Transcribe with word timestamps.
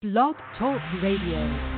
Blog 0.00 0.36
Talk 0.56 0.80
Radio. 1.02 1.77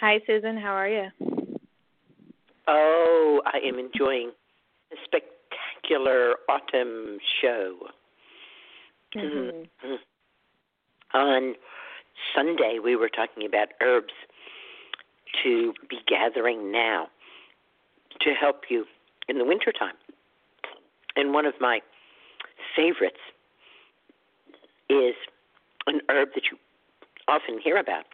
Hi, 0.00 0.18
Susun. 0.26 0.58
How 0.58 0.72
are 0.72 0.88
you? 0.88 1.08
Oh, 2.66 3.42
I 3.44 3.58
am 3.58 3.78
enjoying 3.78 4.30
a 4.90 4.96
spectacular 5.04 6.36
autumn 6.48 7.18
show. 7.42 7.76
Mm-hmm. 9.14 9.86
Mm-hmm. 9.86 11.18
On 11.18 11.54
Sunday, 12.34 12.78
we 12.82 12.96
were 12.96 13.10
talking 13.10 13.44
about 13.44 13.68
herbs 13.82 14.14
to 15.42 15.74
be 15.90 15.98
gathering 16.08 16.72
now 16.72 17.08
to 18.22 18.30
help 18.30 18.62
you 18.70 18.86
in 19.28 19.36
the 19.36 19.44
wintertime. 19.44 19.96
And 21.14 21.34
one 21.34 21.44
of 21.44 21.54
my 21.60 21.80
favorites 22.74 23.20
is 24.88 25.14
an 25.86 26.00
herb 26.08 26.30
that 26.34 26.44
you 26.50 26.56
often 27.28 27.58
hear 27.62 27.76
about, 27.76 28.04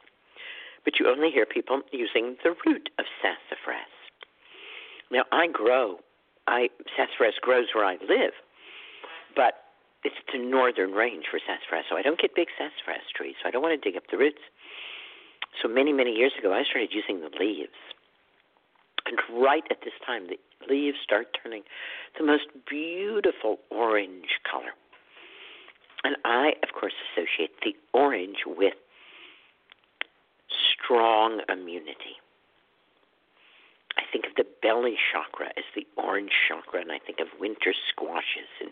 but 0.86 1.00
you 1.00 1.10
only 1.10 1.30
hear 1.34 1.44
people 1.44 1.82
using 1.90 2.36
the 2.46 2.54
root 2.64 2.88
of 2.98 3.04
sassafras. 3.20 3.90
Now, 5.10 5.24
I 5.32 5.48
grow, 5.48 5.98
I 6.46 6.70
sassafras 6.96 7.34
grows 7.42 7.66
where 7.74 7.84
I 7.84 7.98
live, 8.08 8.38
but 9.34 9.66
it's 10.04 10.14
the 10.32 10.38
northern 10.38 10.92
range 10.92 11.24
for 11.28 11.40
sassafras, 11.42 11.84
so 11.90 11.96
I 11.98 12.02
don't 12.02 12.20
get 12.22 12.36
big 12.36 12.46
sassafras 12.56 13.02
trees, 13.14 13.34
so 13.42 13.48
I 13.48 13.50
don't 13.50 13.62
want 13.62 13.74
to 13.74 13.82
dig 13.82 13.98
up 13.98 14.04
the 14.10 14.16
roots. 14.16 14.40
So 15.60 15.68
many, 15.68 15.92
many 15.92 16.12
years 16.12 16.32
ago, 16.38 16.54
I 16.54 16.62
started 16.62 16.94
using 16.94 17.20
the 17.20 17.34
leaves. 17.36 17.76
And 19.06 19.18
right 19.42 19.64
at 19.70 19.78
this 19.82 19.94
time, 20.06 20.28
the 20.30 20.38
leaves 20.70 20.98
start 21.02 21.36
turning 21.42 21.62
the 22.16 22.24
most 22.24 22.46
beautiful 22.68 23.58
orange 23.70 24.38
color. 24.48 24.70
And 26.04 26.16
I, 26.24 26.54
of 26.62 26.78
course, 26.78 26.94
associate 27.10 27.50
the 27.64 27.74
orange 27.92 28.46
with 28.46 28.74
strong 30.86 31.40
immunity. 31.48 32.16
I 33.98 34.02
think 34.12 34.26
of 34.26 34.34
the 34.36 34.46
belly 34.62 34.96
chakra 35.12 35.48
as 35.56 35.64
the 35.74 35.86
orange 35.96 36.32
chakra, 36.48 36.80
and 36.80 36.92
I 36.92 36.98
think 36.98 37.18
of 37.20 37.28
winter 37.40 37.74
squashes 37.90 38.50
and 38.60 38.70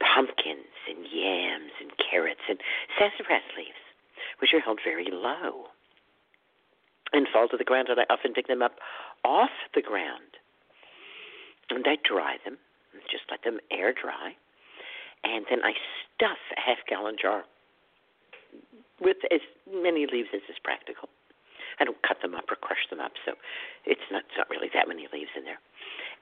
pumpkins 0.00 0.74
and 0.88 1.06
yams 1.06 1.72
and 1.80 1.90
carrots 1.98 2.42
and 2.48 2.58
sassafras 2.98 3.42
leaves, 3.56 3.82
which 4.40 4.52
are 4.52 4.60
held 4.60 4.80
very 4.84 5.08
low 5.10 5.66
and 7.12 7.28
fall 7.32 7.46
to 7.48 7.56
the 7.56 7.64
ground, 7.64 7.88
and 7.88 8.00
I 8.00 8.04
often 8.10 8.32
pick 8.32 8.48
them 8.48 8.62
up 8.62 8.72
off 9.24 9.50
the 9.74 9.82
ground, 9.82 10.36
and 11.70 11.84
I 11.86 11.96
dry 12.02 12.36
them, 12.44 12.58
just 13.10 13.24
let 13.30 13.44
them 13.44 13.58
air 13.70 13.92
dry, 13.92 14.34
and 15.22 15.44
then 15.48 15.60
I 15.62 15.72
stuff 16.16 16.38
a 16.56 16.60
half 16.60 16.78
gallon 16.88 17.16
jar 17.20 17.44
with 19.00 19.18
as 19.30 19.40
many 19.70 20.06
leaves 20.10 20.28
as 20.34 20.42
is 20.48 20.56
practical. 20.62 21.08
I 21.82 21.84
don't 21.84 22.00
cut 22.06 22.22
them 22.22 22.34
up 22.38 22.46
or 22.46 22.54
crush 22.54 22.86
them 22.88 23.00
up, 23.00 23.12
so 23.26 23.34
it's 23.84 24.06
not 24.10 24.22
it's 24.30 24.38
not 24.38 24.48
really 24.48 24.70
that 24.72 24.86
many 24.86 25.08
leaves 25.12 25.34
in 25.36 25.42
there. 25.42 25.58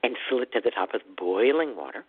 And 0.03 0.17
fill 0.27 0.41
it 0.41 0.51
to 0.53 0.61
the 0.61 0.71
top 0.71 0.89
with 0.93 1.05
boiling 1.15 1.77
water, 1.77 2.03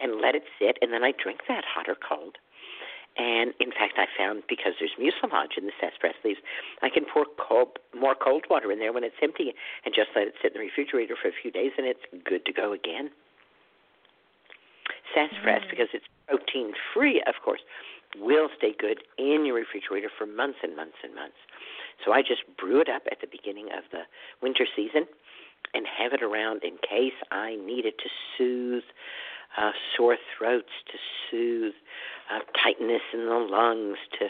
and 0.00 0.20
let 0.24 0.34
it 0.34 0.48
sit. 0.58 0.80
And 0.80 0.92
then 0.92 1.04
I 1.04 1.12
drink 1.12 1.44
that 1.48 1.64
hot 1.68 1.84
or 1.86 1.96
cold. 2.00 2.40
And 3.16 3.54
in 3.60 3.70
fact, 3.70 3.94
I 3.94 4.06
found 4.18 4.42
because 4.48 4.72
there's 4.80 4.96
mucilage 4.98 5.54
in 5.56 5.66
the 5.66 5.76
sassafras 5.78 6.18
leaves, 6.24 6.40
I 6.82 6.88
can 6.88 7.04
pour 7.04 7.26
cold, 7.38 7.78
more 7.94 8.16
cold 8.16 8.44
water 8.50 8.72
in 8.72 8.80
there 8.80 8.92
when 8.92 9.04
it's 9.04 9.20
empty, 9.22 9.54
and 9.84 9.94
just 9.94 10.10
let 10.16 10.26
it 10.26 10.34
sit 10.42 10.50
in 10.52 10.58
the 10.58 10.66
refrigerator 10.66 11.14
for 11.14 11.28
a 11.28 11.36
few 11.36 11.52
days, 11.52 11.70
and 11.78 11.86
it's 11.86 12.02
good 12.24 12.44
to 12.46 12.52
go 12.52 12.72
again. 12.72 13.10
Sassafras, 15.14 15.62
mm. 15.62 15.70
because 15.70 15.88
it's 15.94 16.06
protein 16.26 16.72
free, 16.92 17.22
of 17.28 17.34
course, 17.44 17.60
will 18.18 18.48
stay 18.56 18.74
good 18.76 18.98
in 19.16 19.46
your 19.46 19.54
refrigerator 19.54 20.10
for 20.10 20.26
months 20.26 20.58
and 20.62 20.74
months 20.74 20.98
and 21.04 21.14
months. 21.14 21.38
So 22.04 22.12
I 22.12 22.22
just 22.22 22.42
brew 22.58 22.80
it 22.80 22.88
up 22.88 23.02
at 23.10 23.20
the 23.20 23.26
beginning 23.30 23.66
of 23.76 23.84
the 23.92 24.02
winter 24.42 24.66
season 24.74 25.06
and 25.72 25.86
have 25.86 26.12
it 26.12 26.22
around 26.22 26.62
in 26.62 26.76
case 26.78 27.16
I 27.30 27.56
need 27.56 27.84
it 27.84 27.98
to 27.98 28.08
soothe 28.36 28.84
uh, 29.56 29.70
sore 29.96 30.16
throats, 30.36 30.72
to 30.90 30.98
soothe 31.30 31.74
uh, 32.32 32.40
tightness 32.62 33.02
in 33.12 33.26
the 33.26 33.46
lungs, 33.50 33.98
to 34.18 34.26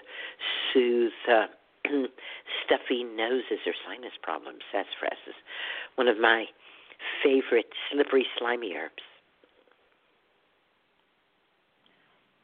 soothe 0.73 1.13
uh, 1.29 1.47
stuffy 2.65 3.05
noses 3.05 3.61
or 3.67 3.73
sinus 3.87 4.13
problems. 4.23 4.61
Sassafras 4.71 5.19
is 5.27 5.35
one 5.97 6.09
of 6.09 6.19
my 6.19 6.47
favorite 7.23 7.71
slippery, 7.91 8.27
slimy 8.39 8.75
herbs. 8.75 9.03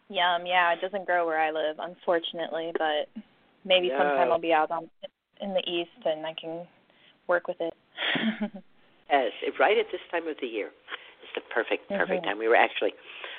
Yum, 0.09 0.45
yeah, 0.45 0.73
it 0.73 0.81
doesn't 0.81 1.07
grow 1.07 1.25
where 1.25 1.41
I 1.41 1.53
live, 1.53 1.77
unfortunately, 1.79 2.73
but 2.77 3.23
maybe 3.65 3.89
no. 3.89 3.99
sometime 3.99 4.33
I'll 4.33 4.41
be 4.41 4.53
out 4.53 4.71
on 4.71 4.89
in 5.41 5.55
the 5.55 5.69
east 5.69 6.05
and 6.05 6.27
I 6.27 6.35
can 6.35 6.67
work 7.27 7.49
with 7.49 7.57
it. 7.61 7.75
yes, 9.11 9.33
right 9.59 9.79
at 9.79 9.87
this 9.93 10.01
time 10.11 10.29
of 10.29 10.37
the 10.41 10.47
year. 10.47 10.71
It's 11.23 11.33
the 11.35 11.55
perfect 11.55 11.89
perfect 11.89 12.23
mm-hmm. 12.23 12.25
time. 12.25 12.39
We 12.39 12.49
were 12.49 12.57
actually, 12.57 12.93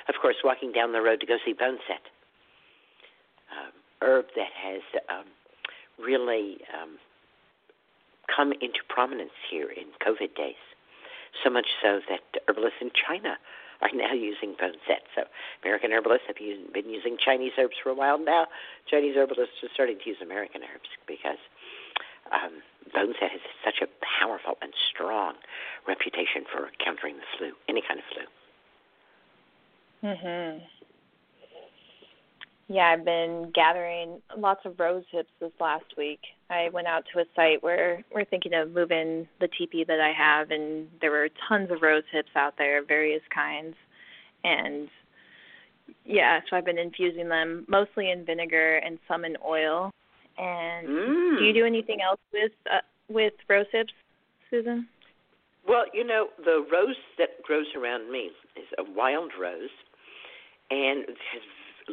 of 0.08 0.14
course, 0.20 0.36
walking 0.44 0.72
down 0.72 0.92
the 0.92 1.02
road 1.02 1.20
to 1.20 1.26
go 1.26 1.36
see 1.44 1.52
Boneset, 1.52 2.02
um, 3.52 3.72
herb 4.00 4.26
that 4.36 4.52
has 4.54 4.82
um, 5.10 5.26
really 5.98 6.58
um, 6.72 6.98
come 8.34 8.52
into 8.52 8.80
prominence 8.88 9.36
here 9.50 9.68
in 9.70 9.86
COVID 10.04 10.34
days. 10.36 10.60
So 11.42 11.50
much 11.50 11.66
so 11.82 12.00
that 12.08 12.20
herbalists 12.46 12.78
in 12.80 12.90
China 12.94 13.36
are 13.82 13.90
now 13.92 14.12
using 14.14 14.54
Boneset. 14.54 15.04
So 15.14 15.24
American 15.62 15.90
herbalists 15.92 16.26
have 16.28 16.36
been 16.36 16.88
using 16.88 17.16
Chinese 17.18 17.52
herbs 17.58 17.74
for 17.82 17.90
a 17.90 17.94
while 17.94 18.18
now. 18.18 18.46
Chinese 18.88 19.16
herbalists 19.16 19.62
are 19.62 19.68
starting 19.74 19.98
to 19.98 20.08
use 20.08 20.18
American 20.22 20.62
herbs 20.62 20.88
because 21.06 21.38
um, 22.30 22.62
Boneset 22.94 23.30
has 23.30 23.40
such 23.64 23.82
a 23.82 23.88
powerful 24.20 24.56
and 24.62 24.72
strong 24.90 25.34
reputation 25.86 26.44
for 26.50 26.70
countering 26.82 27.16
the 27.16 27.26
flu, 27.36 27.52
any 27.68 27.82
kind 27.82 27.98
of 27.98 28.06
flu. 28.14 28.24
Mhm. 30.02 30.62
Yeah, 32.72 32.94
I've 32.96 33.04
been 33.04 33.52
gathering 33.54 34.22
lots 34.34 34.60
of 34.64 34.80
rose 34.80 35.04
hips 35.10 35.28
this 35.40 35.52
last 35.60 35.84
week. 35.98 36.20
I 36.48 36.70
went 36.72 36.86
out 36.86 37.04
to 37.12 37.20
a 37.20 37.24
site 37.36 37.62
where 37.62 38.02
we're 38.14 38.24
thinking 38.24 38.54
of 38.54 38.70
moving 38.70 39.28
the 39.40 39.48
teepee 39.58 39.84
that 39.84 40.00
I 40.00 40.10
have, 40.16 40.50
and 40.50 40.88
there 41.02 41.10
were 41.10 41.28
tons 41.50 41.70
of 41.70 41.82
rose 41.82 42.04
hips 42.10 42.30
out 42.34 42.54
there, 42.56 42.82
various 42.82 43.20
kinds. 43.34 43.74
And 44.42 44.88
yeah, 46.06 46.40
so 46.48 46.56
I've 46.56 46.64
been 46.64 46.78
infusing 46.78 47.28
them 47.28 47.66
mostly 47.68 48.10
in 48.10 48.24
vinegar 48.24 48.76
and 48.78 48.98
some 49.06 49.26
in 49.26 49.36
oil. 49.46 49.90
And 50.38 50.88
mm. 50.88 51.38
do 51.40 51.44
you 51.44 51.52
do 51.52 51.66
anything 51.66 51.98
else 52.00 52.20
with 52.32 52.52
uh, 52.72 52.78
with 53.10 53.34
rose 53.50 53.66
hips, 53.70 53.92
Susun? 54.50 54.86
Well, 55.68 55.84
you 55.92 56.04
know, 56.06 56.28
the 56.42 56.64
rose 56.72 56.96
that 57.18 57.42
grows 57.42 57.66
around 57.76 58.10
me 58.10 58.30
is 58.56 58.64
a 58.78 58.84
wild 58.96 59.32
rose, 59.38 59.68
and 60.70 61.04
has 61.06 61.42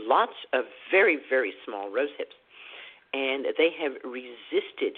lots 0.07 0.33
of 0.53 0.65
very, 0.91 1.17
very 1.29 1.53
small 1.65 1.91
rose 1.91 2.09
hips. 2.17 2.35
And 3.13 3.45
they 3.57 3.69
have 3.81 3.93
resisted 4.03 4.97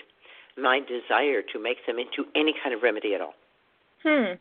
my 0.57 0.79
desire 0.79 1.41
to 1.53 1.59
make 1.59 1.85
them 1.87 1.97
into 1.97 2.29
any 2.35 2.53
kind 2.61 2.75
of 2.75 2.83
remedy 2.83 3.15
at 3.15 3.21
all. 3.21 3.33
Hmm. 4.03 4.33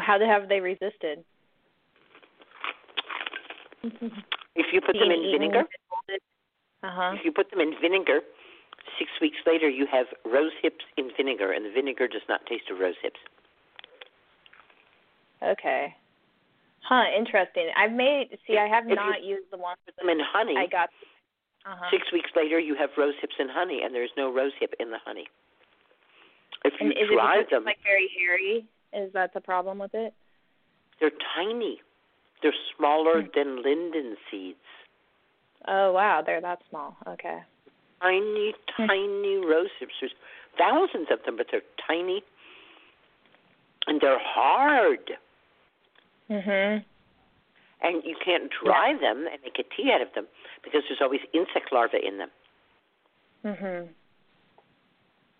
How 0.00 0.18
have 0.20 0.48
they 0.48 0.60
resisted? 0.60 1.24
if 4.56 4.66
you 4.72 4.80
put 4.80 4.94
them 4.94 5.10
in 5.10 5.30
vinegar, 5.30 5.64
uh-huh. 6.82 7.12
if 7.18 7.24
you 7.24 7.32
put 7.32 7.50
them 7.50 7.60
in 7.60 7.74
vinegar, 7.80 8.20
six 8.98 9.10
weeks 9.20 9.36
later 9.46 9.68
you 9.68 9.86
have 9.90 10.06
rose 10.24 10.52
hips 10.62 10.84
in 10.96 11.10
vinegar, 11.16 11.52
and 11.52 11.66
the 11.66 11.70
vinegar 11.70 12.08
does 12.08 12.22
not 12.28 12.46
taste 12.46 12.64
of 12.70 12.78
rose 12.78 12.94
hips. 13.02 13.20
Okay. 15.42 15.94
Huh, 16.84 17.04
interesting. 17.16 17.70
I've 17.76 17.92
made 17.92 18.28
see 18.46 18.58
I 18.58 18.68
have 18.68 18.84
if 18.86 18.96
not 18.96 19.24
used 19.24 19.48
the 19.50 19.56
one 19.56 19.76
put 19.86 19.96
them 19.96 20.08
in 20.08 20.20
honey. 20.20 20.54
I 20.58 20.66
got 20.66 20.90
uh-huh. 21.64 21.88
Six 21.90 22.12
weeks 22.12 22.28
later 22.36 22.58
you 22.58 22.76
have 22.76 22.90
rose 22.98 23.14
hips 23.20 23.36
and 23.38 23.50
honey 23.50 23.80
and 23.82 23.94
there's 23.94 24.12
no 24.16 24.32
rose 24.32 24.52
hip 24.60 24.74
in 24.78 24.90
the 24.90 24.98
honey. 25.04 25.26
If 26.64 26.74
you 26.80 26.88
and 26.88 26.92
is 26.92 27.08
it 27.10 27.50
them 27.50 27.64
like 27.64 27.78
very 27.82 28.10
hairy? 28.18 28.66
Is 28.92 29.12
that 29.14 29.32
the 29.32 29.40
problem 29.40 29.78
with 29.78 29.94
it? 29.94 30.12
They're 31.00 31.16
tiny. 31.34 31.80
They're 32.42 32.54
smaller 32.76 33.22
hmm. 33.22 33.28
than 33.34 33.62
linden 33.62 34.16
seeds. 34.30 34.58
Oh 35.66 35.92
wow, 35.92 36.22
they're 36.24 36.42
that 36.42 36.60
small. 36.68 36.96
Okay. 37.08 37.38
Tiny, 38.02 38.54
hmm. 38.76 38.86
tiny 38.86 39.36
rose 39.36 39.72
hips. 39.80 39.92
There's 40.00 40.12
thousands 40.58 41.08
of 41.10 41.24
them, 41.24 41.38
but 41.38 41.46
they're 41.50 41.62
tiny 41.86 42.22
and 43.86 44.00
they're 44.00 44.20
hard. 44.20 45.12
Mhm. 46.30 46.84
And 47.82 48.04
you 48.04 48.16
can't 48.24 48.50
dry 48.64 48.90
yeah. 48.90 48.98
them 48.98 49.26
and 49.30 49.42
make 49.42 49.58
a 49.58 49.64
tea 49.74 49.92
out 49.92 50.00
of 50.00 50.12
them 50.14 50.26
because 50.62 50.82
there's 50.88 51.00
always 51.02 51.20
insect 51.32 51.72
larvae 51.72 52.04
in 52.04 52.18
them. 52.18 52.30
Mhm. 53.44 53.88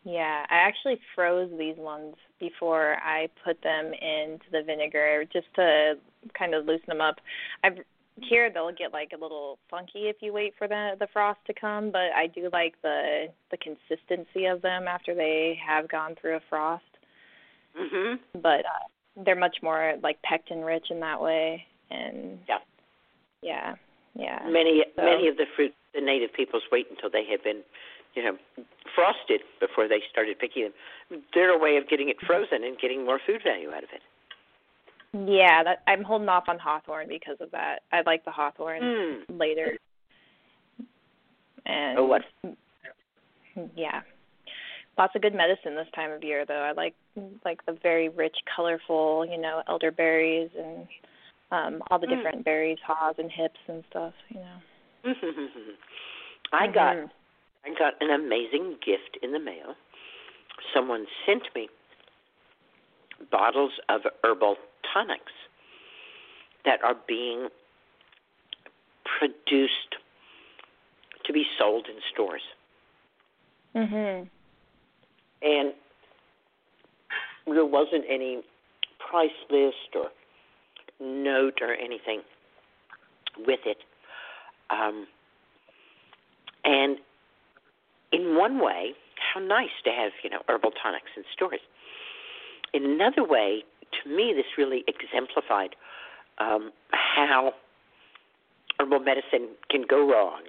Yeah, 0.04 0.44
I 0.50 0.56
actually 0.56 1.00
froze 1.14 1.50
these 1.58 1.76
ones 1.78 2.16
before 2.38 2.96
I 3.02 3.28
put 3.42 3.62
them 3.62 3.94
into 3.94 4.44
the 4.52 4.62
vinegar 4.62 5.24
just 5.32 5.46
to 5.54 5.98
kind 6.34 6.54
of 6.54 6.66
loosen 6.66 6.86
them 6.88 7.00
up. 7.00 7.20
I've 7.62 7.78
here 8.22 8.48
they'll 8.48 8.70
get 8.70 8.92
like 8.92 9.10
a 9.12 9.20
little 9.20 9.58
funky 9.68 10.08
if 10.08 10.16
you 10.20 10.32
wait 10.32 10.54
for 10.56 10.68
the 10.68 10.92
the 11.00 11.08
frost 11.12 11.40
to 11.46 11.54
come, 11.54 11.90
but 11.90 12.12
I 12.14 12.26
do 12.26 12.48
like 12.52 12.74
the 12.82 13.28
the 13.50 13.56
consistency 13.56 14.44
of 14.44 14.62
them 14.62 14.86
after 14.86 15.14
they 15.14 15.58
have 15.66 15.88
gone 15.88 16.14
through 16.20 16.36
a 16.36 16.40
frost. 16.48 16.84
Mhm. 17.76 18.20
But 18.34 18.66
uh, 18.66 18.86
they're 19.24 19.36
much 19.36 19.58
more 19.62 19.94
like 20.02 20.20
pectin 20.22 20.62
rich 20.62 20.86
in 20.90 21.00
that 21.00 21.20
way. 21.20 21.64
And 21.90 22.38
yeah. 22.48 22.58
Yeah 23.42 23.74
yeah. 24.14 24.40
Many 24.48 24.84
so. 24.96 25.04
many 25.04 25.28
of 25.28 25.36
the 25.36 25.46
fruit 25.56 25.74
the 25.94 26.00
native 26.00 26.32
peoples 26.32 26.62
wait 26.72 26.86
until 26.90 27.10
they 27.10 27.24
have 27.30 27.42
been 27.42 27.62
you 28.14 28.22
know 28.22 28.36
frosted 28.94 29.40
before 29.60 29.88
they 29.88 30.00
started 30.10 30.38
picking 30.38 30.70
them. 31.10 31.22
They're 31.34 31.54
a 31.54 31.58
way 31.58 31.76
of 31.76 31.88
getting 31.88 32.08
it 32.08 32.16
frozen 32.26 32.64
and 32.64 32.78
getting 32.78 33.04
more 33.04 33.20
food 33.26 33.42
value 33.44 33.70
out 33.70 33.84
of 33.84 33.90
it. 33.92 34.02
Yeah 35.12 35.62
that 35.62 35.82
i'm 35.86 36.02
holding 36.02 36.28
off 36.28 36.44
on 36.48 36.58
hawthorn 36.58 37.08
because 37.08 37.36
of 37.40 37.50
that. 37.52 37.80
I 37.92 38.02
like 38.06 38.24
the 38.24 38.30
hawthorn 38.30 38.82
mm. 38.82 39.38
later. 39.38 39.78
And 41.66 41.98
oh 41.98 42.04
what? 42.04 42.22
Yeah 43.76 44.02
lots 44.96 45.14
of 45.14 45.22
good 45.22 45.34
medicine 45.34 45.74
this 45.74 45.88
time 45.94 46.10
of 46.10 46.22
year 46.22 46.44
though. 46.46 46.54
I 46.54 46.72
like 46.72 46.94
like 47.44 47.64
the 47.66 47.76
very 47.82 48.08
rich, 48.08 48.36
colorful, 48.54 49.26
you 49.26 49.40
know, 49.40 49.62
elderberries 49.68 50.50
and 50.58 50.86
um 51.50 51.82
all 51.90 51.98
the 51.98 52.06
mm. 52.06 52.16
different 52.16 52.40
mm. 52.40 52.44
berries, 52.44 52.78
haws 52.86 53.16
and 53.18 53.30
hips 53.30 53.60
and 53.68 53.84
stuff, 53.90 54.14
you 54.28 54.40
know. 54.40 54.56
I 56.52 56.66
mm-hmm. 56.66 56.74
got 56.74 56.96
I 57.64 57.78
got 57.78 57.94
an 58.00 58.10
amazing 58.10 58.76
gift 58.84 59.18
in 59.22 59.32
the 59.32 59.40
mail. 59.40 59.74
Someone 60.74 61.06
sent 61.26 61.42
me 61.54 61.68
bottles 63.30 63.72
of 63.88 64.02
herbal 64.22 64.56
tonics 64.92 65.32
that 66.64 66.82
are 66.82 66.96
being 67.06 67.48
produced 69.18 69.96
to 71.24 71.32
be 71.32 71.44
sold 71.58 71.86
in 71.88 71.96
stores. 72.12 72.42
Mhm 73.74 74.28
and 75.44 75.72
there 77.46 77.66
wasn't 77.66 78.04
any 78.08 78.42
price 79.10 79.30
list 79.50 79.94
or 79.94 80.06
note 81.00 81.60
or 81.60 81.74
anything 81.74 82.22
with 83.46 83.60
it. 83.66 83.78
Um, 84.70 85.06
and 86.64 86.96
in 88.12 88.36
one 88.36 88.60
way, 88.60 88.92
how 89.34 89.40
nice 89.40 89.74
to 89.84 89.90
have 89.90 90.12
you 90.22 90.30
know 90.30 90.40
herbal 90.48 90.72
tonics 90.82 91.10
in 91.16 91.24
stores. 91.32 91.60
In 92.72 92.84
another 92.84 93.24
way, 93.24 93.62
to 94.02 94.08
me, 94.08 94.32
this 94.34 94.46
really 94.58 94.84
exemplified 94.88 95.76
um, 96.38 96.72
how 96.90 97.52
herbal 98.80 99.00
medicine 99.00 99.50
can 99.70 99.84
go 99.88 100.08
wrong. 100.10 100.42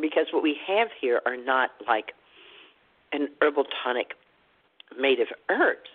Because 0.00 0.26
what 0.32 0.42
we 0.42 0.56
have 0.66 0.88
here 1.00 1.20
are 1.26 1.36
not 1.36 1.70
like 1.86 2.12
an 3.12 3.28
herbal 3.40 3.64
tonic 3.82 4.14
made 4.98 5.20
of 5.20 5.28
herbs. 5.48 5.90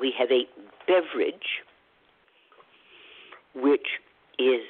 We 0.00 0.12
have 0.18 0.30
a 0.30 0.44
beverage 0.86 1.62
which 3.54 3.86
is, 4.38 4.62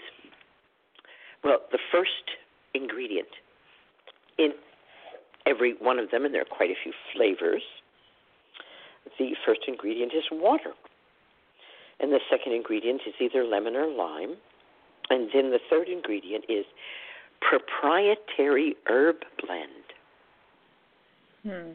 well, 1.45 1.61
the 1.71 1.79
first 1.93 2.37
ingredient 2.75 3.29
in 4.39 4.53
every 5.47 5.75
one 5.81 5.99
of 5.99 6.11
them, 6.11 6.25
and 6.25 6.35
there 6.35 6.43
are 6.43 6.57
quite 6.57 6.71
a 6.71 6.75
few 6.83 6.93
flavors. 7.15 7.63
The 9.19 9.33
first 9.45 9.61
ingredient 9.69 10.13
is 10.15 10.25
water. 10.31 10.73
And 12.01 12.13
the 12.13 12.21
second 12.31 12.53
ingredient 12.53 13.03
is 13.07 13.15
either 13.21 13.45
lemon 13.45 13.77
or 13.77 13.87
lime. 13.87 14.37
And 15.11 15.29
then 15.35 15.51
the 15.51 15.61
third 15.69 15.89
ingredient 15.89 16.45
is 16.49 16.65
proprietary 17.41 18.77
herb 18.87 19.17
blend. 19.45 19.80
Hmm. 21.43 21.73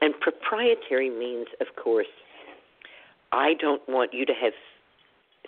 And 0.00 0.14
proprietary 0.20 1.10
means, 1.10 1.48
of 1.60 1.66
course, 1.82 2.06
I 3.32 3.54
don't 3.54 3.86
want 3.88 4.14
you 4.14 4.24
to 4.26 4.32
have 4.32 4.52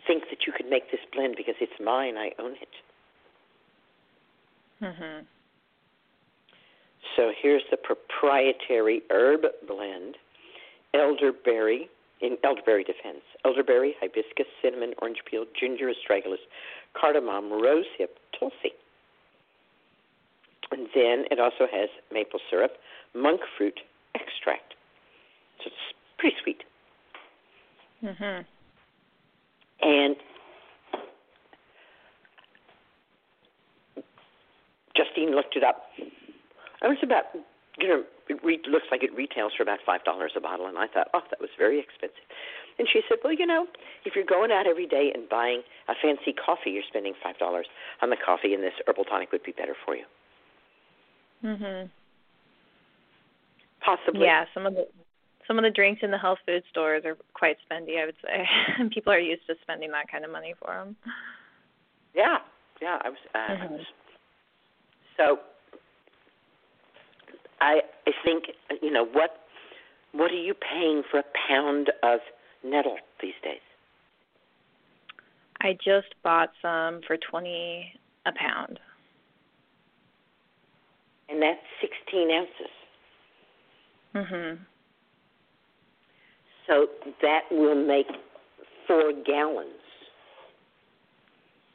think 0.07 0.25
that 0.31 0.47
you 0.47 0.53
could 0.53 0.69
make 0.69 0.91
this 0.91 1.00
blend 1.12 1.35
because 1.37 1.57
it's 1.61 1.79
mine. 1.79 2.17
I 2.17 2.33
own 2.39 2.53
it. 2.53 2.75
Mhm. 4.81 5.27
So 7.17 7.33
here's 7.37 7.62
the 7.71 7.77
proprietary 7.77 9.03
herb 9.11 9.47
blend: 9.67 10.17
elderberry 10.95 11.89
in 12.21 12.39
elderberry 12.45 12.85
defense, 12.85 13.23
elderberry, 13.45 13.95
hibiscus, 14.00 14.47
cinnamon, 14.62 14.95
orange 14.99 15.23
peel, 15.25 15.45
ginger, 15.55 15.93
astragalus, 15.93 16.41
cardamom, 16.95 17.50
rosehip, 17.50 18.17
tulsi. 18.33 18.75
And 20.71 20.89
then 20.95 21.25
it 21.31 21.41
also 21.41 21.67
has 21.71 21.89
maple 22.12 22.41
syrup, 22.49 22.77
monk 23.15 23.41
fruit 23.57 23.81
extract. 24.15 24.75
So 25.59 25.67
it's 25.67 25.95
pretty 26.19 26.37
sweet. 26.43 26.65
Mhm. 28.03 28.45
And 29.83 30.17
Justine 34.95 35.35
looked 35.35 35.57
it 35.57 35.65
up. 35.65 35.91
It 35.99 36.89
was 36.89 36.99
about, 37.03 37.25
you 37.79 37.89
know, 37.89 38.05
it 38.29 38.43
re- 38.45 38.61
looks 38.67 38.87
like 38.91 39.03
it 39.03 39.12
retails 39.15 39.53
for 39.55 39.62
about 39.62 39.81
five 39.85 40.05
dollars 40.05 40.33
a 40.37 40.41
bottle, 40.41 40.67
and 40.67 40.79
I 40.79 40.87
thought, 40.87 41.09
oh, 41.15 41.23
that 41.31 41.41
was 41.41 41.50
very 41.59 41.79
expensive. 41.79 42.25
And 42.79 42.89
she 42.89 43.03
said, 43.09 43.19
well, 43.23 43.33
you 43.33 43.47
know, 43.47 43.67
if 44.05 44.15
you're 44.17 44.25
going 44.25 44.50
out 44.50 44.67
every 44.67 44.87
day 44.87 45.12
and 45.15 45.29
buying 45.29 45.62
a 45.89 45.95
fancy 45.95 46.33
coffee, 46.33 46.71
you're 46.71 46.83
spending 46.87 47.15
five 47.23 47.39
dollars 47.39 47.67
on 48.03 48.11
the 48.11 48.17
coffee, 48.17 48.55
and 48.55 48.62
this 48.62 48.75
herbal 48.87 49.05
tonic 49.05 49.33
would 49.33 49.43
be 49.43 49.53
better 49.53 49.75
for 49.85 49.95
you. 49.97 50.05
Mhm. 51.44 51.90
Possibly. 53.80 54.26
Yeah, 54.26 54.44
some 54.52 54.66
of 54.66 54.75
the 54.75 54.87
some 55.47 55.59
of 55.59 55.64
the 55.64 55.70
drinks 55.70 56.02
in 56.02 56.11
the 56.12 56.18
health 56.18 56.38
food 56.47 56.62
stores 56.70 57.04
are 57.04 57.16
quite 57.35 57.56
spendy, 57.68 58.00
I 58.00 58.06
would 58.06 58.16
say. 58.23 58.49
People 58.94 59.12
are 59.12 59.18
used 59.18 59.47
to 59.49 59.56
spending 59.62 59.90
that 59.90 60.09
kind 60.11 60.25
of 60.25 60.30
money 60.30 60.54
for 60.61 60.73
them. 60.75 60.97
Yeah. 62.14 62.38
Yeah. 62.80 62.99
I 63.02 63.09
was. 63.09 63.18
Uh, 63.35 63.38
I 63.38 63.56
Mhm. 63.56 63.70
was 63.78 63.87
so 65.16 65.40
I 67.61 67.82
I 68.06 68.12
think 68.25 68.44
you 68.82 68.90
know 68.90 69.04
what 69.04 69.47
what 70.12 70.30
are 70.30 70.35
you 70.42 70.54
paying 70.54 71.02
for 71.11 71.18
a 71.18 71.25
pound 71.49 71.90
of 72.02 72.20
nettle 72.62 72.99
these 73.20 73.35
days? 73.42 73.61
I 75.61 75.75
just 75.75 76.14
bought 76.23 76.52
some 76.62 77.02
for 77.02 77.16
20 77.16 77.94
a 78.26 78.32
pound. 78.32 78.80
And 81.30 81.40
that's 81.40 81.60
16 81.80 82.30
ounces. 82.30 82.70
Mhm. 84.14 84.58
So 86.66 86.88
that 87.22 87.50
will 87.50 87.75
make 87.76 88.08
four 88.87 89.12
gallons 89.12 89.80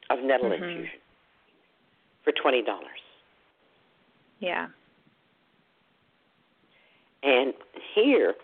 of 0.09 0.19
nettle 0.19 0.49
Mhm. 0.49 0.61
infusion 0.61 1.01
for 2.23 2.31
twenty 2.33 2.61
dollars. 2.61 3.01
Yeah. 4.39 4.69
And 7.23 7.53
here 7.93 8.35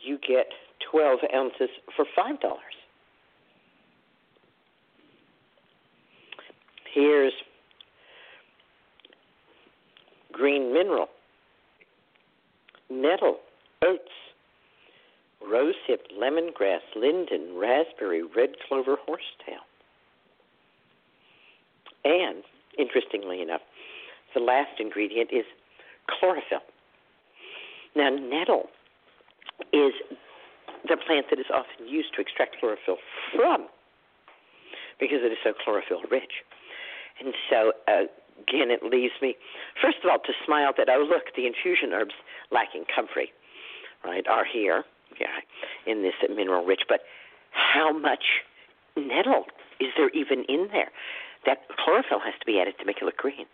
you 0.00 0.18
get 0.18 0.52
twelve 0.80 1.20
ounces 1.34 1.70
for 1.94 2.04
five 2.04 2.38
dollars. 2.40 2.74
Here's 6.84 7.34
green 10.32 10.72
mineral, 10.72 11.08
nettle, 12.90 13.38
oats, 13.84 14.10
rosehip, 15.42 16.00
lemongrass, 16.18 16.80
linden, 16.96 17.56
raspberry, 17.56 18.22
red 18.22 18.50
clover, 18.66 18.96
horsetail. 19.04 19.62
And, 22.04 22.42
interestingly 22.78 23.42
enough, 23.42 23.60
the 24.34 24.40
last 24.40 24.80
ingredient 24.80 25.30
is 25.32 25.44
chlorophyll. 26.08 26.62
Now, 27.94 28.08
nettle 28.10 28.70
is 29.72 29.92
the 30.88 30.96
plant 30.96 31.26
that 31.30 31.38
is 31.38 31.46
often 31.52 31.86
used 31.86 32.14
to 32.14 32.20
extract 32.20 32.56
chlorophyll 32.58 32.96
from 33.34 33.66
because 34.98 35.18
it 35.22 35.32
is 35.32 35.38
so 35.44 35.52
chlorophyll 35.64 36.02
rich. 36.10 36.42
And 37.20 37.34
so, 37.50 37.72
uh, 37.86 38.06
again, 38.42 38.70
it 38.70 38.82
leaves 38.82 39.14
me, 39.20 39.34
first 39.80 39.98
of 40.02 40.10
all, 40.10 40.18
to 40.18 40.32
smile 40.44 40.72
that, 40.76 40.88
oh, 40.88 41.06
look, 41.08 41.34
the 41.36 41.46
infusion 41.46 41.92
herbs 41.92 42.14
lacking 42.50 42.84
comfrey, 42.94 43.32
right, 44.04 44.26
are 44.26 44.44
here, 44.44 44.84
yeah, 45.20 45.40
in 45.86 46.02
this 46.02 46.14
mineral 46.34 46.64
rich. 46.64 46.82
But 46.88 47.00
how 47.50 47.92
much 47.92 48.42
nettle 48.96 49.44
is 49.80 49.88
there 49.96 50.10
even 50.10 50.44
in 50.48 50.68
there? 50.72 50.90
That 51.46 51.58
chlorophyll 51.78 52.20
has 52.20 52.34
to 52.38 52.46
be 52.46 52.60
added 52.60 52.74
to 52.78 52.84
make 52.84 52.98
it 53.00 53.04
look 53.04 53.16
green. 53.16 53.46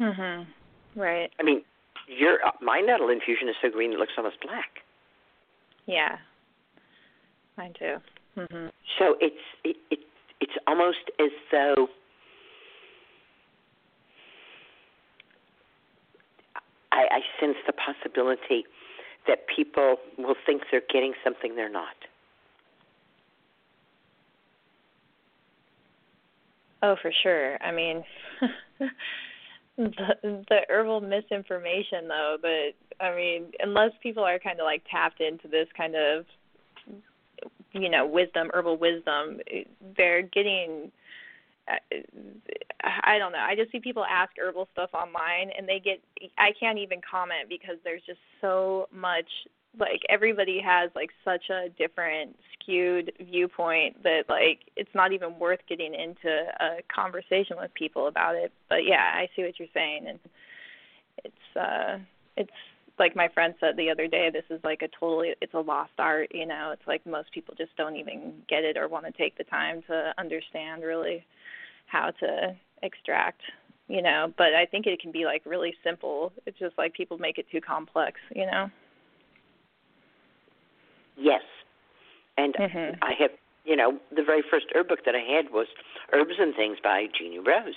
Mhm. 0.00 0.46
Right. 0.94 1.32
I 1.38 1.42
mean, 1.42 1.62
your 2.06 2.38
my 2.60 2.80
nettle 2.80 3.08
infusion 3.08 3.48
is 3.48 3.56
so 3.60 3.70
green 3.70 3.92
it 3.92 3.98
looks 3.98 4.12
almost 4.16 4.40
black. 4.40 4.82
Yeah. 5.86 6.18
Mine 7.56 7.74
too. 7.78 8.00
Mhm. 8.36 8.70
So 8.98 9.16
it's 9.20 9.42
it, 9.64 9.76
it 9.90 10.00
it's 10.40 10.56
almost 10.66 11.10
as 11.18 11.30
though 11.50 11.88
I, 16.92 17.06
I 17.10 17.20
sense 17.40 17.56
the 17.66 17.72
possibility 17.72 18.64
that 19.26 19.46
people 19.54 19.96
will 20.18 20.36
think 20.46 20.62
they're 20.70 20.82
getting 20.92 21.14
something 21.24 21.56
they're 21.56 21.68
not. 21.68 21.94
Oh, 26.82 26.96
for 27.00 27.12
sure. 27.22 27.62
I 27.62 27.72
mean, 27.72 28.04
the 29.78 30.44
the 30.48 30.60
herbal 30.68 31.00
misinformation 31.00 32.08
though, 32.08 32.36
but 32.42 33.04
I 33.04 33.14
mean, 33.14 33.52
unless 33.60 33.92
people 34.02 34.24
are 34.24 34.38
kind 34.38 34.60
of 34.60 34.64
like 34.64 34.82
tapped 34.90 35.20
into 35.20 35.48
this 35.48 35.68
kind 35.76 35.94
of 35.94 36.24
you 37.72 37.88
know, 37.88 38.06
wisdom, 38.06 38.50
herbal 38.52 38.76
wisdom, 38.76 39.40
they're 39.96 40.22
getting 40.22 40.90
I 41.68 43.18
don't 43.18 43.32
know. 43.32 43.38
I 43.38 43.54
just 43.54 43.70
see 43.70 43.80
people 43.80 44.04
ask 44.04 44.32
herbal 44.38 44.68
stuff 44.72 44.90
online 44.94 45.50
and 45.56 45.68
they 45.68 45.78
get 45.78 46.00
I 46.38 46.52
can't 46.58 46.78
even 46.78 47.00
comment 47.08 47.48
because 47.48 47.76
there's 47.84 48.02
just 48.06 48.18
so 48.40 48.88
much 48.92 49.28
like 49.78 50.02
everybody 50.08 50.60
has 50.60 50.90
like 50.94 51.10
such 51.24 51.48
a 51.50 51.68
different 51.78 52.36
skewed 52.52 53.12
viewpoint 53.20 54.02
that 54.02 54.24
like 54.28 54.60
it's 54.76 54.94
not 54.94 55.12
even 55.12 55.38
worth 55.38 55.60
getting 55.68 55.94
into 55.94 56.44
a 56.60 56.82
conversation 56.94 57.56
with 57.58 57.72
people 57.74 58.08
about 58.08 58.34
it. 58.34 58.52
But 58.68 58.84
yeah, 58.84 59.12
I 59.14 59.28
see 59.34 59.42
what 59.42 59.58
you're 59.58 59.68
saying 59.72 60.06
and 60.08 60.18
it's 61.24 61.56
uh 61.56 61.98
it's 62.36 62.50
like 62.98 63.16
my 63.16 63.28
friend 63.28 63.54
said 63.60 63.76
the 63.76 63.90
other 63.90 64.06
day 64.06 64.30
this 64.30 64.44
is 64.50 64.60
like 64.64 64.82
a 64.82 64.88
totally 64.98 65.34
it's 65.40 65.54
a 65.54 65.60
lost 65.60 65.92
art, 65.98 66.28
you 66.32 66.46
know. 66.46 66.70
It's 66.72 66.86
like 66.86 67.04
most 67.06 67.32
people 67.32 67.54
just 67.56 67.76
don't 67.76 67.96
even 67.96 68.34
get 68.48 68.64
it 68.64 68.76
or 68.76 68.88
want 68.88 69.06
to 69.06 69.12
take 69.12 69.36
the 69.38 69.44
time 69.44 69.82
to 69.88 70.12
understand 70.18 70.82
really 70.82 71.24
how 71.86 72.10
to 72.20 72.56
extract 72.82 73.40
you 73.86 74.02
know 74.02 74.32
but 74.38 74.54
i 74.54 74.64
think 74.64 74.86
it 74.86 75.00
can 75.00 75.12
be 75.12 75.24
like 75.24 75.42
really 75.44 75.74
simple 75.84 76.32
it's 76.46 76.58
just 76.58 76.76
like 76.78 76.92
people 76.94 77.18
make 77.18 77.38
it 77.38 77.46
too 77.50 77.60
complex 77.60 78.18
you 78.34 78.46
know 78.46 78.68
Yes. 81.16 81.42
And 82.36 82.54
Mhm. 82.54 82.98
I 83.02 83.12
have, 83.14 83.32
you 83.64 83.76
know, 83.76 84.00
the 84.10 84.22
very 84.22 84.42
first 84.42 84.66
herb 84.74 84.88
book 84.88 85.04
that 85.04 85.14
I 85.14 85.20
had 85.20 85.50
was 85.50 85.68
Herbs 86.12 86.38
and 86.38 86.54
Things 86.54 86.78
by 86.80 87.06
Jeanne 87.06 87.44
Rose. 87.44 87.76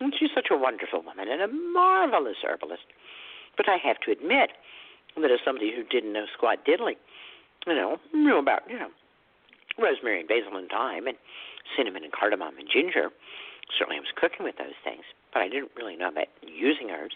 And 0.00 0.14
she's 0.18 0.32
such 0.32 0.50
a 0.50 0.56
wonderful 0.56 1.02
woman 1.02 1.28
and 1.28 1.42
a 1.42 1.48
marvelous 1.48 2.38
herbalist. 2.42 2.86
But 3.56 3.68
I 3.68 3.76
have 3.76 3.98
to 4.06 4.10
admit 4.10 4.50
that 5.16 5.30
as 5.30 5.40
somebody 5.44 5.72
who 5.74 5.82
didn't 5.84 6.12
know 6.12 6.26
squat 6.32 6.64
diddly, 6.64 6.96
you 7.66 7.74
know, 7.74 7.98
knew 8.14 8.38
about, 8.38 8.62
you 8.68 8.78
know, 8.78 8.88
rosemary 9.78 10.20
and 10.20 10.28
basil 10.28 10.56
and 10.56 10.68
thyme 10.68 11.06
and 11.06 11.16
cinnamon 11.76 12.04
and 12.04 12.12
cardamom 12.12 12.56
and 12.58 12.68
ginger. 12.72 13.10
Certainly 13.78 13.98
I 13.98 14.00
was 14.00 14.12
cooking 14.16 14.44
with 14.44 14.56
those 14.58 14.76
things, 14.82 15.04
but 15.32 15.42
I 15.42 15.48
didn't 15.48 15.70
really 15.76 15.96
know 15.96 16.08
about 16.08 16.26
using 16.42 16.90
herbs. 16.90 17.14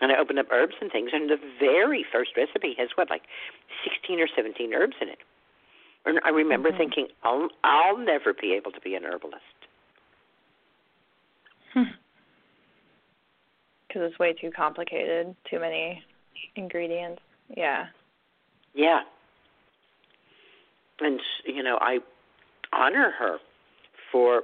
And 0.00 0.12
I 0.12 0.18
opened 0.18 0.38
up 0.38 0.46
herbs 0.52 0.74
and 0.80 0.92
things, 0.92 1.10
and 1.12 1.30
the 1.30 1.38
very 1.58 2.04
first 2.04 2.36
recipe 2.36 2.74
has 2.78 2.90
what, 2.96 3.08
like 3.08 3.22
16 3.84 4.20
or 4.20 4.28
17 4.34 4.74
herbs 4.74 4.96
in 5.00 5.08
it. 5.08 5.18
And 6.04 6.20
I 6.24 6.28
remember 6.28 6.68
mm-hmm. 6.68 6.78
thinking, 6.78 7.08
I'll, 7.22 7.48
I'll 7.64 7.96
never 7.96 8.34
be 8.34 8.52
able 8.52 8.72
to 8.72 8.80
be 8.80 8.94
an 8.94 9.04
herbalist. 9.04 9.42
Because 13.86 14.10
it's 14.10 14.18
way 14.18 14.32
too 14.32 14.50
complicated, 14.50 15.34
too 15.50 15.60
many 15.60 16.02
ingredients. 16.56 17.22
Yeah. 17.56 17.86
Yeah. 18.74 19.00
And, 21.00 21.20
you 21.44 21.62
know, 21.62 21.78
I 21.80 21.98
honor 22.72 23.12
her 23.18 23.38
for 24.10 24.42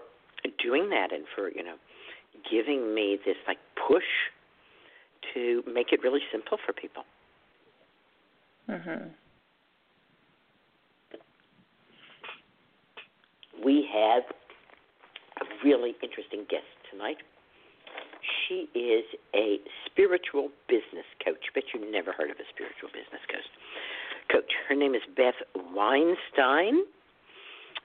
doing 0.62 0.90
that 0.90 1.12
and 1.12 1.24
for, 1.34 1.50
you 1.50 1.62
know, 1.62 1.76
giving 2.50 2.94
me 2.94 3.18
this, 3.24 3.36
like, 3.46 3.58
push 3.88 4.04
to 5.34 5.62
make 5.66 5.92
it 5.92 6.02
really 6.02 6.20
simple 6.30 6.58
for 6.64 6.72
people. 6.72 7.04
Mhm. 8.68 9.14
We 13.62 13.82
have 13.92 14.24
a 15.40 15.44
really 15.64 15.96
interesting 16.02 16.44
guest 16.44 16.66
tonight. 16.90 17.18
She 18.52 18.68
is 18.78 19.04
a 19.34 19.58
spiritual 19.86 20.50
business 20.68 21.06
coach. 21.24 21.38
Bet 21.54 21.64
you 21.72 21.90
never 21.90 22.12
heard 22.12 22.30
of 22.30 22.36
a 22.36 22.44
spiritual 22.52 22.88
business 22.88 23.22
coach. 23.30 23.48
Coach. 24.30 24.52
Her 24.68 24.74
name 24.74 24.94
is 24.94 25.00
Beth 25.16 25.40
Weinstein, 25.74 26.84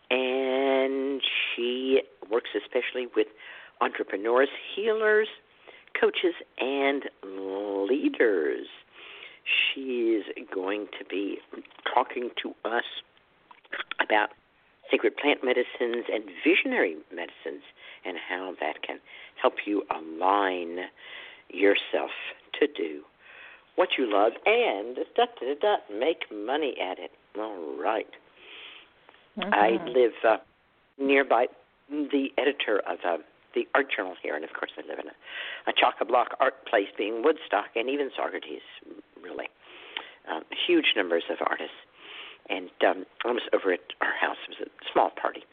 and 0.09 1.21
she 1.55 2.01
works 2.29 2.50
especially 2.53 3.07
with 3.15 3.27
entrepreneurs, 3.79 4.50
healers, 4.75 5.27
coaches, 6.00 6.33
and 6.59 7.03
leaders. 7.89 8.67
She 9.45 10.19
is 10.19 10.25
going 10.53 10.88
to 11.00 11.05
be 11.05 11.38
talking 11.93 12.29
to 12.43 12.53
us 12.65 12.83
about 14.01 14.31
sacred 14.91 15.15
plant 15.17 15.44
medicines 15.44 16.06
and 16.12 16.24
visionary 16.44 16.96
medicines 17.12 17.63
and 18.06 18.17
how 18.17 18.53
that 18.60 18.82
can 18.82 19.00
help 19.41 19.56
you 19.65 19.84
align 19.91 20.86
yourself 21.50 22.12
to 22.60 22.67
do 22.67 23.01
what 23.75 23.89
you 23.98 24.12
love 24.12 24.34
and 24.46 24.96
da, 25.15 25.25
da, 25.39 25.53
da, 25.53 25.53
da, 25.62 25.75
make 25.94 26.24
money 26.34 26.75
at 26.82 27.00
it. 27.00 27.12
All 27.38 27.77
right. 27.79 28.08
mm-hmm. 29.38 29.53
I 29.53 29.84
live 29.86 30.13
uh, 30.27 30.38
nearby 30.98 31.48
the 31.89 32.29
editor 32.38 32.79
of 32.79 32.98
uh, 33.08 33.17
the 33.53 33.67
art 33.75 33.88
journal 33.96 34.15
here, 34.22 34.36
and 34.36 34.44
of 34.44 34.51
course 34.53 34.72
I 34.77 34.88
live 34.88 35.00
in 35.00 35.08
a, 35.08 35.70
a 35.70 35.74
chock-a-block 35.74 36.36
art 36.39 36.65
place, 36.65 36.88
being 36.98 37.24
Woodstock 37.24 37.67
and 37.75 37.89
even 37.89 38.10
Saugerties, 38.17 38.65
really. 39.22 39.48
Um, 40.29 40.44
huge 40.67 40.94
numbers 40.96 41.24
of 41.29 41.38
artists. 41.48 41.77
And 42.50 42.70
um, 42.88 43.06
I 43.25 43.32
was 43.32 43.44
over 43.54 43.74
at 43.74 43.82
our 44.01 44.13
house. 44.20 44.38
It 44.48 44.58
was 44.60 44.68
a 44.68 44.92
small 44.92 45.12
party, 45.12 45.44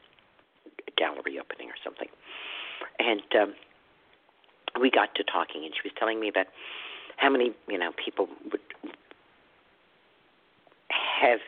a 0.87 0.91
gallery 0.97 1.39
opening 1.39 1.69
or 1.69 1.79
something. 1.83 2.09
And 2.99 3.23
um, 3.41 3.55
we 4.81 4.91
got 4.91 5.15
to 5.17 5.25
talking, 5.25 5.65
and 5.65 5.75
she 5.75 5.81
was 5.83 5.93
telling 5.99 6.21
me 6.21 6.29
about 6.29 6.47
how 7.17 7.31
many 7.31 7.53
you 7.69 7.79
know 7.79 7.91
people 8.03 8.29
would 8.51 8.61
have 10.91 11.41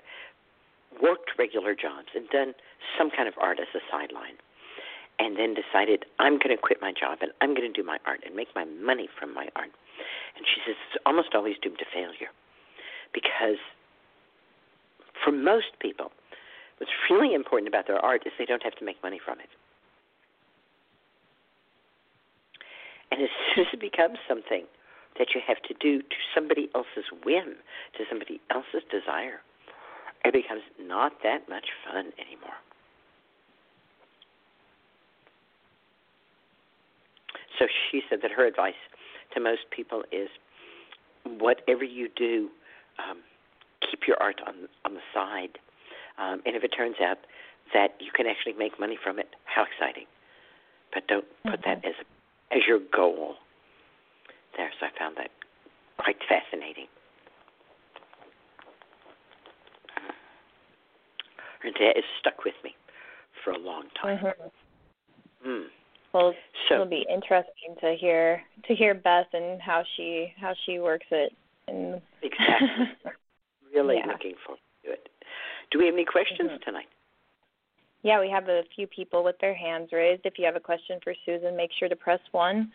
worked 1.02 1.30
regular 1.38 1.74
jobs 1.74 2.08
and 2.14 2.28
done 2.30 2.54
some 2.96 3.10
kind 3.10 3.28
of 3.28 3.34
art 3.40 3.58
as 3.60 3.68
a 3.74 3.82
sideline 3.90 4.38
and 5.18 5.36
then 5.36 5.54
decided 5.54 6.04
I'm 6.18 6.38
going 6.38 6.54
to 6.54 6.60
quit 6.60 6.78
my 6.80 6.92
job 6.92 7.18
and 7.20 7.32
I'm 7.40 7.54
going 7.54 7.70
to 7.70 7.72
do 7.72 7.86
my 7.86 7.98
art 8.06 8.20
and 8.24 8.34
make 8.34 8.48
my 8.54 8.64
money 8.64 9.08
from 9.18 9.34
my 9.34 9.48
art. 9.56 9.70
And 10.36 10.44
she 10.44 10.60
says 10.64 10.76
it's 10.92 11.02
almost 11.06 11.34
always 11.34 11.56
doomed 11.60 11.78
to 11.78 11.88
failure 11.92 12.32
because 13.12 13.60
for 15.26 15.32
most 15.32 15.74
people, 15.80 16.12
what's 16.78 16.92
really 17.10 17.34
important 17.34 17.66
about 17.66 17.88
their 17.88 17.98
art 17.98 18.22
is 18.26 18.32
they 18.38 18.44
don't 18.44 18.62
have 18.62 18.76
to 18.76 18.84
make 18.84 19.02
money 19.02 19.18
from 19.22 19.40
it. 19.40 19.50
And 23.10 23.20
as 23.20 23.28
soon 23.54 23.66
as 23.66 23.74
it 23.74 23.80
becomes 23.80 24.18
something 24.28 24.64
that 25.18 25.28
you 25.34 25.40
have 25.46 25.60
to 25.66 25.74
do 25.80 26.00
to 26.00 26.16
somebody 26.32 26.68
else's 26.76 27.10
whim, 27.24 27.56
to 27.98 28.04
somebody 28.08 28.40
else's 28.54 28.86
desire, 28.88 29.42
it 30.24 30.32
becomes 30.32 30.62
not 30.80 31.12
that 31.24 31.48
much 31.48 31.66
fun 31.84 32.12
anymore. 32.22 32.60
So 37.58 37.66
she 37.90 38.02
said 38.08 38.20
that 38.22 38.30
her 38.30 38.46
advice 38.46 38.78
to 39.34 39.40
most 39.40 39.62
people 39.74 40.04
is 40.12 40.28
whatever 41.24 41.82
you 41.82 42.08
do, 42.14 42.50
um, 42.98 43.18
keep 43.80 44.00
your 44.06 44.16
art 44.20 44.40
on 44.46 44.68
on 44.84 44.94
the 44.94 45.04
side. 45.12 45.58
Um, 46.18 46.40
and 46.46 46.56
if 46.56 46.64
it 46.64 46.68
turns 46.68 46.96
out 47.02 47.18
that 47.74 47.94
you 48.00 48.10
can 48.14 48.26
actually 48.26 48.54
make 48.54 48.78
money 48.80 48.98
from 49.02 49.18
it, 49.18 49.28
how 49.44 49.64
exciting! 49.64 50.06
But 50.92 51.06
don't 51.08 51.26
put 51.44 51.60
mm-hmm. 51.60 51.80
that 51.82 51.84
as 51.84 51.94
as 52.52 52.62
your 52.66 52.80
goal. 52.94 53.34
There, 54.56 54.70
so 54.80 54.86
I 54.86 54.98
found 54.98 55.16
that 55.18 55.30
quite 55.98 56.16
fascinating. 56.28 56.86
And 61.64 61.74
that 61.80 61.98
is 61.98 62.04
stuck 62.20 62.44
with 62.44 62.54
me 62.62 62.74
for 63.44 63.50
a 63.50 63.58
long 63.58 63.84
time. 64.00 64.18
Mm-hmm. 64.18 65.50
Mm. 65.50 65.64
Well, 66.12 66.34
So- 66.68 66.74
it'll 66.74 66.86
be 66.86 67.04
interesting 67.12 67.76
to 67.80 67.94
hear 67.94 68.42
to 68.66 68.74
hear 68.74 68.94
Beth 68.94 69.26
and 69.32 69.60
how 69.60 69.84
she 69.96 70.32
how 70.40 70.54
she 70.64 70.78
works 70.78 71.06
it. 71.10 71.32
And 71.68 72.00
Exactly. 72.22 73.12
Really 73.82 73.98
Yeah. 73.98 74.06
looking 74.06 74.34
forward 74.44 74.60
to 74.84 74.92
it. 74.92 75.08
Do 75.70 75.78
we 75.78 75.86
have 75.86 75.94
any 75.94 76.04
questions 76.04 76.50
Mhm. 76.50 76.62
tonight? 76.62 76.88
yeah, 78.02 78.20
we 78.20 78.30
have 78.30 78.48
a 78.48 78.62
few 78.74 78.86
people 78.86 79.24
with 79.24 79.36
their 79.40 79.54
hands 79.54 79.90
raised. 79.92 80.24
If 80.24 80.38
you 80.38 80.44
have 80.44 80.54
a 80.54 80.60
question 80.60 81.00
for 81.00 81.12
Susun, 81.26 81.56
make 81.56 81.72
sure 81.72 81.88
to 81.88 81.96
press 81.96 82.20
one, 82.30 82.72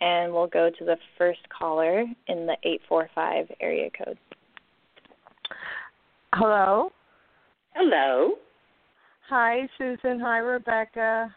and 0.00 0.32
we'll 0.32 0.46
go 0.46 0.70
to 0.70 0.84
the 0.84 0.96
first 1.18 1.46
caller 1.50 2.06
in 2.28 2.46
the 2.46 2.56
eight 2.62 2.82
four 2.88 3.08
five 3.14 3.50
area 3.60 3.90
code. 3.90 4.18
Hello. 6.32 6.90
Hello. 7.74 8.38
Hi, 9.28 9.68
Susun. 9.78 10.20
Hi, 10.20 10.38
Rebecca. 10.38 11.34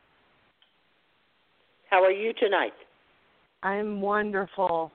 How 1.89 2.03
are 2.03 2.12
you 2.12 2.33
tonight? 2.33 2.73
I'm 3.63 4.01
wonderful. 4.01 4.91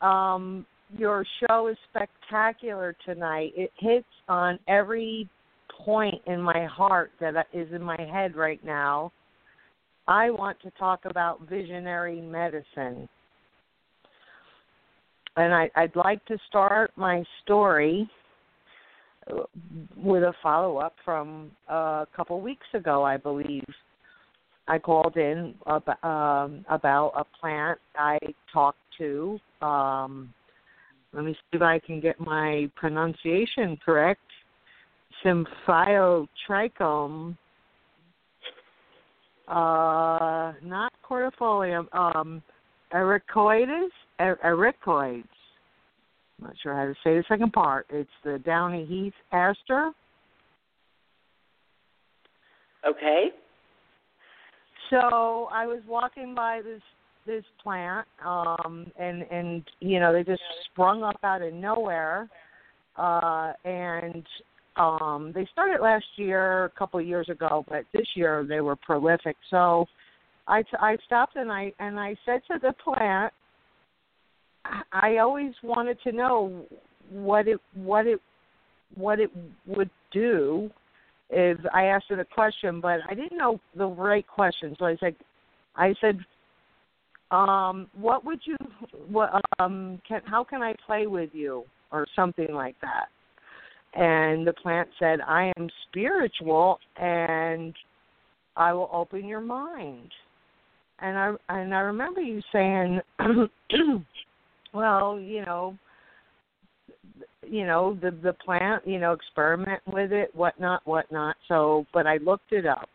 Um, 0.00 0.66
your 0.98 1.24
show 1.40 1.68
is 1.68 1.76
spectacular 1.90 2.96
tonight. 3.04 3.52
It 3.56 3.70
hits 3.78 4.06
on 4.28 4.58
every 4.68 5.28
point 5.84 6.20
in 6.26 6.40
my 6.40 6.66
heart 6.66 7.12
that 7.20 7.46
is 7.52 7.68
in 7.72 7.82
my 7.82 8.00
head 8.00 8.36
right 8.36 8.64
now. 8.64 9.12
I 10.06 10.30
want 10.30 10.60
to 10.62 10.70
talk 10.72 11.00
about 11.04 11.48
visionary 11.48 12.20
medicine. 12.20 13.08
And 15.36 15.52
I, 15.52 15.70
I'd 15.74 15.96
like 15.96 16.24
to 16.26 16.38
start 16.48 16.92
my 16.96 17.24
story 17.42 18.08
with 19.96 20.22
a 20.22 20.32
follow 20.42 20.76
up 20.76 20.94
from 21.04 21.50
a 21.68 22.06
couple 22.14 22.40
weeks 22.40 22.66
ago, 22.74 23.02
I 23.02 23.16
believe. 23.16 23.64
I 24.68 24.78
called 24.78 25.16
in 25.16 25.54
about, 25.66 26.04
um, 26.04 26.64
about 26.68 27.12
a 27.16 27.24
plant 27.40 27.78
I 27.96 28.18
talked 28.52 28.78
to. 28.98 29.38
Um, 29.60 30.32
let 31.14 31.24
me 31.24 31.32
see 31.32 31.38
if 31.52 31.62
I 31.62 31.78
can 31.78 32.00
get 32.00 32.18
my 32.18 32.68
pronunciation 32.74 33.78
correct. 33.84 34.20
Symphyotrichum, 35.24 37.36
uh, 39.48 40.52
not 40.62 40.92
cortifolium, 41.08 41.86
um, 41.94 42.42
ericoides, 42.92 43.90
er- 44.20 44.40
ericoides. 44.44 45.24
I'm 46.40 46.48
not 46.48 46.54
sure 46.62 46.74
how 46.74 46.86
to 46.86 46.94
say 47.04 47.16
the 47.16 47.24
second 47.28 47.52
part. 47.52 47.86
It's 47.90 48.10
the 48.24 48.40
downy 48.40 48.84
heath 48.84 49.14
aster. 49.32 49.92
Okay. 52.86 53.28
So 54.90 55.48
I 55.52 55.66
was 55.66 55.80
walking 55.88 56.34
by 56.34 56.60
this 56.62 56.82
this 57.26 57.44
plant, 57.62 58.06
um, 58.24 58.90
and 58.98 59.22
and 59.30 59.62
you 59.80 60.00
know 60.00 60.12
they 60.12 60.24
just 60.24 60.42
sprung 60.70 61.02
up 61.02 61.18
out 61.22 61.42
of 61.42 61.52
nowhere, 61.52 62.28
uh, 62.96 63.52
and 63.64 64.24
um, 64.76 65.32
they 65.34 65.46
started 65.52 65.80
last 65.80 66.04
year, 66.16 66.64
a 66.64 66.70
couple 66.70 67.00
of 67.00 67.06
years 67.06 67.28
ago, 67.28 67.64
but 67.68 67.84
this 67.92 68.06
year 68.14 68.44
they 68.48 68.60
were 68.60 68.76
prolific. 68.76 69.36
So 69.50 69.86
I 70.46 70.62
I 70.80 70.96
stopped 71.06 71.36
and 71.36 71.50
I 71.50 71.72
and 71.78 71.98
I 71.98 72.16
said 72.24 72.42
to 72.50 72.58
the 72.60 72.74
plant, 72.82 73.32
I 74.92 75.18
always 75.18 75.52
wanted 75.62 75.98
to 76.02 76.12
know 76.12 76.66
what 77.10 77.48
it 77.48 77.60
what 77.74 78.06
it 78.06 78.20
what 78.94 79.20
it 79.20 79.30
would 79.66 79.90
do 80.12 80.70
if 81.30 81.58
I 81.72 81.86
asked 81.86 82.06
it 82.10 82.18
a 82.18 82.24
question, 82.24 82.80
but 82.80 83.00
I 83.08 83.14
didn't 83.14 83.36
know 83.36 83.60
the 83.76 83.86
right 83.86 84.26
question. 84.26 84.76
So 84.78 84.86
I 84.86 84.96
said, 85.00 85.16
I 85.74 85.94
said, 86.00 86.18
um, 87.34 87.88
what 87.98 88.24
would 88.24 88.40
you, 88.44 88.56
what, 89.08 89.30
um, 89.58 90.00
can, 90.06 90.20
how 90.24 90.44
can 90.44 90.62
I 90.62 90.74
play 90.86 91.06
with 91.06 91.30
you, 91.32 91.64
or 91.94 92.06
something 92.16 92.52
like 92.52 92.74
that. 92.80 93.06
And 93.94 94.46
the 94.46 94.52
plant 94.52 94.88
said, 94.98 95.20
I 95.20 95.52
am 95.56 95.68
spiritual, 95.88 96.78
and 96.96 97.72
I 98.56 98.72
will 98.72 98.90
open 98.92 99.26
your 99.26 99.40
mind. 99.40 100.10
And 101.00 101.16
I 101.16 101.34
and 101.48 101.74
I 101.74 101.80
remember 101.80 102.20
you 102.20 102.40
saying, 102.52 103.00
well, 104.74 105.20
you 105.20 105.44
know, 105.44 105.78
you 107.46 107.66
know 107.66 107.96
the 108.00 108.10
the 108.22 108.32
plant 108.32 108.86
you 108.86 108.98
know 108.98 109.12
experiment 109.12 109.82
with 109.86 110.12
it 110.12 110.34
whatnot 110.34 110.80
whatnot 110.86 111.36
so 111.46 111.86
but 111.92 112.06
i 112.06 112.16
looked 112.18 112.52
it 112.52 112.64
up 112.64 112.88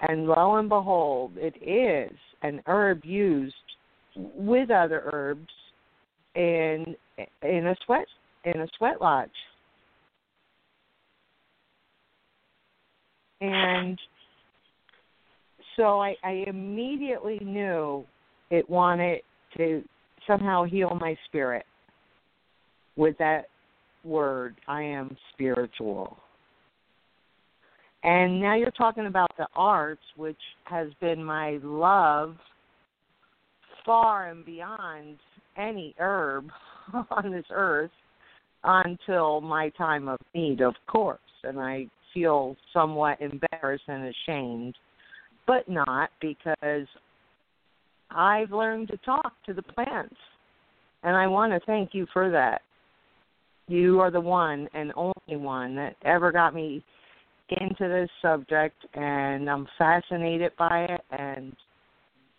and 0.00 0.26
lo 0.26 0.56
and 0.56 0.68
behold 0.68 1.32
it 1.36 1.54
is 1.62 2.16
an 2.42 2.60
herb 2.66 3.04
used 3.04 3.54
with 4.16 4.70
other 4.70 5.02
herbs 5.12 5.48
in 6.34 6.94
in 7.42 7.66
a 7.66 7.76
sweat 7.84 8.06
in 8.44 8.60
a 8.60 8.68
sweat 8.76 9.00
lodge 9.00 9.30
and 13.40 13.98
so 15.76 16.00
i 16.00 16.14
i 16.24 16.44
immediately 16.46 17.38
knew 17.42 18.04
it 18.50 18.68
wanted 18.68 19.20
to 19.56 19.82
somehow 20.26 20.64
heal 20.64 20.96
my 21.00 21.16
spirit 21.26 21.64
with 22.96 23.16
that 23.18 23.46
word, 24.04 24.56
I 24.66 24.82
am 24.82 25.16
spiritual. 25.32 26.16
And 28.06 28.40
now 28.40 28.54
you're 28.54 28.70
talking 28.70 29.06
about 29.06 29.32
the 29.36 29.48
arts, 29.56 30.02
which 30.16 30.38
has 30.64 30.86
been 31.00 31.24
my 31.24 31.58
love 31.60 32.36
far 33.84 34.28
and 34.28 34.46
beyond 34.46 35.16
any 35.56 35.92
herb 35.98 36.48
on 37.10 37.32
this 37.32 37.46
earth 37.50 37.90
until 38.62 39.40
my 39.40 39.70
time 39.70 40.06
of 40.06 40.20
need, 40.36 40.60
of 40.60 40.74
course. 40.86 41.18
And 41.42 41.58
I 41.58 41.88
feel 42.14 42.54
somewhat 42.72 43.18
embarrassed 43.20 43.84
and 43.88 44.14
ashamed, 44.28 44.76
but 45.44 45.68
not 45.68 46.10
because 46.20 46.86
I've 48.12 48.52
learned 48.52 48.86
to 48.88 48.98
talk 48.98 49.32
to 49.46 49.52
the 49.52 49.62
plants. 49.62 50.14
And 51.02 51.16
I 51.16 51.26
want 51.26 51.52
to 51.52 51.66
thank 51.66 51.90
you 51.92 52.06
for 52.12 52.30
that. 52.30 52.62
You 53.66 53.98
are 53.98 54.12
the 54.12 54.20
one 54.20 54.68
and 54.74 54.92
only 54.94 55.42
one 55.42 55.74
that 55.74 55.96
ever 56.04 56.30
got 56.30 56.54
me 56.54 56.84
into 57.50 57.88
this 57.88 58.10
subject, 58.22 58.76
and 58.94 59.48
I'm 59.48 59.66
fascinated 59.78 60.52
by 60.58 60.86
it, 60.88 61.00
and 61.10 61.54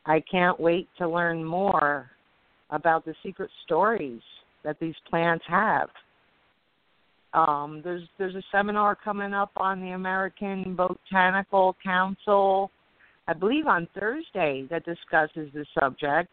I 0.05 0.21
can't 0.29 0.59
wait 0.59 0.87
to 0.97 1.07
learn 1.07 1.43
more 1.43 2.09
about 2.69 3.05
the 3.05 3.13
secret 3.23 3.49
stories 3.65 4.21
that 4.63 4.79
these 4.79 4.95
plants 5.09 5.45
have. 5.47 5.89
Um, 7.33 7.81
there's 7.83 8.03
there's 8.17 8.35
a 8.35 8.43
seminar 8.51 8.95
coming 8.95 9.33
up 9.33 9.51
on 9.57 9.81
the 9.81 9.91
American 9.91 10.75
Botanical 10.75 11.75
Council, 11.83 12.71
I 13.27 13.33
believe 13.33 13.67
on 13.67 13.87
Thursday, 13.99 14.65
that 14.69 14.85
discusses 14.85 15.49
the 15.53 15.65
subject 15.79 16.31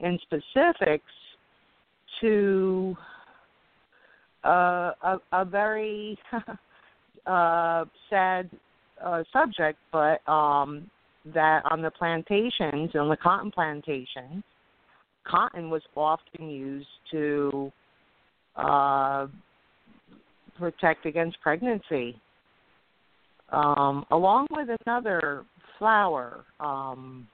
in 0.00 0.18
specifics 0.22 1.04
to 2.20 2.96
uh, 4.44 4.92
a, 5.02 5.18
a 5.32 5.44
very 5.44 6.18
uh, 7.26 7.84
sad 8.10 8.50
uh, 9.02 9.22
subject, 9.32 9.78
but 9.90 10.26
um, 10.30 10.90
that 11.34 11.62
on 11.70 11.82
the 11.82 11.90
plantations, 11.90 12.90
on 12.94 13.08
the 13.08 13.16
cotton 13.16 13.50
plantations, 13.50 14.42
cotton 15.24 15.70
was 15.70 15.82
often 15.96 16.50
used 16.50 16.86
to 17.10 17.72
uh, 18.56 19.26
protect 20.58 21.06
against 21.06 21.40
pregnancy, 21.40 22.20
um, 23.50 24.04
along 24.10 24.46
with 24.50 24.68
another 24.86 25.44
flower. 25.78 26.44
Um, 26.60 27.26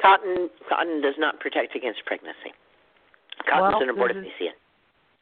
cotton 0.00 0.48
cotton 0.68 1.00
does 1.02 1.14
not 1.18 1.40
protect 1.40 1.76
against 1.76 2.04
pregnancy. 2.06 2.52
Cotton's 3.48 3.74
well, 3.80 3.82
an 3.82 3.96
abortifacient. 3.96 4.56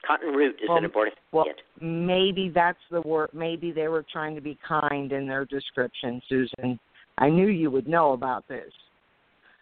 Cotton 0.05 0.33
root 0.35 0.57
is 0.63 0.69
well, 0.69 0.79
an 0.79 0.85
abortifacient. 0.85 1.11
Well, 1.33 1.47
maybe 1.81 2.49
that's 2.55 2.79
the 2.91 3.01
word. 3.03 3.31
Maybe 3.33 3.73
they 3.73 3.89
were 3.89 4.05
trying 4.13 4.35
to 4.35 4.41
be 4.41 4.57
kind 4.67 5.13
in 5.13 5.27
their 5.27 5.45
description, 5.45 6.23
Susun. 6.31 6.79
I 7.19 7.29
knew 7.29 7.49
you 7.49 7.71
would 7.71 7.89
know 7.89 8.13
about 8.13 8.47
this. 8.49 8.73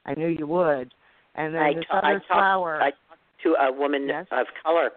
I 0.06 0.14
knew 0.14 0.28
you 0.28 0.46
would. 0.46 0.92
And 1.36 1.54
then 1.54 1.62
I 1.62 1.74
this 1.74 1.84
ta- 1.90 1.98
other 1.98 2.06
I 2.06 2.12
talked, 2.14 2.26
flower. 2.26 2.82
I 2.82 2.90
talked 2.90 3.20
to 3.44 3.54
a 3.60 3.72
woman 3.72 4.06
Yes? 4.08 4.26
of 4.32 4.46
color 4.62 4.90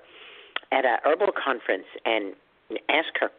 at 0.72 0.86
a 0.86 0.98
herbal 1.06 1.32
conference 1.32 1.86
and 2.06 2.34
asked 2.90 3.18
her 3.20 3.32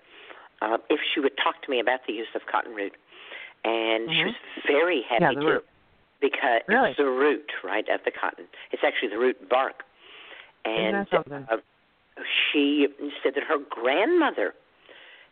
uh, 0.62 0.78
if 0.88 0.98
she 1.14 1.20
would 1.20 1.36
talk 1.36 1.62
to 1.62 1.70
me 1.70 1.78
about 1.78 2.00
the 2.06 2.12
use 2.14 2.28
of 2.34 2.42
cotton 2.50 2.74
root, 2.74 2.94
and 3.64 4.10
she 4.10 4.16
Mhm. 4.22 4.26
was 4.26 4.34
very 4.66 5.02
happy 5.02 5.22
Yeah, 5.24 5.30
to 5.32 5.46
root. 5.46 5.66
because 6.20 6.62
Really? 6.66 6.90
it's 6.90 6.96
the 6.96 7.04
root, 7.04 7.52
right, 7.62 7.86
of 7.88 8.02
the 8.04 8.10
cotton. 8.10 8.48
It's 8.72 8.82
actually 8.82 9.08
the 9.08 9.18
root 9.18 9.48
bark. 9.48 9.84
And 10.64 10.96
Isn't 10.96 11.10
that 11.10 11.10
something? 11.10 11.46
uh, 11.50 11.58
she 12.26 12.88
said 13.22 13.34
that 13.34 13.44
her 13.44 13.58
grandmother 13.70 14.54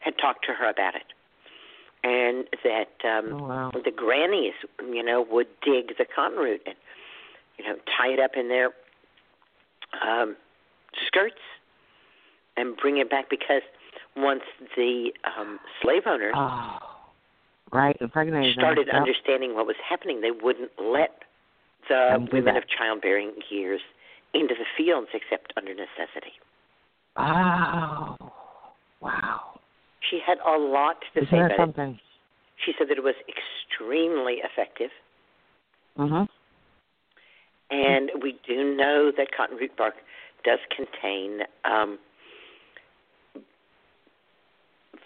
had 0.01 0.15
talked 0.19 0.45
to 0.47 0.53
her 0.53 0.69
about 0.69 0.95
it, 0.95 1.07
and 2.05 2.47
that 2.65 3.09
um, 3.09 3.33
Oh, 3.41 3.47
wow. 3.49 3.71
the 3.85 3.91
grannies, 3.91 4.55
you 4.81 5.03
know, 5.03 5.27
would 5.31 5.49
dig 5.63 5.97
the 5.99 6.05
cotton 6.05 6.39
root 6.39 6.63
and 6.67 6.75
you 7.59 7.65
know 7.65 7.77
tie 7.97 8.09
it 8.13 8.21
up 8.21 8.33
in 8.37 8.49
their 8.49 8.71
um, 10.07 10.37
skirts 11.07 11.41
and 12.57 12.77
bring 12.77 12.99
it 12.99 13.11
back 13.11 13.29
because 13.31 13.63
once 14.17 14.43
the 14.77 15.13
um, 15.39 15.59
slave 15.83 16.03
owners 16.07 16.35
Oh, 16.37 16.79
right. 17.73 17.97
Impregnated. 18.01 18.57
them. 18.57 18.63
started 18.63 18.87
Yep. 18.87 18.97
understanding 18.97 19.55
what 19.55 19.67
was 19.67 19.77
happening, 19.87 20.21
they 20.21 20.31
wouldn't 20.31 20.71
let 20.81 21.23
the 21.89 22.27
women 22.33 22.55
that. 22.55 22.57
of 22.63 22.69
childbearing 22.69 23.33
years 23.51 23.81
into 24.35 24.55
the 24.55 24.65
fields 24.77 25.09
except 25.15 25.53
under 25.57 25.73
necessity. 25.75 26.33
Wow. 27.17 28.17
Wow. 29.01 29.61
She 30.11 30.21
had 30.25 30.39
a 30.47 30.57
lot 30.59 30.97
to 31.15 31.21
Isn't 31.21 31.31
say 31.31 31.39
about 31.39 31.51
it. 31.53 31.57
something? 31.57 31.99
She 32.65 32.73
said 32.79 32.89
that 32.89 32.97
it 32.99 33.05
was 33.05 33.15
extremely 33.29 34.41
effective, 34.43 34.91
Mhm. 35.99 36.29
and 37.71 38.11
we 38.23 38.33
do 38.47 38.75
know 38.77 39.11
that 39.11 39.33
cotton 39.33 39.57
root 39.59 39.75
bark 39.77 39.95
does 40.45 40.59
contain 40.71 41.43
um, 41.65 41.99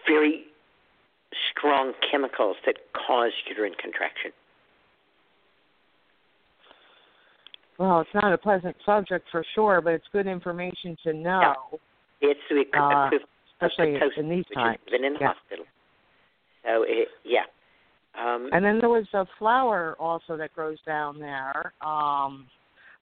very 0.06 0.46
strong 1.50 1.94
chemicals 2.10 2.56
that 2.66 2.92
cause 2.92 3.32
uterine 3.46 3.74
contraction. 3.74 4.32
Well, 7.78 8.00
it's 8.00 8.14
not 8.14 8.32
a 8.32 8.38
pleasant 8.38 8.76
subject 8.84 9.28
for 9.30 9.42
sure, 9.54 9.80
but 9.80 9.94
it's 9.94 10.06
good 10.12 10.26
information 10.26 10.96
to 11.04 11.14
know, 11.14 11.80
It's 12.20 12.40
the 12.48 12.60
equi- 12.60 12.78
Uh, 12.78 13.10
especially 13.60 13.96
of 13.96 14.12
in 14.16 14.28
these 14.28 14.46
times. 14.54 14.78
given 14.86 15.04
in 15.04 15.14
the 15.14 15.20
Yeah. 15.20 15.26
hospital. 15.34 15.66
So 16.64 16.82
it, 16.82 17.08
yeah. 17.24 17.46
Um, 18.14 18.48
And 18.52 18.64
then 18.64 18.78
there 18.80 18.88
was 18.88 19.06
a 19.14 19.24
flower 19.38 19.96
also 19.98 20.36
that 20.36 20.52
grows 20.54 20.80
down 20.82 21.18
there. 21.18 21.72
Um, 21.80 22.48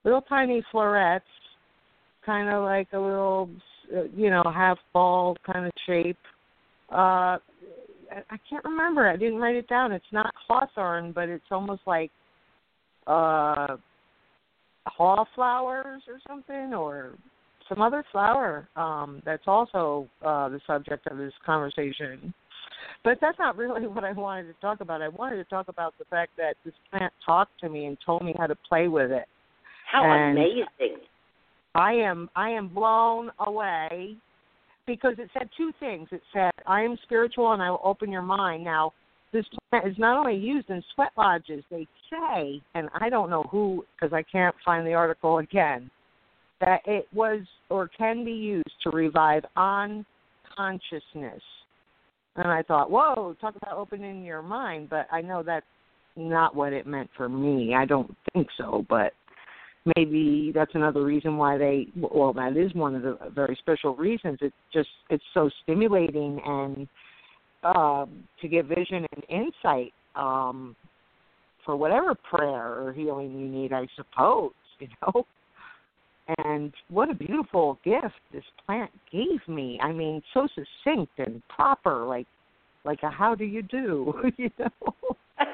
little 0.04 0.22
tiny 0.22 0.62
florets, 0.70 1.26
kind 2.22 2.48
of 2.48 2.62
like 2.62 2.92
a 2.92 2.98
little, 2.98 3.50
uh, 3.94 4.02
you 4.14 4.30
know, 4.30 4.42
half 4.44 4.78
ball 4.92 5.36
kind 5.44 5.66
of 5.66 5.72
shape. 5.86 6.18
Uh, 6.90 7.38
I- 8.10 8.24
I 8.30 8.36
can't 8.48 8.64
remember. 8.64 9.08
I 9.08 9.16
didn't 9.16 9.38
write 9.38 9.56
it 9.56 9.66
down. 9.68 9.92
It's 9.92 10.12
not 10.12 10.34
hawthorn, 10.34 11.12
but 11.12 11.28
it's 11.28 11.50
almost 11.50 11.86
like 11.86 12.10
uh, 13.06 13.78
haw 14.86 15.24
flowers 15.34 16.02
or 16.08 16.20
something, 16.28 16.74
or 16.74 17.14
some 17.68 17.80
other 17.80 18.04
flower 18.12 18.68
um, 18.76 19.22
that's 19.24 19.44
also 19.46 20.08
uh, 20.24 20.48
the 20.48 20.60
subject 20.66 21.06
of 21.06 21.18
this 21.18 21.32
conversation. 21.44 22.32
But 23.04 23.18
that's 23.20 23.38
not 23.38 23.56
really 23.56 23.86
what 23.86 24.04
I 24.04 24.12
wanted 24.12 24.44
to 24.44 24.54
talk 24.60 24.80
about. 24.80 25.02
I 25.02 25.08
wanted 25.08 25.36
to 25.36 25.44
talk 25.44 25.68
about 25.68 25.94
the 25.98 26.04
fact 26.06 26.32
that 26.36 26.54
this 26.64 26.74
plant 26.90 27.12
talked 27.24 27.58
to 27.60 27.68
me 27.68 27.86
and 27.86 27.96
told 28.04 28.24
me 28.24 28.34
how 28.38 28.46
to 28.46 28.56
play 28.68 28.88
with 28.88 29.10
it. 29.10 29.26
how 29.90 30.04
and- 30.04 30.38
amazing! 30.38 30.98
I 31.74 31.92
am 31.92 32.28
I 32.34 32.50
am 32.50 32.68
blown 32.68 33.30
away 33.38 34.16
because 34.86 35.14
it 35.18 35.30
said 35.32 35.48
two 35.56 35.70
things. 35.78 36.08
It 36.10 36.22
said 36.32 36.50
I 36.66 36.82
am 36.82 36.96
spiritual 37.04 37.52
and 37.52 37.62
I 37.62 37.70
will 37.70 37.80
open 37.84 38.10
your 38.10 38.22
mind. 38.22 38.64
Now, 38.64 38.92
this 39.32 39.44
plant 39.70 39.86
is 39.86 39.98
not 39.98 40.18
only 40.18 40.34
used 40.34 40.70
in 40.70 40.82
sweat 40.94 41.12
lodges, 41.16 41.62
they 41.70 41.86
say, 42.10 42.62
and 42.74 42.88
I 42.98 43.10
don't 43.10 43.30
know 43.30 43.42
who 43.44 43.84
because 43.94 44.12
I 44.12 44.22
can't 44.22 44.54
find 44.64 44.86
the 44.86 44.94
article 44.94 45.38
again, 45.38 45.90
that 46.60 46.80
it 46.86 47.06
was 47.12 47.40
or 47.70 47.88
can 47.88 48.24
be 48.24 48.32
used 48.32 48.70
to 48.82 48.90
revive 48.90 49.44
on 49.56 50.04
consciousness. 50.56 51.42
And 52.36 52.48
I 52.48 52.62
thought, 52.62 52.90
whoa, 52.90 53.36
talk 53.40 53.56
about 53.56 53.76
opening 53.76 54.24
your 54.24 54.42
mind, 54.42 54.88
but 54.90 55.06
I 55.10 55.20
know 55.20 55.42
that's 55.42 55.66
not 56.16 56.54
what 56.54 56.72
it 56.72 56.86
meant 56.86 57.10
for 57.16 57.28
me. 57.28 57.74
I 57.74 57.84
don't 57.84 58.14
think 58.32 58.48
so, 58.56 58.84
but 58.88 59.12
maybe 59.96 60.52
that's 60.54 60.74
another 60.74 61.04
reason 61.04 61.36
why 61.36 61.56
they 61.56 61.86
well 61.96 62.32
that 62.32 62.56
is 62.56 62.72
one 62.74 62.94
of 62.94 63.02
the 63.02 63.16
very 63.34 63.56
special 63.60 63.94
reasons 63.94 64.38
it 64.40 64.52
just 64.72 64.88
it's 65.10 65.24
so 65.34 65.48
stimulating 65.62 66.40
and 66.44 66.88
um 67.62 68.24
to 68.40 68.48
give 68.48 68.66
vision 68.66 69.06
and 69.12 69.24
insight 69.28 69.92
um 70.16 70.74
for 71.64 71.76
whatever 71.76 72.14
prayer 72.14 72.82
or 72.82 72.92
healing 72.92 73.38
you 73.38 73.48
need 73.48 73.72
i 73.72 73.86
suppose 73.96 74.52
you 74.80 74.88
know 75.02 75.24
and 76.44 76.72
what 76.88 77.10
a 77.10 77.14
beautiful 77.14 77.78
gift 77.84 78.14
this 78.32 78.44
plant 78.66 78.90
gave 79.10 79.40
me 79.48 79.78
i 79.82 79.92
mean 79.92 80.22
so 80.34 80.46
succinct 80.48 81.12
and 81.18 81.42
proper 81.48 82.04
like 82.04 82.26
like 82.84 83.02
a 83.02 83.10
how 83.10 83.34
do 83.34 83.44
you 83.44 83.62
do 83.62 84.14
you 84.36 84.50
know 84.58 85.16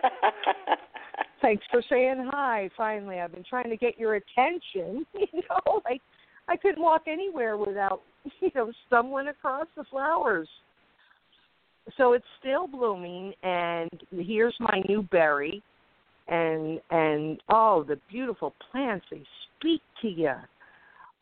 thanks 1.45 1.65
for 1.71 1.83
saying 1.91 2.29
hi. 2.33 2.71
Finally, 2.77 3.21
I've 3.21 3.33
been 3.33 3.45
trying 3.49 3.71
to 3.71 3.77
get 3.77 3.99
your 3.99 4.17
attention. 4.17 5.07
You 5.15 5.43
know, 5.51 5.81
like 5.85 6.01
I 6.49 6.57
couldn't 6.57 6.83
walk 6.83 7.03
anywhere 7.07 7.57
without 7.57 8.03
you 8.41 8.51
know 8.55 8.73
stumbling 8.87 9.29
across 9.29 9.67
the 9.77 9.85
flowers. 9.85 10.49
So 11.99 12.15
it's 12.15 12.25
still 12.41 12.67
blooming, 12.67 13.35
and 13.43 13.91
here's 14.11 14.55
my 14.59 14.83
new 14.89 15.03
berry, 15.03 15.63
and 16.29 16.81
and 16.91 17.41
oh, 17.49 17.85
the 17.87 17.99
beautiful 18.11 18.55
plants 18.71 19.07
they 19.11 19.23
speak 19.59 19.83
to 20.03 20.09
you. 20.09 20.33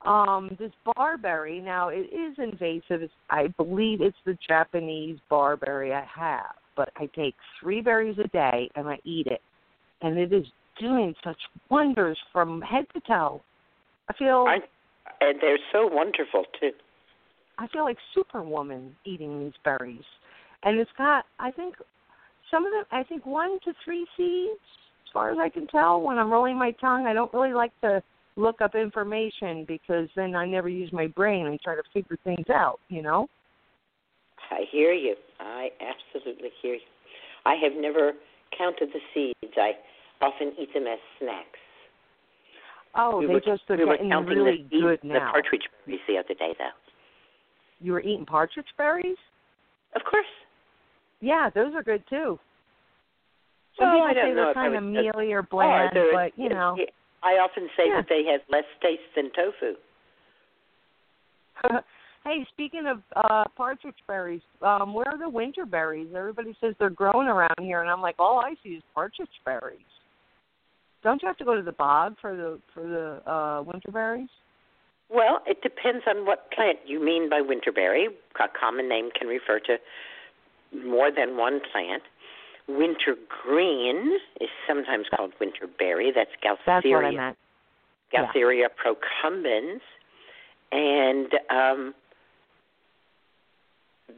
Um, 0.05 0.57
this 0.59 0.73
barberry 0.97 1.61
now 1.61 1.89
it 1.89 2.11
is 2.13 2.37
invasive. 2.39 3.03
It's, 3.03 3.13
I 3.31 3.49
believe 3.57 4.01
it's 4.01 4.17
the 4.25 4.37
Japanese 4.47 5.19
barberry 5.31 5.93
I 5.93 6.05
have, 6.05 6.55
but 6.77 6.91
I 6.97 7.07
take 7.15 7.35
three 7.61 7.81
berries 7.81 8.19
a 8.19 8.29
day 8.29 8.69
and 8.75 8.89
I 8.89 8.99
eat 9.05 9.27
it 9.29 9.41
and 10.03 10.19
it 10.19 10.33
is 10.33 10.45
doing 10.79 11.15
such 11.25 11.39
wonders 11.71 12.19
from 12.33 12.61
head 12.61 12.85
to 12.95 13.01
toe. 13.01 13.41
I 14.09 14.13
feel 14.15 14.45
I, 14.49 14.59
and 15.21 15.39
they're 15.41 15.59
so 15.73 15.87
wonderful 15.87 16.45
too. 16.61 16.73
I 17.59 17.69
feel 17.69 17.85
like 17.85 17.99
Superwoman 18.15 18.95
eating 19.05 19.41
these 19.41 19.53
berries, 19.65 20.05
and 20.65 20.79
it's 20.79 20.91
got 20.99 21.25
I 21.39 21.51
think 21.51 21.77
some 22.51 22.67
of 22.67 22.73
them 22.73 22.85
I 22.91 23.05
think 23.05 23.25
one 23.25 23.59
to 23.65 23.73
three 23.85 24.07
seeds 24.17 24.61
as 25.07 25.13
far 25.13 25.31
as 25.31 25.39
I 25.39 25.49
can 25.49 25.67
tell. 25.69 26.01
When 26.01 26.19
I'm 26.19 26.31
rolling 26.31 26.59
my 26.59 26.73
tongue, 26.73 27.07
I 27.07 27.13
don't 27.13 27.33
really 27.33 27.55
like 27.55 27.73
to 27.83 28.03
look 28.37 28.61
up 28.61 28.75
information 28.75 29.65
because 29.67 30.09
then 30.17 30.35
I 30.35 30.47
never 30.47 30.69
use 30.69 30.93
my 30.93 31.07
brain 31.09 31.47
and 31.47 31.61
try 31.61 31.75
to 31.75 31.83
figure 31.93 32.19
things 32.25 32.49
out. 32.51 32.81
You 32.89 33.03
know. 33.03 33.29
I 34.51 34.65
hear 34.71 34.93
you. 34.93 35.15
I 35.41 35.69
absolutely 35.81 36.51
hear 36.61 36.75
you. 36.75 36.81
I 37.45 37.55
have 37.63 37.73
never 37.77 38.13
counted 38.57 38.91
the 38.93 39.01
seeds. 39.15 39.55
I 39.57 39.73
often 40.21 40.53
eat 40.61 40.73
them 40.75 40.87
as 40.87 40.99
snacks. 41.19 41.59
Oh, 42.95 43.21
we 43.21 43.27
they 43.27 43.33
were, 43.35 43.41
just 43.41 43.63
are 43.71 43.77
we 43.77 43.85
getting 43.87 44.11
really 44.11 44.67
the 44.71 44.81
good 44.81 44.99
the 45.03 45.09
now. 45.09 45.31
partridge 45.33 45.63
berries 45.87 46.01
the 46.07 46.19
other 46.19 46.35
day, 46.35 46.55
though. 46.59 46.69
You 47.81 47.93
were 47.93 48.01
eating 48.01 48.27
partridge 48.27 48.67
berries? 48.77 49.17
Of 49.97 50.03
course. 50.09 50.27
Yeah, 51.21 51.51
those 51.55 51.75
are 51.75 51.83
good 51.83 52.03
too. 52.11 52.39
Some 53.79 53.89
Well, 53.89 53.95
people 53.97 54.09
I 54.09 54.13
don't 54.15 54.25
say 54.25 54.35
know 54.35 54.45
they're 54.45 54.55
kind 54.55 54.75
of 54.77 54.85
mealy 54.85 55.33
or 55.33 55.41
Oh, 55.41 55.47
bland, 55.51 55.97
but 56.13 56.33
you 56.37 56.51
know. 56.51 56.77
I 57.23 57.39
often 57.39 57.69
say 57.77 57.89
Yeah. 57.89 57.97
that 58.01 58.09
they 58.09 58.25
have 58.25 58.41
less 58.49 58.65
taste 58.81 59.03
than 59.15 59.31
tofu. 59.33 59.77
hey, 62.25 62.45
speaking 62.53 62.87
of 62.87 63.03
uh 63.15 63.45
partridge 63.57 63.95
berries, 64.07 64.43
um, 64.63 64.95
where 64.95 65.09
are 65.09 65.19
the 65.19 65.29
winter 65.29 65.67
berries? 65.67 66.09
Everybody 66.15 66.57
says 66.61 66.75
they're 66.79 66.91
growing 66.91 67.29
around 67.29 67.59
here, 67.61 67.81
and 67.81 67.91
I'm 67.91 68.01
like, 68.01 68.17
all 68.19 68.41
I 68.41 68.55
see 68.63 68.71
is 68.71 68.83
partridge 68.95 69.29
berries. 69.45 69.79
Don't 71.03 71.21
you 71.23 71.29
have 71.29 71.37
to 71.39 71.45
go 71.45 71.55
to 71.57 71.63
the 71.63 71.73
bog 71.73 72.17
for 72.21 72.37
the 72.37 72.61
for 72.75 72.83
the 72.83 73.31
uh 73.31 73.63
winter 73.63 73.91
berries? 73.91 74.31
Well, 75.09 75.43
it 75.47 75.63
depends 75.63 76.05
on 76.09 76.25
what 76.25 76.51
plant 76.53 76.79
you 76.87 76.99
mean 77.05 77.29
by 77.29 77.41
winterberry. 77.43 78.07
A 78.41 78.49
common 78.59 78.89
name 78.89 79.11
can 79.17 79.29
refer 79.29 79.61
to 79.61 79.77
more 80.87 81.11
than 81.15 81.37
one 81.37 81.61
plant. 81.71 82.03
Wintergreen 82.69 84.19
is 84.41 84.49
sometimes 84.67 85.07
called 85.15 85.33
winterberry. 85.41 86.11
That's 86.15 86.31
That's 86.67 86.85
what 86.87 87.05
I 87.05 87.11
Gaultheria. 87.11 87.35
Yeah. 88.13 88.27
Gaultheria 88.35 88.67
procumbens. 88.69 89.81
And 90.71 91.33
um, 91.51 91.95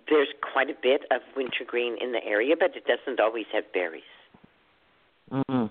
there's 0.09 0.29
quite 0.53 0.71
a 0.71 0.77
bit 0.81 1.03
of 1.11 1.21
wintergreen 1.37 1.97
in 2.01 2.13
the 2.13 2.25
area, 2.25 2.55
but 2.59 2.77
it 2.77 2.85
doesn't 2.87 3.21
always 3.21 3.47
have 3.53 3.65
berries. 3.73 4.03
Mm-hmm. 5.33 5.67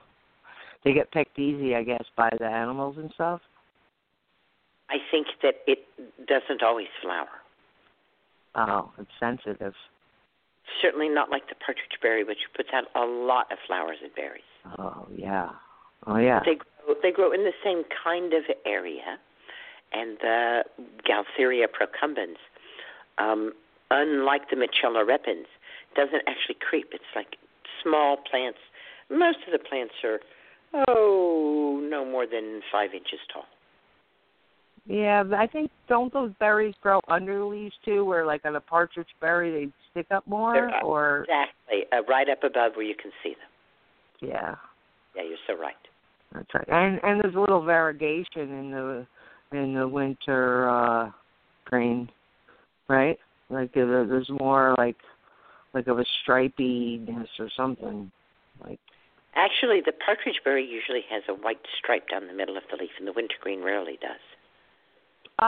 They 0.83 0.93
get 0.93 1.12
picked 1.12 1.39
easy, 1.39 1.75
I 1.75 1.83
guess, 1.83 2.03
by 2.17 2.29
the 2.38 2.45
animals 2.45 2.97
and 2.97 3.12
stuff. 3.13 3.41
I 4.89 4.97
think 5.09 5.27
that 5.41 5.55
it 5.65 5.86
doesn't 6.27 6.62
always 6.62 6.88
flower. 7.01 7.27
Oh, 8.55 8.91
it's 8.99 9.09
sensitive. 9.19 9.73
Certainly 10.82 11.10
not 11.10 11.30
like 11.30 11.49
the 11.49 11.56
partridge 11.56 11.99
berry, 12.02 12.23
which 12.23 12.39
puts 12.56 12.69
out 12.73 12.86
a 12.95 13.06
lot 13.06 13.52
of 13.52 13.58
flowers 13.67 13.97
and 14.04 14.13
berries. 14.15 14.43
Oh 14.80 15.08
yeah. 15.13 15.49
Oh 16.08 16.17
yeah. 16.17 16.39
They 16.45 16.56
grow, 16.56 16.95
they 17.02 17.12
grow 17.12 17.32
in 17.32 17.43
the 17.43 17.54
same 17.63 17.84
kind 18.04 18.34
of 18.34 18.43
area, 18.65 19.19
and 19.91 20.17
the 20.19 20.63
Gaultheria 21.08 21.67
procumbens, 21.67 22.38
um, 23.17 23.54
unlike 23.91 24.49
the 24.49 24.56
Mitchella 24.56 25.06
repens, 25.06 25.47
doesn't 25.95 26.23
actually 26.28 26.58
creep. 26.60 26.89
It's 26.93 27.04
like 27.15 27.38
small 27.82 28.17
plants. 28.17 28.60
Most 29.10 29.39
of 29.45 29.52
the 29.52 29.60
plants 29.60 29.93
are 30.04 30.19
oh 30.88 31.80
no 31.84 32.06
more 32.06 32.26
than 32.26 32.62
five 32.71 32.93
inches 32.93 33.19
tall. 33.32 33.45
Yeah, 34.85 35.23
I 35.37 35.47
think 35.47 35.71
don't 35.87 36.11
those 36.11 36.31
berries 36.39 36.75
grow 36.81 36.99
under 37.07 37.39
the 37.39 37.45
leaves 37.45 37.75
too, 37.85 38.03
where 38.03 38.25
like 38.25 38.43
on 38.45 38.55
a 38.55 38.61
partridge 38.61 39.07
berry 39.21 39.51
they 39.51 39.71
stick 39.91 40.07
up 40.11 40.27
more, 40.27 40.53
They're, 40.53 40.83
or 40.83 41.21
Exactly, 41.21 41.85
uh, 41.97 42.03
right 42.03 42.27
up 42.29 42.43
above 42.43 42.73
where 42.75 42.85
you 42.85 42.95
can 42.95 43.11
see 43.23 43.29
them. 43.29 44.29
yeah, 44.29 44.55
Yeah, 45.15 45.23
you're 45.23 45.37
so 45.47 45.55
right. 45.57 45.75
that's 46.33 46.53
right. 46.53 46.67
And 46.67 46.99
and 47.03 47.23
there's 47.23 47.35
a 47.35 47.39
little 47.39 47.63
variegation 47.63 48.25
in 48.41 48.71
the 48.71 49.07
in 49.57 49.73
the 49.73 49.87
winter 49.87 50.69
uh 50.69 51.11
green, 51.65 52.09
right? 52.89 53.17
Like 53.49 53.71
uh, 53.77 53.85
there's 53.85 54.29
more 54.29 54.75
like 54.77 54.97
like 55.73 55.87
of 55.87 55.99
a 55.99 56.05
stripiness 56.27 57.27
or 57.39 57.49
something. 57.55 58.11
Like 58.61 58.79
Actually, 59.35 59.81
the 59.81 59.93
partridge 60.05 60.41
berry 60.43 60.65
usually 60.65 61.01
has 61.09 61.23
a 61.27 61.33
white 61.33 61.57
stripe 61.79 62.07
down 62.09 62.27
the 62.27 62.33
middle 62.33 62.57
of 62.57 62.63
the 62.69 62.77
leaf, 62.77 62.91
and 62.99 63.07
the 63.07 63.13
wintergreen 63.13 63.63
rarely 63.63 63.97
does. 64.01 64.19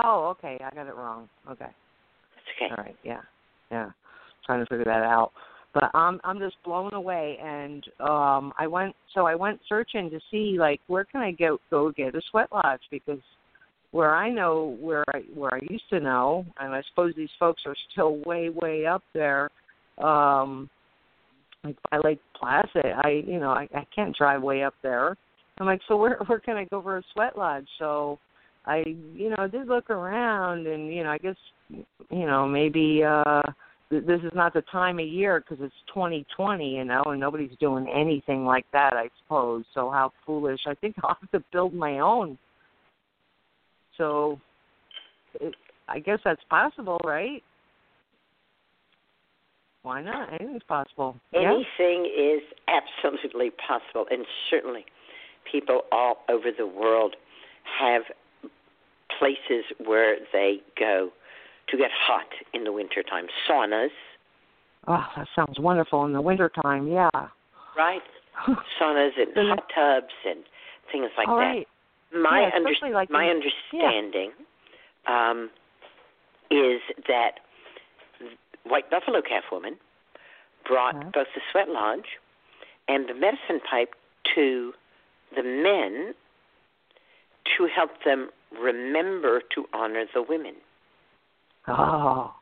Oh, 0.03 0.35
okay, 0.37 0.57
I 0.63 0.73
got 0.73 0.87
it 0.87 0.95
wrong. 0.95 1.29
Okay. 1.49 1.65
That's 1.65 2.47
okay. 2.57 2.71
All 2.71 2.83
right, 2.83 2.95
yeah, 3.03 3.21
yeah. 3.71 3.89
Trying 4.45 4.59
to 4.59 4.65
figure 4.67 4.85
that 4.85 5.03
out, 5.03 5.31
but 5.73 5.89
I'm 5.93 6.19
I'm 6.23 6.39
just 6.39 6.55
blown 6.63 6.93
away. 6.93 7.37
And 7.43 7.83
um, 7.99 8.53
I 8.59 8.67
went 8.67 8.95
so 9.13 9.25
I 9.25 9.35
went 9.35 9.59
searching 9.67 10.09
to 10.11 10.19
see 10.29 10.57
like 10.59 10.79
where 10.87 11.05
can 11.05 11.21
I 11.21 11.31
go 11.31 11.57
go 11.71 11.91
get 11.91 12.15
a 12.15 12.21
sweat 12.29 12.49
lodge 12.51 12.81
because 12.91 13.19
where 13.91 14.13
I 14.13 14.29
know 14.29 14.77
where 14.81 15.03
I 15.13 15.19
where 15.33 15.53
I 15.53 15.59
used 15.69 15.89
to 15.89 15.99
know, 15.99 16.45
and 16.59 16.73
I 16.75 16.81
suppose 16.89 17.13
these 17.15 17.29
folks 17.39 17.63
are 17.65 17.75
still 17.91 18.21
way 18.25 18.49
way 18.49 18.85
up 18.85 19.03
there. 19.13 19.49
Um, 19.97 20.69
like 21.63 21.77
by 21.89 21.97
Lake 22.03 22.19
Placid, 22.39 22.91
I 23.03 23.23
you 23.25 23.39
know 23.39 23.51
I, 23.51 23.67
I 23.73 23.85
can't 23.95 24.15
drive 24.15 24.41
way 24.41 24.63
up 24.63 24.75
there. 24.83 25.15
I'm 25.57 25.65
like, 25.65 25.81
so 25.87 25.97
where 25.97 26.19
where 26.27 26.39
can 26.39 26.57
I 26.57 26.65
go 26.65 26.81
for 26.81 26.97
a 26.97 27.03
sweat 27.13 27.37
lodge? 27.37 27.67
So 27.79 28.19
I 28.65 28.83
you 29.13 29.29
know 29.29 29.47
did 29.47 29.67
look 29.67 29.89
around, 29.89 30.67
and 30.67 30.93
you 30.93 31.03
know 31.03 31.11
I 31.11 31.17
guess 31.17 31.35
you 31.69 32.25
know 32.25 32.47
maybe 32.47 33.03
uh 33.03 33.41
th- 33.89 34.05
this 34.05 34.21
is 34.21 34.31
not 34.33 34.53
the 34.53 34.63
time 34.71 34.99
of 34.99 35.07
year 35.07 35.39
because 35.39 35.63
it's 35.63 35.75
2020, 35.93 36.75
you 36.75 36.83
know, 36.83 37.03
and 37.05 37.19
nobody's 37.19 37.55
doing 37.59 37.87
anything 37.93 38.45
like 38.45 38.65
that, 38.73 38.93
I 38.93 39.09
suppose. 39.21 39.63
So 39.73 39.89
how 39.89 40.11
foolish! 40.25 40.61
I 40.67 40.73
think 40.75 40.95
I'll 41.03 41.17
have 41.19 41.31
to 41.31 41.43
build 41.51 41.73
my 41.73 41.99
own. 41.99 42.37
So, 43.97 44.39
it, 45.39 45.55
I 45.87 45.99
guess 45.99 46.19
that's 46.25 46.41
possible, 46.49 46.99
right? 47.03 47.41
Why 49.83 50.01
not? 50.01 50.33
Anything's 50.33 50.63
possible. 50.63 51.15
Yeah. 51.31 51.53
Anything 51.53 52.05
is 52.05 52.41
absolutely 52.67 53.51
possible, 53.51 54.05
and 54.09 54.25
certainly 54.49 54.83
people 55.49 55.81
all 55.91 56.17
over 56.27 56.49
the 56.57 56.65
world 56.65 57.15
have 57.79 58.01
places 59.19 59.65
where 59.83 60.17
they 60.33 60.57
go 60.79 61.09
to 61.69 61.77
get 61.77 61.89
hot 61.91 62.27
in 62.53 62.63
the 62.63 62.71
wintertime. 62.71 63.25
Saunas, 63.49 63.89
Oh, 64.87 65.03
that 65.17 65.27
sounds 65.35 65.59
wonderful 65.59 66.05
in 66.05 66.13
the 66.13 66.21
wintertime. 66.21 66.87
Yeah. 66.87 67.09
Right. 67.75 68.03
Saunas 68.79 69.11
and 69.17 69.33
hot 69.49 69.63
tubs 69.73 70.13
and 70.27 70.43
things 70.91 71.09
like 71.17 71.27
All 71.27 71.37
that. 71.37 71.41
right. 71.43 71.67
My 72.13 72.41
Yeah, 72.41 72.55
under- 72.55 72.93
like 72.93 73.09
my 73.09 73.23
in- 73.25 73.41
understanding 73.41 74.31
um, 75.07 75.49
is 76.51 76.81
that 77.07 77.39
White 78.63 78.89
Buffalo 78.91 79.21
Calf 79.21 79.45
woman 79.51 79.77
brought 80.67 80.95
Uh-huh. 80.95 81.09
both 81.13 81.27
the 81.33 81.41
sweat 81.51 81.69
lodge 81.69 82.19
and 82.87 83.09
the 83.09 83.13
medicine 83.15 83.59
pipe 83.69 83.95
to 84.35 84.73
the 85.35 85.41
men 85.43 86.13
to 87.57 87.67
help 87.75 87.91
them 88.05 88.29
remember 88.57 89.41
to 89.55 89.65
honor 89.73 90.05
the 90.13 90.21
women. 90.21 90.55
Oh. 91.67 92.33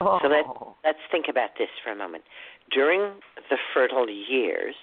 oh. 0.00 0.18
So 0.22 0.28
that- 0.28 0.44
Let's 0.84 0.98
think 1.10 1.26
about 1.28 1.50
this 1.58 1.68
for 1.82 1.90
a 1.90 1.96
moment. 1.96 2.24
During 2.70 3.20
the 3.50 3.56
fertile 3.72 4.08
years, 4.08 4.74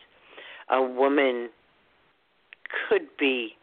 a 0.70 0.82
woman 0.82 1.50
could 2.90 3.08
be 3.20 3.56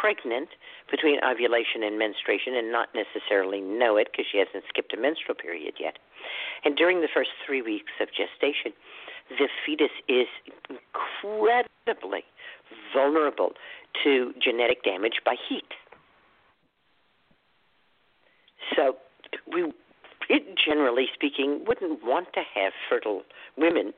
pregnant 0.00 0.48
between 0.90 1.18
ovulation 1.24 1.82
and 1.82 1.98
menstruation 1.98 2.54
and 2.56 2.70
not 2.72 2.88
necessarily 2.94 3.60
know 3.60 3.96
it 3.96 4.08
because 4.10 4.26
she 4.30 4.38
hasn't 4.38 4.64
skipped 4.68 4.92
a 4.94 5.00
menstrual 5.00 5.34
period 5.34 5.74
yet. 5.78 5.98
And 6.64 6.76
during 6.76 7.00
the 7.00 7.08
first 7.12 7.30
three 7.46 7.62
weeks 7.62 7.92
of 8.00 8.08
gestation, 8.08 8.72
the 9.30 9.48
fetus 9.64 9.94
is 10.08 10.26
incredibly 10.68 12.24
vulnerable 12.94 13.52
to 14.02 14.32
genetic 14.42 14.82
damage 14.82 15.20
by 15.24 15.34
heat. 15.48 15.70
So, 18.76 18.96
we, 19.52 19.72
generally 20.64 21.06
speaking, 21.14 21.64
wouldn't 21.66 22.04
want 22.04 22.32
to 22.34 22.40
have 22.54 22.72
fertile 22.88 23.22
women 23.56 23.92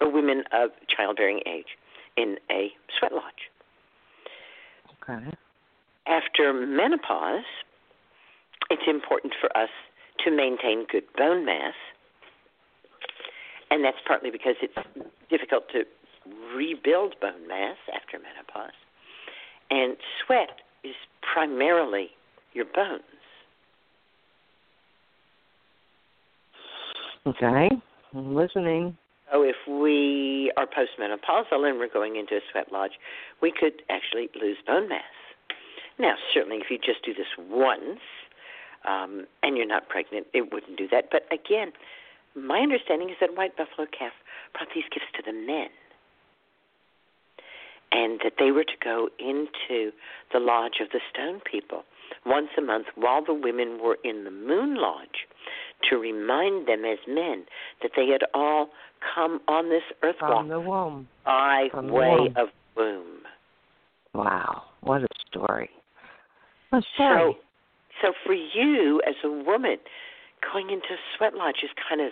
or 0.00 0.10
women 0.10 0.44
of 0.52 0.70
childbearing 0.88 1.40
age 1.46 1.76
in 2.16 2.36
a 2.50 2.70
sweat 2.98 3.12
lodge. 3.12 3.50
Okay. 5.02 5.30
After 6.06 6.52
menopause, 6.52 7.44
it's 8.70 8.82
important 8.86 9.34
for 9.40 9.54
us 9.56 9.70
to 10.24 10.30
maintain 10.30 10.86
good 10.90 11.04
bone 11.16 11.44
mass, 11.44 11.74
and 13.70 13.84
that's 13.84 13.96
partly 14.06 14.30
because 14.30 14.54
it's 14.62 14.74
difficult 15.30 15.64
to 15.72 15.84
rebuild 16.56 17.14
bone 17.20 17.48
mass 17.48 17.76
after 17.94 18.18
menopause. 18.18 18.76
And 19.70 19.96
sweat 20.24 20.60
is 20.84 20.94
primarily 21.22 22.10
your 22.52 22.66
bones. 22.66 23.02
Okay. 27.26 27.70
I'm 28.14 28.34
listening. 28.34 28.96
So 29.32 29.42
if 29.42 29.56
we 29.66 30.52
are 30.56 30.66
postmenopausal 30.66 31.68
and 31.68 31.78
we're 31.78 31.88
going 31.88 32.16
into 32.16 32.36
a 32.36 32.40
sweat 32.52 32.70
lodge, 32.70 32.92
we 33.40 33.50
could 33.50 33.82
actually 33.90 34.28
lose 34.40 34.58
bone 34.66 34.88
mass. 34.88 35.02
Now, 35.98 36.14
certainly, 36.32 36.58
if 36.58 36.70
you 36.70 36.78
just 36.78 37.04
do 37.04 37.14
this 37.14 37.26
once 37.38 38.00
um, 38.86 39.26
and 39.42 39.56
you're 39.56 39.66
not 39.66 39.88
pregnant, 39.88 40.26
it 40.34 40.52
wouldn't 40.52 40.76
do 40.76 40.86
that. 40.88 41.08
But 41.10 41.26
again, 41.32 41.72
my 42.36 42.60
understanding 42.60 43.10
is 43.10 43.16
that 43.20 43.36
White 43.36 43.56
Buffalo 43.56 43.86
Calf 43.96 44.12
brought 44.52 44.68
these 44.74 44.84
gifts 44.92 45.06
to 45.16 45.22
the 45.24 45.32
men. 45.32 45.68
And 47.92 48.20
that 48.24 48.34
they 48.38 48.50
were 48.50 48.64
to 48.64 48.76
go 48.82 49.08
into 49.20 49.92
the 50.32 50.40
lodge 50.40 50.80
of 50.80 50.88
the 50.90 51.00
stone 51.12 51.40
people 51.40 51.84
once 52.26 52.48
a 52.58 52.60
month 52.60 52.86
while 52.96 53.24
the 53.24 53.34
women 53.34 53.78
were 53.80 53.98
in 54.02 54.24
the 54.24 54.30
moon 54.32 54.74
lodge 54.74 55.26
to 55.90 55.96
remind 55.96 56.66
them 56.68 56.84
as 56.84 56.98
men 57.08 57.44
that 57.82 57.92
they 57.96 58.06
had 58.08 58.22
all 58.34 58.68
come 59.14 59.40
on 59.48 59.68
this 59.68 59.82
earth 60.02 60.16
walk 60.20 60.40
From 60.40 60.48
the 60.48 60.60
womb. 60.60 61.08
by 61.24 61.68
from 61.70 61.88
way 61.88 62.08
womb. 62.18 62.36
of 62.36 62.48
womb. 62.76 63.18
Wow. 64.14 64.62
What 64.80 65.02
a 65.02 65.06
story. 65.28 65.70
Story. 66.68 66.84
So, 66.98 67.34
so 68.02 68.12
for 68.24 68.34
you 68.34 69.00
as 69.06 69.14
a 69.24 69.28
woman, 69.30 69.76
going 70.52 70.70
into 70.70 70.86
a 70.86 70.98
sweat 71.16 71.34
lodge 71.34 71.56
is 71.62 71.70
kind 71.88 72.00
of 72.00 72.10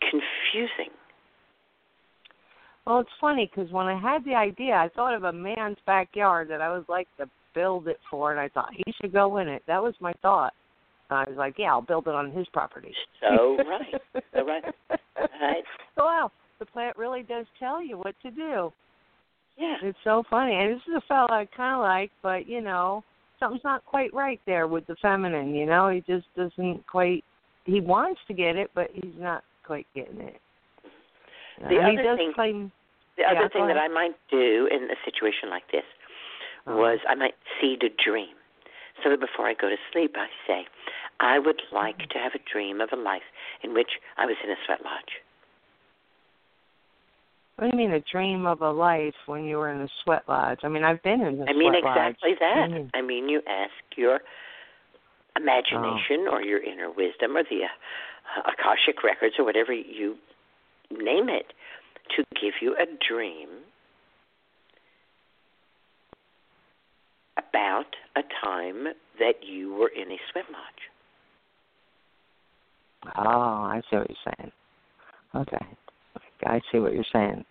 confusing. 0.00 0.92
Well, 2.86 3.00
it's 3.00 3.10
funny 3.20 3.50
because 3.54 3.70
when 3.72 3.86
I 3.86 3.98
had 3.98 4.24
the 4.24 4.34
idea, 4.34 4.74
I 4.74 4.88
thought 4.94 5.14
of 5.14 5.24
a 5.24 5.32
man's 5.32 5.76
backyard 5.86 6.48
that 6.50 6.60
I 6.60 6.72
would 6.72 6.88
like 6.88 7.08
to 7.18 7.26
build 7.54 7.88
it 7.88 7.98
for, 8.10 8.30
and 8.30 8.40
I 8.40 8.48
thought 8.48 8.70
he 8.74 8.92
should 9.00 9.12
go 9.12 9.36
in 9.38 9.48
it. 9.48 9.62
That 9.66 9.82
was 9.82 9.94
my 10.00 10.12
thought. 10.22 10.52
I 11.12 11.24
was 11.28 11.36
like, 11.36 11.54
yeah, 11.58 11.70
I'll 11.72 11.82
build 11.82 12.06
it 12.08 12.14
on 12.14 12.30
his 12.32 12.46
property. 12.52 12.94
So 13.20 13.56
right, 13.58 13.94
so 14.34 14.44
right, 14.46 14.64
right. 15.16 15.64
Wow, 15.96 16.30
the 16.58 16.66
plant 16.66 16.96
really 16.96 17.22
does 17.22 17.46
tell 17.58 17.82
you 17.84 17.98
what 17.98 18.14
to 18.22 18.30
do. 18.30 18.72
Yeah, 19.58 19.76
It's 19.82 19.98
so 20.04 20.22
funny. 20.30 20.54
And 20.54 20.72
this 20.74 20.82
is 20.88 20.94
a 20.96 21.00
fellow 21.06 21.28
I 21.30 21.46
kind 21.54 21.74
of 21.74 21.82
like, 21.82 22.10
but 22.22 22.46
you 22.48 22.62
know, 22.62 23.04
something's 23.38 23.64
not 23.64 23.84
quite 23.84 24.12
right 24.14 24.40
there 24.46 24.66
with 24.66 24.86
the 24.86 24.96
feminine. 25.02 25.54
You 25.54 25.66
know, 25.66 25.88
he 25.90 26.00
just 26.00 26.26
doesn't 26.36 26.86
quite. 26.86 27.24
He 27.66 27.80
wants 27.80 28.20
to 28.28 28.34
get 28.34 28.56
it, 28.56 28.70
but 28.74 28.88
he's 28.94 29.12
not 29.18 29.44
quite 29.66 29.86
getting 29.94 30.20
it. 30.20 30.40
The 31.60 31.66
Uh, 31.66 31.90
he 31.90 31.98
other 31.98 32.16
thing- 32.16 32.32
claim. 32.32 32.72
the 33.16 33.22
Yeah, 33.22 33.32
other 33.38 33.48
thing 33.50 33.66
that. 33.66 33.76
I 33.76 33.88
might 33.88 34.16
do 34.30 34.66
in 34.70 34.84
a 34.90 34.96
situation 35.04 35.50
like 35.50 35.66
this 35.70 35.84
Uh-huh. 36.66 36.76
was 36.78 36.98
I 37.06 37.14
might 37.16 37.34
seed 37.60 37.82
a 37.82 37.90
dream. 38.02 38.34
So 39.02 39.10
that 39.10 39.20
before 39.20 39.46
I 39.46 39.54
go 39.54 39.68
to 39.68 39.76
sleep, 39.92 40.16
I 40.16 40.28
say, 40.46 40.66
I 41.20 41.38
would 41.38 41.60
like 41.70 41.98
to 41.98 42.18
have 42.18 42.32
a 42.34 42.40
dream 42.50 42.80
of 42.80 42.88
a 42.92 42.96
life 42.96 43.22
in 43.62 43.74
which 43.74 43.90
I 44.16 44.24
was 44.26 44.36
in 44.42 44.50
a 44.50 44.56
sweat 44.64 44.80
lodge. 44.82 45.20
What 47.56 47.70
do 47.70 47.76
you 47.76 47.88
mean 47.88 47.92
a 47.92 48.00
dream 48.00 48.46
of 48.46 48.62
a 48.62 48.70
life 48.70 49.14
when 49.26 49.44
you 49.44 49.58
were 49.58 49.70
in 49.70 49.82
a 49.82 49.88
sweat 50.02 50.22
lodge? 50.26 50.60
I 50.62 50.68
mean, 50.68 50.82
I've 50.82 51.02
been 51.02 51.20
in 51.20 51.42
a 51.42 51.44
I 51.44 51.52
mean 51.52 51.72
sweat 51.72 51.84
lodge. 51.84 51.96
I 51.96 51.98
mean, 51.98 52.08
exactly 52.08 52.34
that. 52.40 52.70
Mhm. 52.70 52.90
I 52.94 53.02
mean, 53.02 53.28
you 53.28 53.42
ask 53.46 53.72
your 53.96 54.20
imagination 55.36 56.26
Oh. 56.26 56.32
or 56.32 56.42
your 56.42 56.58
inner 56.58 56.90
wisdom 56.90 57.36
or 57.36 57.42
the 57.44 57.64
uh, 57.64 58.42
Akashic 58.46 59.02
records 59.04 59.38
or 59.38 59.44
whatever 59.44 59.74
you 59.74 60.18
name 60.90 61.28
it 61.28 61.52
to 62.16 62.24
give 62.40 62.54
you 62.62 62.74
a 62.76 62.86
dream 62.86 63.48
about 67.36 67.94
a 68.16 68.22
time 68.22 68.88
that 69.18 69.44
you 69.44 69.74
were 69.74 69.88
in 69.88 70.10
a 70.10 70.18
sweat 70.30 70.50
lodge. 70.50 70.89
Oh, 73.16 73.30
I 73.64 73.80
see 73.90 73.96
what 73.96 74.10
you're 74.10 74.34
saying. 74.36 74.52
Okay, 75.34 75.66
I 76.44 76.60
see 76.70 76.78
what 76.78 76.92
you're 76.92 77.04
saying. 77.12 77.44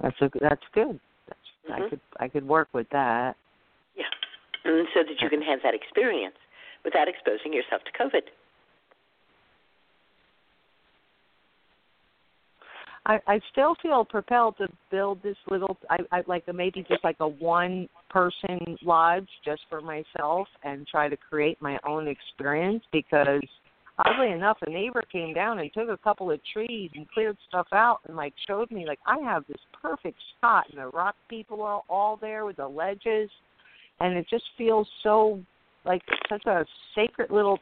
That's 0.00 0.16
a 0.20 0.30
that's 0.40 0.62
good. 0.72 0.98
That's 1.26 1.40
I 1.70 1.80
Mhm. 1.80 1.90
could 1.90 2.00
I 2.18 2.28
could 2.28 2.46
work 2.46 2.68
with 2.72 2.88
that. 2.90 3.36
Yeah. 3.94 4.04
And 4.64 4.88
so 4.94 5.02
that 5.02 5.20
you 5.20 5.28
can 5.28 5.42
have 5.42 5.62
that 5.62 5.74
experience 5.74 6.36
without 6.84 7.08
exposing 7.08 7.52
yourself 7.52 7.82
to 7.84 7.92
COVID. 7.92 8.22
I 13.06 13.20
I 13.26 13.40
still 13.50 13.74
feel 13.76 14.04
propelled 14.04 14.56
to 14.58 14.68
build 14.90 15.22
this 15.22 15.36
little 15.50 15.76
I 15.90 15.98
I 16.12 16.22
like 16.26 16.44
a, 16.48 16.52
maybe 16.52 16.84
just 16.88 17.04
like 17.04 17.16
a 17.20 17.28
one 17.28 17.88
person 18.10 18.78
lodge 18.82 19.28
just 19.44 19.62
for 19.68 19.80
myself 19.80 20.48
and 20.62 20.86
try 20.86 21.08
to 21.08 21.16
create 21.16 21.60
my 21.60 21.78
own 21.84 22.08
experience 22.08 22.84
because 22.92 23.42
oddly 23.98 24.30
enough 24.30 24.58
a 24.66 24.70
neighbor 24.70 25.02
came 25.10 25.34
down 25.34 25.58
and 25.58 25.72
took 25.72 25.88
a 25.88 25.96
couple 25.98 26.30
of 26.30 26.40
trees 26.52 26.90
and 26.94 27.08
cleared 27.10 27.36
stuff 27.48 27.66
out 27.72 27.98
and 28.06 28.16
like 28.16 28.32
showed 28.46 28.70
me 28.70 28.86
like 28.86 29.00
I 29.06 29.18
have 29.18 29.44
this 29.48 29.60
perfect 29.80 30.18
spot 30.36 30.64
and 30.70 30.80
the 30.80 30.88
rock 30.88 31.14
people 31.28 31.62
are 31.62 31.82
all 31.88 32.16
there 32.20 32.44
with 32.44 32.56
the 32.56 32.68
ledges 32.68 33.30
and 34.00 34.16
it 34.16 34.26
just 34.30 34.44
feels 34.56 34.88
so 35.02 35.40
like 35.84 36.02
such 36.28 36.46
a 36.46 36.64
sacred 36.94 37.30
little 37.30 37.58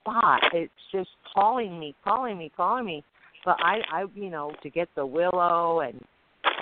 spot. 0.00 0.40
It's 0.52 0.72
just 0.90 1.10
calling 1.34 1.78
me, 1.78 1.94
calling 2.04 2.38
me, 2.38 2.50
calling 2.56 2.84
me 2.84 3.04
but 3.44 3.56
I, 3.60 3.80
I, 3.92 4.04
you 4.14 4.30
know, 4.30 4.52
to 4.62 4.70
get 4.70 4.88
the 4.94 5.04
willow 5.04 5.80
and 5.80 6.00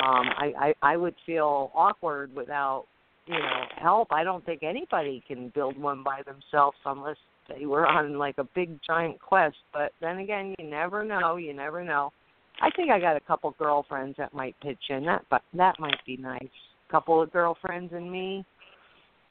um, 0.03 0.27
I, 0.37 0.53
I, 0.59 0.75
I 0.93 0.97
would 0.97 1.15
feel 1.27 1.71
awkward 1.75 2.35
without, 2.35 2.87
you 3.27 3.39
know, 3.39 3.63
help. 3.77 4.09
I 4.13 4.25
don't 4.25 4.45
think 4.45 4.63
anybody 4.63 5.23
can 5.27 5.51
build 5.55 5.79
one 5.79 6.03
by 6.03 6.23
themselves 6.23 6.77
unless 6.87 7.17
they 7.57 7.67
were 7.67 7.87
on 7.87 8.19
like 8.19 8.39
a 8.39 8.45
big 8.55 8.79
giant 8.87 9.21
quest. 9.21 9.57
But 9.73 9.93
then 10.01 10.19
again, 10.19 10.55
you 10.59 10.69
never 10.69 11.05
know. 11.05 11.37
You 11.37 11.55
never 11.55 11.85
know. 11.85 12.13
I 12.61 12.71
think 12.71 12.91
I 12.91 13.01
got 13.01 13.17
a 13.17 13.21
couple 13.21 13.55
girlfriends 13.59 14.17
that 14.19 14.35
might 14.35 14.55
pitch 14.61 14.79
in. 14.91 15.05
That, 15.07 15.25
but 15.31 15.43
that 15.55 15.79
might 15.79 16.05
be 16.07 16.17
nice. 16.17 16.49
Couple 16.91 17.23
of 17.23 17.33
girlfriends 17.33 17.93
and 17.93 18.11
me. 18.11 18.45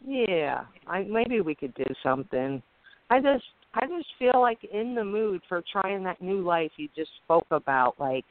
Yeah, 0.05 0.63
I 0.87 1.03
maybe 1.03 1.41
we 1.41 1.55
could 1.55 1.73
do 1.75 1.85
something. 2.01 2.61
I 3.09 3.19
just 3.19 3.43
I 3.73 3.85
just 3.85 4.07
feel 4.17 4.39
like 4.39 4.59
in 4.63 4.95
the 4.95 5.03
mood 5.03 5.41
for 5.49 5.61
trying 5.71 6.03
that 6.03 6.21
new 6.21 6.41
life 6.41 6.71
you 6.77 6.87
just 6.95 7.11
spoke 7.23 7.47
about, 7.51 7.95
like 7.99 8.25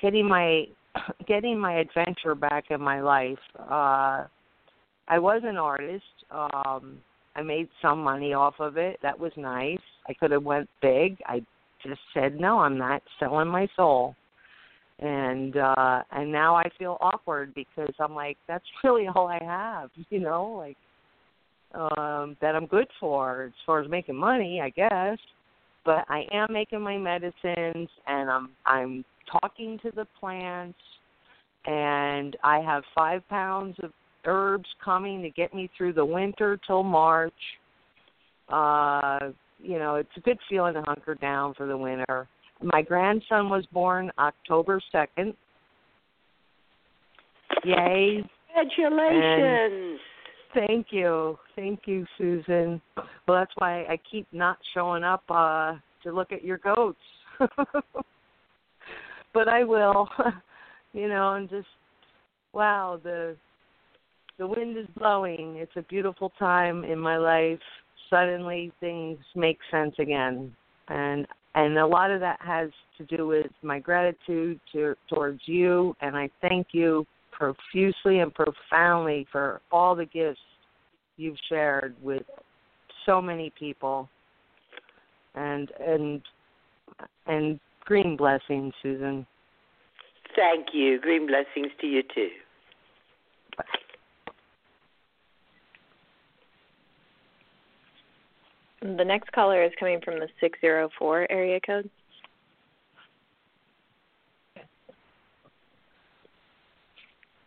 getting 0.00 0.26
my 0.26 0.64
getting 1.28 1.58
my 1.58 1.74
adventure 1.74 2.34
back 2.34 2.64
in 2.70 2.80
my 2.80 3.00
life. 3.00 3.38
Uh 3.58 4.24
I 5.08 5.18
was 5.18 5.42
an 5.44 5.56
artist. 5.56 6.04
Um 6.30 6.98
I 7.40 7.42
made 7.42 7.68
some 7.80 8.02
money 8.04 8.34
off 8.34 8.54
of 8.58 8.76
it. 8.76 8.98
That 9.02 9.18
was 9.18 9.32
nice. 9.34 9.78
I 10.06 10.12
could 10.12 10.30
have 10.30 10.42
went 10.42 10.68
big. 10.82 11.16
I 11.24 11.40
just 11.82 12.00
said 12.12 12.38
no, 12.38 12.58
I'm 12.58 12.76
not 12.76 13.02
selling 13.18 13.48
my 13.48 13.66
soul. 13.74 14.14
And 14.98 15.56
uh 15.56 16.02
and 16.12 16.30
now 16.30 16.54
I 16.54 16.64
feel 16.78 16.98
awkward 17.00 17.54
because 17.54 17.94
I'm 17.98 18.14
like 18.14 18.36
that's 18.46 18.64
really 18.84 19.06
all 19.14 19.26
I 19.26 19.42
have, 19.42 19.88
you 20.10 20.20
know, 20.20 20.52
like 20.58 20.76
um 21.72 22.36
that 22.42 22.54
I'm 22.54 22.66
good 22.66 22.88
for 23.00 23.44
as 23.44 23.52
far 23.64 23.80
as 23.80 23.88
making 23.88 24.16
money, 24.16 24.60
I 24.62 24.68
guess. 24.68 25.18
But 25.86 26.04
I 26.10 26.24
am 26.32 26.52
making 26.52 26.82
my 26.82 26.98
medicines 26.98 27.88
and 28.06 28.30
I'm 28.30 28.50
I'm 28.66 29.02
talking 29.40 29.78
to 29.82 29.90
the 29.96 30.06
plants 30.18 30.78
and 31.64 32.36
I 32.44 32.58
have 32.58 32.82
5 32.94 33.26
pounds 33.30 33.76
of 33.82 33.92
herbs 34.24 34.68
coming 34.84 35.22
to 35.22 35.30
get 35.30 35.54
me 35.54 35.70
through 35.76 35.92
the 35.92 36.04
winter 36.04 36.58
till 36.66 36.82
March. 36.82 37.32
Uh, 38.48 39.30
you 39.58 39.78
know, 39.78 39.96
it's 39.96 40.10
a 40.16 40.20
good 40.20 40.38
feeling 40.48 40.74
to 40.74 40.82
hunker 40.82 41.14
down 41.14 41.54
for 41.54 41.66
the 41.66 41.76
winter. 41.76 42.28
My 42.62 42.82
grandson 42.82 43.48
was 43.48 43.64
born 43.72 44.10
October 44.18 44.80
2nd. 44.94 45.34
Yay. 47.64 48.24
Congratulations. 48.54 50.00
And 50.54 50.66
thank 50.66 50.86
you. 50.90 51.38
Thank 51.56 51.80
you, 51.86 52.06
Susun. 52.18 52.80
Well, 52.96 53.38
that's 53.38 53.52
why 53.56 53.84
I 53.84 53.98
keep 54.10 54.26
not 54.32 54.58
showing 54.74 55.04
up 55.04 55.22
uh 55.28 55.74
to 56.02 56.12
look 56.12 56.32
at 56.32 56.44
your 56.44 56.58
goats. 56.58 56.98
but 59.34 59.48
I 59.48 59.64
will. 59.64 60.08
you 60.92 61.08
know, 61.08 61.34
and 61.34 61.48
just 61.48 61.68
wow, 62.52 63.00
the 63.02 63.36
the 64.40 64.46
wind 64.46 64.78
is 64.78 64.86
blowing. 64.96 65.56
It's 65.56 65.76
a 65.76 65.82
beautiful 65.82 66.32
time 66.38 66.82
in 66.82 66.98
my 66.98 67.18
life. 67.18 67.60
Suddenly 68.08 68.72
things 68.80 69.18
make 69.36 69.58
sense 69.70 69.94
again. 70.00 70.50
And 70.88 71.26
and 71.54 71.76
a 71.76 71.86
lot 71.86 72.10
of 72.10 72.20
that 72.20 72.38
has 72.40 72.70
to 72.96 73.04
do 73.04 73.26
with 73.26 73.50
my 73.62 73.78
gratitude 73.78 74.58
to, 74.72 74.94
towards 75.08 75.40
you 75.44 75.94
and 76.00 76.16
I 76.16 76.30
thank 76.40 76.68
you 76.72 77.06
profusely 77.32 78.20
and 78.20 78.32
profoundly 78.32 79.26
for 79.30 79.60
all 79.70 79.94
the 79.94 80.06
gifts 80.06 80.40
you've 81.16 81.36
shared 81.48 81.94
with 82.02 82.22
so 83.04 83.20
many 83.20 83.52
people. 83.58 84.08
And 85.34 85.70
and 85.78 86.22
and 87.26 87.60
green 87.84 88.16
blessings, 88.16 88.72
Susun. 88.82 89.26
Thank 90.34 90.68
you. 90.72 90.98
Green 90.98 91.26
blessings 91.26 91.72
to 91.82 91.86
you 91.86 92.02
too. 92.14 92.30
The 98.82 99.04
next 99.04 99.30
caller 99.32 99.62
is 99.62 99.72
coming 99.78 100.00
from 100.02 100.20
the 100.20 100.28
604 100.40 101.26
area 101.30 101.60
code. 101.60 101.90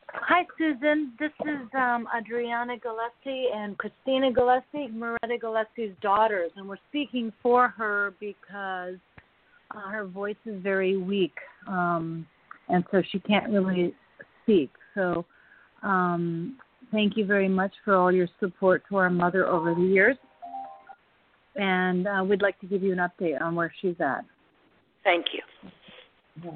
Hi, 0.10 0.46
Susun. 0.60 1.18
This 1.20 1.32
is 1.42 1.68
um, 1.76 2.08
Adriana 2.16 2.78
Gillespie 2.78 3.48
and 3.54 3.76
Christina 3.80 4.32
Gillespie, 4.32 4.90
Moretta 4.94 5.40
Gillespie's 5.42 5.94
daughters, 6.04 6.52
and 6.56 6.70
we're 6.70 6.78
speaking 6.90 7.34
for 7.42 7.68
her 7.70 8.14
because 8.20 8.98
uh, 9.72 9.90
her 9.90 10.06
voice 10.06 10.36
is 10.46 10.62
very 10.62 10.98
weak, 10.98 11.34
um, 11.68 12.28
and 12.70 12.84
so 12.92 13.02
she 13.12 13.18
can't 13.20 13.52
really 13.52 13.96
speak. 14.44 14.70
So, 14.94 15.26
um, 15.82 16.60
thank 16.92 17.18
you 17.18 17.26
very 17.26 17.50
much 17.50 17.74
for 17.84 17.96
all 17.96 18.12
your 18.12 18.28
support 18.40 18.84
to 18.90 18.98
our 18.98 19.10
mother 19.10 19.48
over 19.48 19.74
the 19.74 19.82
years 19.82 20.16
and 21.56 22.08
uh, 22.08 22.24
we'd 22.24 22.42
like 22.42 22.60
to 22.60 22.68
give 22.68 22.84
you 22.84 22.92
an 22.92 23.00
update 23.00 23.42
on 23.42 23.56
where 23.56 23.74
she's 23.82 23.96
at. 24.00 24.26
Thank 25.04 25.28
you. 25.34 26.52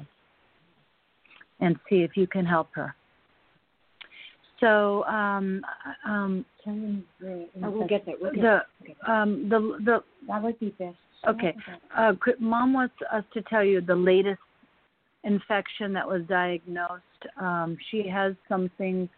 And 1.60 1.76
see 1.88 2.02
if 2.02 2.16
you 2.16 2.26
can 2.26 2.44
help 2.44 2.68
her. 2.74 2.94
So, 4.60 5.04
um, 5.04 5.62
um, 6.06 6.44
oh, 6.66 7.70
we'll 7.70 7.86
get 7.86 8.04
there. 8.06 8.16
We'll 8.20 8.32
get 8.32 8.42
the, 8.42 8.60
there. 8.86 9.10
um, 9.10 9.48
the, 9.48 9.78
the, 9.84 10.02
that 10.26 10.42
would 10.42 10.58
be 10.58 10.70
best. 10.78 10.96
Okay. 11.28 11.54
Uh, 11.96 12.12
Mom 12.40 12.72
wants 12.72 12.94
us 13.12 13.24
to 13.34 13.42
tell 13.42 13.64
you 13.64 13.80
the 13.80 13.94
latest 13.94 14.40
infection 15.24 15.92
that 15.92 16.06
was 16.06 16.22
diagnosed. 16.28 17.02
Um, 17.40 17.76
she 17.90 18.08
has 18.08 18.34
something, 18.48 19.08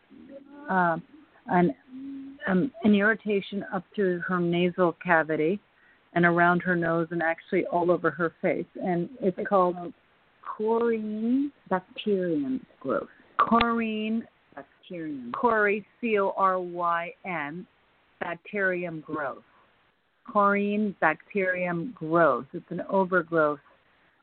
uh, 0.69 0.99
an, 1.47 1.75
um, 2.47 2.71
an 2.85 2.95
irritation 2.95 3.65
up 3.73 3.85
to 3.97 4.21
her 4.27 4.41
nasal 4.41 4.97
cavity 5.03 5.61
and 6.15 6.25
around 6.25 6.61
her 6.63 6.77
nose 6.77 7.09
and 7.11 7.23
actually 7.23 7.65
all 7.67 7.91
over 7.91 8.11
her 8.11 8.33
face. 8.43 8.67
And 8.83 9.09
it's, 9.21 9.39
called, 9.49 9.77
called 9.77 9.93
bacterium 11.69 12.65
growth. 12.81 13.09
Corrine 13.39 14.23
bacterium. 14.55 15.33
Cori 15.33 15.87
C 16.01 16.19
O 16.19 16.35
R 16.37 16.61
Y 16.61 17.13
N 17.25 17.67
bacterium 18.21 19.01
growth. 19.01 19.43
Corynebacterium 20.29 21.95
growth. 21.95 22.47
It's 22.53 22.71
an 22.71 22.83
overgrowth. 22.89 23.61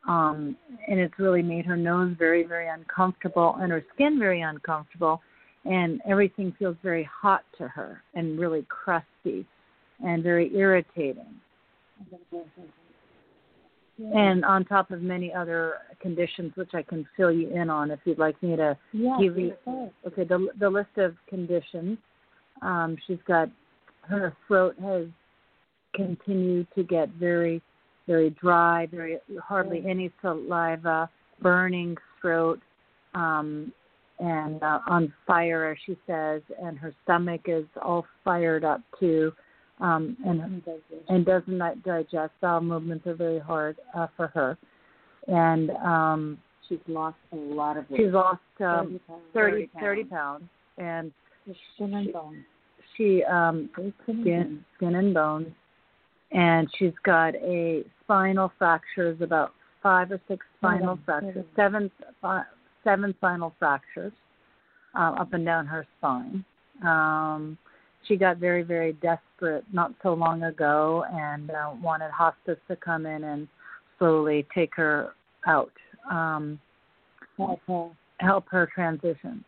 Um, 0.08 0.56
and 0.88 1.00
it's 1.00 1.16
really 1.20 1.42
made 1.42 1.66
her 1.66 1.76
nose 1.76 2.16
very, 2.18 2.44
very 2.44 2.70
uncomfortable 2.70 3.58
and 3.60 3.72
her 3.72 3.84
skin 3.94 4.18
very 4.18 4.42
uncomfortable 4.42 5.22
and 5.66 6.00
everything 6.10 6.54
feels 6.58 6.78
very 6.82 7.04
hot 7.04 7.44
to 7.58 7.68
her 7.68 8.02
and 8.14 8.40
really 8.40 8.66
crusty 8.70 9.46
and 10.00 10.24
very 10.24 10.56
irritating 10.56 11.36
and 14.00 14.46
on 14.46 14.64
top 14.66 14.92
of 14.92 15.02
many 15.02 15.34
other 15.34 15.76
conditions 16.00 16.52
which 16.56 16.72
I 16.74 16.84
can 16.84 17.08
fill 17.16 17.32
you 17.32 17.50
in 17.50 17.70
on 17.70 17.92
if 17.92 18.00
you'd 18.06 18.20
like 18.20 18.42
me 18.44 18.56
to 18.56 18.78
yeah, 18.94 19.18
give 19.20 19.38
you 19.38 19.54
okay 20.06 20.24
the 20.24 20.50
the 20.60 20.70
list 20.70 20.98
of 20.98 21.16
conditions 21.28 21.98
um 22.62 22.98
she's 23.08 23.18
got 23.28 23.50
her 24.02 24.36
throat 24.48 24.76
has 24.82 25.06
continued 25.96 26.68
to 26.76 26.84
get 26.84 27.10
very 27.20 27.62
very 28.06 28.30
dry 28.32 28.86
very 28.86 29.18
hardly 29.42 29.84
any 29.88 30.12
saliva 30.22 31.10
burning 31.42 31.98
throat 32.22 32.60
um 33.16 33.72
and 34.20 34.62
uh, 34.64 34.80
on 34.88 35.12
fire 35.26 35.72
as 35.72 35.78
she 35.86 35.98
says 36.06 36.42
and 36.62 36.78
her 36.78 36.94
stomach 37.04 37.42
is 37.46 37.66
all 37.82 38.06
fired 38.24 38.64
up 38.64 38.82
too 39.00 39.32
um, 39.80 40.18
and 40.26 40.64
and 41.08 41.26
does 41.26 41.44
not 41.48 41.84
digest. 41.84 42.34
Bowel 42.42 42.62
movements 42.62 43.06
are 43.06 43.16
very 43.16 43.40
hard 43.40 43.78
uh, 43.96 44.08
for 44.16 44.28
her, 44.28 44.58
and 45.28 45.70
um, 45.72 46.38
she's 46.68 46.80
lost 46.88 47.18
a 47.32 47.36
lot 47.36 47.78
of 47.78 47.90
weight. 47.90 48.02
She's 48.02 48.14
lost 48.14 48.42
um, 48.60 49.00
30, 49.34 49.70
30, 49.74 49.80
30 49.80 50.04
pounds, 50.06 50.44
and 50.78 51.12
skin 51.76 51.94
and 51.94 52.14
bones. 52.14 52.44
She 52.96 53.24
um, 53.24 53.70
skin, 54.04 54.66
skin 54.76 54.96
and 54.96 55.14
bones, 55.14 55.48
and 56.32 56.68
she's 56.78 56.94
got 57.04 57.36
a 57.36 57.84
spinal 58.04 58.52
fractures, 58.58 59.22
about 59.22 59.54
five 59.84 60.12
or 60.12 60.20
six 60.28 60.46
spinal 60.58 60.98
fractures, 61.06 61.46
seven 61.56 61.92
seven 62.84 63.14
spinal 63.18 63.54
fractures 63.60 64.14
uh, 64.98 65.12
up 65.20 65.34
and 65.34 65.46
down 65.46 65.68
her 65.68 65.86
spine. 65.98 66.44
Um, 66.84 67.58
she 68.08 68.16
got 68.16 68.38
very 68.38 68.64
very 68.64 68.94
desperate 68.94 69.64
not 69.72 69.92
so 70.04 70.14
long 70.14 70.44
ago 70.44 71.06
and 71.12 71.52
uh, 71.52 71.72
wanted 71.82 72.12
hospice 72.12 72.60
to 72.68 72.76
come 72.76 73.06
in 73.06 73.24
and 73.24 73.48
slowly 74.00 74.46
take 74.54 74.76
her 74.76 75.14
out 75.48 75.72
um 76.12 76.60
help 77.38 77.60
her. 77.68 77.90
help 78.20 78.46
her 78.50 78.70
transition. 78.74 79.44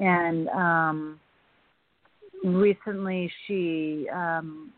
And 0.00 0.48
um 0.48 1.20
recently 2.44 3.30
she 3.46 4.06
um 4.12 4.70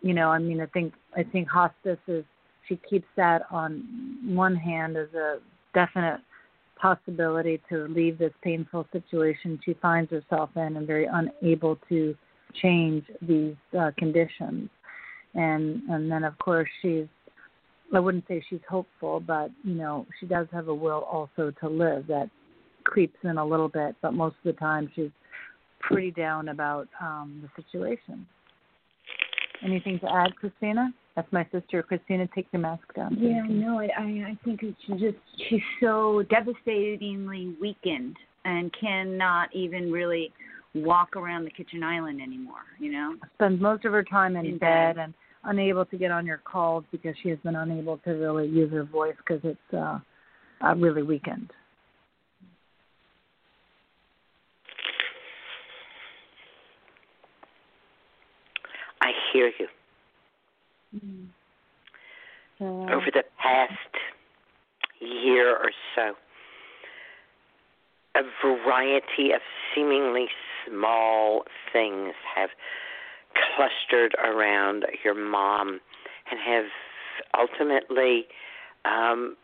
you 0.00 0.14
know 0.14 0.28
i 0.30 0.38
mean 0.38 0.60
i 0.60 0.66
think 0.66 0.94
i 1.16 1.22
think 1.22 1.46
hospice 1.48 1.98
is 2.08 2.24
she 2.66 2.80
keeps 2.88 3.06
that 3.16 3.42
on 3.50 3.84
one 4.24 4.56
hand 4.56 4.96
as 4.96 5.12
a 5.14 5.38
definite 5.74 6.20
possibility 6.80 7.60
to 7.68 7.86
leave 7.88 8.18
this 8.18 8.32
painful 8.42 8.86
situation 8.92 9.60
she 9.64 9.74
finds 9.74 10.10
herself 10.10 10.50
in 10.56 10.76
and 10.76 10.86
very 10.86 11.06
unable 11.10 11.78
to 11.88 12.14
change 12.62 13.04
these 13.22 13.54
uh, 13.78 13.90
conditions. 13.98 14.68
And 15.34 15.82
and 15.88 16.10
then 16.10 16.24
of 16.24 16.36
course 16.38 16.68
she's 16.82 17.06
I 17.94 18.00
wouldn't 18.00 18.26
say 18.26 18.42
she's 18.48 18.60
hopeful 18.68 19.20
but 19.20 19.50
you 19.62 19.74
know 19.74 20.06
she 20.18 20.26
does 20.26 20.48
have 20.52 20.68
a 20.68 20.74
will 20.74 21.06
also 21.10 21.52
to 21.60 21.68
live 21.68 22.06
that 22.08 22.30
creeps 22.84 23.18
in 23.22 23.38
a 23.38 23.44
little 23.44 23.68
bit 23.68 23.94
but 24.02 24.12
most 24.12 24.36
of 24.44 24.52
the 24.52 24.58
time 24.58 24.90
she's 24.96 25.10
pretty 25.80 26.10
down 26.10 26.48
about 26.48 26.88
um 27.00 27.42
the 27.42 27.62
situation. 27.62 28.26
Anything 29.62 30.00
to 30.00 30.12
add 30.12 30.34
christina 30.36 30.92
that's 31.20 31.32
my 31.32 31.46
sister, 31.52 31.82
Christina. 31.82 32.26
Take 32.34 32.46
your 32.52 32.62
mask 32.62 32.82
down. 32.96 33.16
Yeah, 33.20 33.42
no, 33.46 33.78
I, 33.78 33.88
I 33.98 34.02
I 34.30 34.38
think 34.42 34.60
she 34.60 34.92
just 34.92 35.18
she's 35.48 35.60
so 35.80 36.22
devastatingly 36.30 37.54
weakened 37.60 38.16
and 38.46 38.72
cannot 38.80 39.54
even 39.54 39.92
really 39.92 40.32
walk 40.74 41.16
around 41.16 41.44
the 41.44 41.50
kitchen 41.50 41.82
island 41.82 42.22
anymore. 42.22 42.62
You 42.78 42.92
know. 42.92 43.16
Spends 43.34 43.60
most 43.60 43.84
of 43.84 43.92
her 43.92 44.02
time 44.02 44.34
in, 44.36 44.46
In 44.46 44.58
bed, 44.58 44.96
bed. 44.96 45.04
and 45.04 45.14
unable 45.44 45.84
to 45.84 45.98
get 45.98 46.10
on 46.10 46.24
your 46.24 46.38
calls 46.38 46.84
because 46.90 47.14
she 47.22 47.28
has 47.28 47.38
been 47.40 47.56
unable 47.56 47.98
to 47.98 48.12
really 48.12 48.48
use 48.48 48.72
her 48.72 48.84
voice 48.84 49.14
because 49.18 49.40
it's 49.44 49.74
uh, 49.74 49.98
uh, 50.64 50.74
really 50.76 51.02
weakened. 51.02 51.50
I 59.02 59.10
hear 59.34 59.50
you. 59.58 59.66
So, 62.58 62.64
Over 62.64 63.06
the 63.12 63.24
past 63.38 63.72
year 65.00 65.56
or 65.56 65.70
so, 65.94 66.14
a 68.16 68.22
variety 68.44 69.32
of 69.32 69.40
seemingly 69.74 70.26
small 70.66 71.44
things 71.72 72.12
have 72.34 72.50
clustered 73.56 74.14
around 74.22 74.84
your 75.04 75.14
mom 75.14 75.80
and 76.30 76.40
have 76.40 76.66
ultimately 77.38 78.26
um, 78.84 79.36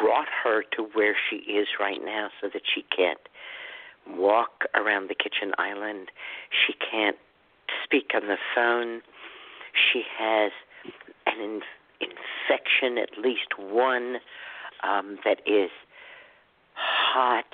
brought 0.00 0.28
her 0.44 0.62
to 0.76 0.82
where 0.94 1.16
she 1.28 1.36
is 1.36 1.68
right 1.80 2.00
now 2.04 2.28
so 2.40 2.48
that 2.52 2.62
she 2.74 2.84
can't 2.94 3.20
walk 4.08 4.64
around 4.74 5.08
the 5.08 5.14
kitchen 5.14 5.52
island. 5.58 6.08
She 6.66 6.74
can't 6.90 7.16
speak 7.84 8.10
on 8.14 8.28
the 8.28 8.36
phone. 8.54 9.00
She 9.92 10.02
has 10.18 10.52
an 11.26 11.40
in- 11.40 11.60
infection, 12.00 12.98
at 12.98 13.18
least 13.18 13.58
one, 13.58 14.16
um, 14.82 15.18
that 15.24 15.40
is 15.46 15.70
hot, 16.74 17.46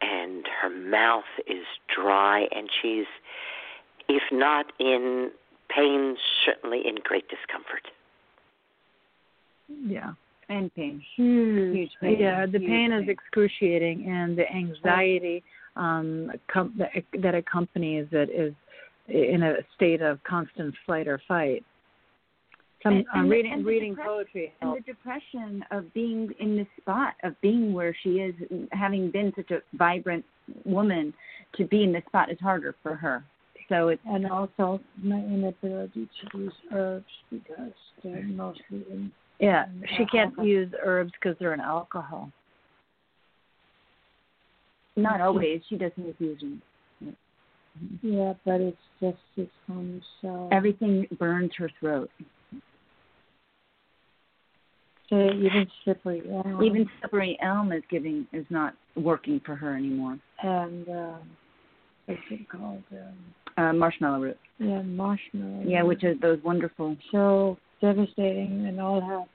and 0.00 0.46
her 0.62 0.70
mouth 0.70 1.24
is 1.46 1.66
dry, 1.94 2.46
and 2.54 2.68
she's, 2.80 3.06
if 4.08 4.22
not 4.30 4.66
in 4.78 5.30
pain, 5.74 6.16
certainly 6.44 6.86
in 6.86 6.96
great 7.02 7.28
discomfort. 7.28 7.88
Yeah. 9.68 10.12
and 10.48 10.72
pain. 10.74 11.02
Huge, 11.16 11.76
Huge 11.76 11.90
pain. 12.00 12.16
Yeah, 12.20 12.46
the 12.46 12.58
Huge 12.58 12.68
pain 12.68 12.92
is 12.92 13.08
excruciating, 13.08 14.06
and 14.06 14.36
the 14.36 14.50
anxiety 14.52 15.42
um, 15.76 16.30
com- 16.52 16.74
that, 16.78 16.90
that 17.22 17.34
accompanies 17.34 18.06
it 18.12 18.30
is 18.30 18.54
in 19.08 19.42
a 19.42 19.56
state 19.74 20.00
of 20.02 20.22
constant 20.24 20.74
flight 20.86 21.06
or 21.08 21.20
fight. 21.28 21.64
Some 22.82 22.96
And- 22.96 23.06
and 23.14 23.24
the- 23.26 23.30
reading 23.30 23.52
and 23.52 23.64
reading 23.66 23.92
depress- 23.94 24.06
poetry 24.06 24.52
And 24.60 24.76
the 24.76 24.80
depression 24.80 25.64
of 25.70 25.92
being 25.94 26.30
in 26.38 26.56
this 26.56 26.68
spot, 26.76 27.14
of 27.22 27.38
being 27.40 27.72
where 27.72 27.94
she 27.94 28.20
is, 28.20 28.34
having 28.72 29.10
been 29.10 29.32
such 29.34 29.50
a 29.50 29.62
vibrant 29.72 30.24
woman, 30.64 31.14
to 31.54 31.64
be 31.64 31.82
in 31.82 31.92
this 31.92 32.04
spot 32.04 32.30
is 32.30 32.38
harder 32.40 32.74
for 32.82 32.94
her. 32.94 33.24
So 33.68 33.88
it's 33.88 34.02
and 34.04 34.26
also 34.26 34.80
my 34.98 35.16
inability 35.18 36.06
to 36.30 36.38
use 36.38 36.52
herbs 36.70 37.10
because 37.30 37.72
they're 38.02 38.22
mostly 38.24 38.84
in 38.90 39.10
Yeah, 39.40 39.64
and 39.64 39.88
she 39.96 40.04
can't 40.06 40.36
use 40.44 40.72
herbs 40.82 41.12
because 41.12 41.36
they're 41.38 41.54
in 41.54 41.60
alcohol. 41.60 42.30
not 44.96 45.20
always. 45.20 45.60
She 45.66 45.76
doesn't 45.76 46.20
use 46.20 46.40
them. 46.40 46.62
Yeah, 48.02 48.34
but 48.44 48.60
it's 48.60 48.76
just 49.00 49.18
it 49.36 49.50
comes 49.66 50.02
so 50.22 50.48
Everything 50.52 51.06
burns 51.18 51.52
her 51.58 51.70
throat. 51.80 52.10
so 55.10 55.16
even 55.32 55.66
slippery 55.84 56.22
elm 56.30 56.62
Even 56.62 56.88
slippery 57.00 57.38
elm 57.42 57.72
is 57.72 57.82
giving 57.90 58.26
is 58.32 58.46
not 58.50 58.74
working 58.96 59.40
for 59.44 59.54
her 59.54 59.76
anymore. 59.76 60.18
and 60.42 60.88
um 60.88 61.20
what's 62.06 62.20
it 62.30 62.48
called 62.48 62.82
um, 62.92 63.14
Uh, 63.56 63.72
marshmallow 63.72 64.20
root. 64.20 64.38
yeah 64.58 64.82
marshmallow 64.82 65.62
Yeah, 65.66 65.82
which 65.82 66.04
is 66.04 66.18
those 66.20 66.38
wonderful. 66.44 66.96
so 67.12 67.58
devastating 67.80 68.66
and 68.66 68.80
all 68.80 69.00
have 69.00 69.28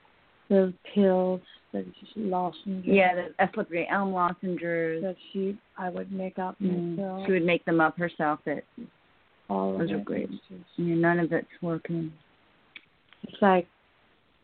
the 0.50 0.74
pills 0.96 1.42
that 1.74 1.86
lozenges 2.16 2.84
Yeah, 2.86 3.16
the 3.16 3.44
uh, 3.44 3.48
slippery 3.54 3.88
elm 3.92 4.12
lozenges. 4.14 5.04
that 5.04 5.16
she 5.32 5.58
I 5.78 5.90
would 5.90 6.12
make 6.12 6.40
up 6.40 6.56
Mm. 6.60 6.98
myself 6.98 7.26
She 7.26 7.32
would 7.34 7.46
make 7.46 7.64
them 7.66 7.80
up 7.80 7.98
herself. 7.98 8.40
That 8.46 8.64
all 9.50 9.74
of 9.74 9.80
those 9.80 9.92
are 9.92 10.00
great. 10.00 10.30
Just- 10.32 10.44
none 10.80 11.20
of 11.20 11.32
it's 11.32 11.48
working. 11.62 12.12
it's 13.28 13.42
like 13.42 13.68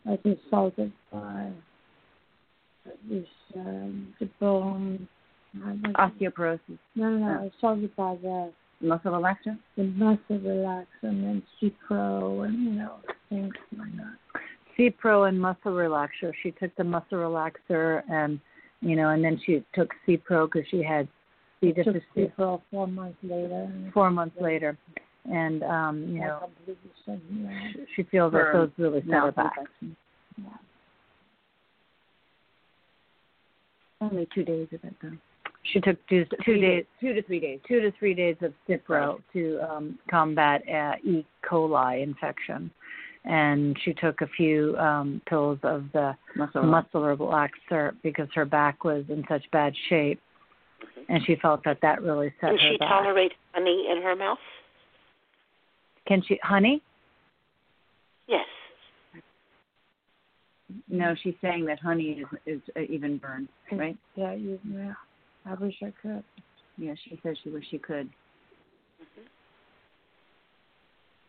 like 0.05 0.19
insulted 0.25 0.91
by 1.11 1.51
this 3.09 3.27
um 3.55 4.13
the 4.19 4.25
bone 4.39 5.07
Osteoporosis, 5.95 6.77
No, 6.95 7.09
no, 7.11 7.17
no. 7.17 7.51
Assaulted 7.57 7.95
by 7.95 8.17
the 8.21 8.51
muscle 8.81 9.11
relaxer. 9.13 9.57
the 9.77 9.83
muscle 9.85 10.37
relaxant 10.39 10.87
and 11.03 11.41
Cipro 11.61 12.45
and 12.45 12.53
you 12.65 12.71
know 12.71 12.95
things 13.29 13.53
like 13.77 13.95
that. 13.95 14.41
Cipro 14.77 15.27
and 15.29 15.39
muscle 15.39 15.71
relaxer. 15.71 16.31
She 16.43 16.51
took 16.51 16.75
the 16.75 16.83
muscle 16.83 17.17
relaxer 17.17 18.01
and 18.09 18.39
you 18.81 18.95
know, 18.95 19.09
and 19.09 19.23
then 19.23 19.39
she 19.45 19.63
took 19.73 19.89
Cipro 20.07 20.47
because 20.51 20.67
she 20.69 20.83
had 20.83 21.07
C 21.61 21.71
Took 21.71 21.85
difficile 21.85 22.01
Cipro 22.37 22.61
four 22.69 22.87
months 22.87 23.17
later. 23.23 23.71
Four 23.93 24.11
months 24.11 24.35
later, 24.39 24.77
and 25.31 25.63
um, 25.63 26.03
you 26.09 26.21
I 26.21 26.25
know, 26.27 26.39
completely 26.55 26.91
shut 27.05 27.19
me 27.31 27.47
out. 27.47 27.51
she, 27.73 27.85
she 27.95 28.03
feels 28.03 28.33
like 28.33 28.43
For 28.51 28.53
those 28.53 28.69
really 28.77 28.99
set 29.01 29.09
her 29.11 29.21
mouth 29.21 29.35
back. 29.35 29.53
Yeah. 29.81 30.45
Only 34.01 34.27
two 34.35 34.43
days 34.43 34.67
of 34.73 34.83
it 34.83 34.93
though. 35.01 35.11
She 35.73 35.79
took 35.79 35.97
two, 36.07 36.25
two 36.25 36.37
Three 36.43 36.61
days, 36.61 36.85
Two 37.01 37.13
to 37.13 37.23
three 37.23 37.39
days. 37.39 37.59
two 37.67 37.79
to 37.81 37.91
three 37.97 38.13
days 38.13 38.35
of 38.41 38.53
Cipro 38.69 39.19
to 39.33 39.59
um, 39.67 39.97
combat 40.11 40.61
uh, 40.69 40.93
E. 41.03 41.25
coli 41.49 42.03
infection, 42.03 42.69
and 43.25 43.77
she 43.83 43.93
took 43.93 44.21
a 44.21 44.27
few 44.27 44.77
um, 44.77 45.21
pills 45.27 45.59
of 45.63 45.85
the 45.93 46.15
Muscle. 46.35 46.63
muscle 46.63 47.01
relaxer 47.01 47.93
because 48.03 48.27
her 48.35 48.45
back 48.45 48.83
was 48.83 49.03
in 49.09 49.23
such 49.27 49.43
bad 49.51 49.73
shape, 49.89 50.19
and 51.09 51.23
she 51.25 51.35
felt 51.41 51.63
that 51.65 51.79
that 51.81 52.01
really 52.01 52.33
set 52.39 52.51
Can 52.51 52.59
her 52.59 52.71
she 52.71 52.77
back. 52.77 52.89
tolerate 52.89 53.33
honey 53.53 53.87
in 53.91 54.01
her 54.01 54.15
mouth? 54.15 54.37
Can 56.07 56.21
she, 56.27 56.39
honey? 56.43 56.81
Yes. 58.27 58.45
No, 60.87 61.15
she's 61.23 61.35
saying 61.41 61.65
that 61.65 61.79
honey 61.79 62.21
is 62.21 62.25
is 62.45 62.61
uh, 62.75 62.81
even 62.89 63.17
burned, 63.17 63.49
right? 63.71 63.97
Yeah, 64.15 64.33
you, 64.33 64.59
yeah. 64.71 64.93
I 65.45 65.53
wish 65.55 65.75
I 65.83 65.93
could. 66.01 66.23
Yeah, 66.77 66.93
she 67.03 67.19
says 67.23 67.37
she 67.43 67.49
wish 67.49 67.65
she 67.69 67.77
could. 67.77 68.09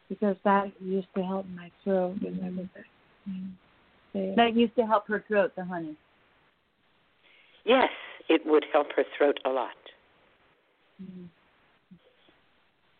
Because 0.08 0.36
that 0.44 0.70
used 0.80 1.08
to 1.16 1.22
help 1.22 1.46
my 1.54 1.70
throat 1.82 2.16
and 2.22 2.38
everything. 2.40 2.68
Mm. 3.28 3.50
They- 4.12 4.34
That 4.36 4.54
used 4.54 4.74
to 4.76 4.86
help 4.86 5.06
her 5.08 5.20
throat, 5.26 5.52
the 5.56 5.64
honey. 5.64 5.96
Yes, 7.64 7.90
it 8.28 8.46
would 8.46 8.64
help 8.72 8.92
her 8.92 9.04
throat 9.18 9.38
a 9.44 9.50
lot. 9.50 9.76
Mm. 11.02 11.28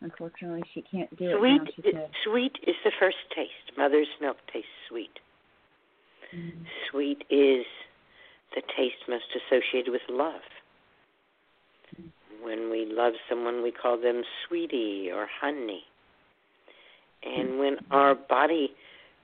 Unfortunately, 0.01 0.63
she 0.75 0.83
can't 0.83 1.15
do 1.17 1.31
it 1.31 1.39
Sweet, 1.39 1.95
now. 1.95 2.07
She 2.15 2.29
sweet 2.29 2.59
is 2.67 2.77
the 2.85 2.93
first 2.99 3.17
taste. 3.35 3.77
Mother's 3.79 4.09
milk 4.21 4.37
tastes 4.53 4.69
sweet. 4.89 5.19
Mm. 6.35 6.67
Sweet 6.91 7.25
is 7.31 7.65
the 8.55 8.63
taste 8.77 9.09
most 9.09 9.25
associated 9.35 9.91
with 9.93 10.03
love. 10.09 10.43
When 12.43 12.71
we 12.71 12.87
love 12.87 13.15
someone, 13.29 13.63
we 13.63 13.73
call 13.73 14.01
them 14.01 14.23
sweetie 14.47 15.11
or 15.13 15.27
honey. 15.41 15.85
And 17.25 17.59
when 17.59 17.77
our 17.91 18.15
body 18.15 18.73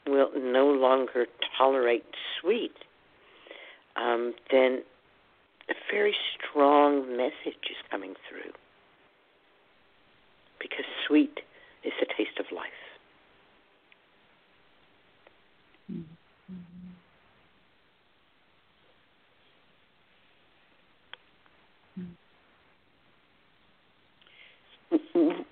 will 0.07 0.30
no 0.36 0.66
longer 0.66 1.26
tolerate 1.57 2.05
sweet, 2.40 2.74
um, 3.97 4.34
then 4.51 4.82
a 5.68 5.74
very 5.90 6.14
strong 6.34 7.16
message 7.16 7.62
is 7.70 7.76
coming 7.90 8.14
through. 8.28 8.53
Because 10.59 10.84
sweet 11.07 11.40
is 11.84 11.93
the 12.01 12.07
taste 12.07 12.38
of 12.38 12.47
life. 12.55 12.82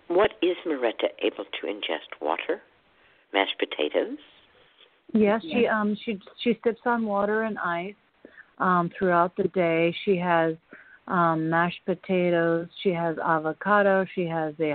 What 0.08 0.32
is 0.42 0.56
Moretta 0.66 1.08
able 1.22 1.44
to 1.44 1.66
ingest? 1.66 2.20
Water, 2.20 2.62
mashed 3.32 3.58
potatoes. 3.58 4.18
Yes, 5.12 5.42
she 5.42 5.66
um 5.66 5.96
she 6.04 6.18
she 6.42 6.58
sips 6.64 6.80
on 6.86 7.04
water 7.04 7.42
and 7.42 7.58
ice 7.58 7.94
um 8.58 8.90
throughout 8.98 9.36
the 9.36 9.48
day. 9.48 9.94
She 10.04 10.16
has 10.16 10.54
um 11.08 11.50
mashed 11.50 11.80
potatoes, 11.84 12.68
she 12.82 12.90
has 12.90 13.16
avocado, 13.18 14.06
she 14.14 14.26
has 14.26 14.54
a 14.60 14.74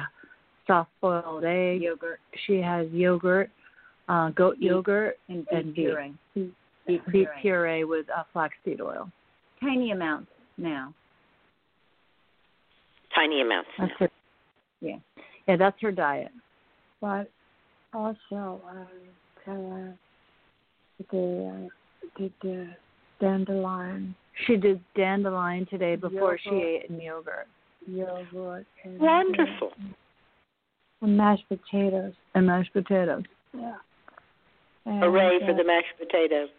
soft 0.67 0.91
boiled 1.01 1.45
egg, 1.45 1.81
Yogurt 1.81 2.19
she 2.45 2.57
has 2.61 2.87
yogurt, 2.91 3.49
uh 4.09 4.29
goat 4.31 4.59
Beef. 4.59 4.69
yogurt 4.69 5.17
and 5.29 5.47
and 5.51 5.73
beef 5.73 5.75
beef. 5.75 5.85
puree. 5.85 6.13
beef, 6.35 6.51
Beef 6.87 7.01
beef 7.05 7.27
puree. 7.41 7.41
puree 7.41 7.83
with 7.85 8.05
uh, 8.15 8.23
flaxseed 8.33 8.81
oil. 8.81 9.09
Tiny 9.61 9.91
amounts 9.91 10.29
now. 10.57 10.93
Tiny 13.15 13.41
amounts. 13.41 13.69
That's 13.79 13.91
her, 13.99 14.09
yeah, 14.85 15.23
yeah, 15.47 15.57
that's 15.57 15.81
her 15.81 15.91
diet. 15.91 16.31
But 17.01 17.29
also, 17.93 18.61
um, 18.69 18.87
tell 19.43 19.55
her 19.55 19.95
the 21.11 21.67
uh, 21.67 22.17
did 22.17 22.33
the 22.41 22.69
dandelion 23.19 24.15
She 24.45 24.55
did 24.57 24.79
dandelion 24.95 25.65
today 25.69 25.95
before 25.95 26.37
she 26.41 26.49
ate 26.49 26.89
yogurt 26.89 27.47
yogurt 27.87 28.65
and 28.83 28.99
Wonderful. 28.99 29.71
and 31.01 31.17
mashed 31.17 31.45
potatoes. 31.47 32.13
and 32.33 32.47
mashed 32.47 32.73
potatoes. 32.73 33.23
Yeah. 33.53 33.75
And, 34.85 35.03
Hooray 35.03 35.39
uh, 35.41 35.45
for 35.45 35.53
the 35.53 35.63
mashed 35.63 35.93
potatoes. 35.99 36.49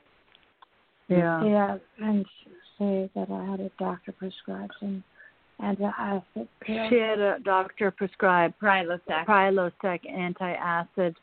Yeah. 1.09 1.45
Yeah, 1.45 1.79
and 2.01 2.25
say 2.79 3.11
that 3.15 3.31
I 3.31 3.45
had 3.51 3.61
a 3.61 3.71
doctor 3.79 4.13
prescribe 4.13 4.71
some 4.81 5.03
antacid 5.61 6.23
pills. 6.61 6.89
She 6.91 6.97
had 6.99 7.19
a 7.19 7.39
doctor 7.45 7.91
prescribe 7.91 8.53
Prilosec. 8.63 9.25
Prilosec 9.27 10.01
antacid, 10.11 11.15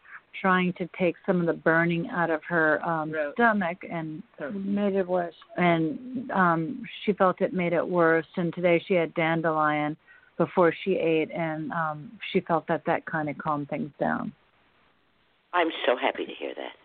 trying 0.41 0.73
to 0.73 0.89
take 0.97 1.15
some 1.25 1.39
of 1.39 1.45
the 1.45 1.53
burning 1.53 2.09
out 2.09 2.29
of 2.29 2.41
her 2.47 2.83
um 2.87 3.11
Throat. 3.11 3.33
stomach, 3.35 3.77
and 3.89 4.23
It 4.39 4.55
made 4.55 4.95
it 4.95 5.07
worse. 5.07 5.35
and 5.57 6.31
um 6.31 6.83
she 7.05 7.13
felt 7.13 7.41
it 7.41 7.53
made 7.53 7.73
it 7.73 7.87
worse. 7.87 8.25
And 8.37 8.53
today 8.53 8.83
she 8.87 8.95
had 8.95 9.13
dandelion 9.13 9.95
before 10.37 10.73
she 10.83 10.93
ate, 10.95 11.29
and 11.31 11.71
um 11.71 12.11
she 12.31 12.39
felt 12.41 12.65
that 12.67 12.83
that 12.85 13.05
kind 13.05 13.29
of 13.29 13.37
calmed 13.37 13.69
things 13.69 13.91
down. 13.99 14.31
I'm 15.53 15.69
so 15.85 15.95
happy 15.95 16.25
to 16.25 16.31
hear 16.33 16.53
that. 16.55 16.75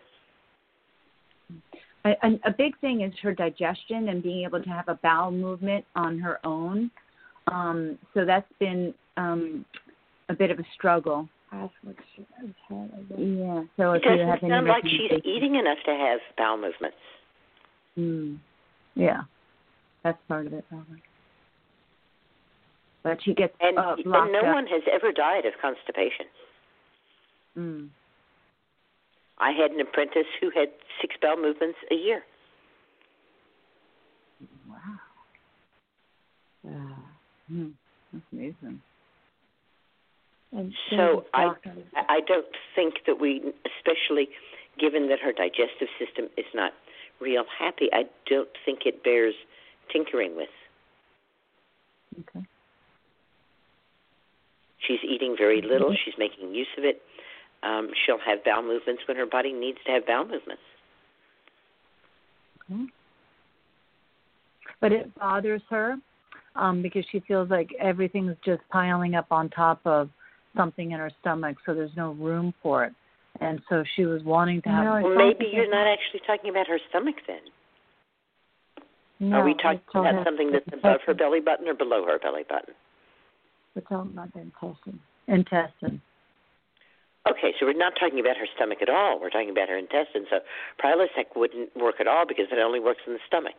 a, 2.05 2.27
a, 2.27 2.49
a 2.49 2.51
big 2.55 2.77
thing 2.79 3.01
is 3.01 3.11
her 3.23 3.33
digestion 3.33 4.09
and 4.09 4.21
being 4.21 4.45
able 4.45 4.61
to 4.61 4.69
have 4.69 4.87
a 4.87 4.95
bowel 5.01 5.31
movement 5.31 5.83
on 5.95 6.19
her 6.19 6.39
own. 6.45 6.91
Um, 7.51 7.97
so 8.13 8.25
that's 8.25 8.51
been 8.59 8.93
um, 9.17 9.65
a 10.29 10.33
bit 10.33 10.51
of 10.51 10.59
a 10.59 10.63
struggle. 10.75 11.27
That's 11.51 11.73
what 11.83 11.95
she 12.15 12.25
has 12.39 12.49
had. 12.67 12.91
I 12.93 13.01
guess. 13.09 13.17
Yeah. 13.19 13.63
So 13.77 13.93
It 13.93 13.97
if 13.97 14.03
doesn't 14.03 14.27
have 14.27 14.43
any 14.43 14.51
sound 14.51 14.67
like 14.67 14.85
she's 14.85 15.11
eating 15.23 15.55
enough 15.55 15.79
to 15.85 15.91
have 15.91 16.19
bowel 16.37 16.57
movements. 16.57 16.97
Mm, 17.97 18.37
Yeah. 18.95 19.21
that's 20.03 20.19
part 20.27 20.45
of 20.45 20.53
it, 20.53 20.63
probably. 20.69 21.01
But 23.01 23.17
she 23.23 23.33
gets 23.33 23.53
And, 23.59 23.77
uh, 23.79 23.95
and 23.97 24.31
no 24.31 24.39
up. 24.39 24.53
one 24.53 24.67
has 24.67 24.83
ever 24.91 25.11
died 25.11 25.45
of 25.45 25.53
constipation. 25.61 26.27
Mm. 27.57 27.89
I 29.39 29.51
had 29.51 29.71
an 29.71 29.79
apprentice 29.79 30.27
who 30.39 30.49
had 30.51 30.69
six 31.01 31.15
bowel 31.21 31.37
movements 31.37 31.77
a 31.91 31.95
year. 31.95 32.23
Wow. 34.69 34.99
Uh, 36.67 36.98
hmm. 37.49 37.67
That's 38.13 38.25
amazing. 38.31 38.81
And 40.51 40.73
So 40.89 41.25
I, 41.33 41.51
I 42.07 42.21
don't 42.27 42.47
think 42.75 42.95
that 43.05 43.19
we, 43.19 43.53
especially 43.77 44.29
given 44.79 45.09
that 45.09 45.19
her 45.19 45.31
digestive 45.31 45.89
system 45.99 46.25
is 46.37 46.45
not 46.55 46.73
real 47.21 47.43
happy, 47.59 47.89
I 47.93 48.03
don't 48.27 48.49
think 48.65 48.79
it 48.85 49.03
bears 49.03 49.35
tinkering 49.91 50.35
with. 50.35 50.49
Okay. 52.19 52.45
She's 54.87 54.99
eating 55.07 55.35
very 55.37 55.61
little. 55.61 55.95
She's 56.05 56.15
making 56.17 56.55
use 56.55 56.67
of 56.77 56.83
it. 56.83 57.01
Um, 57.61 57.89
she'll 58.05 58.19
have 58.25 58.43
bowel 58.43 58.63
movements 58.63 59.03
when 59.07 59.17
her 59.17 59.25
body 59.25 59.53
needs 59.53 59.77
to 59.85 59.91
have 59.91 60.07
bowel 60.07 60.23
movements. 60.23 60.63
Okay. 62.71 62.85
But 64.81 64.93
it 64.93 65.13
bothers 65.15 65.61
her 65.69 65.97
um 66.55 66.81
because 66.81 67.05
she 67.11 67.19
feels 67.21 67.49
like 67.49 67.69
everything's 67.79 68.35
just 68.45 68.61
piling 68.69 69.15
up 69.15 69.27
on 69.31 69.49
top 69.49 69.79
of 69.85 70.09
something 70.55 70.91
in 70.91 70.99
her 70.99 71.11
stomach, 71.21 71.57
so 71.65 71.73
there's 71.73 71.95
no 71.95 72.11
room 72.13 72.53
for 72.61 72.83
it. 72.85 72.93
And 73.41 73.61
so 73.69 73.83
she 73.95 74.05
was 74.05 74.23
wanting 74.23 74.61
to 74.63 74.69
have 74.69 74.83
No, 74.83 75.01
Well, 75.01 75.15
maybe 75.15 75.45
you're 75.53 75.69
not 75.69 75.87
actually 75.87 76.21
talking 76.25 76.49
about 76.49 76.67
her 76.67 76.79
stomach 76.89 77.15
then. 77.27 77.39
no, 79.19 79.37
Are 79.37 79.43
we 79.43 79.53
talking 79.53 79.81
about 79.93 80.15
her 80.15 80.23
something 80.25 80.51
that's 80.51 80.67
above 80.73 81.01
her 81.05 81.13
belly 81.13 81.39
button 81.39 81.67
or 81.67 81.73
below 81.73 82.05
her 82.05 82.19
belly 82.19 82.43
button? 82.49 82.73
We're 83.75 83.83
talking 83.83 84.11
about 84.11 84.33
the 84.33 84.41
intestine. 84.41 84.99
intestine. 85.27 86.01
Okay, 87.29 87.53
so 87.59 87.65
we're 87.65 87.73
not 87.73 87.93
talking 87.99 88.19
about 88.19 88.37
her 88.37 88.47
stomach 88.55 88.79
at 88.81 88.89
all. 88.89 89.19
We're 89.21 89.29
talking 89.29 89.51
about 89.51 89.69
her 89.69 89.77
intestine. 89.77 90.25
So 90.29 90.39
Prilosec 90.83 91.35
wouldn't 91.35 91.75
work 91.75 91.95
at 91.99 92.07
all 92.07 92.25
because 92.25 92.47
it 92.51 92.57
only 92.57 92.79
works 92.79 93.01
in 93.05 93.13
the 93.13 93.19
stomach. 93.27 93.55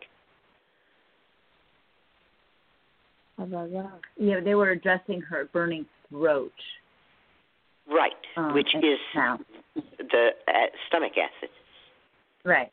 How 3.41 3.47
about 3.47 3.73
that? 3.73 4.01
Yeah, 4.19 4.41
they 4.45 4.55
were 4.55 4.69
addressing 4.69 5.23
her 5.23 5.49
burning 5.51 5.87
throat. 6.11 6.53
Right, 7.89 8.13
um, 8.37 8.53
which 8.53 8.69
is 8.75 8.99
mouth. 9.15 9.41
the 9.75 10.29
uh, 10.47 10.53
stomach 10.89 11.13
acid. 11.13 11.49
Right. 12.45 12.71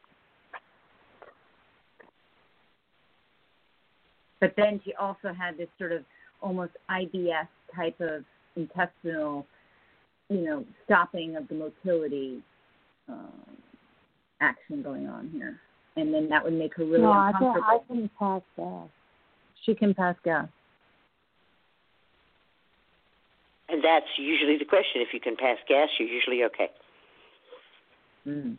But 4.42 4.56
then 4.58 4.82
she 4.84 4.94
also 4.96 5.34
had 5.34 5.58
this 5.58 5.70
sort 5.80 5.94
of 5.94 6.04
almost 6.42 6.74
IBS 6.92 7.48
type 7.74 8.00
of 8.02 8.26
intestinal, 8.58 9.48
you 10.30 10.42
know, 10.42 10.66
stopping 10.84 11.38
of 11.38 11.48
the 11.48 11.56
motility 11.56 12.44
um, 13.08 13.32
action 14.42 14.84
going 14.84 15.08
on 15.08 15.30
here, 15.30 15.62
and 15.96 16.14
then 16.14 16.28
that 16.28 16.44
would 16.44 16.54
make 16.54 16.76
her 16.76 16.84
really 16.84 17.04
no, 17.04 17.12
I 17.14 17.32
can, 17.32 17.48
uncomfortable. 17.48 17.86
I 17.90 17.94
can 17.94 18.10
pass 18.20 18.42
that. 18.58 18.90
She 19.66 19.74
can 19.74 19.94
pass 19.94 20.16
gas. 20.26 20.50
And 23.70 23.84
that's 23.84 24.08
usually 24.18 24.58
the 24.58 24.66
question. 24.66 25.02
If 25.02 25.10
you 25.14 25.20
can 25.20 25.36
pass 25.36 25.58
gas, 25.68 25.90
you're 26.00 26.10
usually 26.10 26.44
okay. 26.46 26.70
Mm. 28.28 28.58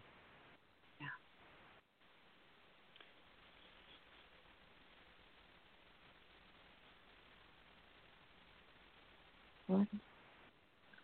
What? 9.66 9.86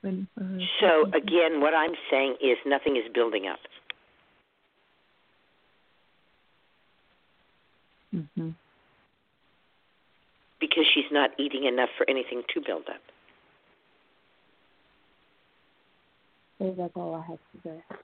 Waiting 0.02 0.28
for. 0.34 0.59
So 0.80 1.05
again, 1.16 1.61
what 1.61 1.74
I'm 1.74 1.94
saying 2.11 2.36
is 2.42 2.59
nothing 2.66 2.96
is 2.96 3.05
building 3.14 3.46
up. 3.46 3.61
hmm 8.12 8.50
because 10.61 10.86
she's 10.94 11.11
not 11.12 11.30
eating 11.38 11.64
enough 11.64 11.90
for 11.98 12.09
anything 12.09 12.42
to 12.55 12.61
build 12.61 12.84
up. 12.88 13.02
So 16.59 16.74
that's 16.76 16.92
all 16.96 17.14
I 17.14 17.26
have 17.26 17.38
to 17.38 17.68
say. 17.68 17.96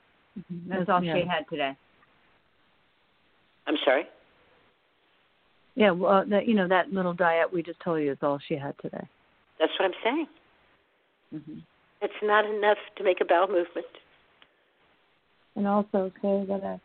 That's 0.68 0.88
all 0.88 1.02
yeah. 1.02 1.14
she 1.14 1.26
had 1.26 1.48
today. 1.48 1.76
I'm 3.66 3.76
sorry? 3.84 4.04
Yeah, 5.76 5.92
well, 5.92 6.24
that 6.28 6.46
you 6.46 6.54
know 6.54 6.68
that 6.68 6.92
little 6.92 7.14
diet 7.14 7.52
we 7.52 7.62
just 7.62 7.80
told 7.80 8.02
you 8.02 8.12
is 8.12 8.18
all 8.22 8.40
she 8.48 8.54
had 8.54 8.74
today. 8.82 9.06
That's 9.58 9.72
what 9.78 9.86
I'm 9.86 9.94
saying. 10.02 10.26
Mm-hmm. 11.34 11.58
It's 12.02 12.22
not 12.22 12.44
enough 12.44 12.78
to 12.96 13.04
make 13.04 13.20
a 13.20 13.24
bowel 13.24 13.46
movement. 13.46 13.86
And 15.54 15.66
also 15.66 16.10
say 16.22 16.44
that 16.48 16.64
I 16.64 16.80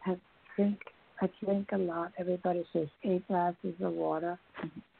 have 0.00 0.18
drink 0.56 0.78
I 1.20 1.28
drink 1.44 1.68
a 1.72 1.78
lot. 1.78 2.12
Everybody 2.18 2.64
says 2.72 2.88
eight 3.04 3.26
glasses 3.28 3.74
of 3.80 3.92
water, 3.92 4.38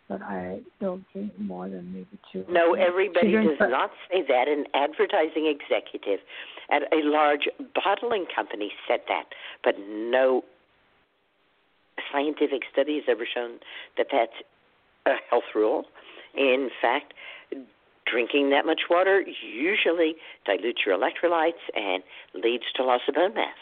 but 0.09 0.23
I 0.23 0.61
don't 0.81 1.05
drink 1.13 1.33
more 1.39 1.69
than 1.69 1.93
maybe 1.93 2.19
two. 2.33 2.45
No, 2.49 2.75
everybody 2.75 3.33
does 3.33 3.57
a- 3.61 3.69
not 3.69 3.91
say 4.11 4.23
that. 4.29 4.49
An 4.49 4.67
advertising 4.75 5.47
executive 5.47 6.21
at 6.71 6.83
a 6.93 7.03
large 7.03 7.49
bottling 7.75 8.27
company 8.35 8.73
said 8.89 9.01
that, 9.09 9.25
but 9.65 9.75
no 9.79 10.45
scientific 12.11 12.63
study 12.73 12.97
has 12.97 13.05
ever 13.09 13.27
shown 13.27 13.59
that 13.97 14.09
that's 14.11 14.33
a 15.07 15.15
health 15.31 15.45
rule. 15.55 15.85
In 16.35 16.71
fact, 16.81 17.15
drinking 18.07 18.51
that 18.51 18.67
much 18.67 18.83
water 18.91 19.25
usually 19.43 20.17
dilutes 20.45 20.81
your 20.85 20.97
electrolytes 20.97 21.63
and 21.75 22.03
leads 22.35 22.65
to 22.77 22.85
loss 22.85 23.01
of 23.09 23.15
bone 23.15 23.35
mass. 23.35 23.57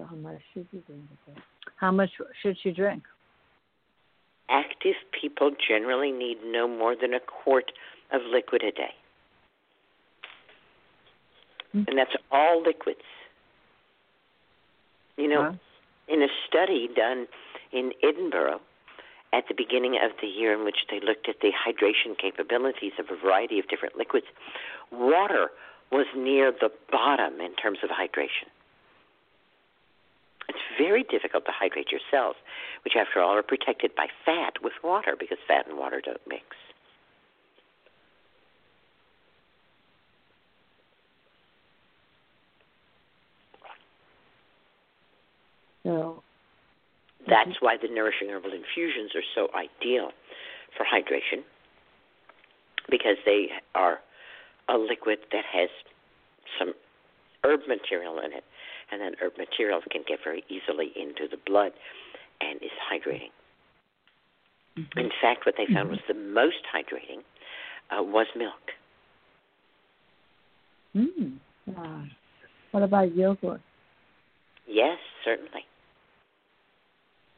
So 0.00 0.06
how 0.06 0.16
much 0.16 0.40
should 0.54 0.66
you 0.72 0.82
drink? 0.86 1.02
How 1.76 1.90
much 1.92 2.10
should 2.42 2.56
she 2.62 2.70
drink? 2.70 3.02
Active 4.48 4.94
people 5.18 5.50
generally 5.68 6.10
need 6.10 6.38
no 6.44 6.66
more 6.66 6.96
than 6.96 7.12
a 7.12 7.20
quart 7.20 7.70
of 8.10 8.22
liquid 8.32 8.62
a 8.62 8.72
day. 8.72 8.94
Hmm. 11.72 11.82
And 11.86 11.98
that's 11.98 12.14
all 12.32 12.62
liquids. 12.62 13.04
You 15.16 15.28
know, 15.28 15.42
Wow. 15.42 15.58
in 16.08 16.22
a 16.22 16.28
study 16.46 16.88
done 16.88 17.28
in 17.70 17.92
Edinburgh 18.02 18.60
at 19.32 19.48
the 19.48 19.54
beginning 19.54 19.98
of 20.02 20.12
the 20.20 20.26
year, 20.26 20.54
in 20.54 20.64
which 20.64 20.86
they 20.88 20.98
looked 21.00 21.28
at 21.28 21.40
the 21.40 21.52
hydration 21.52 22.16
capabilities 22.18 22.92
of 22.98 23.10
a 23.10 23.16
variety 23.16 23.58
of 23.58 23.68
different 23.68 23.96
liquids, 23.96 24.26
water 24.90 25.52
was 25.90 26.06
near 26.16 26.50
the 26.50 26.70
bottom 26.90 27.40
in 27.40 27.54
terms 27.54 27.78
of 27.82 27.90
hydration. 27.90 28.48
Very 30.80 31.04
difficult 31.04 31.44
to 31.44 31.52
hydrate 31.52 31.90
your 31.92 32.00
cells, 32.10 32.36
which, 32.84 32.94
after 32.96 33.20
all, 33.20 33.36
are 33.36 33.42
protected 33.42 33.94
by 33.94 34.06
fat 34.24 34.54
with 34.62 34.72
water 34.82 35.14
because 35.18 35.38
fat 35.46 35.66
and 35.68 35.76
water 35.78 36.00
don't 36.02 36.20
mix. 36.26 36.44
So 45.84 46.22
That's 47.28 47.56
why 47.60 47.76
the 47.80 47.88
nourishing 47.88 48.28
herbal 48.30 48.52
infusions 48.52 49.12
are 49.14 49.26
so 49.34 49.48
ideal 49.54 50.10
for 50.76 50.84
hydration 50.84 51.42
because 52.90 53.16
they 53.24 53.48
are 53.74 53.98
a 54.68 54.76
liquid 54.76 55.18
that 55.32 55.44
has 55.44 55.68
some 56.58 56.72
herb 57.44 57.60
material 57.68 58.18
in 58.18 58.32
it, 58.32 58.44
and 58.90 59.00
then 59.00 59.14
herb 59.20 59.32
material 59.38 59.80
can 59.90 60.02
get 60.06 60.18
very 60.22 60.44
easily 60.48 60.92
into 60.96 61.28
the 61.30 61.38
blood 61.46 61.72
and 62.40 62.56
is 62.62 62.70
hydrating. 62.90 63.30
Mm-hmm. 64.78 64.98
In 64.98 65.10
fact, 65.20 65.46
what 65.46 65.54
they 65.56 65.72
found 65.72 65.90
was 65.90 65.98
the 66.08 66.14
most 66.14 66.62
hydrating 66.74 67.22
uh, 67.90 68.02
was 68.02 68.26
milk. 68.36 68.54
Mm. 70.96 71.38
uh, 71.76 72.02
what 72.72 72.82
about 72.82 73.14
yogurt? 73.14 73.60
Yes, 74.66 74.98
certainly. 75.24 75.64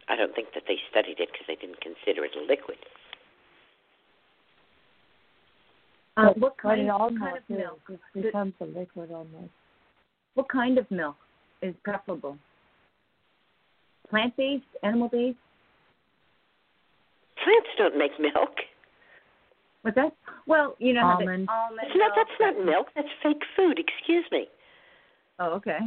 I 0.08 0.16
don't 0.16 0.34
think 0.34 0.48
that 0.54 0.64
they 0.66 0.76
studied 0.90 1.20
it 1.20 1.28
because 1.32 1.46
they 1.48 1.56
didn't 1.56 1.80
consider 1.80 2.24
it 2.24 2.32
a 2.36 2.44
liquid. 2.44 2.78
Uh, 6.16 6.32
what 6.36 6.56
kind, 6.58 6.82
it 6.82 6.86
what 6.86 7.18
kind 7.18 7.38
of 7.38 7.42
milk? 7.48 7.80
It 7.88 8.00
The- 8.14 8.22
becomes 8.22 8.54
a 8.60 8.64
liquid 8.64 9.10
almost. 9.10 9.52
What 10.34 10.48
kind 10.48 10.78
of 10.78 10.90
milk 10.90 11.16
is 11.62 11.74
preferable? 11.84 12.36
Plant 14.10 14.36
based, 14.36 14.64
animal 14.82 15.08
based? 15.08 15.38
Plants 17.42 17.68
don't 17.78 17.96
make 17.96 18.12
milk. 18.20 18.54
What's 19.82 19.96
that? 19.96 20.12
Well, 20.46 20.76
you 20.78 20.92
know 20.92 21.00
how 21.00 21.16
the 21.16 21.24
Almond. 21.24 21.48
almond 21.48 21.78
That's 21.82 21.96
not, 21.96 22.16
milk- 22.16 22.28
that's 22.28 22.56
not 22.56 22.64
milk. 22.64 22.86
That's 22.94 23.08
fake 23.22 23.42
food. 23.56 23.78
Excuse 23.78 24.24
me. 24.30 24.46
Oh, 25.38 25.54
okay. 25.54 25.78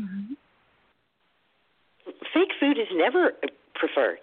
Fake 2.34 2.52
food 2.60 2.78
is 2.78 2.88
never 2.94 3.32
preferred. 3.76 4.20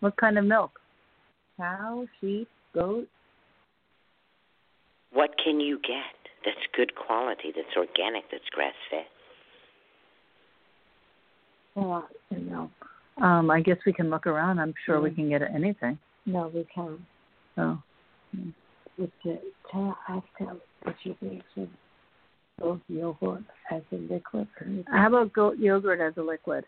What 0.00 0.16
kind 0.16 0.38
of 0.38 0.44
milk? 0.44 0.80
Cow, 1.58 2.06
sheep, 2.20 2.48
goat? 2.74 3.06
What 5.12 5.30
can 5.44 5.60
you 5.60 5.78
get 5.78 6.21
that's 6.44 6.66
good 6.74 6.94
quality, 6.94 7.52
that's 7.54 7.76
organic, 7.76 8.24
that's 8.30 8.48
grass 8.50 8.74
fed? 8.90 9.06
Oh, 11.76 12.04
you 12.30 12.38
know, 12.40 12.70
Um, 13.18 13.50
I 13.50 13.60
guess 13.60 13.76
we 13.86 13.92
can 13.92 14.08
look 14.10 14.26
around. 14.26 14.58
I'm 14.58 14.74
sure 14.84 15.00
we 15.00 15.10
Mm. 15.10 15.14
can 15.16 15.28
get 15.28 15.42
anything. 15.42 15.98
no, 16.26 16.48
we 16.48 16.64
can't. 16.64 17.00
Oh. 17.58 17.82
With 18.98 19.10
the 19.24 19.40
tell, 19.70 19.98
ask 20.08 20.26
her 20.38 20.56
what 20.82 20.96
she 21.02 21.12
thinks 21.14 21.46
of 21.56 21.68
goat 22.60 22.80
yogurt 22.88 23.42
as 23.70 23.82
a 23.92 23.96
liquid. 23.96 24.48
How 24.88 25.08
about 25.08 25.32
goat 25.32 25.58
yogurt 25.58 26.00
as 26.00 26.16
a 26.16 26.22
liquid? 26.22 26.64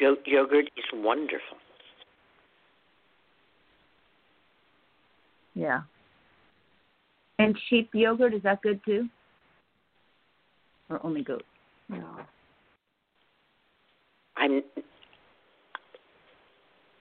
Goat 0.00 0.26
yogurt 0.26 0.70
is 0.76 0.84
wonderful. 0.92 1.58
Yeah. 5.54 5.82
And 7.38 7.58
sheep 7.68 7.90
yogurt, 7.92 8.34
is 8.34 8.42
that 8.42 8.62
good 8.62 8.80
too? 8.84 9.08
Or 10.88 11.04
only 11.04 11.22
goat? 11.22 11.44
No. 11.88 12.04
I'm 14.36 14.62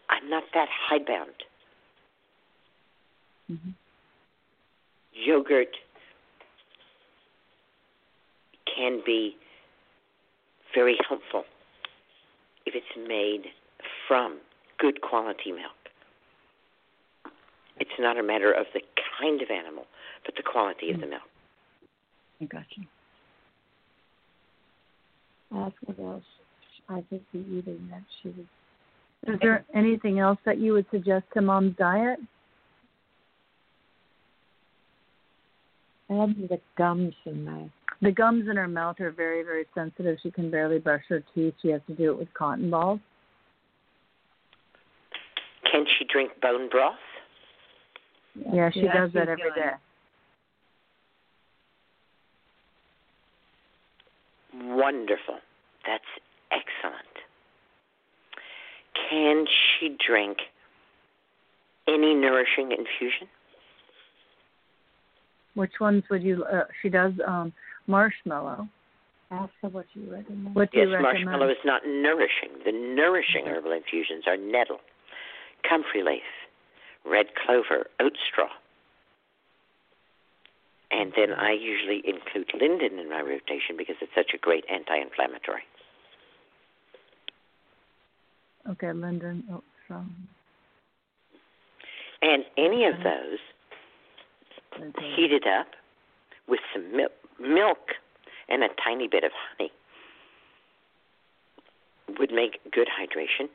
I'm 0.10 0.30
not 0.30 0.44
that 0.54 0.68
hidebound. 0.90 1.32
Mm-hmm. 3.52 3.72
Yogurt 5.14 5.76
can 8.76 9.02
be 9.06 9.36
very 10.74 10.98
helpful 11.08 11.44
if 12.66 12.74
it's 12.76 13.08
made 13.08 13.46
from 14.08 14.40
good 14.80 15.02
quality 15.02 15.52
milk. 15.52 15.83
It's 17.80 17.90
not 18.00 18.18
a 18.18 18.24
matter 18.24 18.52
of 18.52 18.66
the 18.74 18.82
kind 19.20 19.42
of 19.42 19.50
animal, 19.50 19.86
but 20.26 20.36
the 20.36 20.44
quality 20.44 20.92
of 20.92 21.00
the 21.00 21.08
milk. 21.08 21.22
I 22.42 22.46
got 22.46 22.64
you. 22.76 22.86
Ask 25.56 25.76
what 25.86 26.00
else 26.00 26.24
I 26.90 27.04
could 27.10 27.22
be 27.32 27.40
eating 27.40 27.88
that 27.92 28.04
she 28.22 28.30
would. 28.30 28.48
Is 29.26 29.40
there 29.42 29.64
anything 29.74 30.20
else 30.20 30.38
that 30.46 30.58
you 30.58 30.74
would 30.74 30.86
suggest 30.92 31.26
to 31.34 31.42
mom's 31.42 31.76
diet? 31.78 32.20
And 36.10 36.50
the 36.50 36.60
gums 36.78 37.14
in 37.26 37.46
my. 37.46 37.70
The 38.02 38.12
gums 38.12 38.50
in 38.50 38.58
her 38.58 38.68
mouth 38.68 39.00
are 39.00 39.12
very, 39.12 39.44
very 39.44 39.66
sensitive. 39.74 40.18
She 40.22 40.30
can 40.30 40.52
barely 40.52 40.78
brush 40.78 41.04
her 41.08 41.24
teeth. 41.34 41.54
She 41.62 41.70
has 41.70 41.82
to 41.88 41.96
do 41.96 42.12
it 42.12 42.18
with 42.18 42.34
cotton 42.34 42.70
balls. 42.70 43.00
Can 45.72 45.86
she 45.98 46.06
drink 46.12 46.32
bone 46.42 46.68
broth? 46.70 46.96
Yeah, 48.36 48.70
she 48.72 48.82
Yeah, 48.82 48.94
does 48.94 49.14
that 49.14 49.22
she's 49.22 49.30
every 49.30 49.36
doing 49.38 49.54
day. 49.56 49.72
Wonderful. 54.54 55.40
That's 55.86 56.04
excellent. 56.52 57.14
Can 59.10 59.46
she 59.46 59.98
drink 60.06 60.38
any 61.88 62.14
nourishing 62.14 62.72
infusion? 62.72 63.28
Which 65.56 65.74
ones 65.80 66.04
would 66.10 66.24
you? 66.24 66.44
Uh, 66.46 66.64
she 66.82 66.90
does 66.90 67.14
um 67.28 67.54
marshmallow. 67.88 68.68
Ask 69.32 69.52
her 69.62 69.70
what 69.70 69.86
you 69.94 70.12
recommend. 70.12 70.56
What 70.56 70.72
do 70.72 70.78
yes, 70.80 70.88
you 70.88 70.94
recommend? 70.94 71.26
marshmallow 71.26 71.52
is 71.52 71.58
not 71.66 71.82
nourishing. 71.86 72.50
The 72.66 72.72
nourishing 72.72 73.46
herbal 73.48 73.72
infusions 73.72 74.26
are 74.28 74.38
nettle, 74.38 74.80
comfrey 75.68 76.04
leaf, 76.04 76.22
red 77.06 77.28
clover, 77.36 77.88
oat 78.00 78.14
straw. 78.30 78.50
And 80.92 81.12
then 81.16 81.34
I 81.34 81.52
usually 81.52 82.04
include 82.06 82.52
linden 82.54 83.00
in 83.00 83.10
my 83.10 83.22
rotation 83.22 83.76
because 83.78 83.96
it's 84.02 84.12
such 84.16 84.32
a 84.34 84.38
great 84.38 84.64
anti 84.72 84.96
inflammatory. 84.96 85.64
Okay, 88.70 88.94
Linden. 88.94 89.44
oat 89.52 89.64
straw. 89.84 90.04
And 92.22 92.46
any 92.58 92.86
of 92.86 92.96
those 93.04 93.40
Okay. 94.80 95.12
heated 95.16 95.46
up 95.46 95.68
with 96.48 96.60
some 96.74 96.96
mil- 96.96 97.10
milk 97.40 97.96
and 98.48 98.64
a 98.64 98.70
tiny 98.84 99.08
bit 99.08 99.24
of 99.24 99.32
honey 99.34 99.72
would 102.18 102.32
make 102.32 102.60
good 102.72 102.88
hydration. 102.88 103.50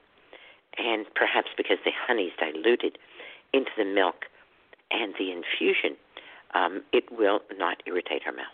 And 0.76 1.06
perhaps 1.14 1.48
because 1.56 1.78
the 1.84 1.90
honey 1.92 2.24
is 2.26 2.32
diluted 2.38 2.98
into 3.52 3.70
the 3.76 3.84
milk 3.84 4.16
and 4.90 5.14
the 5.18 5.30
infusion, 5.30 5.96
um, 6.54 6.82
it 6.92 7.04
will 7.10 7.40
not 7.58 7.82
irritate 7.86 8.22
her 8.24 8.32
mouth. 8.32 8.46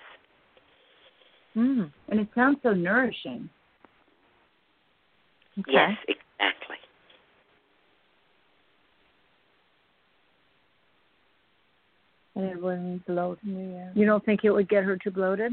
Mm. 1.56 1.92
And 2.08 2.20
it 2.20 2.28
sounds 2.34 2.58
so 2.62 2.72
nourishing. 2.72 3.48
Okay. 5.58 5.72
Yes, 5.72 5.92
exactly. 6.08 6.76
And 12.34 12.46
it 12.46 12.60
wouldn't 12.60 13.06
bloat 13.06 13.38
me. 13.44 13.78
out. 13.80 13.96
You 13.96 14.04
don't 14.06 14.24
think 14.24 14.40
it 14.42 14.50
would 14.50 14.68
get 14.68 14.82
her 14.82 14.96
too 14.96 15.12
bloated? 15.12 15.52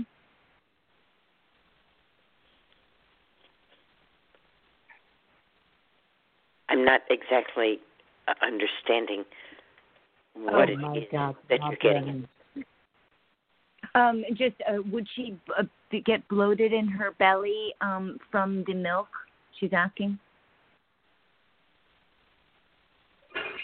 I'm 6.69 6.85
not 6.85 7.01
exactly 7.09 7.79
understanding 8.41 9.24
what 10.36 10.69
oh 10.69 10.74
it 10.74 10.80
my 10.80 10.97
is 10.97 11.03
God, 11.11 11.36
that 11.49 11.59
not 11.59 11.69
you're 11.72 11.93
getting. 11.93 12.05
getting- 12.05 12.28
Um, 13.95 14.24
just 14.36 14.55
uh, 14.69 14.82
would 14.91 15.07
she 15.15 15.36
uh, 15.57 15.63
get 16.05 16.26
bloated 16.30 16.72
in 16.72 16.88
her 16.88 17.11
belly 17.19 17.74
um, 17.82 18.17
from 18.32 18.63
the 18.67 18.74
milk? 18.74 19.09
She's 19.59 19.74
asking. 19.74 20.17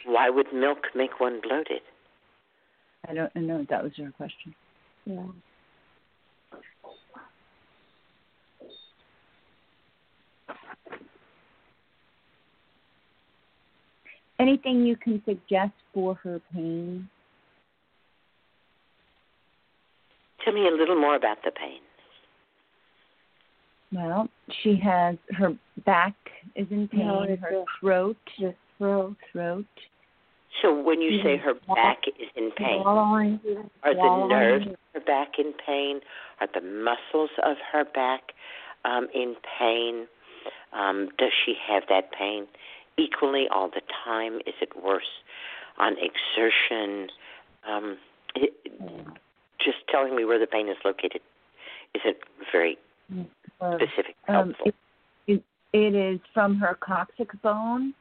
Why 0.05 0.29
would 0.29 0.51
milk 0.53 0.79
make 0.95 1.19
one 1.19 1.39
bloated? 1.41 1.81
I 3.07 3.13
don't 3.13 3.31
I 3.35 3.39
know 3.39 3.65
that 3.69 3.83
was 3.83 3.93
her 3.97 4.11
question. 4.11 4.53
Yeah. 5.05 5.23
Anything 14.39 14.85
you 14.85 14.95
can 14.95 15.21
suggest 15.25 15.73
for 15.93 16.15
her 16.15 16.39
pain? 16.53 17.09
Tell 20.43 20.53
me 20.53 20.67
a 20.67 20.71
little 20.71 20.99
more 20.99 21.15
about 21.15 21.37
the 21.43 21.51
pain. 21.51 21.79
Well, 23.91 24.29
she 24.61 24.75
has 24.83 25.15
her 25.37 25.53
back 25.85 26.13
is 26.55 26.67
in 26.71 26.87
pain, 26.87 27.07
No, 27.07 27.21
her 27.21 27.35
the- 27.35 27.65
throat, 27.79 28.17
The 28.37 28.53
throat. 28.77 29.15
throat. 29.31 29.65
So 30.61 30.73
when 30.73 31.01
you 31.01 31.21
say 31.23 31.37
her 31.37 31.53
back 31.75 32.07
is 32.07 32.29
in 32.35 32.51
pain, 32.51 32.81
Swallowing. 32.81 33.39
are 33.83 33.93
the 33.93 34.27
nerves 34.27 34.67
of 34.67 34.75
her 34.93 34.99
back 35.01 35.37
in 35.37 35.53
pain? 35.53 36.01
Are 36.41 36.47
the 36.47 36.61
muscles 36.61 37.29
of 37.43 37.57
her 37.71 37.85
back 37.85 38.33
um, 38.85 39.07
in 39.13 39.35
pain? 39.59 40.07
Um, 40.73 41.09
does 41.17 41.31
she 41.45 41.55
have 41.67 41.83
that 41.89 42.11
pain 42.11 42.47
equally 42.97 43.47
all 43.53 43.69
the 43.69 43.81
time? 44.05 44.35
Is 44.45 44.53
it 44.61 44.69
worse 44.83 45.03
on 45.77 45.95
exertion? 45.97 47.09
Um, 47.67 47.97
it, 48.35 48.53
just 49.59 49.77
telling 49.89 50.15
me 50.15 50.25
where 50.25 50.39
the 50.39 50.47
pain 50.47 50.67
is 50.69 50.77
located 50.85 51.21
isn't 51.95 52.17
very 52.51 52.77
Uh, 53.59 53.75
specific. 53.77 54.15
um, 54.27 54.53
helpful. 54.53 54.67
it, 54.67 54.75
it, 55.27 55.43
it 55.73 55.95
is 55.95 56.19
from 56.33 56.57
her 56.57 56.75
coccyx 56.79 57.35
bone 57.41 57.93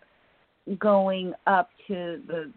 going 0.79 1.33
up 1.47 1.71
to 1.87 2.21
the 2.27 2.51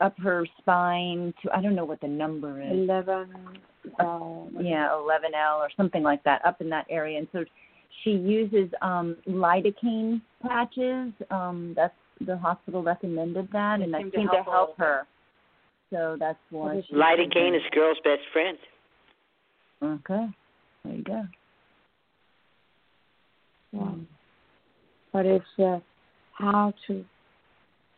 up 0.00 0.18
her 0.18 0.46
spine 0.58 1.34
to 1.42 1.54
I 1.54 1.60
don't 1.60 1.74
know 1.74 1.84
what 1.84 2.00
the 2.00 2.08
number 2.08 2.60
is. 2.62 2.72
Eleven. 2.72 3.58
Um, 4.00 4.56
yeah, 4.60 4.88
11L 4.90 5.58
or 5.58 5.70
something 5.76 6.02
like 6.02 6.22
that, 6.24 6.44
up 6.44 6.60
in 6.60 6.68
that 6.70 6.86
area. 6.90 7.18
And 7.18 7.28
so 7.32 7.44
she 8.02 8.10
uses 8.10 8.70
um 8.82 9.16
lidocaine 9.28 10.20
patches. 10.42 11.12
Um, 11.30 11.74
that's 11.76 11.94
the 12.26 12.36
hospital 12.36 12.82
recommended 12.82 13.48
that, 13.52 13.78
They 13.78 13.84
and 13.84 13.94
that 13.94 14.02
seem 14.02 14.10
to 14.12 14.20
help 14.20 14.44
to 14.44 14.50
help 14.50 14.78
her. 14.78 15.06
So 15.90 16.16
that's 16.18 16.38
why. 16.50 16.82
Lidocaine 16.92 17.56
is 17.56 17.62
girl's 17.72 17.98
best 18.04 18.22
friend. 18.32 18.58
Okay, 19.82 20.26
there 20.84 20.94
you 20.94 21.04
go. 21.04 21.22
Yeah. 23.72 23.90
But 25.12 25.26
it's 25.26 25.44
uh, 25.58 25.78
how 26.32 26.72
to 26.86 27.04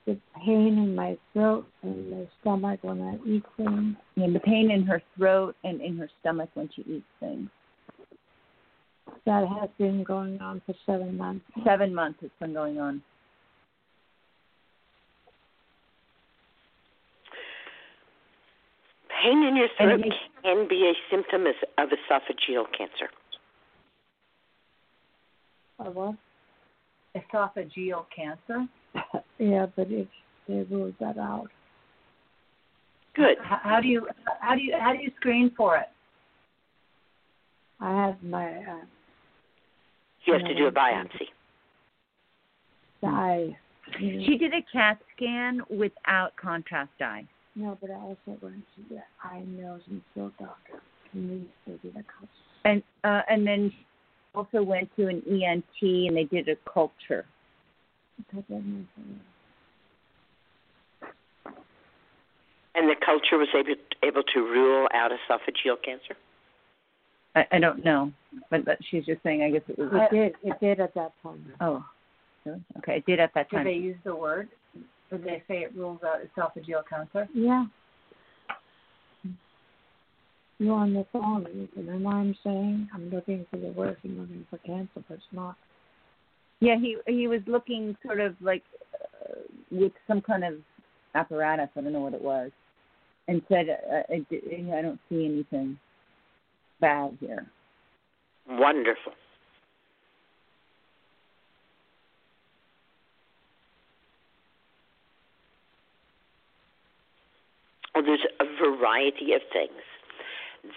the 0.06 0.18
pain 0.44 0.78
in 0.78 0.94
my 0.94 1.16
throat 1.32 1.66
and 1.82 2.10
my 2.10 2.28
stomach 2.40 2.80
when 2.82 3.00
I 3.02 3.14
eat 3.28 3.44
things. 3.56 3.96
And 4.16 4.34
the 4.34 4.40
pain 4.40 4.70
in 4.70 4.82
her 4.84 5.02
throat 5.16 5.56
and 5.64 5.80
in 5.80 5.96
her 5.98 6.08
stomach 6.20 6.50
when 6.54 6.68
she 6.74 6.82
eats 6.82 7.04
things. 7.20 7.48
That 9.26 9.46
has 9.46 9.68
been 9.78 10.02
going 10.02 10.40
on 10.40 10.62
for 10.64 10.74
seven 10.86 11.16
months. 11.16 11.44
Seven 11.64 11.94
months 11.94 12.18
it's 12.22 12.32
been 12.40 12.54
going 12.54 12.78
on. 12.80 13.02
Pain 19.22 19.42
in 19.42 19.56
your 19.56 19.68
throat 19.76 20.00
it 20.00 20.00
makes- 20.00 20.16
can 20.42 20.66
be 20.68 20.88
a 20.88 20.94
symptom 21.10 21.46
of 21.46 21.54
of 21.76 21.90
esophageal 21.90 22.66
cancer. 22.72 23.10
Or 25.78 25.90
what? 25.90 26.14
Esophageal 27.14 28.06
cancer. 28.14 28.66
yeah, 29.38 29.66
but 29.76 29.90
it's 29.90 30.10
they 30.48 30.62
ruled 30.70 30.94
that 31.00 31.18
out. 31.18 31.48
Good. 33.14 33.36
How, 33.42 33.60
how 33.62 33.80
do 33.80 33.88
you 33.88 34.08
how 34.40 34.54
do 34.54 34.62
you 34.62 34.74
how 34.78 34.92
do 34.92 34.98
you 34.98 35.10
screen 35.16 35.52
for 35.56 35.76
it? 35.76 35.88
I 37.80 38.06
have 38.06 38.22
my 38.22 38.46
uh, 38.46 38.84
You 40.24 40.34
have 40.34 40.44
to 40.44 40.54
do 40.54 40.66
a 40.66 40.72
biopsy. 40.72 41.28
dye. 43.02 43.56
She 43.98 44.36
did 44.38 44.52
a 44.54 44.62
CAT 44.72 44.98
scan 45.16 45.62
without 45.70 46.36
contrast 46.36 46.90
dye. 46.98 47.26
No, 47.56 47.76
but 47.80 47.90
I 47.90 47.94
also 47.94 48.38
went 48.40 48.62
to 48.76 48.94
the 48.94 49.00
eye, 49.24 49.42
nose, 49.46 49.80
and 49.90 50.00
throat 50.14 50.32
doctor. 50.38 50.80
And 51.12 51.48
they 51.66 51.72
did 51.82 51.96
a 51.96 52.02
cut. 52.04 52.28
And 52.64 52.82
uh 53.02 53.22
and 53.28 53.46
then 53.46 53.70
she 53.70 53.86
also 54.34 54.62
went 54.62 54.94
to 54.96 55.08
an 55.08 55.22
ENT 55.26 55.82
and 55.82 56.16
they 56.16 56.24
did 56.24 56.48
a 56.48 56.56
culture. 56.70 57.24
cut 58.32 58.44
that 58.48 58.56
in 58.56 58.86
my- 58.96 59.18
And 62.76 62.88
the 62.88 62.94
culture 63.04 63.38
was 63.38 63.48
able 63.54 63.74
able 64.04 64.22
to 64.22 64.40
rule 64.40 64.88
out 64.94 65.10
esophageal 65.10 65.82
cancer. 65.82 66.16
I, 67.34 67.44
I 67.52 67.58
don't 67.58 67.84
know, 67.84 68.12
but, 68.50 68.64
but 68.64 68.78
she's 68.90 69.04
just 69.04 69.22
saying. 69.22 69.42
I 69.42 69.50
guess 69.50 69.62
it 69.68 69.78
was. 69.78 69.90
It 69.92 70.14
did. 70.14 70.34
It 70.42 70.60
did 70.60 70.80
at 70.80 70.94
that 70.94 71.12
time. 71.22 71.44
Oh, 71.60 71.84
really? 72.44 72.62
okay. 72.78 72.96
It 72.96 73.06
did 73.06 73.20
at 73.20 73.32
that 73.34 73.50
time. 73.50 73.64
Did 73.64 73.74
they 73.74 73.78
use 73.78 73.96
the 74.04 74.14
word? 74.14 74.48
Did 75.10 75.24
they 75.24 75.42
say 75.48 75.58
it 75.58 75.74
rules 75.74 76.00
out 76.04 76.18
esophageal 76.22 76.82
cancer? 76.88 77.28
Yeah. 77.34 77.66
You're 80.58 80.74
on 80.74 80.92
the 80.92 81.06
phone. 81.12 81.46
You 81.54 81.68
can 81.72 81.86
know 81.86 81.96
what 81.96 82.14
I'm 82.16 82.36
saying? 82.44 82.88
I'm 82.94 83.10
looking 83.10 83.46
for 83.50 83.56
the 83.56 83.68
word. 83.68 83.96
I'm 84.04 84.20
looking 84.20 84.46
for 84.50 84.58
cancer, 84.58 85.02
but 85.08 85.14
it's 85.14 85.22
not. 85.32 85.56
Yeah, 86.60 86.76
he 86.78 86.98
he 87.06 87.28
was 87.28 87.40
looking 87.46 87.96
sort 88.04 88.20
of 88.20 88.34
like 88.40 88.62
uh, 88.94 89.40
with 89.70 89.92
some 90.06 90.20
kind 90.20 90.44
of 90.44 90.54
apparatus. 91.14 91.70
I 91.76 91.80
don't 91.80 91.92
know 91.92 92.00
what 92.00 92.12
it 92.12 92.20
was, 92.20 92.50
and 93.28 93.40
said, 93.48 93.66
uh, 93.70 94.12
I, 94.12 94.20
I 94.20 94.82
don't 94.82 95.00
see 95.08 95.24
anything 95.24 95.78
bad 96.80 97.16
here. 97.20 97.46
Wonderful. 98.48 99.12
Well, 107.94 108.04
there's 108.04 108.26
a 108.40 108.44
variety 108.44 109.34
of 109.34 109.42
things 109.52 109.82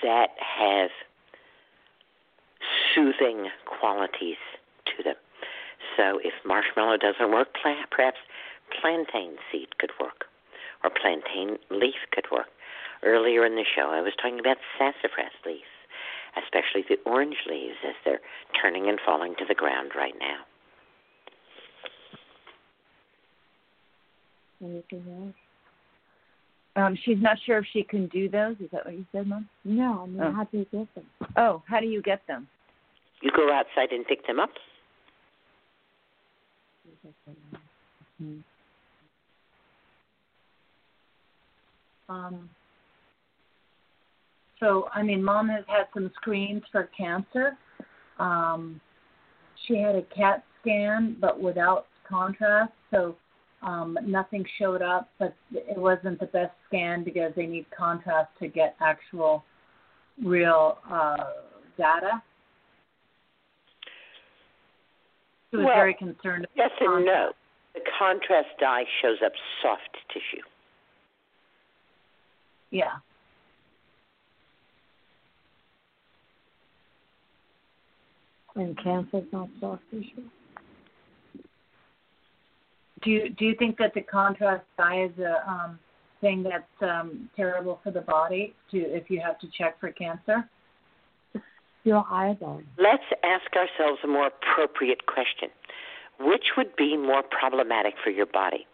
that 0.02 0.30
have 0.40 0.90
soothing 2.94 3.50
qualities 3.66 4.38
to 4.86 5.04
them. 5.04 5.16
So 5.96 6.20
if 6.24 6.34
marshmallow 6.46 6.98
doesn't 6.98 7.32
work, 7.32 7.50
perhaps 7.92 8.18
plantain 8.82 9.36
seed 9.52 9.78
could 9.78 9.92
work, 10.00 10.26
or 10.84 10.90
plantain 10.90 11.58
leaf 11.70 11.96
could 12.12 12.26
work. 12.32 12.48
Earlier 13.04 13.46
in 13.46 13.56
the 13.56 13.66
show, 13.66 13.92
I 13.92 14.02
was 14.02 14.14
talking 14.16 14.40
about 14.40 14.58
sassafras 14.78 15.36
leaf, 15.46 15.68
especially 16.42 16.84
the 16.90 16.98
orange 17.10 17.38
leaves 17.50 17.78
as 17.88 17.96
they're 18.06 18.22
turning 18.62 18.90
and 18.90 19.00
falling 19.06 19.36
to 19.40 19.46
the 19.48 19.56
ground 19.56 19.92
right 19.96 20.16
now. 20.20 20.42
Anything 24.64 25.04
else? 25.26 25.36
Um, 26.76 26.98
she's 27.04 27.22
not 27.22 27.38
sure 27.46 27.60
if 27.60 27.66
she 27.72 27.84
can 27.84 28.08
do 28.08 28.30
those. 28.30 28.56
Is 28.60 28.70
that 28.72 28.86
what 28.86 28.96
you 28.96 29.06
said, 29.12 29.28
Mom? 29.28 29.48
No, 29.64 30.04
I 30.04 30.06
mean, 30.08 30.22
Oh. 30.22 30.32
how 30.32 30.44
do 30.46 30.58
you 30.58 30.66
get 30.66 30.96
them? 30.96 31.06
Oh, 31.38 31.62
how 31.68 31.80
do 31.80 31.86
you 31.86 32.02
get 32.02 32.26
them? 32.26 32.48
You 33.22 33.32
go 33.32 33.52
outside 33.54 33.92
and 33.92 34.06
pick 34.06 34.26
them 34.26 34.40
up. 34.40 34.50
Um, 42.10 42.50
so, 44.64 44.88
I 44.94 45.04
mean, 45.04 45.22
mom 45.22 45.50
has 45.50 45.66
had 45.68 45.88
some 45.94 46.10
screens 46.16 46.64
for 46.72 46.90
cancer. 46.98 47.58
Um, 48.18 48.80
she 49.68 49.78
had 49.78 49.96
a 49.96 50.04
CAT 50.16 50.42
scan, 50.62 51.18
but 51.20 51.42
without 51.42 51.88
contrast, 52.08 52.72
so 52.90 53.18
um, 53.62 53.98
nothing 54.06 54.46
showed 54.58 54.82
up. 54.82 55.10
But 55.20 55.36
it 55.52 55.78
wasn't 55.78 56.20
the 56.22 56.28
best 56.28 56.54
scan 56.68 57.04
because 57.04 57.34
they 57.36 57.46
need 57.46 57.66
contrast 57.78 58.30
to 58.40 58.48
get 58.48 58.76
actual, 58.80 59.44
real 60.24 60.78
uh, 60.90 61.18
data. 61.78 62.24
She 65.52 65.58
was 65.58 65.66
Well, 65.66 65.76
very 65.76 65.94
concerned. 65.94 66.48
Yes 66.56 66.72
and 66.80 67.06
no. 67.06 67.32
The 67.74 67.82
contrast 68.00 68.50
dye 68.62 68.86
shows 69.02 69.18
up 69.26 69.34
soft 69.62 69.98
tissue. 70.14 70.44
Yeah. 72.72 72.94
And 78.56 78.78
cancer's 78.84 79.26
not 79.32 79.50
soft 79.60 79.82
tissue. 79.90 80.24
Do 83.02 83.10
you 83.10 83.30
do 83.30 83.46
you 83.46 83.56
think 83.58 83.78
that 83.78 83.94
the 83.94 84.02
contrast 84.02 84.64
dye 84.78 85.06
is 85.06 85.20
a 85.20 85.50
um, 85.50 85.80
thing 86.22 86.44
that's 86.44 86.64
um, 86.82 87.30
terrible 87.36 87.80
for 87.84 87.92
the 87.92 88.02
body 88.02 88.54
to 88.72 88.78
if 88.78 89.10
you 89.10 89.22
have 89.22 89.40
to 89.40 89.48
check 89.58 89.80
for 89.80 89.92
cancer? 89.92 90.48
Your 91.84 92.06
eyeball. 92.10 92.62
Let's 92.78 93.04
ask 93.24 93.52
ourselves 93.58 94.00
a 94.04 94.08
more 94.08 94.28
appropriate 94.28 95.06
question. 95.06 95.50
Which 96.20 96.46
would 96.56 96.76
be 96.78 96.96
more 96.96 97.24
problematic 97.24 97.96
for 98.04 98.10
your 98.10 98.28
body, 98.28 98.66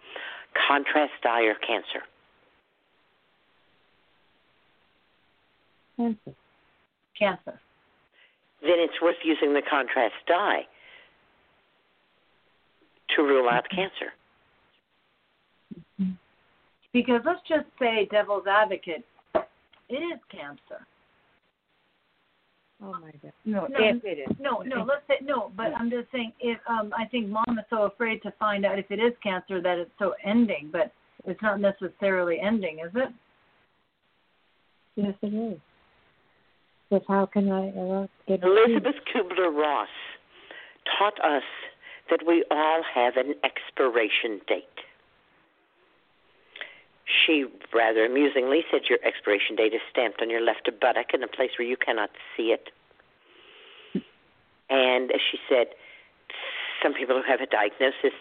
contrast 0.68 1.14
dye 1.24 1.44
or 1.44 1.56
cancer? 1.56 2.04
Cancer. 5.98 6.36
Cancer. 7.18 7.60
Then 8.62 8.76
it's 8.78 9.02
worth 9.02 9.16
using 9.24 9.54
the 9.54 9.62
contrast 9.70 10.16
dye 10.28 10.62
to 13.16 13.24
rule 13.24 13.50
out 13.50 13.66
cancer. 13.70 14.14
Because 16.92 17.22
let's 17.26 17.42
just 17.48 17.66
say 17.80 18.08
devil's 18.12 18.48
advocate, 18.48 19.06
it 19.90 19.96
is 19.96 20.20
cancer. 20.32 20.86
Oh 22.82 22.94
my 22.94 23.12
God. 23.22 23.34
No, 23.44 23.68
No, 23.68 23.78
if 23.80 24.04
it 24.06 24.20
is. 24.20 24.36
No, 24.40 24.62
no, 24.66 24.84
let's 24.84 25.06
say 25.08 25.18
no, 25.22 25.52
but 25.56 25.74
I'm 25.76 25.90
just 25.90 26.10
saying 26.12 26.32
if 26.40 26.58
um 26.68 26.94
I 26.98 27.06
think 27.06 27.28
mom 27.28 27.60
is 27.60 27.66
so 27.70 27.84
afraid 27.84 28.22
to 28.24 28.32
find 28.40 28.66
out 28.66 28.80
if 28.80 28.90
it 28.90 29.00
is 29.00 29.14
cancer 29.22 29.62
that 29.62 29.78
it's 29.78 29.92
so 30.00 30.14
ending, 30.24 30.70
but 30.72 30.92
it's 31.26 31.42
not 31.42 31.60
necessarily 31.60 32.40
ending, 32.40 32.80
is 32.80 32.92
it? 32.96 33.10
Yes, 34.96 35.14
it 35.22 35.28
is. 35.28 35.60
But 36.90 37.04
how 37.08 37.28
can 37.28 37.52
I 37.52 37.70
uh, 37.70 37.82
ever 37.82 38.10
get 38.28 38.44
Elizabeth 38.44 38.96
Kubler 39.14 39.56
Ross 39.56 39.90
taught 40.98 41.20
us 41.24 41.44
that 42.10 42.22
we 42.26 42.44
all 42.50 42.82
have 42.84 43.18
an 43.18 43.36
expiration 43.44 44.42
date. 44.48 44.66
She 47.06 47.46
rather 47.74 48.06
amusingly 48.06 48.64
said 48.72 48.82
your 48.90 49.00
expiration 49.06 49.56
date 49.56 49.74
is 49.74 49.82
stamped 49.92 50.22
on 50.22 50.30
your 50.30 50.42
left 50.42 50.70
buttock 50.80 51.14
in 51.14 51.24
a 51.24 51.28
place 51.28 51.52
where 51.58 51.68
you 51.68 51.78
cannot 51.78 52.10
see 52.36 52.54
it. 52.54 52.70
And 54.70 55.12
as 55.12 55.22
she 55.32 55.40
said, 55.50 55.68
some 56.84 56.94
people 56.94 57.16
who 57.16 57.24
have 57.30 57.42
a 57.42 57.48
diagnosis 57.48 58.14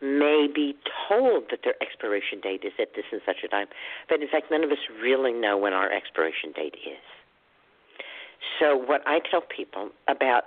may 0.00 0.46
be 0.52 0.76
told 1.08 1.44
that 1.50 1.60
their 1.64 1.74
expiration 1.82 2.40
date 2.40 2.62
is 2.64 2.72
at 2.80 2.94
this 2.94 3.04
and 3.10 3.20
such 3.26 3.42
a 3.44 3.48
time, 3.48 3.66
but 4.08 4.22
in 4.22 4.28
fact, 4.28 4.46
none 4.50 4.62
of 4.62 4.70
us 4.70 4.78
really 5.02 5.32
know 5.32 5.58
when 5.58 5.72
our 5.72 5.90
expiration 5.90 6.52
date 6.54 6.76
is. 6.86 7.02
So, 8.58 8.76
what 8.76 9.02
I 9.06 9.20
tell 9.30 9.40
people 9.42 9.90
about, 10.08 10.44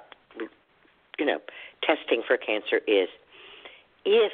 you 1.20 1.26
know, 1.26 1.40
testing 1.84 2.24
for 2.26 2.38
cancer 2.38 2.78
is 2.88 3.10
if 4.06 4.34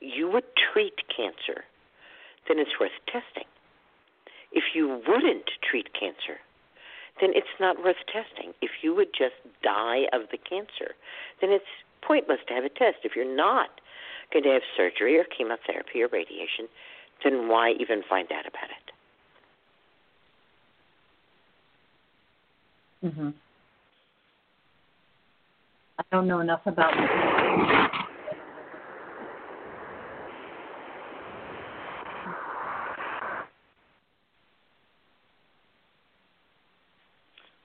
you 0.00 0.30
would 0.30 0.44
treat 0.72 0.94
cancer, 1.14 1.64
then 2.48 2.58
it's 2.58 2.78
worth 2.80 2.92
testing. 3.06 3.48
If 4.52 4.74
you 4.74 5.00
wouldn't 5.06 5.50
treat 5.62 5.92
cancer, 5.94 6.40
then 7.20 7.30
it's 7.34 7.54
not 7.60 7.82
worth 7.82 8.00
testing. 8.06 8.52
If 8.60 8.70
you 8.82 8.94
would 8.94 9.12
just 9.16 9.36
die 9.62 10.08
of 10.12 10.22
the 10.32 10.38
cancer, 10.38 10.96
then 11.40 11.50
it's 11.50 11.64
pointless 12.02 12.40
to 12.48 12.54
have 12.54 12.64
a 12.64 12.68
test. 12.68 12.98
If 13.04 13.14
you're 13.14 13.36
not 13.36 13.80
going 14.32 14.44
to 14.44 14.50
have 14.50 14.62
surgery 14.76 15.18
or 15.18 15.24
chemotherapy 15.24 16.02
or 16.02 16.08
radiation, 16.08 16.66
then 17.22 17.48
why 17.48 17.72
even 17.78 18.02
find 18.08 18.32
out 18.32 18.46
about 18.46 18.70
it? 18.70 18.89
Mhm. 23.04 23.34
I 25.98 26.04
don't 26.12 26.28
know 26.28 26.40
enough 26.40 26.62
about 26.66 26.94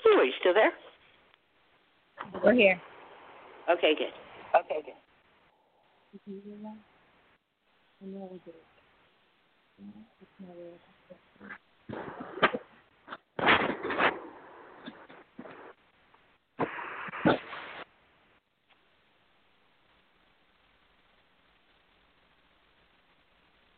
Lou, 0.05 0.11
are 0.19 0.25
you 0.25 0.33
still 0.39 0.53
there? 0.55 0.73
We're 2.43 2.53
here. 2.55 2.81
Okay, 3.69 3.95
good. 3.97 4.13
Okay, 4.55 4.81
good. 4.85 4.95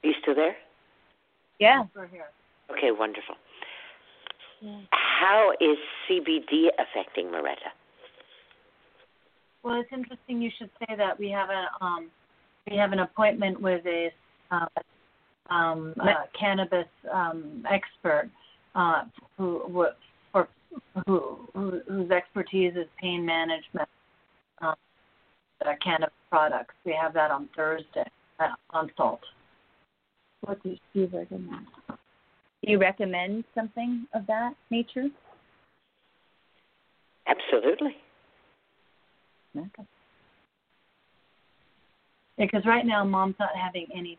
Are 0.03 0.07
you 0.09 0.15
still 0.21 0.35
there? 0.35 0.57
Yeah. 1.59 1.83
We're 1.95 2.07
here. 2.07 2.25
Okay, 2.71 2.91
wonderful. 2.91 3.35
How 4.91 5.51
is 5.59 5.77
CBD 6.09 6.67
affecting 6.79 7.27
Moretta? 7.27 7.71
Well, 9.63 9.79
it's 9.79 9.89
interesting 9.91 10.41
you 10.41 10.51
should 10.57 10.69
say 10.79 10.95
that. 10.95 11.17
We 11.19 11.29
have 11.29 11.49
a 11.49 11.83
um, 11.83 12.09
we 12.69 12.77
have 12.77 12.91
an 12.91 12.99
appointment 12.99 13.59
with 13.61 13.85
a 13.85 14.11
uh, 14.51 14.65
um, 15.49 15.93
uh, 15.99 16.05
cannabis 16.39 16.87
um, 17.11 17.63
expert 17.69 18.29
uh, 18.75 19.03
who 19.37 19.59
who- 19.67 19.87
for 20.31 20.47
who, 21.05 21.37
who 21.53 21.81
whose 21.87 22.11
expertise 22.11 22.73
is 22.75 22.87
pain 22.99 23.25
management, 23.25 23.87
um, 24.61 24.75
uh, 25.65 25.73
cannabis 25.83 26.13
products. 26.29 26.73
We 26.85 26.97
have 26.99 27.13
that 27.13 27.31
on 27.31 27.47
Thursday 27.55 28.05
at 28.39 28.51
consult. 28.71 29.21
What 30.41 30.61
does 30.63 30.77
she 30.93 31.05
recommend? 31.05 31.67
Do 31.87 32.71
you 32.71 32.79
recommend 32.79 33.43
something 33.53 34.05
of 34.13 34.25
that 34.27 34.53
nature? 34.69 35.07
Absolutely. 37.27 37.95
Okay. 39.55 39.87
Because 42.37 42.65
right 42.65 42.85
now, 42.85 43.03
mom's 43.03 43.35
not 43.39 43.49
having 43.55 43.87
any 43.95 44.17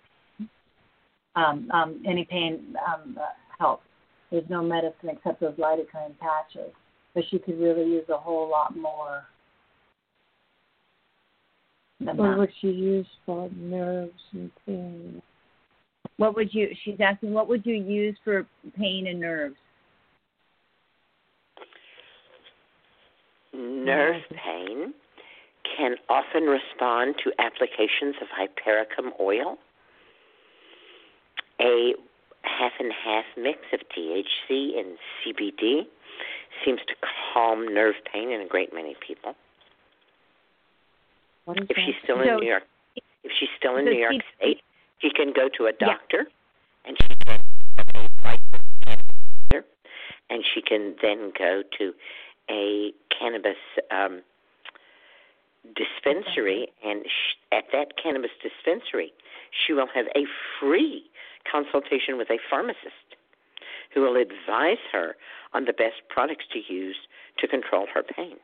um, 1.36 1.70
um, 1.72 2.02
any 2.06 2.24
pain 2.24 2.74
um, 2.86 3.16
uh, 3.18 3.26
help. 3.58 3.82
There's 4.30 4.48
no 4.48 4.62
medicine 4.62 5.08
except 5.10 5.40
those 5.40 5.54
lidocaine 5.54 6.18
patches, 6.20 6.72
but 7.14 7.24
she 7.30 7.38
could 7.38 7.58
really 7.58 7.84
use 7.84 8.04
a 8.08 8.16
whole 8.16 8.48
lot 8.50 8.76
more. 8.76 9.24
Than 12.00 12.16
What 12.16 12.30
that. 12.30 12.38
would 12.38 12.50
she 12.60 12.68
use 12.68 13.06
for 13.24 13.48
nerves 13.56 14.12
and 14.32 14.50
pain? 14.66 15.22
What 16.18 16.34
would 16.36 16.52
you? 16.52 16.68
She's 16.84 16.96
asking, 17.00 17.32
what 17.32 17.48
would 17.48 17.64
you 17.64 17.74
use 17.74 18.16
for 18.24 18.44
pain 18.76 19.06
and 19.06 19.20
nerves? 19.20 19.56
Nerve 23.54 24.22
pain 24.44 24.92
can 25.76 25.94
often 26.08 26.42
respond 26.44 27.14
to 27.24 27.30
applications 27.40 28.16
of 28.20 28.26
hypericum 28.32 29.12
oil, 29.20 29.58
a 31.60 31.92
half 32.42 32.72
and 32.80 32.92
half 33.04 33.24
mix 33.36 33.58
of 33.72 33.80
THC 33.96 34.78
and 34.78 34.98
CBD 35.22 35.82
seems 36.64 36.80
to 36.88 36.94
calm 37.32 37.72
nerve 37.72 37.94
pain 38.12 38.30
in 38.30 38.40
a 38.40 38.46
great 38.46 38.74
many 38.74 38.96
people. 39.06 39.34
What 41.44 41.58
is 41.58 41.66
If 41.70 41.76
that? 41.76 41.84
she's 41.86 41.94
still 42.02 42.20
in 42.20 42.26
So- 42.28 42.38
New 42.38 42.46
York, 42.48 42.64
if 43.22 43.32
she's 43.38 43.48
still 43.56 43.76
in 43.76 43.84
New 43.84 43.92
York 43.92 44.14
State, 44.36 44.62
she 45.00 45.10
can 45.10 45.32
go 45.32 45.48
to 45.48 45.66
a 45.66 45.72
Yeah. 45.80 45.86
doctor 45.86 46.28
and 46.84 46.96
she 47.00 47.14
can 47.26 47.38
and 50.30 50.44
she 50.44 50.60
can 50.60 50.94
then 51.02 51.32
go 51.38 51.62
to 51.78 51.94
a 52.50 52.92
cannabis 53.18 53.56
um, 53.90 54.22
dispensary, 55.74 56.68
and 56.84 57.04
sh- 57.06 57.36
at 57.52 57.64
that 57.72 57.96
cannabis 58.02 58.30
dispensary, 58.42 59.12
she 59.50 59.72
will 59.72 59.88
have 59.94 60.06
a 60.14 60.24
free 60.58 61.04
consultation 61.50 62.16
with 62.16 62.30
a 62.30 62.38
pharmacist 62.48 63.16
who 63.92 64.02
will 64.02 64.16
advise 64.16 64.78
her 64.92 65.16
on 65.52 65.64
the 65.64 65.72
best 65.72 66.02
products 66.08 66.44
to 66.52 66.60
use 66.72 66.96
to 67.38 67.48
control 67.48 67.86
her 67.92 68.02
pain. 68.02 68.36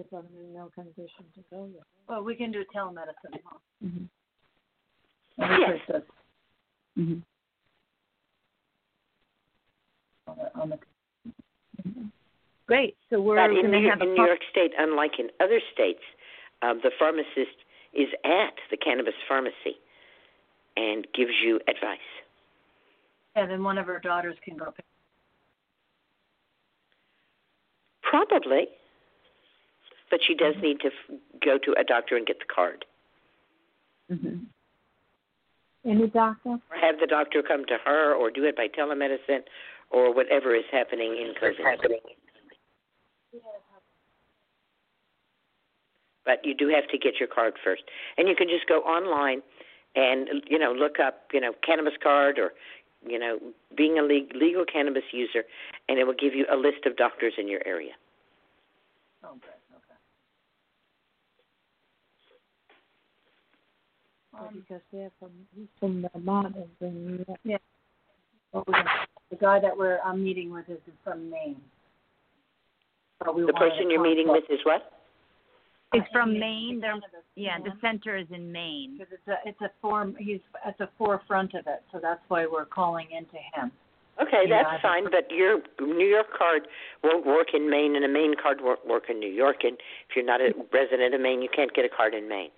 If 0.00 0.06
I'm 0.12 0.24
in 0.38 0.54
no 0.54 0.70
condition 0.74 1.24
to 1.34 1.40
go 1.50 1.68
there. 1.72 1.82
Well, 2.08 2.22
we 2.22 2.34
can 2.36 2.52
do 2.52 2.64
telemedicine. 2.74 3.40
Huh? 3.44 3.58
Mm-hmm. 3.84 4.04
Yes. 5.38 5.78
Does. 5.90 6.02
Mm-hmm. 6.98 7.18
On 10.30 10.36
the, 10.36 10.60
on 10.60 10.68
the 10.70 10.78
Great. 12.66 12.96
So 13.08 13.20
we're 13.20 13.36
But 13.36 13.50
in, 13.50 13.62
going 13.62 13.72
to 13.72 13.80
New, 13.80 13.88
have 13.88 14.00
a 14.00 14.04
in 14.04 14.14
New 14.14 14.24
York 14.26 14.40
State, 14.50 14.72
unlike 14.78 15.12
in 15.18 15.28
other 15.40 15.60
states, 15.72 16.02
um, 16.62 16.80
the 16.82 16.90
pharmacist 16.98 17.56
is 17.94 18.08
at 18.24 18.54
the 18.70 18.76
cannabis 18.76 19.14
pharmacy 19.26 19.80
and 20.76 21.06
gives 21.14 21.32
you 21.42 21.56
advice. 21.66 21.98
yeah, 23.36 23.46
then 23.46 23.64
one 23.64 23.78
of 23.78 23.86
her 23.86 23.98
daughters 23.98 24.36
can 24.44 24.56
go. 24.56 24.72
Probably, 28.02 28.68
but 30.10 30.20
she 30.26 30.34
does 30.34 30.54
need 30.62 30.80
to 30.80 30.88
f- 30.88 31.18
go 31.44 31.58
to 31.58 31.74
a 31.78 31.84
doctor 31.84 32.16
and 32.16 32.26
get 32.26 32.38
the 32.38 32.46
card, 32.52 32.84
Mm-hmm. 34.10 34.44
Any 35.84 36.06
doctor? 36.08 36.48
or 36.50 36.76
have 36.80 36.98
the 36.98 37.06
doctor 37.06 37.42
come 37.42 37.64
to 37.66 37.76
her, 37.84 38.14
or 38.14 38.30
do 38.30 38.44
it 38.44 38.56
by 38.56 38.68
telemedicine, 38.68 39.42
or 39.90 40.12
whatever 40.14 40.54
is 40.54 40.64
happening 40.72 41.12
in 41.12 41.34
COVID. 41.40 41.88
But 46.24 46.44
you 46.44 46.54
do 46.54 46.68
have 46.68 46.88
to 46.88 46.98
get 46.98 47.14
your 47.18 47.28
card 47.28 47.54
first, 47.64 47.82
and 48.16 48.28
you 48.28 48.34
can 48.34 48.48
just 48.48 48.66
go 48.66 48.80
online 48.80 49.42
and 49.96 50.28
you 50.46 50.58
know 50.58 50.72
look 50.72 50.98
up 51.00 51.28
you 51.32 51.40
know 51.40 51.52
cannabis 51.64 51.94
card 52.02 52.38
or 52.38 52.52
you 53.06 53.18
know 53.18 53.38
being 53.76 53.98
a 53.98 54.02
le- 54.02 54.28
legal 54.34 54.64
cannabis 54.64 55.04
user, 55.12 55.44
and 55.88 55.98
it 55.98 56.04
will 56.04 56.14
give 56.18 56.34
you 56.34 56.44
a 56.52 56.56
list 56.56 56.84
of 56.86 56.96
doctors 56.96 57.34
in 57.38 57.48
your 57.48 57.60
area. 57.66 57.92
Okay. 59.24 59.57
Well, 64.40 64.50
because 64.52 64.82
they're 64.92 65.10
from 65.18 65.30
he's 65.54 65.66
from 65.80 66.06
Vermont 66.12 66.56
and 66.56 66.66
from 66.78 67.06
New 67.06 67.24
York. 67.26 67.40
Yeah. 67.44 67.56
what 68.52 68.66
was 68.68 68.86
the 69.30 69.36
guy 69.36 69.60
that 69.60 69.76
we're 69.76 69.98
I'm 70.04 70.22
meeting 70.22 70.52
with 70.52 70.68
is 70.68 70.78
from 71.04 71.30
Maine. 71.30 71.60
But 73.18 73.34
we 73.34 73.44
The 73.44 73.52
person 73.52 73.90
you're 73.90 74.02
meeting 74.02 74.28
with 74.28 74.44
is 74.48 74.60
what? 74.64 74.92
It's 75.94 76.06
from 76.12 76.38
Maine. 76.38 76.80
They're, 76.80 76.96
yeah, 77.34 77.58
the 77.58 77.70
uh-huh. 77.70 77.78
center 77.80 78.16
is 78.16 78.26
in 78.30 78.52
Maine. 78.52 78.98
Because 78.98 79.12
it's 79.12 79.28
a 79.28 79.48
it's 79.48 79.60
a 79.62 79.70
form. 79.80 80.14
He's 80.18 80.40
at 80.66 80.76
the 80.78 80.88
forefront 80.98 81.54
of 81.54 81.66
it, 81.66 81.82
so 81.92 81.98
that's 82.00 82.20
why 82.28 82.46
we're 82.46 82.66
calling 82.66 83.08
into 83.10 83.36
him. 83.54 83.72
Okay, 84.20 84.44
Yeah, 84.48 84.62
that's 84.62 84.78
I- 84.78 84.82
fine, 84.82 85.04
but 85.04 85.30
your 85.30 85.60
New 85.80 86.06
York 86.06 86.26
card 86.36 86.68
won't 87.04 87.24
work 87.24 87.54
in 87.54 87.70
Maine, 87.70 87.96
and 87.96 88.04
a 88.04 88.08
Maine 88.08 88.34
card 88.40 88.60
won't 88.60 88.84
work 88.86 89.04
in 89.08 89.18
New 89.18 89.30
York. 89.30 89.64
And 89.64 89.74
if 90.08 90.16
you're 90.16 90.24
not 90.24 90.40
a 90.40 90.52
resident 90.72 91.14
of 91.14 91.20
Maine, 91.20 91.40
you 91.40 91.48
can't 91.54 91.72
get 91.72 91.84
a 91.84 91.88
card 91.88 92.14
in 92.14 92.28
Maine. 92.28 92.50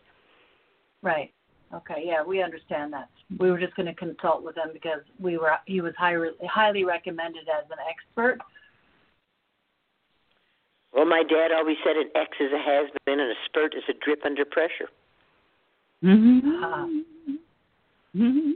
Right. 1.03 1.33
Okay. 1.75 2.03
Yeah, 2.05 2.25
we 2.25 2.43
understand 2.43 2.93
that. 2.93 3.09
We 3.39 3.51
were 3.51 3.59
just 3.59 3.77
going 3.77 3.87
to 3.87 3.95
consult 3.95 4.43
with 4.43 4.57
him 4.57 4.71
because 4.73 5.01
we 5.21 5.39
were 5.39 5.53
he 5.67 5.81
was 5.81 5.95
highly 5.97 6.31
highly 6.49 6.85
recommended 6.85 7.49
as 7.49 7.65
an 7.71 7.79
expert. 7.89 8.39
Well, 10.93 11.07
my 11.07 11.23
dad 11.23 11.53
always 11.57 11.77
said 11.85 11.97
an 11.97 12.11
X 12.17 12.31
is 12.41 12.51
a 12.53 12.59
has 12.59 12.91
been 13.07 13.21
and 13.21 13.31
a 13.31 13.35
spurt 13.47 13.75
is 13.75 13.85
a 13.89 13.93
drip 14.05 14.25
under 14.25 14.45
pressure. 14.45 14.91
Mm-hmm. 16.03 16.65
Uh, 16.65 16.87
Mm-hmm. 18.17 18.51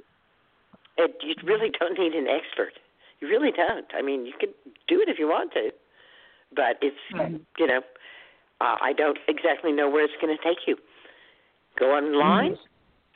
It, 0.97 1.15
you 1.23 1.35
really 1.45 1.71
don't 1.79 1.99
need 1.99 2.13
an 2.13 2.27
expert. 2.29 2.73
You 3.21 3.29
really 3.29 3.53
don't. 3.53 3.87
I 3.97 4.03
mean, 4.03 4.27
you 4.27 4.33
can 4.39 4.51
do 4.89 5.01
it 5.01 5.09
if 5.09 5.19
you 5.19 5.29
want 5.29 5.53
to, 5.53 5.71
but 6.55 6.79
it's 6.83 6.97
Right. 7.13 7.41
you 7.59 7.67
know, 7.67 7.81
uh, 8.61 8.77
I 8.81 8.93
don't 8.93 9.19
exactly 9.29 9.73
know 9.73 9.89
where 9.89 10.05
it's 10.05 10.15
going 10.21 10.37
to 10.37 10.43
take 10.43 10.67
you. 10.67 10.77
Go 11.79 11.93
online, 11.93 12.57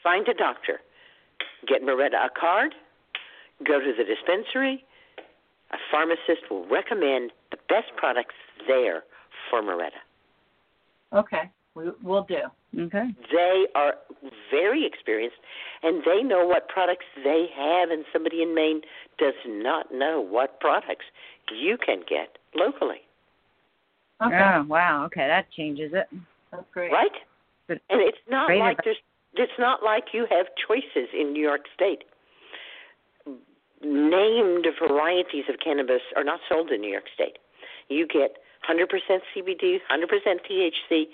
find 0.02 0.26
a 0.28 0.34
doctor, 0.34 0.80
get 1.66 1.82
Moretta 1.82 2.26
a 2.26 2.30
card, 2.38 2.74
go 3.66 3.80
to 3.80 3.92
the 3.96 4.04
dispensary. 4.04 4.84
A 5.70 5.76
pharmacist 5.90 6.48
will 6.50 6.66
recommend 6.68 7.30
the 7.50 7.58
best 7.68 7.88
products 7.96 8.34
there 8.66 9.02
for 9.50 9.62
Moretta. 9.62 10.00
okay. 11.12 11.50
We 11.74 11.90
we'll 12.02 12.24
do. 12.24 12.40
Okay. 12.76 13.14
They 13.30 13.66
are 13.74 13.94
very 14.50 14.84
experienced 14.84 15.36
and 15.82 16.02
they 16.04 16.22
know 16.22 16.44
what 16.46 16.68
products 16.68 17.04
they 17.22 17.46
have, 17.54 17.90
and 17.90 18.04
somebody 18.12 18.42
in 18.42 18.54
Maine 18.54 18.80
does 19.18 19.34
not 19.46 19.92
know 19.92 20.20
what 20.20 20.58
products 20.60 21.04
you 21.54 21.76
can 21.78 22.00
get 22.08 22.36
locally, 22.56 23.02
Okay. 24.24 24.36
Oh 24.56 24.64
wow. 24.66 25.04
Okay, 25.06 25.26
that 25.28 25.50
changes 25.52 25.92
it. 25.94 26.08
That's 26.50 26.64
great. 26.72 26.90
right? 26.90 27.12
But 27.68 27.78
And 27.90 28.00
it's 28.00 28.18
not 28.28 28.48
like 28.48 28.78
advice. 28.78 28.84
there's 28.84 28.96
it's 29.38 29.58
not 29.58 29.82
like 29.82 30.06
you 30.12 30.26
have 30.30 30.46
choices 30.66 31.08
in 31.18 31.32
New 31.32 31.42
York 31.42 31.62
State. 31.74 32.04
Named 33.82 34.66
varieties 34.80 35.44
of 35.48 35.60
cannabis 35.62 36.02
are 36.16 36.24
not 36.24 36.40
sold 36.48 36.70
in 36.70 36.80
New 36.80 36.90
York 36.90 37.06
State. 37.14 37.38
You 37.88 38.06
get 38.06 38.38
100% 38.68 38.86
CBD, 39.36 39.78
100% 39.90 40.40
THC, 40.50 41.04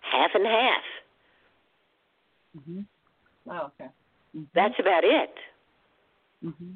half 0.00 0.30
and 0.34 0.46
half. 0.46 0.82
Mm-hmm. 2.58 2.80
Oh, 3.50 3.70
okay. 3.80 3.90
That's 4.54 4.74
about 4.78 5.04
it. 5.04 5.34
Mm-hmm. 6.44 6.72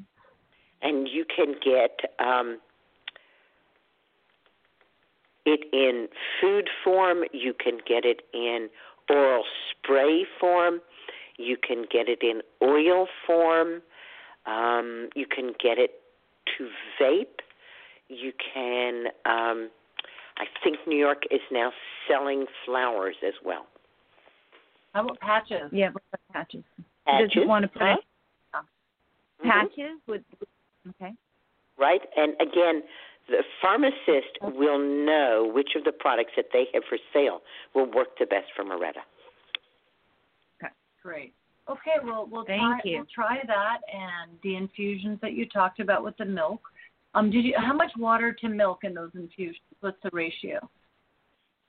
and 0.81 1.07
you 1.07 1.25
can 1.25 1.53
get 1.63 1.99
um, 2.17 2.59
it 5.45 5.61
in 5.71 6.07
food 6.41 6.69
form. 6.83 7.23
You 7.33 7.53
can 7.53 7.77
get 7.87 8.03
it 8.03 8.21
in 8.33 8.69
oral 9.09 9.43
spray 9.69 10.25
form. 10.39 10.81
You 11.39 11.55
can 11.65 11.85
get 11.89 12.09
it 12.09 12.19
in 12.21 12.41
oil 12.61 13.07
form. 13.25 13.81
Um, 14.45 15.09
you 15.15 15.25
can 15.25 15.53
get 15.63 15.77
it 15.77 15.91
to 16.57 16.67
vape. 17.01 17.39
You 18.09 18.33
can. 18.53 19.05
Um, 19.25 19.69
I 20.37 20.45
think 20.63 20.77
New 20.85 20.97
York 20.97 21.23
is 21.31 21.41
now 21.51 21.71
selling 22.07 22.45
flowers 22.65 23.15
as 23.25 23.33
well. 23.43 23.67
How 24.93 25.05
about 25.05 25.19
patches? 25.21 25.69
Yeah, 25.71 25.91
what 25.91 26.03
about 26.11 26.33
patches. 26.33 26.63
Patches, 27.07 27.29
Doesn't 27.33 27.47
want 27.47 27.63
to 27.63 27.67
put 27.69 27.81
huh? 27.81 27.97
it 27.99 28.65
Mhm. 29.45 29.49
patches 29.49 29.99
with. 30.07 30.23
Okay. 30.89 31.13
right? 31.77 32.01
And 32.17 32.35
again, 32.41 32.83
the 33.29 33.43
pharmacist 33.61 34.37
will 34.41 34.79
know 34.79 35.49
which 35.53 35.75
of 35.75 35.85
the 35.85 35.93
products 35.93 36.33
that 36.35 36.51
they 36.51 36.67
have 36.73 36.83
for 36.89 36.97
sale 37.13 37.41
will 37.73 37.85
work 37.85 38.17
the 38.17 38.25
best 38.25 38.51
for 38.53 38.63
Moretta. 38.65 39.03
Great. 41.09 41.33
Okay, 41.67 41.97
well 42.03 42.27
we'll 42.31 42.45
Thank 42.45 42.61
try 42.61 42.79
you. 42.83 42.97
we'll 42.97 43.07
try 43.13 43.39
that 43.47 43.79
and 43.91 44.37
the 44.43 44.55
infusions 44.55 45.17
that 45.23 45.33
you 45.33 45.47
talked 45.47 45.79
about 45.79 46.03
with 46.03 46.15
the 46.17 46.25
milk. 46.25 46.61
Um 47.15 47.31
did 47.31 47.45
you 47.45 47.55
how 47.57 47.73
much 47.73 47.91
water 47.97 48.31
to 48.31 48.47
milk 48.47 48.83
in 48.83 48.93
those 48.93 49.09
infusions? 49.15 49.57
What's 49.79 49.97
the 50.03 50.11
ratio? 50.13 50.69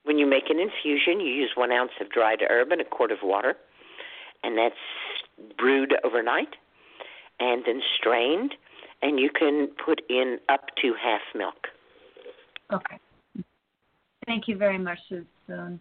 When 0.03 0.19
you 0.19 0.27
make 0.27 0.43
an 0.49 0.59
infusion, 0.59 1.19
you 1.19 1.33
use 1.33 1.51
one 1.55 1.71
ounce 1.71 1.89
of 1.99 2.11
dried 2.11 2.43
herb 2.47 2.71
and 2.71 2.81
a 2.81 2.85
quart 2.85 3.11
of 3.11 3.17
water, 3.23 3.55
and 4.43 4.55
that's 4.55 4.75
brewed 5.57 5.95
overnight 6.03 6.53
and 7.39 7.63
then 7.65 7.81
strained, 7.97 8.53
and 9.01 9.19
you 9.19 9.31
can 9.31 9.69
put 9.83 10.03
in 10.07 10.37
up 10.49 10.65
to 10.83 10.93
half 11.01 11.21
milk. 11.33 11.67
Okay. 12.71 12.99
Thank 14.27 14.47
you 14.47 14.55
very 14.55 14.77
much, 14.77 14.99
Susun. 15.09 15.79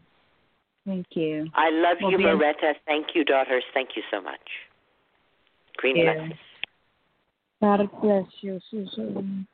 Thank 0.90 1.06
you. 1.12 1.46
I 1.54 1.70
love 1.70 1.98
We'll 2.02 2.10
you, 2.10 2.18
be 2.18 2.24
in- 2.24 2.30
Thank 2.84 3.14
you, 3.14 3.24
daughters. 3.24 3.62
Thank 3.72 3.90
you 3.94 4.02
so 4.10 4.20
much. 4.20 4.40
Green 5.76 5.94
Yeah. 5.94 6.14
blessings. 6.14 6.40
God 7.60 8.00
bless 8.02 8.26
you, 8.42 8.60
Susun. 8.72 9.46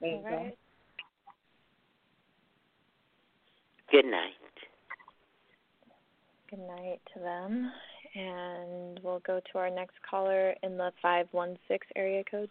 There 0.00 0.10
you 0.10 0.16
All 0.16 0.22
go. 0.22 0.28
right. 0.30 0.58
Good 3.90 4.06
night. 4.06 4.32
Good 6.48 6.60
night 6.60 7.02
to 7.12 7.20
them. 7.20 7.70
And 8.14 8.98
we'll 9.02 9.20
go 9.20 9.40
to 9.52 9.58
our 9.58 9.68
next 9.68 10.00
caller 10.08 10.54
in 10.62 10.78
the 10.78 10.90
516 11.02 11.80
area 11.96 12.24
code. 12.24 12.48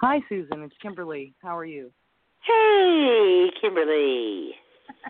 Hi, 0.00 0.20
Susun. 0.30 0.64
It's 0.64 0.74
Kimberly. 0.80 1.34
How 1.42 1.54
are 1.58 1.66
you? 1.66 1.92
Hey, 2.40 3.50
Kimberly. 3.60 4.52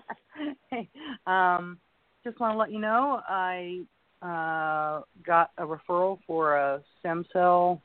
hey, 0.71 0.89
um, 1.29 1.79
just 2.25 2.41
want 2.41 2.55
to 2.55 2.59
let 2.59 2.73
you 2.73 2.81
know 2.81 3.21
I 3.29 3.83
uh, 4.21 5.03
got 5.25 5.53
a 5.59 5.63
referral 5.63 6.19
for 6.27 6.57
a 6.57 6.83
stem 6.99 7.25
cell 7.33 7.81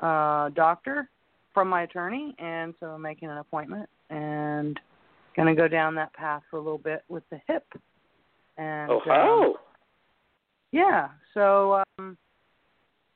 uh, 0.00 0.48
doctor 0.56 1.08
from 1.52 1.68
my 1.68 1.82
attorney, 1.82 2.34
and 2.40 2.74
so 2.80 2.86
I'm 2.86 3.02
making 3.02 3.30
an 3.30 3.38
appointment 3.38 3.88
and 4.10 4.80
going 5.36 5.46
to 5.46 5.54
go 5.54 5.68
down 5.68 5.94
that 5.94 6.12
path 6.14 6.42
for 6.50 6.56
a 6.56 6.60
little 6.60 6.78
bit 6.78 7.04
with 7.08 7.22
the 7.30 7.40
hip. 7.46 7.64
And 8.58 8.90
Oh, 8.90 8.96
um, 8.96 9.02
ho. 9.06 9.54
yeah, 10.72 11.10
so 11.32 11.84
um, 11.96 12.18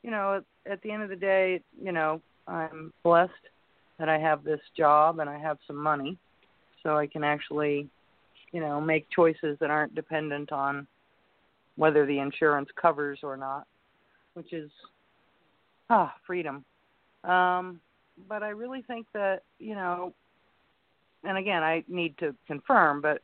you 0.04 0.12
know, 0.12 0.36
at, 0.66 0.72
at 0.72 0.82
the 0.82 0.92
end 0.92 1.02
of 1.02 1.08
the 1.08 1.16
day, 1.16 1.60
you 1.82 1.90
know, 1.90 2.22
I'm 2.48 2.92
blessed 3.04 3.32
that 3.98 4.08
I 4.08 4.18
have 4.18 4.44
this 4.44 4.60
job 4.76 5.18
and 5.18 5.28
I 5.28 5.38
have 5.38 5.58
some 5.66 5.76
money, 5.76 6.16
so 6.82 6.96
I 6.96 7.06
can 7.06 7.24
actually, 7.24 7.88
you 8.52 8.60
know, 8.60 8.80
make 8.80 9.06
choices 9.10 9.58
that 9.60 9.70
aren't 9.70 9.94
dependent 9.94 10.52
on 10.52 10.86
whether 11.76 12.06
the 12.06 12.18
insurance 12.18 12.68
covers 12.80 13.20
or 13.22 13.36
not, 13.36 13.66
which 14.34 14.52
is 14.52 14.70
ah 15.90 16.14
freedom. 16.26 16.64
Um, 17.24 17.80
but 18.28 18.42
I 18.42 18.50
really 18.50 18.82
think 18.82 19.06
that 19.14 19.42
you 19.58 19.74
know, 19.74 20.12
and 21.24 21.36
again, 21.36 21.62
I 21.62 21.84
need 21.88 22.16
to 22.18 22.34
confirm, 22.46 23.00
but 23.00 23.20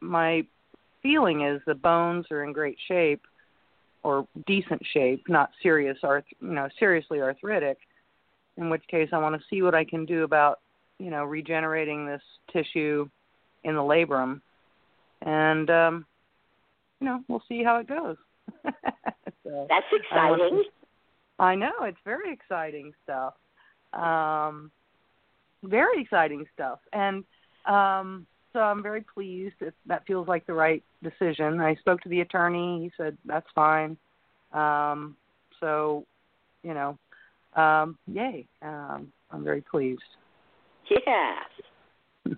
my 0.00 0.46
feeling 1.02 1.42
is 1.42 1.60
the 1.66 1.74
bones 1.74 2.26
are 2.30 2.44
in 2.44 2.52
great 2.52 2.76
shape 2.86 3.22
or 4.02 4.26
decent 4.46 4.82
shape, 4.92 5.24
not 5.28 5.50
serious 5.62 5.98
arth, 6.02 6.24
you 6.40 6.52
know, 6.52 6.68
seriously 6.78 7.20
arthritic. 7.20 7.78
In 8.58 8.70
which 8.70 8.82
case, 8.88 9.08
I 9.12 9.18
want 9.18 9.40
to 9.40 9.46
see 9.48 9.62
what 9.62 9.74
I 9.74 9.84
can 9.84 10.04
do 10.04 10.24
about, 10.24 10.58
you 10.98 11.10
know, 11.10 11.24
regenerating 11.24 12.06
this 12.06 12.22
tissue 12.52 13.08
in 13.64 13.74
the 13.74 13.80
labrum, 13.80 14.40
and 15.22 15.70
um, 15.70 16.06
you 17.00 17.06
know, 17.06 17.22
we'll 17.28 17.42
see 17.48 17.62
how 17.62 17.76
it 17.76 17.88
goes. 17.88 18.16
so, 18.64 19.66
That's 19.68 19.86
I 20.12 20.30
want 20.30 20.42
exciting. 20.42 20.64
I 21.38 21.54
know 21.54 21.70
it's 21.82 21.98
very 22.04 22.32
exciting 22.32 22.92
stuff. 23.04 23.34
Um, 23.92 24.72
very 25.62 26.02
exciting 26.02 26.44
stuff, 26.52 26.80
and 26.92 27.24
um, 27.66 28.26
so 28.52 28.60
I'm 28.60 28.82
very 28.82 29.04
pleased. 29.14 29.54
That 29.60 29.74
that 29.86 30.06
feels 30.06 30.26
like 30.26 30.46
the 30.46 30.54
right 30.54 30.82
decision. 31.02 31.60
I 31.60 31.76
spoke 31.76 32.00
to 32.02 32.08
the 32.08 32.20
attorney. 32.20 32.80
He 32.82 32.92
said 32.96 33.16
that's 33.24 33.46
fine. 33.54 33.96
Um, 34.52 35.16
so, 35.60 36.06
you 36.62 36.74
know, 36.74 36.98
um, 37.54 37.98
yay! 38.06 38.46
Um, 38.62 39.12
I'm 39.30 39.44
very 39.44 39.60
pleased. 39.62 40.02
Yeah. 40.90 41.34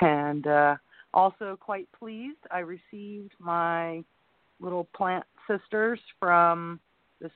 And 0.00 0.46
uh, 0.48 0.74
Also, 1.12 1.56
quite 1.60 1.88
pleased, 1.96 2.40
I 2.50 2.58
received 2.58 3.32
my 3.38 4.02
little 4.60 4.88
plant 4.96 5.24
sisters 5.48 6.00
from 6.18 6.80
this 7.20 7.30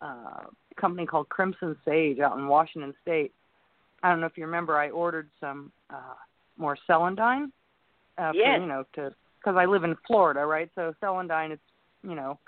uh, 0.00 0.44
company 0.76 1.06
called 1.06 1.28
Crimson 1.28 1.76
Sage 1.84 2.20
out 2.20 2.38
in 2.38 2.46
Washington 2.46 2.94
State. 3.02 3.32
I 4.02 4.10
don't 4.10 4.20
know 4.20 4.26
if 4.26 4.38
you 4.38 4.44
remember, 4.44 4.78
I 4.78 4.90
ordered 4.90 5.28
some 5.40 5.72
uh, 5.90 6.14
more 6.56 6.78
celandine. 6.88 7.46
Uh, 8.16 8.32
Yes. 8.34 8.56
For, 8.56 8.62
you 8.62 8.68
know, 8.68 8.84
to 8.94 9.14
because 9.40 9.56
I 9.56 9.64
live 9.66 9.84
in 9.84 9.96
Florida, 10.06 10.44
right? 10.46 10.70
So 10.74 10.94
celandine, 11.02 11.50
it's 11.50 11.62
you 12.02 12.14
know, 12.14 12.38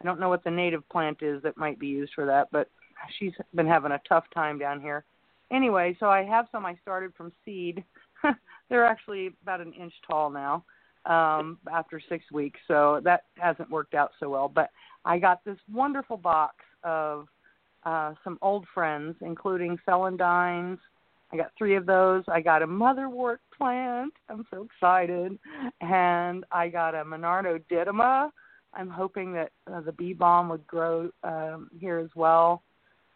I 0.00 0.04
don't 0.04 0.20
know 0.20 0.28
what 0.28 0.44
the 0.44 0.50
native 0.50 0.88
plant 0.88 1.18
is 1.22 1.42
that 1.42 1.56
might 1.56 1.78
be 1.78 1.88
used 1.88 2.12
for 2.14 2.26
that, 2.26 2.48
but 2.52 2.68
she's 3.18 3.32
been 3.54 3.66
having 3.66 3.92
a 3.92 4.00
tough 4.08 4.24
time 4.34 4.58
down 4.58 4.80
here. 4.80 5.04
Anyway, 5.52 5.96
so 5.98 6.06
I 6.06 6.22
have 6.24 6.46
some 6.52 6.64
I 6.64 6.76
started 6.82 7.12
from 7.16 7.32
seed. 7.44 7.84
They're 8.68 8.84
actually 8.84 9.34
about 9.42 9.60
an 9.60 9.72
inch 9.72 9.94
tall 10.08 10.30
now 10.30 10.64
um, 11.06 11.58
after 11.72 12.00
six 12.08 12.24
weeks, 12.32 12.60
so 12.68 13.00
that 13.04 13.24
hasn't 13.36 13.70
worked 13.70 13.94
out 13.94 14.12
so 14.20 14.28
well. 14.28 14.48
But 14.48 14.70
I 15.04 15.18
got 15.18 15.44
this 15.44 15.58
wonderful 15.72 16.16
box 16.16 16.56
of 16.84 17.26
uh, 17.84 18.14
some 18.22 18.38
old 18.42 18.66
friends, 18.72 19.16
including 19.22 19.78
celandines. 19.88 20.78
I 21.32 21.36
got 21.36 21.52
three 21.56 21.76
of 21.76 21.86
those. 21.86 22.24
I 22.28 22.40
got 22.40 22.62
a 22.62 22.66
motherwort 22.66 23.38
plant. 23.56 24.12
I'm 24.28 24.44
so 24.50 24.64
excited. 24.64 25.38
And 25.80 26.44
I 26.50 26.68
got 26.68 26.94
a 26.94 27.04
Monarda 27.04 27.62
didyma. 27.70 28.30
I'm 28.74 28.90
hoping 28.90 29.32
that 29.32 29.52
uh, 29.72 29.80
the 29.80 29.92
bee 29.92 30.12
balm 30.12 30.48
would 30.48 30.66
grow 30.66 31.10
um, 31.24 31.70
here 31.78 31.98
as 31.98 32.10
well. 32.14 32.62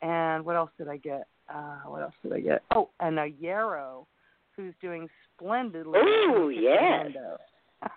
And 0.05 0.45
what 0.45 0.55
else 0.57 0.71
did 0.77 0.89
I 0.89 0.99
get? 0.99 1.27
Uh, 1.49 1.79
what 1.87 2.03
else 2.03 2.15
did 2.23 2.33
I 2.33 2.41
get? 2.41 2.63
Oh, 2.75 2.91
and 3.01 3.19
a 3.19 3.29
yarrow, 3.41 4.07
who's 4.55 4.75
doing 4.81 5.09
splendidly. 5.37 5.99
Ooh, 5.99 6.51
yes. 6.51 7.11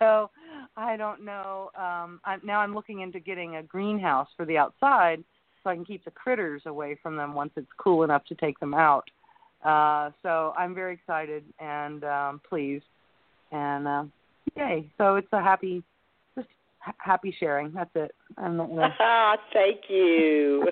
So 0.00 0.30
I 0.78 0.96
don't 0.96 1.24
know. 1.26 1.70
Um, 1.76 2.20
I, 2.24 2.38
now 2.42 2.60
I'm 2.60 2.74
looking 2.74 3.00
into 3.00 3.20
getting 3.20 3.56
a 3.56 3.62
greenhouse 3.62 4.28
for 4.34 4.46
the 4.46 4.56
outside, 4.56 5.22
so 5.62 5.68
I 5.68 5.74
can 5.74 5.84
keep 5.84 6.04
the 6.06 6.10
critters 6.10 6.62
away 6.64 6.98
from 7.02 7.16
them 7.16 7.34
once 7.34 7.50
it's 7.56 7.68
cool 7.76 8.02
enough 8.02 8.24
to 8.26 8.34
take 8.36 8.58
them 8.60 8.72
out. 8.72 9.04
Uh, 9.62 10.10
so 10.22 10.54
I'm 10.56 10.74
very 10.74 10.94
excited 10.94 11.44
and 11.58 12.02
um, 12.04 12.40
pleased, 12.48 12.86
and 13.52 13.86
uh, 13.86 14.04
yay! 14.56 14.90
So 14.96 15.16
it's 15.16 15.28
a 15.32 15.42
happy, 15.42 15.82
happy 16.98 17.34
sharing. 17.38 17.72
That's 17.72 17.90
it. 17.94 18.12
I'm 18.38 18.56
not 18.56 18.68
gonna... 18.68 18.94
Ah, 19.00 19.36
thank 19.52 19.80
you. 19.88 20.68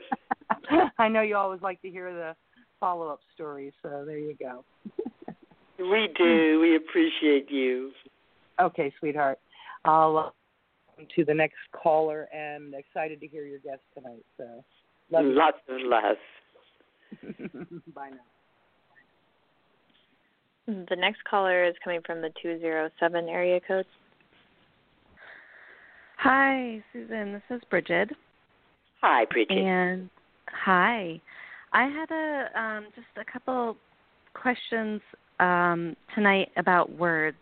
I 0.99 1.09
know 1.09 1.23
you 1.23 1.37
always 1.37 1.63
like 1.63 1.81
to 1.83 1.91
hear 1.91 2.13
the 2.13 2.35
follow-up 2.81 3.21
stories, 3.35 3.73
so 3.83 4.05
there 4.07 4.19
you 4.19 4.37
go. 4.39 4.65
we 5.79 6.09
do. 6.17 6.61
We 6.61 6.77
appreciate 6.77 7.51
you. 7.51 7.93
Okay, 8.61 8.93
sweetheart. 8.99 9.39
I'll 9.85 10.17
uh, 10.19 10.31
to 11.17 11.25
the 11.25 11.35
next 11.35 11.57
caller 11.73 12.29
and 12.35 12.75
excited 12.75 13.21
to 13.21 13.27
hear 13.27 13.45
your 13.45 13.61
guest 13.61 13.81
tonight. 13.95 14.25
So, 14.37 14.65
love 15.11 15.25
you. 15.25 15.33
Lots 15.33 15.59
of 15.69 15.77
love. 15.81 16.17
Bye 17.95 18.11
now. 18.11 18.17
The 20.67 20.97
next 20.97 21.25
caller 21.25 21.65
is 21.65 21.75
coming 21.83 22.01
from 22.05 22.21
the 22.21 22.31
207 22.43 23.29
area 23.29 23.61
code. 23.67 23.87
Hi, 26.21 26.83
Susun. 26.93 27.33
This 27.33 27.59
is 27.59 27.63
Bridget. 27.71 28.11
Hi, 29.03 29.25
Bridget. 29.27 29.57
And 29.57 30.11
hi. 30.49 31.21
I 31.73 31.85
had 31.85 32.11
a 32.11 32.61
um, 32.61 32.87
just 32.97 33.07
a 33.17 33.33
couple 33.33 33.77
questions 34.35 35.01
um, 35.39 35.95
tonight 36.17 36.49
about 36.57 36.91
words. 36.91 37.37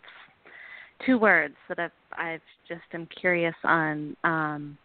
Two 1.07 1.19
words 1.19 1.55
that 1.71 1.79
I've 1.79 1.91
I've 2.19 2.43
just 2.69 2.83
am 2.93 3.09
curious 3.19 3.55
on. 3.65 4.15
Um, 4.25 4.77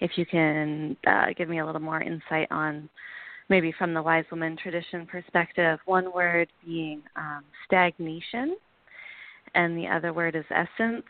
if 0.00 0.10
you 0.16 0.26
can 0.26 0.94
uh, 1.06 1.28
give 1.34 1.48
me 1.48 1.60
a 1.60 1.66
little 1.66 1.80
more 1.80 2.02
insight 2.02 2.48
on, 2.50 2.90
maybe 3.48 3.72
from 3.78 3.94
the 3.94 4.02
wise 4.02 4.26
woman 4.30 4.54
tradition 4.62 5.06
perspective. 5.06 5.78
One 5.86 6.12
word 6.12 6.48
being 6.66 7.00
um, 7.16 7.44
stagnation, 7.66 8.58
and 9.54 9.78
the 9.78 9.86
other 9.86 10.12
word 10.12 10.36
is 10.36 10.44
essence. 10.50 11.06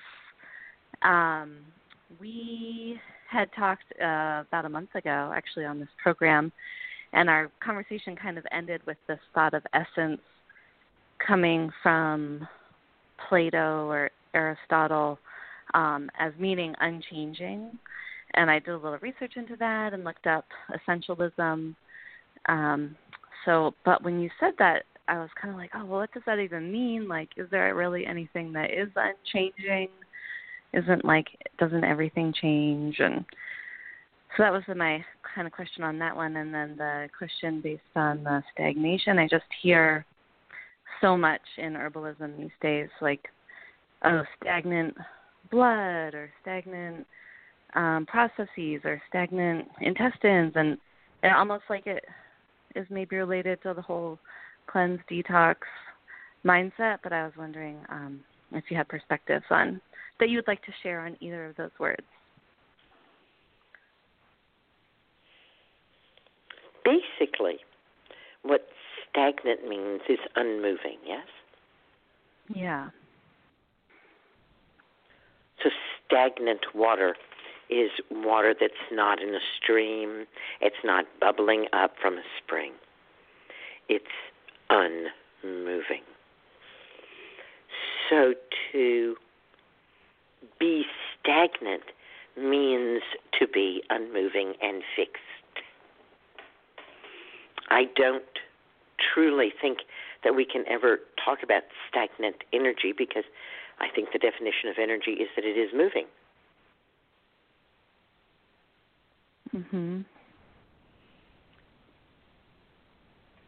Um, 1.02 1.56
we 2.18 3.00
had 3.30 3.48
talked 3.56 3.84
uh, 4.00 4.42
about 4.48 4.64
a 4.64 4.68
month 4.68 4.94
ago, 4.94 5.32
actually, 5.34 5.64
on 5.64 5.78
this 5.78 5.88
program, 6.02 6.50
and 7.12 7.28
our 7.28 7.50
conversation 7.62 8.16
kind 8.16 8.38
of 8.38 8.46
ended 8.52 8.80
with 8.86 8.96
this 9.06 9.18
thought 9.34 9.54
of 9.54 9.62
essence 9.72 10.20
coming 11.24 11.70
from 11.82 12.46
Plato 13.28 13.88
or 13.88 14.10
Aristotle 14.34 15.18
um, 15.74 16.10
as 16.18 16.32
meaning 16.38 16.74
unchanging. 16.80 17.78
And 18.34 18.50
I 18.50 18.58
did 18.60 18.70
a 18.70 18.76
little 18.76 18.98
research 18.98 19.32
into 19.36 19.56
that 19.56 19.92
and 19.92 20.04
looked 20.04 20.26
up 20.26 20.46
essentialism. 20.72 21.74
Um, 22.46 22.96
so, 23.44 23.74
but 23.84 24.02
when 24.02 24.20
you 24.20 24.30
said 24.38 24.52
that, 24.58 24.84
I 25.08 25.18
was 25.18 25.30
kind 25.40 25.52
of 25.52 25.58
like, 25.58 25.70
oh, 25.74 25.84
well, 25.84 26.00
what 26.00 26.12
does 26.12 26.22
that 26.26 26.38
even 26.38 26.70
mean? 26.70 27.08
Like, 27.08 27.30
is 27.36 27.48
there 27.50 27.74
really 27.74 28.06
anything 28.06 28.52
that 28.52 28.70
is 28.70 28.88
unchanging? 28.94 29.88
Isn't 30.72 31.04
like, 31.04 31.26
doesn't 31.58 31.84
everything 31.84 32.32
change? 32.40 32.96
And 33.00 33.24
so 34.36 34.42
that 34.44 34.52
was 34.52 34.62
my 34.76 35.04
kind 35.34 35.46
of 35.46 35.52
question 35.52 35.82
on 35.82 35.98
that 35.98 36.14
one. 36.14 36.36
And 36.36 36.54
then 36.54 36.76
the 36.76 37.08
question 37.16 37.60
based 37.60 37.82
on 37.96 38.22
the 38.22 38.42
stagnation, 38.52 39.18
I 39.18 39.26
just 39.28 39.44
hear 39.62 40.04
so 41.00 41.16
much 41.16 41.40
in 41.58 41.74
herbalism 41.74 42.36
these 42.38 42.50
days, 42.60 42.88
like, 43.00 43.26
oh, 44.04 44.22
stagnant 44.40 44.96
blood 45.50 46.14
or 46.14 46.30
stagnant 46.42 47.06
um, 47.74 48.06
processes 48.06 48.80
or 48.84 49.00
stagnant 49.08 49.66
intestines, 49.80 50.52
and 50.54 50.78
and 51.22 51.34
almost 51.34 51.64
like 51.68 51.86
it 51.86 52.04
is 52.74 52.86
maybe 52.90 53.16
related 53.16 53.62
to 53.62 53.74
the 53.74 53.82
whole 53.82 54.18
cleanse 54.66 55.00
detox 55.10 55.56
mindset. 56.44 56.98
But 57.02 57.12
I 57.12 57.24
was 57.24 57.32
wondering 57.36 57.78
um, 57.88 58.20
if 58.52 58.64
you 58.70 58.76
had 58.76 58.88
perspectives 58.88 59.44
on 59.50 59.80
that 60.20 60.28
you 60.28 60.36
would 60.36 60.46
like 60.46 60.62
to 60.62 60.72
share 60.82 61.00
on 61.00 61.16
either 61.20 61.46
of 61.46 61.56
those 61.56 61.70
words. 61.78 62.02
Basically, 66.84 67.56
what 68.42 68.68
stagnant 69.10 69.68
means 69.68 70.00
is 70.08 70.18
unmoving, 70.36 70.98
yes? 71.06 71.26
Yeah. 72.54 72.90
So 75.62 75.70
stagnant 76.06 76.60
water 76.74 77.16
is 77.68 77.90
water 78.10 78.54
that's 78.58 78.72
not 78.90 79.22
in 79.22 79.34
a 79.34 79.40
stream, 79.62 80.26
it's 80.60 80.76
not 80.84 81.04
bubbling 81.20 81.66
up 81.72 81.94
from 82.00 82.14
a 82.14 82.22
spring. 82.42 82.72
It's 83.88 84.04
unmoving. 84.70 86.02
So 88.08 88.34
to 88.72 89.16
be 90.58 90.84
stagnant 91.18 91.82
means 92.36 93.02
to 93.38 93.46
be 93.46 93.82
unmoving 93.90 94.54
and 94.62 94.82
fixed. 94.96 95.20
I 97.68 97.84
don't 97.96 98.24
truly 98.98 99.52
think 99.60 99.78
that 100.24 100.34
we 100.34 100.44
can 100.44 100.64
ever 100.68 101.00
talk 101.24 101.42
about 101.42 101.62
stagnant 101.88 102.36
energy 102.52 102.92
because 102.96 103.24
I 103.80 103.88
think 103.88 104.12
the 104.12 104.18
definition 104.18 104.68
of 104.68 104.76
energy 104.78 105.12
is 105.12 105.28
that 105.36 105.44
it 105.44 105.56
is 105.56 105.72
moving. 105.72 106.06
Mhm. 109.56 110.04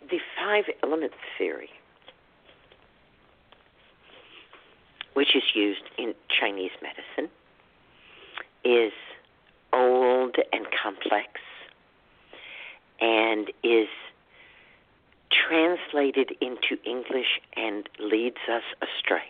The 0.08 0.20
five 0.36 0.68
elements 0.82 1.16
theory, 1.38 1.70
which 5.14 5.36
is 5.36 5.42
used 5.54 5.82
in 5.98 6.14
Chinese 6.28 6.70
medicine, 6.82 7.30
is 8.64 8.92
old 9.72 10.36
and 10.52 10.66
complex 10.70 11.40
and 13.00 13.50
is 13.62 13.88
translated 15.30 16.32
into 16.40 16.78
English 16.84 17.40
and 17.56 17.88
leads 17.98 18.36
us 18.48 18.62
astray. 18.80 19.24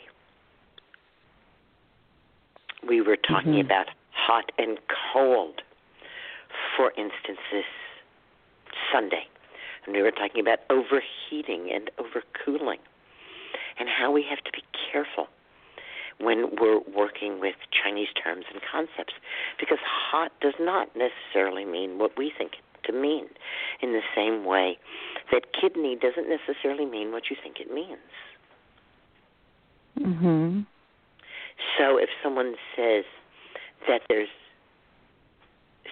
We 2.83 3.01
were 3.01 3.17
talking 3.17 3.55
Mhm. 3.55 3.61
about 3.61 3.89
hot 4.11 4.51
and 4.59 4.79
cold, 5.13 5.63
for 6.77 6.93
instance, 6.97 7.41
this 7.51 7.67
Sunday. 8.91 9.27
And 9.85 9.95
we 9.95 10.03
were 10.03 10.11
talking 10.11 10.41
about 10.41 10.61
overheating 10.71 11.71
and 11.71 11.91
overcooling 11.97 12.79
and 13.79 13.89
how 13.89 14.11
we 14.11 14.23
have 14.23 14.43
to 14.45 14.53
be 14.53 14.63
careful 14.73 15.29
when 16.19 16.51
we're 16.61 16.81
working 16.95 17.41
with 17.41 17.57
Chinese 17.71 18.09
terms 18.23 18.45
and 18.53 18.61
concepts 18.63 19.15
because 19.59 19.79
hot 19.85 20.33
does 20.41 20.55
not 20.61 20.89
necessarily 20.97 21.65
mean 21.65 21.99
what 21.99 22.17
we 22.17 22.33
think 22.37 22.53
it 22.55 22.61
to 22.85 22.93
mean 22.93 23.27
in 23.81 23.93
the 23.93 24.03
same 24.15 24.45
way 24.45 24.79
that 25.31 25.45
kidney 25.59 25.97
doesn't 25.97 26.29
necessarily 26.29 26.87
mean 26.87 27.13
what 27.13 27.31
you 27.31 27.37
think 27.43 27.61
it 27.61 27.73
means. 27.73 27.99
Mhm. 29.99 30.67
So 31.79 31.97
if 31.97 32.11
someone 32.23 32.57
says 32.75 33.05
that 33.87 34.03
there's 34.09 34.29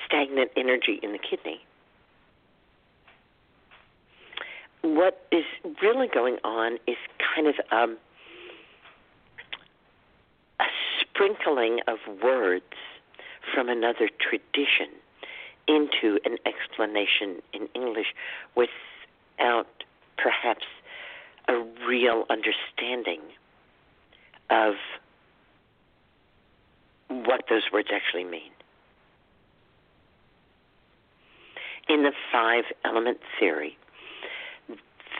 stagnant 0.06 0.50
energy 0.56 0.98
in 1.02 1.12
the 1.12 1.18
kidney, 1.18 1.64
what 4.82 5.26
is 5.30 5.44
really 5.82 6.08
going 6.08 6.38
on 6.42 6.78
is 6.86 6.96
kind 7.18 7.46
of 7.46 7.54
um, 7.70 7.98
a 10.58 10.64
sprinkling 11.20 11.80
of 11.86 11.98
words 12.22 12.64
from 13.54 13.68
another 13.68 14.08
tradition 14.20 14.88
into 15.68 16.18
an 16.24 16.38
explanation 16.46 17.42
in 17.52 17.68
English 17.74 18.14
without 18.56 19.66
perhaps 20.16 20.64
a 21.48 21.62
real 21.86 22.24
understanding 22.30 23.20
of 24.48 24.74
what 27.08 27.44
those 27.50 27.62
words 27.72 27.88
actually 27.92 28.24
mean. 28.24 28.52
In 31.88 32.02
the 32.02 32.12
five 32.32 32.64
element 32.84 33.18
theory, 33.38 33.76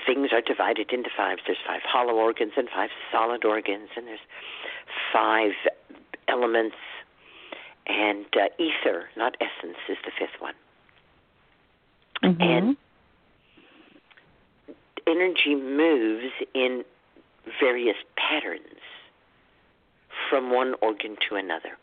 things 0.06 0.28
are 0.32 0.40
divided 0.40 0.92
into 0.92 1.10
fives. 1.14 1.42
There's 1.46 1.58
five 1.66 1.82
hollow 1.84 2.14
organs 2.14 2.52
and 2.56 2.68
five 2.68 2.90
solid 3.12 3.44
organs, 3.44 3.88
and 3.96 4.06
there's 4.06 4.20
five 5.12 5.52
elements, 6.30 6.76
and 7.86 8.24
uh, 8.34 8.48
ether, 8.58 9.08
not 9.16 9.36
essence, 9.40 9.76
is 9.88 9.96
the 10.04 10.12
fifth 10.18 10.40
one. 10.40 10.54
Mm-hmm. 12.22 12.42
And 12.42 12.76
energy 15.06 15.54
moves 15.54 16.32
in 16.54 16.84
various 17.58 17.96
patterns 18.16 18.80
from 20.28 20.52
one 20.52 20.74
organ 20.80 21.16
to 21.28 21.36
another. 21.36 21.76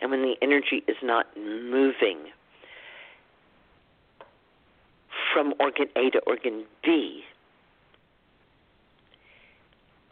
And 0.00 0.10
when 0.10 0.22
the 0.22 0.36
energy 0.40 0.82
is 0.86 0.96
not 1.02 1.26
moving 1.36 2.18
from 5.32 5.54
organ 5.58 5.88
A 5.96 6.10
to 6.10 6.20
organ 6.20 6.64
B, 6.84 7.24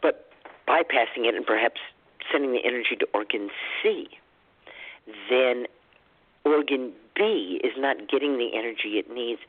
but 0.01 0.29
bypassing 0.67 1.25
it 1.25 1.35
and 1.35 1.45
perhaps 1.45 1.79
sending 2.31 2.51
the 2.51 2.63
energy 2.65 2.95
to 2.99 3.07
organ 3.13 3.49
C, 3.81 4.07
then 5.29 5.65
organ 6.45 6.93
B 7.15 7.59
is 7.63 7.73
not 7.77 8.09
getting 8.09 8.37
the 8.37 8.55
energy 8.55 8.99
it 8.99 9.11
needs, 9.11 9.41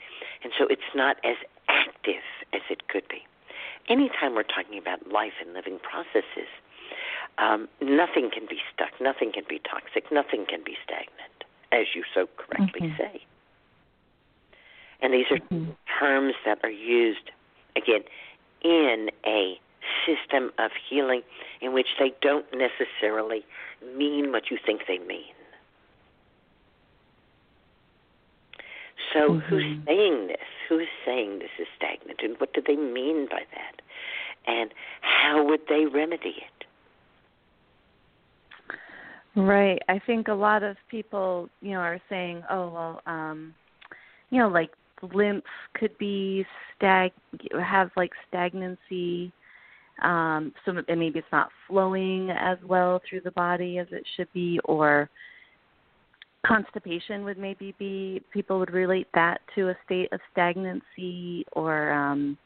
and 0.42 0.52
so 0.58 0.66
it's 0.68 0.94
not 0.94 1.16
as 1.24 1.36
active 1.68 2.22
as 2.52 2.62
it 2.70 2.88
could 2.88 3.06
be. 3.08 3.22
Anytime 3.88 4.34
we're 4.34 4.42
talking 4.42 4.78
about 4.78 5.10
life 5.10 5.32
and 5.40 5.54
living 5.54 5.78
processes, 5.78 6.48
um, 7.38 7.68
nothing 7.80 8.30
can 8.32 8.46
be 8.48 8.58
stuck, 8.72 8.90
nothing 9.00 9.32
can 9.32 9.44
be 9.48 9.60
toxic, 9.60 10.10
nothing 10.10 10.44
can 10.46 10.62
be 10.64 10.76
stagnant, 10.84 11.44
as 11.72 11.94
you 11.94 12.02
so 12.14 12.28
correctly 12.36 12.82
Mm-hmm. 12.82 12.96
say. 12.98 13.22
And 15.00 15.14
these 15.14 15.26
are 15.30 15.38
Mhm. 15.38 15.76
terms 15.98 16.34
that 16.44 16.58
are 16.64 16.70
used, 16.70 17.30
again, 17.76 18.02
in 18.62 19.10
a 19.24 19.60
system 20.06 20.50
of 20.58 20.70
healing 20.88 21.22
in 21.60 21.72
which 21.72 21.88
they 21.98 22.12
don't 22.20 22.46
necessarily 22.52 23.44
mean 23.96 24.32
what 24.32 24.50
you 24.50 24.58
think 24.64 24.82
they 24.86 24.98
mean. 24.98 25.34
So, 29.12 29.34
who's 29.48 29.64
Mhm. 29.64 29.84
saying 29.86 30.26
this? 30.28 30.46
Who's 30.68 30.88
saying 31.04 31.38
this 31.38 31.50
is 31.58 31.68
stagnant? 31.76 32.20
And 32.22 32.38
what 32.40 32.52
do 32.52 32.60
they 32.60 32.76
mean 32.76 33.26
by 33.26 33.46
that? 33.52 33.80
And 34.46 34.74
how 35.00 35.42
would 35.44 35.66
they 35.68 35.86
remedy 35.86 36.36
it? 36.38 36.66
Right. 39.36 39.80
I 39.88 39.98
think 40.00 40.28
a 40.28 40.34
lot 40.34 40.62
of 40.62 40.76
people, 40.88 41.48
you 41.60 41.72
know, 41.72 41.80
are 41.80 42.00
saying, 42.08 42.44
"Oh, 42.50 42.68
well, 42.68 43.02
um, 43.06 43.54
you 44.30 44.38
know, 44.38 44.48
like 44.48 44.70
lymph 45.02 45.44
could 45.74 45.96
be 45.98 46.44
stag 46.74 47.12
have 47.60 47.90
like 47.96 48.12
stagnancy 48.26 49.32
um 50.02 50.52
so 50.64 50.72
maybe 50.88 51.18
it's 51.18 51.26
not 51.32 51.48
flowing 51.66 52.30
as 52.30 52.58
well 52.66 53.00
through 53.08 53.20
the 53.20 53.30
body 53.32 53.78
as 53.78 53.86
it 53.90 54.04
should 54.16 54.28
be 54.32 54.58
or 54.64 55.08
constipation 56.46 57.24
would 57.24 57.38
maybe 57.38 57.74
be 57.78 58.22
people 58.32 58.58
would 58.58 58.72
relate 58.72 59.08
that 59.14 59.40
to 59.54 59.68
a 59.70 59.74
state 59.84 60.08
of 60.12 60.20
stagnancy 60.32 61.44
or 61.52 61.90
um 61.92 62.38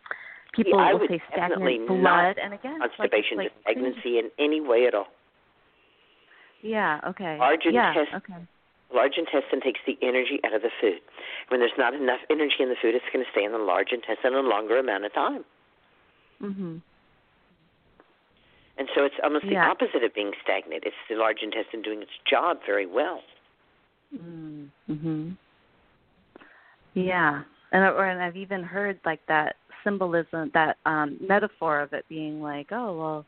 people 0.55 0.79
I 0.79 0.93
will 0.93 1.01
would 1.01 1.11
say 1.11 1.23
stagnant 1.33 1.87
blood 1.89 2.37
and 2.43 2.55
again 2.55 2.79
it's 2.83 2.95
like, 2.99 3.11
constipation 3.11 3.37
like 3.37 3.53
stagnancy 3.63 4.19
in 4.19 4.31
any 4.39 4.61
way 4.61 4.87
at 4.87 4.95
all. 4.95 5.09
yeah 6.63 7.01
okay 7.07 7.37
Large 7.39 7.61
yeah 7.71 7.91
intestine- 7.91 8.17
okay 8.17 8.47
Large 8.95 9.17
intestine 9.17 9.63
takes 9.63 9.81
the 9.87 9.97
energy 10.03 10.39
out 10.45 10.53
of 10.53 10.61
the 10.61 10.69
food. 10.79 11.01
When 11.49 11.61
there's 11.61 11.73
not 11.79 11.95
enough 11.95 12.21
energy 12.29 12.57
in 12.61 12.69
the 12.69 12.75
food, 12.83 12.95
it's 12.95 13.05
going 13.11 13.25
to 13.25 13.31
stay 13.33 13.43
in 13.43 13.51
the 13.53 13.57
large 13.57 13.89
intestine 13.91 14.35
a 14.35 14.41
longer 14.41 14.77
amount 14.79 15.07
of 15.07 15.15
time. 15.15 15.45
mhm 16.43 16.83
And 18.79 18.89
so 18.95 19.05
it's 19.05 19.15
almost 19.23 19.45
the 19.47 19.55
Yeah. 19.55 19.69
opposite 19.71 20.03
of 20.03 20.15
being 20.15 20.33
stagnant. 20.43 20.85
It's 20.85 20.97
the 21.09 21.17
large 21.17 21.43
intestine 21.43 21.83
doing 21.83 22.03
its 22.03 22.17
job 22.25 22.63
very 22.65 22.87
well. 22.87 23.23
Mhm. 24.15 25.37
Yeah, 26.95 27.45
and 27.71 27.85
or 27.85 28.07
and 28.07 28.23
I've 28.23 28.37
even 28.37 28.63
heard 28.63 28.99
like 29.05 29.25
that 29.27 29.57
symbolism, 29.85 30.51
that 30.55 30.79
um 30.85 31.17
metaphor 31.21 31.81
of 31.81 31.93
it 31.93 32.07
being 32.09 32.43
like, 32.43 32.73
oh 32.73 32.97
well, 32.97 33.27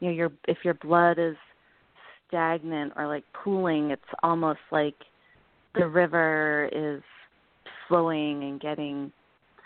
you 0.00 0.08
know, 0.08 0.14
your 0.14 0.32
if 0.48 0.64
your 0.64 0.74
blood 0.74 1.18
is 1.18 1.36
stagnant 2.26 2.92
or 2.96 3.06
like 3.06 3.24
pooling, 3.32 3.90
it's 3.90 4.02
almost 4.22 4.60
like 4.70 4.96
the 5.74 5.86
river 5.86 6.68
is 6.72 7.02
flowing 7.88 8.44
and 8.44 8.60
getting 8.60 9.12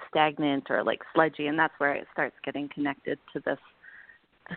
stagnant 0.09 0.70
or 0.70 0.82
like 0.82 1.03
sludgy, 1.15 1.47
and 1.47 1.59
that's 1.59 1.74
where 1.78 1.95
it 1.95 2.07
starts 2.12 2.36
getting 2.45 2.69
connected 2.69 3.19
to 3.32 3.40
this 3.40 3.59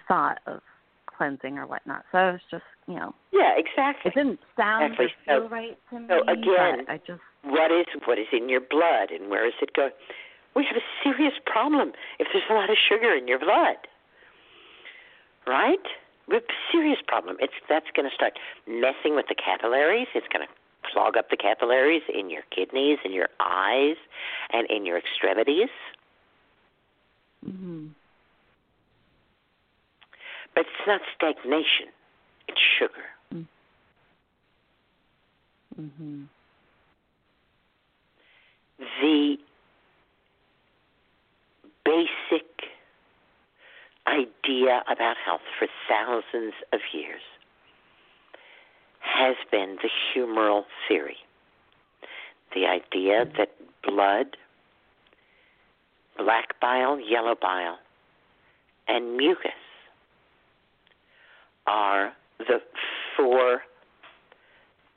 thought 0.08 0.40
of 0.48 0.62
cleansing 1.06 1.58
or 1.58 1.68
whatnot. 1.68 2.04
So 2.12 2.18
I 2.18 2.32
was 2.32 2.42
just, 2.50 2.64
you 2.88 2.96
know, 2.96 3.14
Yeah, 3.32 3.54
exactly. 3.58 4.12
it 4.12 4.16
didn't 4.16 4.40
sound 4.56 4.94
Exactly. 4.94 5.14
So- 5.28 5.48
right 5.48 5.78
to 5.90 6.00
me. 6.00 6.08
so 6.10 6.22
again, 6.28 6.86
I 6.90 6.98
just 7.06 7.22
What 7.44 7.72
is 7.72 7.86
what 8.06 8.18
is 8.20 8.28
in 8.32 8.50
your 8.50 8.62
blood 8.62 9.12
and 9.12 9.30
where 9.30 9.46
is 9.46 9.54
it 9.62 9.74
going? 9.74 9.92
We 10.56 10.64
have 10.66 10.78
a 10.78 10.86
serious 11.04 11.34
problem 11.46 11.94
if 12.20 12.28
there's 12.34 12.44
a 12.50 12.54
lot 12.54 12.70
of 12.70 12.78
sugar 12.78 13.14
in 13.16 13.28
your 13.28 13.40
blood. 13.40 13.78
Right? 15.48 15.86
We 16.28 16.36
have 16.36 16.44
a 16.44 16.54
serious 16.72 17.00
problem. 17.08 17.38
It's 17.40 17.54
that's 17.68 17.90
going 17.96 18.08
to 18.10 18.14
start 18.16 18.38
messing 18.68 19.16
with 19.16 19.28
the 19.28 19.36
capillaries. 19.36 20.08
It's 20.14 20.28
going 20.28 20.46
to 20.48 20.54
clog 20.92 21.18
up 21.18 21.30
the 21.30 21.38
capillaries 21.38 22.04
in 22.14 22.30
your 22.30 22.44
kidneys, 22.52 23.00
in 23.06 23.12
your 23.14 23.30
eyes, 23.40 23.96
and 24.52 24.70
in 24.70 24.86
your 24.86 24.98
extremities. 24.98 25.70
mhm. 27.48 27.90
But 30.56 30.66
it's 30.66 30.88
not 30.88 31.02
stagnation. 31.16 31.88
It's 32.48 32.60
sugar. 32.80 33.06
Mhm. 35.80 36.28
the 39.00 39.38
basic 41.86 42.46
idea 44.08 44.84
about 44.88 45.18
health 45.18 45.42
for 45.58 45.68
thousands 45.88 46.54
of 46.74 46.80
years 46.94 47.22
has 49.00 49.36
been 49.52 49.78
the 49.82 49.90
humoral 50.14 50.66
theory. 50.88 51.18
The 52.54 52.66
idea 52.68 53.26
that 53.38 53.52
blood, 53.84 54.38
black 56.18 56.60
bile, 56.60 57.00
yellow 57.00 57.36
bile, 57.36 57.80
and 58.88 59.16
mucus 59.18 59.52
are 61.72 62.12
the 62.38 62.60
four 63.16 63.62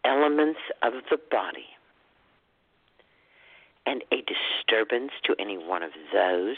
elements 0.05 0.59
of 0.83 0.93
the 1.09 1.19
body 1.31 1.67
and 3.87 4.03
a 4.11 4.17
disturbance 4.23 5.13
to 5.25 5.37
any 5.39 5.57
one 5.57 5.83
of 5.83 5.93
those 6.13 6.57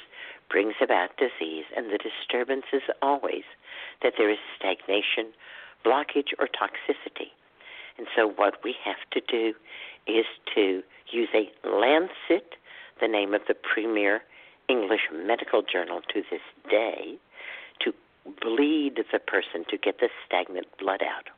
brings 0.49 0.75
about 0.81 1.11
disease, 1.19 1.65
and 1.77 1.91
the 1.91 1.99
disturbance 1.99 2.65
is 2.73 2.83
always 3.03 3.43
that 4.03 4.15
there 4.17 4.31
is 4.31 4.39
stagnation, 4.57 5.33
blockage, 5.85 6.33
or 6.39 6.47
toxicity. 6.47 7.35
And 7.99 8.07
so, 8.15 8.29
what 8.29 8.63
we 8.63 8.75
have 8.85 9.03
to 9.11 9.21
do 9.21 9.55
is 10.07 10.25
to 10.55 10.83
use 11.11 11.29
a 11.35 11.51
Lancet, 11.69 12.55
the 13.01 13.09
name 13.09 13.35
of 13.35 13.43
the 13.49 13.55
premier 13.55 14.23
English 14.69 15.09
medical 15.13 15.63
journal 15.63 16.01
to 16.15 16.23
this 16.31 16.41
day, 16.71 17.17
bleed 18.41 18.97
the 19.13 19.19
person 19.19 19.65
to 19.71 19.77
get 19.77 19.99
the 20.01 20.09
stagnant 20.27 20.67
blood 20.79 21.01
out. 21.03 21.29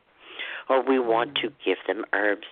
Or 0.69 0.83
we 0.83 0.99
want 0.99 1.35
to 1.35 1.51
give 1.65 1.77
them 1.87 2.05
herbs 2.13 2.47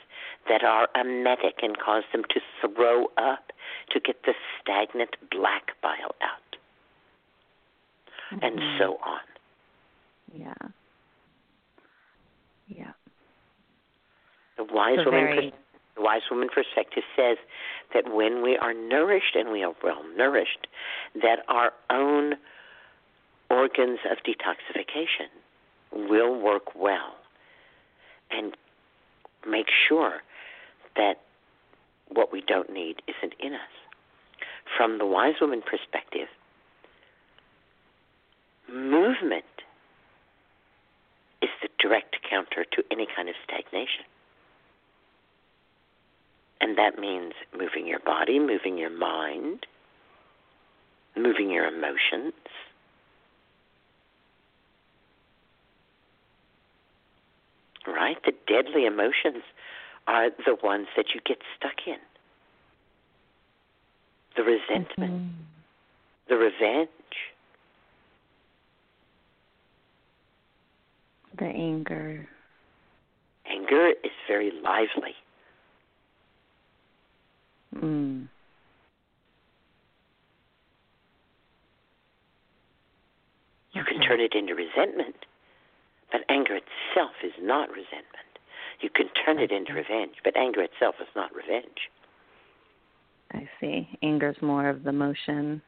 that 0.49 0.63
are 0.63 0.87
emetic 0.95 1.59
and 1.61 1.77
cause 1.77 2.03
them 2.11 2.23
to 2.29 2.39
throw 2.61 3.05
up 3.17 3.51
to 3.91 3.99
get 3.99 4.23
the 4.25 4.33
stagnant 4.61 5.15
black 5.31 5.79
bile 5.81 6.15
out, 6.21 6.57
and 8.41 8.59
so 8.79 8.93
mm-hmm. 8.93 9.09
on. 9.09 9.19
Yeah. 10.33 10.67
Yeah. 12.67 12.91
The 14.57 14.63
wise 14.63 14.97
So 15.03 15.05
woman 15.05 15.25
very- 15.25 15.53
the 15.95 16.01
wise 16.01 16.21
woman 16.29 16.49
perspective 16.49 17.03
says 17.15 17.37
that 17.93 18.13
when 18.13 18.43
we 18.43 18.55
are 18.57 18.73
nourished 18.73 19.35
and 19.35 19.51
we 19.51 19.63
are 19.63 19.73
well 19.83 20.03
nourished, 20.15 20.67
that 21.15 21.39
our 21.47 21.73
own 21.89 22.35
organs 23.49 23.99
of 24.09 24.17
detoxification 24.19 25.29
will 25.91 26.39
work 26.39 26.75
well 26.75 27.15
and 28.29 28.55
make 29.47 29.67
sure 29.87 30.21
that 30.95 31.21
what 32.09 32.31
we 32.31 32.41
don't 32.41 32.71
need 32.71 33.01
isn't 33.07 33.33
in 33.39 33.53
us. 33.53 33.59
From 34.75 34.97
the 34.97 35.05
wise 35.05 35.35
woman 35.39 35.61
perspective, 35.61 36.27
movement 38.71 39.45
is 41.41 41.49
the 41.61 41.69
direct 41.79 42.17
counter 42.29 42.65
to 42.73 42.83
any 42.91 43.07
kind 43.15 43.29
of 43.29 43.35
stagnation. 43.43 44.03
And 46.59 46.77
that 46.77 46.99
means 46.99 47.33
moving 47.57 47.87
your 47.87 47.99
body, 47.99 48.39
moving 48.39 48.77
your 48.77 48.89
mind, 48.89 49.65
moving 51.15 51.49
your 51.49 51.67
emotions. 51.67 52.33
Right? 57.87 58.17
The 58.25 58.33
deadly 58.47 58.85
emotions 58.85 59.43
are 60.07 60.29
the 60.45 60.55
ones 60.61 60.87
that 60.95 61.07
you 61.15 61.21
get 61.25 61.37
stuck 61.57 61.87
in. 61.87 61.97
The 64.35 64.43
resentment, 64.43 65.31
the 66.29 66.35
revenge, 66.37 66.89
The 71.37 71.45
anger. 71.45 72.27
anger 73.45 73.89
is 74.03 74.11
very 74.27 74.51
lively. 74.63 75.13
Mm. 77.75 78.27
You 83.73 83.83
can 83.83 84.01
turn 84.01 84.19
it 84.19 84.33
into 84.33 84.55
resentment, 84.55 85.26
but 86.11 86.21
anger 86.29 86.55
itself 86.55 87.11
is 87.23 87.33
not 87.41 87.69
resentment. 87.69 88.27
You 88.81 88.89
can 88.89 89.07
turn 89.25 89.39
it 89.39 89.51
into 89.51 89.73
revenge, 89.73 90.15
but 90.23 90.37
anger 90.37 90.61
itself 90.61 90.95
is 91.01 91.07
not 91.15 91.33
revenge. 91.35 91.89
I 93.33 93.49
see. 93.59 93.89
Anger 94.03 94.29
is 94.29 94.41
more 94.41 94.69
of 94.69 94.83
the 94.83 94.91
motion 94.91 95.61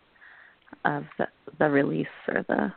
of 0.86 1.04
the 1.18 1.28
the 1.58 1.70
release 1.70 2.08
or 2.28 2.46
the 2.48 2.72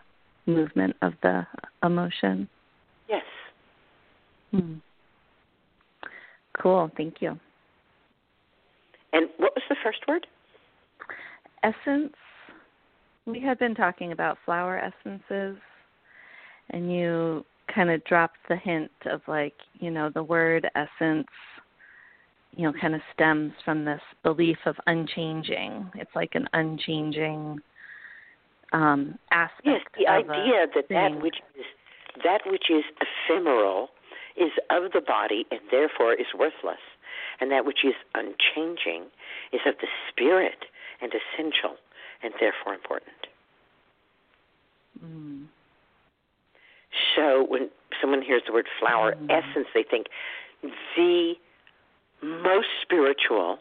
movement 0.47 0.97
of 1.03 1.13
the 1.23 1.47
emotion. 1.85 2.49
Yes. 3.09 3.25
Hmm. 4.51 4.75
Cool. 6.61 6.91
Thank 6.97 7.17
you. 7.21 7.39
And 9.13 9.29
what 9.37 9.53
was 9.55 9.63
the 9.69 9.77
first 9.83 10.01
word? 10.09 10.27
Essence. 11.63 12.15
We 13.27 13.41
had 13.41 13.59
been 13.59 13.75
talking 13.75 14.11
about 14.11 14.39
flower 14.45 14.79
essences, 14.79 15.57
and 16.71 16.93
you 16.93 17.45
kind 17.75 17.91
of 17.91 18.03
dropped 18.05 18.39
the 18.49 18.57
hint 18.57 18.91
of 19.07 19.21
like, 19.27 19.55
you 19.75 19.91
know, 19.91 20.11
the 20.11 20.23
word 20.23 20.69
essence, 20.75 21.27
you 22.55 22.65
know, 22.65 22.73
kind 22.81 22.95
of 22.95 23.01
stems 23.15 23.53
from 23.65 23.85
this 23.85 24.01
belief 24.23 24.59
of 24.67 24.77
unchanging. 24.87 25.91
It's 25.95 26.11
like 26.15 26.35
an 26.35 26.49
unchanging 26.53 27.59
um 28.73 29.19
aspect 29.31 29.67
Yes, 29.67 29.81
the 29.99 30.09
idea 30.09 30.67
that 30.75 30.89
thing. 30.89 31.15
that 31.15 31.23
which 31.23 31.37
is 31.59 31.67
that 32.25 32.41
which 32.47 32.71
is 32.71 32.85
ephemeral 33.01 33.89
is 34.37 34.51
of 34.71 34.93
the 34.93 35.01
body 35.01 35.45
and 35.51 35.61
therefore 35.71 36.15
is 36.15 36.27
worthless, 36.39 36.81
and 37.41 37.51
that 37.51 37.65
which 37.67 37.85
is 37.85 37.95
unchanging 38.15 39.05
is 39.53 39.61
of 39.67 39.75
the 39.81 39.89
spirit 40.11 40.65
and 41.03 41.13
essential 41.13 41.77
and 42.23 42.33
therefore 42.41 42.75
important. 42.75 43.27
Mm. 45.05 45.47
So 47.17 47.45
when 47.49 47.71
someone 48.01 48.23
hears 48.23 48.43
the 48.47 48.53
word 48.53 48.69
flower 48.79 49.15
essence, 49.29 49.67
they 49.75 49.83
think 49.83 50.09
the 50.97 51.35
most 52.23 52.69
spiritual, 52.83 53.59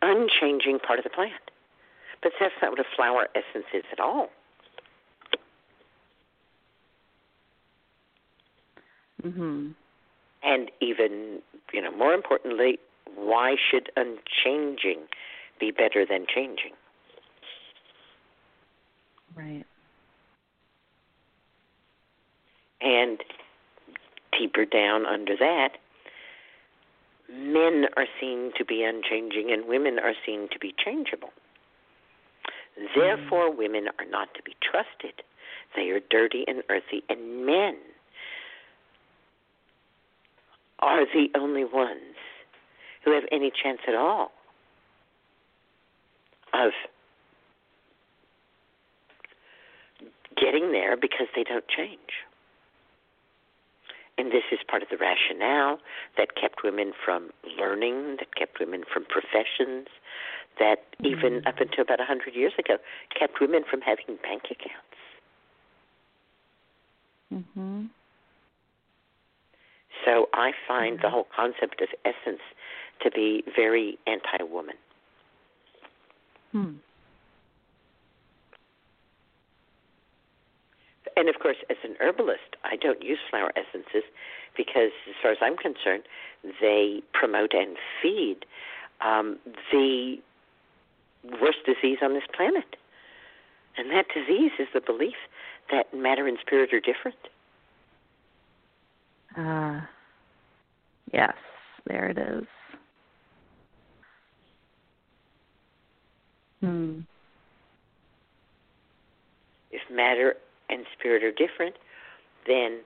unchanging 0.00 0.78
part 0.78 0.98
of 0.98 1.04
the 1.04 1.10
plant. 1.10 1.50
But 2.22 2.32
that's 2.38 2.54
not 2.62 2.70
what 2.70 2.80
a 2.80 2.84
flower 2.96 3.28
essence 3.34 3.66
is 3.74 3.84
at 3.92 4.00
all. 4.00 4.30
Mhm. 9.22 9.74
And 10.42 10.70
even, 10.80 11.42
you 11.72 11.80
know, 11.80 11.90
more 11.92 12.14
importantly, 12.14 12.78
why 13.14 13.56
should 13.56 13.90
unchanging 13.96 15.08
be 15.58 15.70
better 15.70 16.04
than 16.04 16.26
changing? 16.26 16.74
Right. 19.34 19.64
And 22.82 23.18
deeper 24.38 24.64
down 24.64 25.06
under 25.06 25.36
that, 25.36 25.70
men 27.30 27.86
are 27.96 28.06
seen 28.20 28.52
to 28.58 28.64
be 28.64 28.82
unchanging 28.82 29.50
and 29.52 29.66
women 29.66 29.98
are 29.98 30.14
seen 30.26 30.48
to 30.52 30.58
be 30.58 30.74
changeable. 30.84 31.30
Therefore, 32.94 33.54
women 33.54 33.88
are 33.98 34.06
not 34.06 34.34
to 34.34 34.42
be 34.42 34.56
trusted. 34.62 35.22
They 35.76 35.90
are 35.90 36.00
dirty 36.10 36.44
and 36.46 36.62
earthy, 36.68 37.02
and 37.08 37.46
men 37.46 37.76
are 40.80 41.04
the 41.04 41.28
only 41.36 41.64
ones 41.64 42.16
who 43.04 43.12
have 43.12 43.24
any 43.30 43.50
chance 43.62 43.80
at 43.86 43.94
all 43.94 44.32
of 46.52 46.72
getting 50.36 50.72
there 50.72 50.96
because 50.96 51.26
they 51.34 51.44
don't 51.44 51.66
change. 51.68 51.98
And 54.22 54.30
this 54.30 54.44
is 54.52 54.60
part 54.68 54.84
of 54.84 54.88
the 54.88 54.96
rationale 54.96 55.80
that 56.16 56.36
kept 56.36 56.62
women 56.62 56.92
from 57.04 57.30
learning, 57.58 58.18
that 58.20 58.36
kept 58.36 58.60
women 58.60 58.84
from 58.84 59.04
professions, 59.04 59.88
that 60.60 60.84
even 61.02 61.44
up 61.44 61.58
until 61.58 61.82
about 61.82 61.98
a 61.98 62.06
100 62.06 62.32
years 62.32 62.52
ago 62.56 62.76
kept 63.18 63.40
women 63.40 63.64
from 63.68 63.80
having 63.80 64.14
bank 64.22 64.44
accounts. 64.44 64.96
Mhm. 67.32 67.88
So 70.04 70.28
I 70.32 70.52
find 70.68 71.00
the 71.00 71.10
whole 71.10 71.26
concept 71.34 71.80
of 71.80 71.88
essence 72.04 72.42
to 73.00 73.10
be 73.10 73.42
very 73.56 73.98
anti 74.06 74.44
woman. 74.44 74.76
Hmm. 76.52 76.74
And 81.16 81.28
of 81.28 81.38
course, 81.40 81.58
as 81.70 81.76
an 81.84 81.96
herbalist, 82.00 82.56
I 82.64 82.76
don't 82.76 83.02
use 83.02 83.18
flower 83.30 83.52
essences 83.56 84.04
because, 84.56 84.92
as 85.08 85.14
far 85.20 85.32
as 85.32 85.38
I'm 85.40 85.56
concerned, 85.56 86.04
they 86.60 87.02
promote 87.12 87.52
and 87.54 87.76
feed 88.02 88.44
um, 89.00 89.38
the 89.70 90.16
worst 91.40 91.58
disease 91.66 91.98
on 92.02 92.14
this 92.14 92.24
planet. 92.34 92.76
And 93.76 93.90
that 93.90 94.06
disease 94.14 94.52
is 94.58 94.68
the 94.74 94.80
belief 94.80 95.16
that 95.70 95.94
matter 95.94 96.26
and 96.26 96.38
spirit 96.40 96.72
are 96.72 96.80
different. 96.80 97.16
Uh, 99.36 99.80
yes, 101.12 101.34
there 101.86 102.08
it 102.08 102.18
is. 102.18 102.44
Hmm. 106.60 107.00
If 109.70 109.80
matter 109.90 110.36
and 110.72 110.86
spirit 110.98 111.22
are 111.22 111.32
different, 111.32 111.76
then 112.46 112.80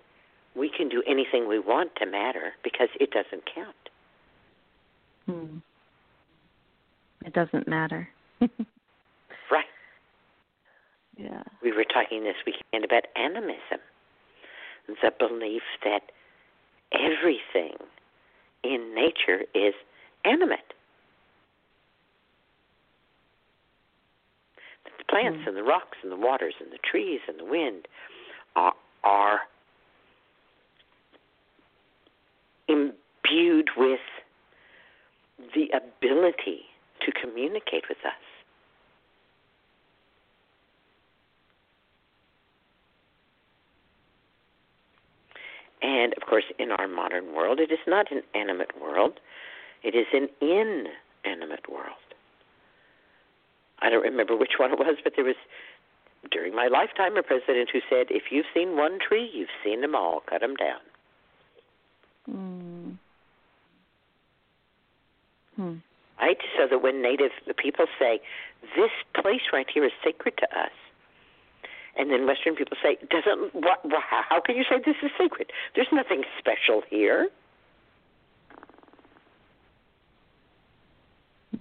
we 0.55 0.71
can 0.71 0.89
do 0.89 1.03
anything 1.07 1.49
we 1.49 1.59
want 1.59 1.95
to 1.97 2.07
matter 2.07 2.53
because 2.65 2.89
it 2.99 3.11
doesn't 3.11 3.45
count. 3.55 3.77
Hmm. 5.27 5.59
It 7.25 7.33
doesn't 7.33 7.69
matter. 7.69 8.09
Right. 9.51 9.65
Yeah. 11.17 11.43
We 11.63 11.73
were 11.73 11.85
talking 11.85 12.25
this 12.25 12.37
weekend 12.45 12.85
about 12.85 13.05
animism, 13.15 13.81
the 14.89 15.13
belief 15.19 15.63
that 15.85 16.11
everything 16.93 17.77
in 18.65 18.95
nature 18.95 19.45
is 19.55 19.75
animate. 20.25 20.75
Plants 25.17 25.39
mm-hmm. 25.39 25.49
and 25.49 25.57
the 25.57 25.63
rocks 25.63 25.97
and 26.03 26.13
the 26.13 26.17
waters 26.17 26.53
and 26.61 26.71
the 26.71 26.79
trees 26.79 27.21
and 27.27 27.41
the 27.41 27.45
wind 27.45 27.89
are, 28.55 28.75
are 29.03 29.41
imbued 32.69 33.71
with 33.79 34.01
the 35.55 35.71
ability 35.73 36.65
to 37.01 37.13
communicate 37.13 37.85
with 37.89 37.97
us. 38.05 38.13
And 45.81 46.13
of 46.15 46.29
course, 46.29 46.45
in 46.59 46.73
our 46.73 46.89
modern 46.89 47.35
world, 47.35 47.59
it 47.59 47.73
is 47.73 47.79
not 47.87 48.13
an 48.13 48.21
animate 48.35 48.79
world, 48.79 49.19
it 49.83 49.95
is 49.95 50.07
an 50.13 50.29
inanimate 50.43 51.71
world. 51.71 52.06
I 53.81 53.91
don't 53.91 54.03
remember 54.03 54.37
which 54.37 54.59
one 54.59 54.73
it 54.73 54.79
was, 54.79 54.97
but 55.05 55.15
there 55.17 55.25
was 55.25 55.37
during 56.31 56.55
my 56.55 56.67
lifetime 56.67 57.17
a 57.17 57.23
president 57.23 57.71
who 57.71 57.81
said, 57.89 58.11
"If 58.11 58.33
you've 58.33 58.47
seen 58.55 58.77
one 58.77 58.99
tree, 58.99 59.31
you've 59.33 59.51
seen 59.63 59.81
them 59.81 59.95
all. 59.95 60.21
Cut 60.21 60.41
them 60.41 60.57
down." 60.57 60.81
Mm. 62.29 62.97
Hmm. 65.57 65.77
Right, 66.21 66.39
so 66.57 66.67
that 66.67 66.79
when 66.83 67.03
Native 67.03 67.33
the 67.47 67.55
people 67.55 67.87
say, 67.99 68.21
"This 68.75 68.91
place 69.15 69.43
right 69.53 69.69
here 69.69 69.85
is 69.85 69.93
sacred 70.03 70.37
to 70.39 70.59
us," 70.59 70.73
and 71.95 72.11
then 72.11 72.27
Western 72.27 72.57
people 72.57 72.77
say, 72.83 72.97
"Doesn't 73.11 73.55
what? 73.55 73.81
How 74.01 74.41
can 74.41 74.57
you 74.57 74.65
say 74.65 74.79
this 74.79 74.97
is 75.03 75.11
sacred? 75.19 75.53
There's 75.75 75.93
nothing 75.93 76.25
special 76.39 76.83
here." 76.89 77.31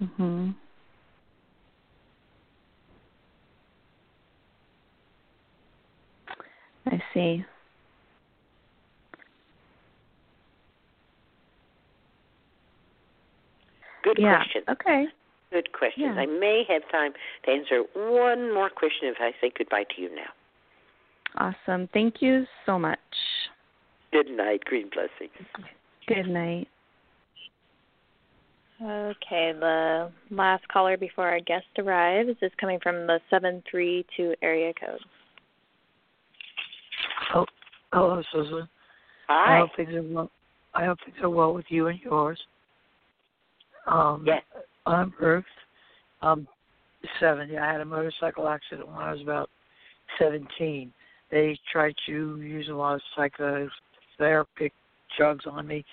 Mhm. 0.02 0.54
I 6.86 7.02
see. 7.12 7.44
Good 14.04 14.18
yeah. 14.20 14.36
question. 14.36 14.62
Okay. 14.70 15.06
Good 15.50 15.72
questions. 15.72 16.12
Yeah. 16.14 16.20
I 16.20 16.26
may 16.26 16.62
have 16.68 16.82
time 16.92 17.12
to 17.44 17.50
answer 17.50 17.82
one 17.94 18.54
more 18.54 18.70
question 18.70 19.08
if 19.08 19.16
I 19.18 19.32
say 19.40 19.50
goodbye 19.56 19.84
to 19.96 20.02
you 20.02 20.10
now. 20.14 21.52
Awesome. 21.66 21.88
Thank 21.92 22.22
you 22.22 22.46
so 22.64 22.78
much. 22.78 22.98
Good 24.12 24.28
night. 24.28 24.64
Green 24.64 24.88
blessings. 24.92 25.46
Good 26.06 26.28
night. 26.28 26.68
Okay, 28.80 29.52
the 29.58 30.10
last 30.30 30.68
caller 30.68 30.96
before 30.96 31.26
our 31.26 31.40
guest 31.40 31.66
arrives 31.78 32.36
is 32.42 32.52
coming 32.60 32.78
from 32.82 33.06
the 33.06 33.20
732 33.30 34.34
area 34.42 34.72
code. 34.78 35.00
Hello, 37.92 38.22
Susun. 38.34 38.68
Hi. 39.28 39.56
I 39.56 39.58
hope 39.60 39.70
things 39.76 39.94
are 39.94 40.02
well. 40.02 40.30
I 40.74 40.84
hope 40.84 40.98
things 41.04 41.16
are 41.22 41.30
well 41.30 41.54
with 41.54 41.66
you 41.68 41.86
and 41.88 41.98
yours. 42.00 42.38
Um, 43.86 44.24
yes. 44.26 44.42
I'm 44.84 45.12
Ruth. 45.20 45.44
I'm 46.22 46.46
70. 47.20 47.56
I 47.56 47.72
had 47.72 47.80
a 47.80 47.84
motorcycle 47.84 48.48
accident 48.48 48.88
when 48.88 48.96
I 48.96 49.12
was 49.12 49.20
about 49.20 49.48
17. 50.18 50.92
They 51.30 51.58
tried 51.72 51.94
to 52.06 52.40
use 52.40 52.68
a 52.68 52.72
lot 52.72 52.94
of 52.96 53.00
psychotherapeutic 54.20 54.72
drugs 55.16 55.44
on 55.46 55.66
me. 55.66 55.84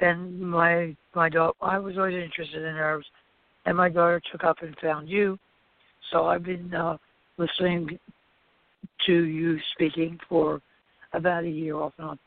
Then 0.00 0.42
my 0.42 0.96
my 1.14 1.28
daughter, 1.28 1.54
I 1.60 1.78
was 1.78 1.96
always 1.96 2.14
interested 2.14 2.64
in 2.64 2.74
herbs, 2.74 3.06
and 3.66 3.76
my 3.76 3.88
daughter 3.88 4.20
took 4.30 4.44
up 4.44 4.62
and 4.62 4.76
found 4.82 5.08
you. 5.08 5.38
So 6.10 6.26
I've 6.26 6.42
been 6.42 6.74
uh, 6.74 6.96
listening 7.38 7.98
to 9.06 9.12
you 9.12 9.58
speaking 9.72 10.18
for 10.28 10.60
about 11.14 11.44
a 11.44 11.48
year 11.48 11.76
off 11.76 11.92
and 11.98 12.08
on. 12.08 12.18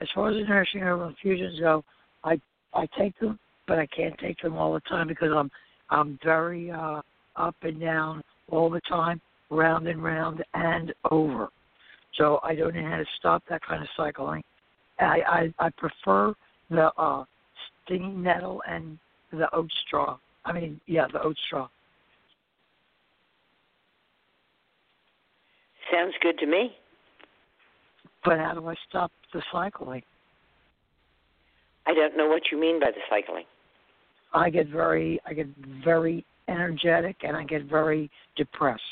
As 0.00 0.08
far 0.14 0.30
as 0.30 0.36
the 0.36 0.48
nourishing 0.48 0.80
herbal 0.80 1.08
infusions 1.08 1.60
go, 1.60 1.84
I 2.24 2.40
I 2.74 2.86
take 2.98 3.18
them, 3.18 3.38
but 3.68 3.78
I 3.78 3.86
can't 3.86 4.18
take 4.18 4.40
them 4.40 4.56
all 4.56 4.72
the 4.72 4.80
time 4.80 5.08
because 5.08 5.30
I'm 5.34 5.50
I'm 5.90 6.18
very 6.24 6.70
uh, 6.70 7.02
up 7.36 7.56
and 7.62 7.80
down 7.80 8.22
all 8.50 8.70
the 8.70 8.80
time, 8.88 9.20
round 9.50 9.86
and 9.86 10.02
round 10.02 10.42
and 10.54 10.92
over. 11.10 11.48
So 12.14 12.40
I 12.42 12.54
don't 12.54 12.74
know 12.74 12.88
how 12.88 12.96
to 12.96 13.06
stop 13.18 13.42
that 13.48 13.62
kind 13.62 13.82
of 13.82 13.88
cycling. 13.96 14.42
I 14.98 15.52
I, 15.58 15.66
I 15.66 15.70
prefer 15.70 16.34
the 16.70 16.92
uh, 16.98 17.24
stinging 17.84 18.22
nettle 18.22 18.62
and 18.68 18.98
the 19.30 19.54
oat 19.54 19.70
straw. 19.86 20.18
I 20.44 20.52
mean, 20.52 20.80
yeah, 20.86 21.06
the 21.12 21.22
oat 21.22 21.36
straw. 21.46 21.68
Sounds 25.92 26.14
good 26.22 26.38
to 26.38 26.46
me. 26.46 26.72
But 28.24 28.38
how 28.38 28.54
do 28.54 28.68
I 28.68 28.74
stop 28.88 29.10
the 29.32 29.42
cycling? 29.50 30.02
I 31.86 31.94
don't 31.94 32.16
know 32.16 32.28
what 32.28 32.42
you 32.52 32.60
mean 32.60 32.78
by 32.78 32.90
the 32.90 33.00
cycling. 33.10 33.44
I 34.32 34.50
get 34.50 34.68
very, 34.68 35.20
I 35.26 35.34
get 35.34 35.48
very 35.84 36.24
energetic, 36.48 37.16
and 37.22 37.36
I 37.36 37.44
get 37.44 37.64
very 37.64 38.10
depressed. 38.36 38.82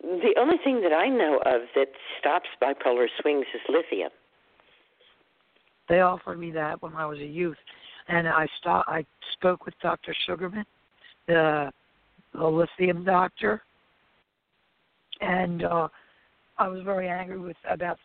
The 0.00 0.34
only 0.38 0.56
thing 0.64 0.80
that 0.82 0.92
I 0.92 1.08
know 1.08 1.38
of 1.44 1.62
that 1.74 1.88
stops 2.18 2.48
bipolar 2.62 3.06
swings 3.20 3.46
is 3.54 3.60
lithium. 3.68 4.10
They 5.88 6.00
offered 6.00 6.38
me 6.38 6.50
that 6.52 6.82
when 6.82 6.94
I 6.94 7.06
was 7.06 7.18
a 7.18 7.26
youth, 7.26 7.56
and 8.08 8.26
I 8.26 8.46
stopped. 8.58 8.88
I 8.88 9.04
spoke 9.34 9.66
with 9.66 9.74
Doctor 9.82 10.14
Sugarman, 10.26 10.64
the 11.26 11.70
the 12.32 12.46
lithium 12.46 13.04
doctor, 13.04 13.62
and 15.20 15.64
uh, 15.64 15.88
I 16.58 16.68
was 16.68 16.82
very 16.84 17.08
angry 17.08 17.38
with 17.38 17.56
about 17.68 17.98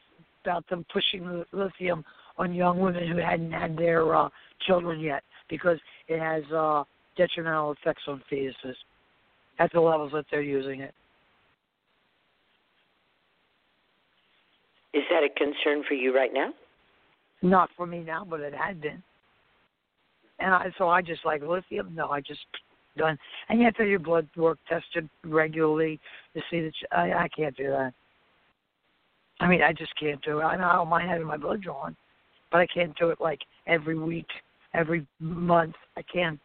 about 0.43 0.67
them 0.69 0.85
pushing 0.91 1.43
lithium 1.53 2.03
on 2.37 2.53
young 2.53 2.79
women 2.79 3.07
who 3.07 3.17
hadn't 3.17 3.51
had 3.51 3.77
their 3.77 4.13
uh, 4.13 4.27
children 4.67 4.99
yet 4.99 5.23
because 5.49 5.77
it 6.07 6.19
has 6.19 6.43
uh, 6.51 6.83
detrimental 7.15 7.71
effects 7.71 8.01
on 8.07 8.21
fetuses 8.31 8.75
at 9.59 9.71
the 9.71 9.79
levels 9.79 10.11
that 10.13 10.25
they're 10.31 10.41
using 10.41 10.81
it. 10.81 10.93
Is 14.93 15.03
that 15.09 15.23
a 15.23 15.29
concern 15.29 15.83
for 15.87 15.93
you 15.93 16.13
right 16.13 16.31
now? 16.33 16.53
Not 17.41 17.69
for 17.75 17.85
me 17.85 17.99
now, 17.99 18.25
but 18.29 18.39
it 18.39 18.53
had 18.53 18.81
been. 18.81 19.01
And 20.39 20.53
I, 20.53 20.67
so 20.77 20.89
I 20.89 21.01
just 21.01 21.25
like 21.25 21.41
lithium. 21.41 21.93
No, 21.95 22.09
I 22.09 22.19
just 22.19 22.41
done. 22.97 23.17
And 23.49 23.59
you 23.59 23.65
have 23.65 23.75
to 23.75 23.83
have 23.83 23.89
your 23.89 23.99
blood 23.99 24.27
work 24.35 24.59
tested 24.67 25.09
regularly 25.23 25.99
to 26.33 26.41
see 26.49 26.61
that. 26.61 26.73
You, 26.81 26.87
I, 26.91 27.23
I 27.23 27.27
can't 27.35 27.55
do 27.55 27.69
that. 27.69 27.93
I 29.39 29.47
mean, 29.47 29.61
I 29.61 29.73
just 29.73 29.91
can't 29.99 30.21
do 30.23 30.39
it. 30.39 30.43
I 30.43 30.55
know 30.55 30.67
I 30.67 30.73
don't 30.75 30.89
mind 30.89 31.09
having 31.09 31.27
my 31.27 31.37
blood 31.37 31.61
drawn, 31.61 31.95
but 32.51 32.61
I 32.61 32.67
can't 32.67 32.95
do 32.97 33.09
it 33.09 33.19
like 33.19 33.39
every 33.67 33.97
week, 33.97 34.27
every 34.73 35.05
month. 35.19 35.75
I 35.97 36.01
can't. 36.01 36.39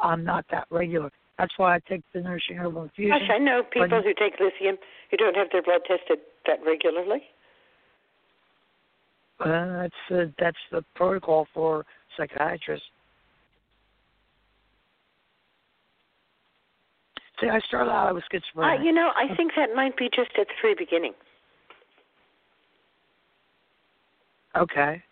I'm 0.00 0.24
not 0.24 0.44
that 0.50 0.66
regular. 0.70 1.10
That's 1.38 1.52
why 1.56 1.76
I 1.76 1.80
take 1.88 2.02
the 2.12 2.20
nourishing 2.20 2.56
herbal 2.56 2.84
infusion. 2.84 3.18
Gosh, 3.18 3.30
I 3.34 3.38
know 3.38 3.62
people 3.62 3.88
but, 3.88 4.04
who 4.04 4.14
take 4.14 4.38
lithium 4.40 4.76
who 5.10 5.16
don't 5.16 5.36
have 5.36 5.48
their 5.52 5.62
blood 5.62 5.82
tested 5.86 6.18
that 6.46 6.58
regularly. 6.66 7.22
Uh, 9.40 9.82
that's 9.82 9.94
the 10.08 10.32
that's 10.38 10.56
the 10.70 10.84
protocol 10.94 11.46
for 11.52 11.84
psychiatrists. 12.16 12.86
See, 17.16 17.22
I 17.50 17.60
started 17.60 17.90
out 17.90 18.08
I 18.08 18.12
was 18.12 18.22
schizophrenic. 18.30 18.80
Uh, 18.80 18.82
you 18.82 18.92
know, 18.92 19.10
I 19.16 19.34
think 19.36 19.52
that 19.56 19.74
might 19.74 19.96
be 19.96 20.08
just 20.14 20.30
at 20.38 20.46
the 20.48 20.54
very 20.60 20.74
beginning. 20.74 21.12
Okay. 24.56 25.02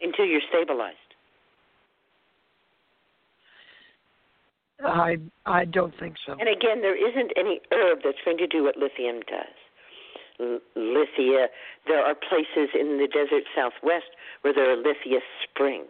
Until 0.00 0.24
you're 0.24 0.40
stabilized. 0.48 0.96
I 4.84 5.18
I 5.46 5.64
don't 5.64 5.94
think 6.00 6.16
so. 6.26 6.32
And 6.32 6.48
again, 6.48 6.80
there 6.80 6.96
isn't 6.96 7.32
any 7.36 7.60
herb 7.70 8.00
that's 8.04 8.18
going 8.24 8.38
to 8.38 8.46
do 8.46 8.64
what 8.64 8.76
lithium 8.76 9.20
does. 9.28 9.54
L- 10.40 10.60
lithia, 10.74 11.46
there 11.86 12.04
are 12.04 12.14
places 12.14 12.70
in 12.74 12.98
the 12.98 13.06
desert 13.06 13.44
southwest 13.54 14.10
where 14.40 14.52
there 14.52 14.72
are 14.72 14.76
lithia 14.76 15.20
springs. 15.44 15.86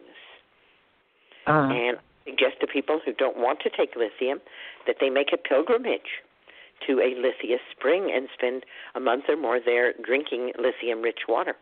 Uh-huh. 1.46 1.72
And 1.72 1.96
suggest 2.24 2.60
to 2.60 2.66
people 2.66 3.00
who 3.04 3.12
don't 3.12 3.36
want 3.36 3.60
to 3.60 3.70
take 3.70 3.96
lithium 3.96 4.40
that 4.86 4.96
they 5.00 5.10
make 5.10 5.32
a 5.32 5.36
pilgrimage 5.36 6.22
to 6.86 7.00
a 7.00 7.14
lithium 7.16 7.60
spring 7.70 8.10
and 8.14 8.28
spend 8.34 8.64
a 8.94 9.00
month 9.00 9.24
or 9.28 9.36
more 9.36 9.60
there 9.64 9.92
drinking 10.04 10.52
lithium 10.58 11.02
rich 11.02 11.20
water. 11.28 11.54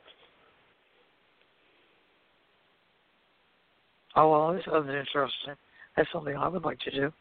Oh 4.17 4.31
well, 4.31 4.55
this 4.55 4.65
sounds 4.65 4.89
interesting. 4.89 5.55
That's 5.97 6.09
something 6.13 6.37
I 6.37 6.49
would 6.49 6.65
like 6.65 6.81
to 6.81 6.91
do. 6.91 7.13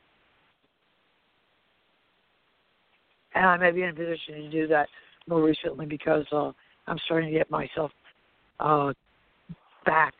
And 3.36 3.46
I 3.46 3.58
may 3.58 3.72
be 3.72 3.84
in 3.84 3.90
a 3.90 3.94
position 3.94 4.36
to 4.36 4.50
do 4.50 4.68
that 4.68 4.88
more 5.28 5.42
recently 5.42 5.86
because 5.86 6.26
uh, 6.32 6.52
I'm 6.88 6.98
starting 7.06 7.32
to 7.32 7.38
get 7.38 7.52
myself 7.52 7.92
uh, 8.60 8.94
back 9.86 10.14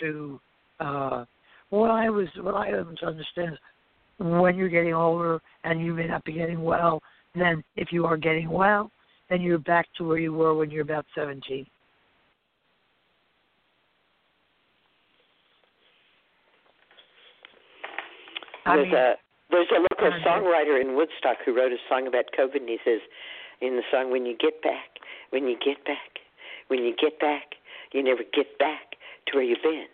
to 0.00 0.40
uh, 0.80 1.24
what 1.72 1.90
I 1.90 2.10
was. 2.10 2.28
What 2.36 2.54
I 2.54 2.68
haven't 2.68 2.98
to 2.98 3.06
understand 3.06 3.54
is 3.54 3.58
when 4.18 4.56
you're 4.56 4.68
getting 4.68 4.92
older 4.92 5.40
and 5.64 5.80
you 5.80 5.94
may 5.94 6.06
not 6.06 6.22
be 6.24 6.32
getting 6.32 6.62
well. 6.62 7.00
Then, 7.34 7.64
if 7.76 7.88
you 7.92 8.04
are 8.04 8.18
getting 8.18 8.50
well, 8.50 8.90
then 9.30 9.40
you're 9.40 9.58
back 9.58 9.86
to 9.96 10.04
where 10.04 10.18
you 10.18 10.34
were 10.34 10.54
when 10.54 10.70
you're 10.70 10.82
about 10.82 11.06
17. 11.14 11.66
I 18.64 18.76
there's 18.76 18.86
mean, 18.86 18.94
a 18.94 19.14
there's 19.50 19.66
a 19.74 19.80
local 19.80 20.18
songwriter 20.20 20.80
in 20.80 20.94
Woodstock 20.94 21.38
who 21.44 21.56
wrote 21.56 21.72
a 21.72 21.78
song 21.88 22.06
about 22.06 22.26
COVID, 22.38 22.56
and 22.56 22.68
he 22.68 22.78
says, 22.84 23.00
in 23.62 23.76
the 23.76 23.82
song 23.90 24.12
When 24.12 24.26
You 24.26 24.36
Get 24.36 24.62
Back, 24.62 25.00
When 25.30 25.48
You 25.48 25.56
Get 25.64 25.84
Back, 25.84 26.20
When 26.68 26.80
You 26.84 26.94
Get 27.00 27.18
Back, 27.18 27.54
you 27.92 28.02
never 28.02 28.22
get 28.34 28.58
back 28.58 28.96
to 29.26 29.38
where 29.38 29.42
you've 29.42 29.62
been. 29.62 29.86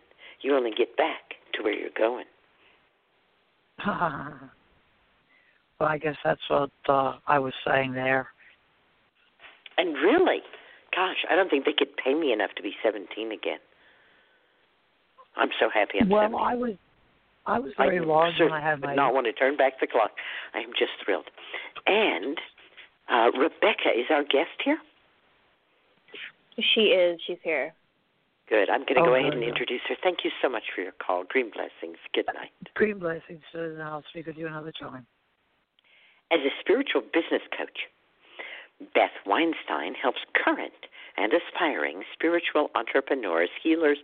You 0.43 0.57
only 0.57 0.71
get 0.77 0.97
back 0.97 1.38
to 1.59 1.63
where 1.63 1.75
you're 1.75 1.91
going. 1.97 2.25
well, 5.79 5.89
I 5.89 5.99
guess 5.99 6.17
that's 6.25 6.41
what 6.49 6.71
uh, 6.89 7.15
I 7.27 7.39
was 7.39 7.53
saying 7.67 7.93
there. 7.93 8.29
And 9.77 9.95
really, 9.95 10.41
gosh, 10.95 11.25
I 11.31 11.37
don't 11.37 11.51
think 11.51 11.65
they 11.65 11.73
could 11.73 11.97
pay 11.97 12.15
me 12.15 12.33
enough 12.33 12.51
to 12.57 12.63
be 12.63 12.73
17 12.83 13.31
again. 13.31 13.59
I'm 15.37 15.51
so 15.61 15.69
happy 15.73 15.99
I'm 16.01 16.09
well, 16.09 16.23
17. 16.23 16.41
I 16.45 16.55
was 16.55 16.75
I 17.47 17.59
was 17.61 17.73
very 17.79 17.99
I 17.99 18.03
large 18.03 18.35
when 18.39 18.53
I 18.53 18.61
had 18.61 18.81
my. 18.81 18.95
not 18.95 19.15
want 19.15 19.27
to 19.27 19.33
turn 19.33 19.57
back 19.57 19.81
the 19.81 19.87
clock. 19.87 20.11
I 20.53 20.59
am 20.59 20.71
just 20.79 20.93
thrilled. 21.03 21.31
And 21.87 22.37
uh, 23.09 23.31
Rebecca 23.39 23.89
is 23.97 24.07
our 24.11 24.23
guest 24.23 24.61
here. 24.63 24.79
She 26.75 26.81
is. 26.81 27.21
She's 27.27 27.39
here. 27.43 27.73
Good. 28.49 28.70
I'm 28.70 28.81
going 28.81 28.97
to 28.97 29.01
oh, 29.03 29.12
go 29.12 29.15
ahead 29.15 29.35
and 29.35 29.43
introduce 29.43 29.83
her. 29.89 29.97
Thank 30.03 30.25
you 30.25 30.31
so 30.41 30.49
much 30.49 30.65
for 30.75 30.81
your 30.81 30.93
call. 30.93 31.25
Dream 31.25 31.51
blessings. 31.53 31.99
Good 32.15 32.27
night. 32.35 32.53
Dream 32.77 32.99
blessings, 32.99 33.43
Susun. 33.55 33.81
I'll 33.81 34.05
speak 34.09 34.27
with 34.27 34.39
you 34.39 34.47
another 34.47 34.73
time. 34.73 35.07
As 36.33 36.41
a 36.41 36.53
spiritual 36.61 37.03
business 37.03 37.43
coach, 37.57 37.89
Beth 38.95 39.16
Weinstein 39.27 39.95
helps 39.95 40.20
current 40.33 40.89
and 41.16 41.33
aspiring 41.33 42.05
spiritual 42.12 42.70
entrepreneurs, 42.75 43.51
healers, 43.62 43.99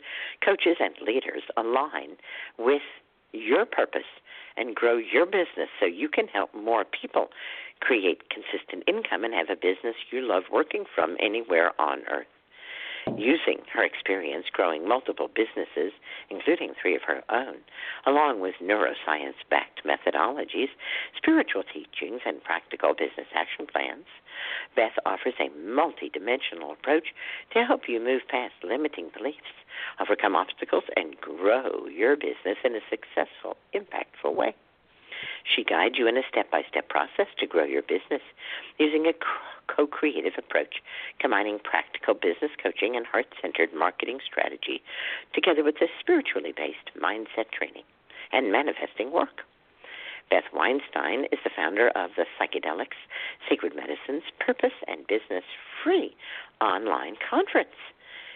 coaches, 0.45 0.77
and 0.81 0.95
leaders 1.07 1.43
align 1.57 2.16
with 2.59 2.83
your 3.33 3.65
purpose 3.65 4.09
and 4.57 4.75
grow 4.75 4.97
your 4.97 5.27
business 5.27 5.69
so 5.81 5.87
you 5.87 6.09
can 6.09 6.29
help 6.29 6.55
more 6.55 6.85
people 6.85 7.29
create 7.81 8.23
consistent 8.31 8.83
income 8.87 9.25
and 9.25 9.35
have 9.35 9.51
a 9.51 9.57
business 9.57 9.97
you 10.11 10.21
love 10.21 10.45
working 10.53 10.85
from 10.95 11.16
anywhere 11.21 11.71
on 11.81 12.01
earth 12.11 12.27
using 13.16 13.61
her 13.73 13.85
experience 13.85 14.47
growing 14.53 14.89
multiple 14.89 15.28
businesses, 15.28 15.93
including 16.31 16.73
three 16.81 16.95
of 16.97 17.03
her 17.03 17.23
own, 17.31 17.57
along 18.07 18.41
with 18.41 18.55
neuroscience 18.62 19.39
backed 19.51 19.82
methodologies, 19.85 20.70
spiritual 21.16 21.62
teachings, 21.62 22.20
and 22.27 22.43
practical 22.43 22.95
business 22.95 23.28
action 23.35 23.66
plans. 23.66 24.07
Beth 24.77 24.99
offers 25.07 25.35
a 25.39 25.49
multidimensional 25.51 26.73
approach 26.73 27.09
to 27.53 27.65
help 27.65 27.82
you 27.89 28.01
move 28.01 28.23
past 28.28 28.55
limiting 28.62 29.11
beliefs, 29.16 29.55
overcome 30.01 30.36
obstacles, 30.36 30.85
and 30.97 31.20
grow 31.20 31.86
your 31.86 32.16
business 32.16 32.59
in 32.65 32.74
a 32.74 32.81
successful, 32.91 33.57
impactful 33.74 34.35
way. 34.35 34.55
She 35.45 35.65
guides 35.65 35.99
you 35.99 36.07
in 36.07 36.17
a 36.17 36.23
step 36.29 36.51
by 36.51 36.63
step 36.69 36.89
process 36.89 37.27
to 37.39 37.47
grow 37.47 37.65
your 37.65 37.83
business 37.83 38.23
using 38.79 39.07
a 39.07 39.13
co 39.67 39.87
creative 39.87 40.35
approach, 40.37 40.83
combining 41.19 41.59
practical 41.59 42.15
business 42.15 42.53
coaching 42.63 42.97
and 42.97 43.07
heart 43.07 43.27
centered 43.41 43.75
marketing 43.75 44.21
strategy 44.25 44.83
together 45.33 45.65
with 45.65 45.77
a 45.81 45.89
spiritually 46.01 46.53
based 46.57 46.91
mindset 47.01 47.51
training 47.53 47.85
and 48.33 48.53
manifesting 48.53 49.13
work. 49.13 49.43
Beth 50.31 50.45
Weinstein 50.53 51.25
is 51.33 51.39
the 51.45 51.51
founder 51.55 51.89
of 51.91 52.11
the 52.17 52.25
Psychedelics, 52.39 52.99
Sacred 53.49 53.77
Medicines, 53.77 54.23
Purpose, 54.41 54.73
and 54.89 55.07
Business 55.07 55.45
Free 55.83 56.17
online 56.61 57.17
conference. 57.29 57.77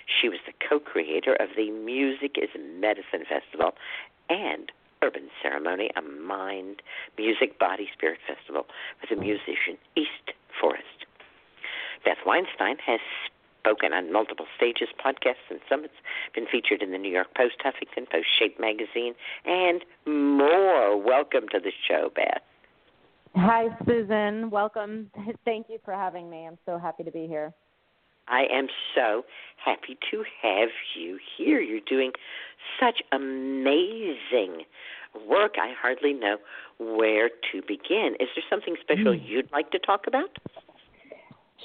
She 0.06 0.28
was 0.28 0.38
the 0.46 0.52
co 0.66 0.78
creator 0.78 1.34
of 1.34 1.50
the 1.56 1.70
Music 1.70 2.36
is 2.36 2.50
Medicine 2.78 3.24
Festival 3.28 3.74
and 4.28 4.70
Urban 5.02 5.28
Ceremony, 5.42 5.90
a 5.96 6.02
mind, 6.02 6.82
music, 7.16 7.58
body, 7.58 7.88
spirit 7.92 8.18
festival 8.26 8.66
with 9.00 9.16
a 9.16 9.20
musician, 9.20 9.78
East 9.96 10.34
Forest. 10.60 11.06
Beth 12.04 12.18
Weinstein 12.26 12.76
has 12.84 13.00
spoken 13.60 13.92
on 13.92 14.12
multiple 14.12 14.46
stages, 14.56 14.88
podcasts, 15.04 15.50
and 15.50 15.60
summits, 15.68 15.94
been 16.34 16.46
featured 16.50 16.82
in 16.82 16.90
the 16.90 16.98
New 16.98 17.10
York 17.10 17.28
Post, 17.36 17.56
Huffington 17.64 18.08
Post, 18.10 18.26
Shape 18.38 18.58
Magazine, 18.58 19.14
and 19.44 19.84
more. 20.06 20.96
Welcome 20.96 21.48
to 21.52 21.60
the 21.60 21.72
show, 21.86 22.10
Beth. 22.14 22.42
Hi, 23.36 23.68
Susun. 23.84 24.50
Welcome. 24.50 25.10
Thank 25.44 25.66
you 25.68 25.78
for 25.84 25.92
having 25.92 26.30
me. 26.30 26.46
I'm 26.46 26.58
so 26.66 26.78
happy 26.78 27.04
to 27.04 27.10
be 27.10 27.26
here. 27.26 27.52
I 28.30 28.44
am 28.52 28.68
so 28.94 29.24
happy 29.64 29.98
to 30.10 30.24
have 30.42 30.68
you 30.96 31.18
here. 31.36 31.60
You're 31.60 31.80
doing 31.88 32.12
such 32.80 33.02
amazing 33.12 34.64
work. 35.28 35.54
I 35.60 35.72
hardly 35.80 36.12
know 36.12 36.36
where 36.78 37.28
to 37.28 37.62
begin. 37.66 38.14
Is 38.20 38.28
there 38.34 38.44
something 38.50 38.76
special 38.80 39.12
mm. 39.12 39.20
you'd 39.26 39.50
like 39.52 39.70
to 39.72 39.78
talk 39.78 40.06
about? 40.06 40.30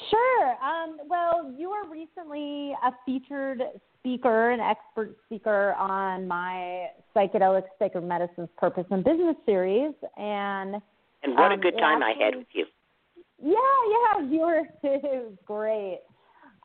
Sure. 0.09 0.55
Um, 0.63 0.97
well, 1.07 1.53
you 1.55 1.69
were 1.69 1.87
recently 1.89 2.73
a 2.83 2.91
featured 3.05 3.61
speaker, 3.99 4.51
an 4.51 4.59
expert 4.59 5.15
speaker 5.25 5.73
on 5.73 6.27
my 6.27 6.87
psychedelic 7.15 7.63
sacred 7.77 8.03
medicines 8.03 8.49
purpose 8.57 8.85
and 8.89 9.03
business 9.03 9.35
series, 9.45 9.93
and 10.17 10.75
and 11.23 11.33
what 11.35 11.51
um, 11.51 11.59
a 11.59 11.61
good 11.61 11.77
time 11.77 12.01
actually, 12.01 12.23
I 12.23 12.25
had 12.25 12.35
with 12.35 12.47
you. 12.53 12.65
Yeah, 13.41 13.55
yeah, 13.91 14.29
you 14.29 14.39
were. 14.39 14.61
It 14.83 15.03
was 15.03 15.33
great. 15.45 15.99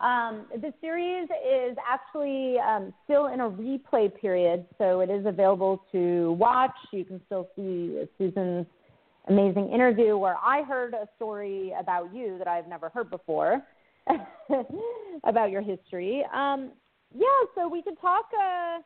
Um, 0.01 0.47
the 0.53 0.73
series 0.81 1.25
is 1.25 1.77
actually 1.87 2.57
um, 2.61 2.95
still 3.05 3.27
in 3.27 3.41
a 3.41 3.51
replay 3.51 4.15
period, 4.15 4.65
so 4.79 5.01
it 5.01 5.11
is 5.11 5.27
available 5.27 5.85
to 5.91 6.33
watch. 6.39 6.77
You 6.93 7.05
can 7.05 7.21
still 7.27 7.49
see 7.57 8.05
Susun's 8.19 8.67
amazing 9.29 9.71
interview 9.73 10.17
where 10.17 10.37
I 10.43 10.63
heard 10.63 10.95
a 10.95 11.09
story 11.17 11.73
about 11.79 12.15
you 12.15 12.37
that 12.39 12.47
I've 12.47 12.69
never 12.69 12.89
heard 12.89 13.11
before 13.11 13.63
about 15.25 15.51
your 15.51 15.63
history. 15.63 16.25
Um, 16.33 16.71
yeah, 17.15 17.27
so 17.55 17.69
we 17.69 17.83
could 17.83 18.01
talk 18.01 18.27
uh, 18.39 18.79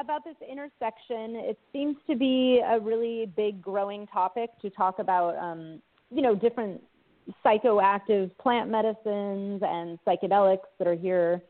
about 0.00 0.24
this 0.24 0.36
intersection. 0.48 1.36
It 1.36 1.58
seems 1.72 1.96
to 2.08 2.16
be 2.16 2.62
a 2.64 2.78
really 2.78 3.32
big 3.36 3.60
growing 3.60 4.06
topic 4.06 4.50
to 4.62 4.70
talk 4.70 4.98
about, 4.98 5.36
um, 5.36 5.82
you 6.10 6.22
know, 6.22 6.34
different 6.34 6.80
psychoactive 7.44 8.30
plant 8.38 8.70
medicines 8.70 9.62
and 9.62 9.98
psychedelics 10.06 10.66
that 10.78 10.86
are 10.86 10.94
here 10.94 11.42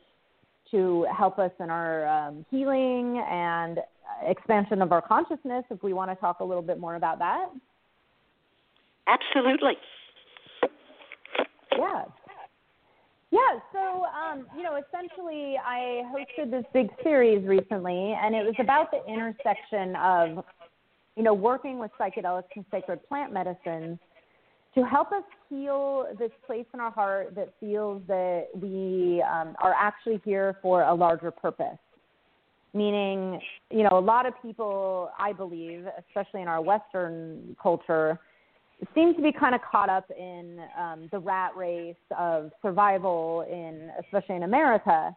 to 0.71 1.07
help 1.17 1.39
us 1.39 1.53
in 1.61 1.71
our 1.71 2.07
um, 2.07 2.45
healing 2.51 3.23
and 3.29 3.79
expansion 4.27 4.83
of 4.83 4.93
our 4.93 5.03
consciousness. 5.03 5.65
If 5.71 5.83
we 5.83 5.93
want 5.93 6.11
to 6.11 6.17
talk 6.17 6.41
a 6.41 6.45
little 6.45 6.63
bit 6.63 6.79
more 6.79 6.97
about 6.97 7.19
that. 7.19 7.51
Absolutely. 9.07 9.77
Yeah. 11.77 12.05
Yeah, 13.31 13.59
so 13.73 14.05
um, 14.05 14.47
you 14.55 14.63
know, 14.63 14.77
essentially, 14.77 15.57
I 15.57 16.03
hosted 16.15 16.51
this 16.51 16.65
big 16.75 16.91
series 17.03 17.47
recently, 17.49 18.15
and 18.23 18.35
it 18.35 18.45
was 18.45 18.55
about 18.59 18.91
the 18.91 19.03
intersection 19.11 19.97
of, 19.97 20.45
you 21.17 21.23
know, 21.23 21.33
working 21.33 21.79
with 21.79 21.91
psychedelics 21.99 22.45
and 22.57 22.65
sacred 22.71 23.01
plant 23.09 23.33
medicines 23.33 23.99
to 24.75 24.83
help 24.85 25.13
us 25.13 25.25
heal 25.51 26.07
this 26.19 26.31
place 26.47 26.65
in 26.73 26.81
our 26.81 26.91
heart 26.91 27.35
that 27.35 27.53
feels 27.61 28.03
that 28.09 28.47
we 28.55 29.23
um, 29.23 29.55
are 29.63 29.75
actually 29.79 30.21
here 30.25 30.57
for 30.63 30.83
a 30.83 30.95
larger 30.95 31.31
purpose. 31.31 31.79
Meaning, 32.75 33.39
you 33.71 33.83
know, 33.83 33.99
a 33.99 34.01
lot 34.01 34.25
of 34.25 34.33
people, 34.41 35.11
I 35.19 35.35
believe, 35.35 35.85
especially 36.09 36.41
in 36.41 36.49
our 36.49 36.63
Western 36.63 37.55
culture, 37.63 38.19
seem 38.95 39.15
to 39.15 39.23
be 39.23 39.31
kind 39.31 39.55
of 39.55 39.61
caught 39.71 39.91
up 39.91 40.11
in 40.11 40.59
um, 40.79 41.09
the 41.13 41.19
rat 41.19 41.55
race 41.55 41.95
of 42.19 42.51
survival 42.63 43.45
in, 43.51 43.91
especially 44.01 44.37
in 44.37 44.45
America. 44.45 45.15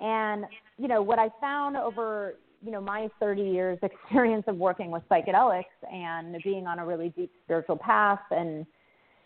And 0.00 0.44
you 0.76 0.88
know, 0.88 1.00
what 1.02 1.20
I 1.20 1.28
found 1.40 1.76
over 1.76 2.34
you 2.60 2.72
know 2.72 2.80
my 2.80 3.08
30 3.20 3.42
years 3.42 3.78
experience 3.82 4.44
of 4.48 4.56
working 4.56 4.90
with 4.90 5.02
psychedelics 5.08 5.64
and 5.92 6.36
being 6.42 6.66
on 6.66 6.80
a 6.80 6.86
really 6.86 7.10
deep 7.10 7.30
spiritual 7.44 7.76
path 7.76 8.20
and 8.32 8.66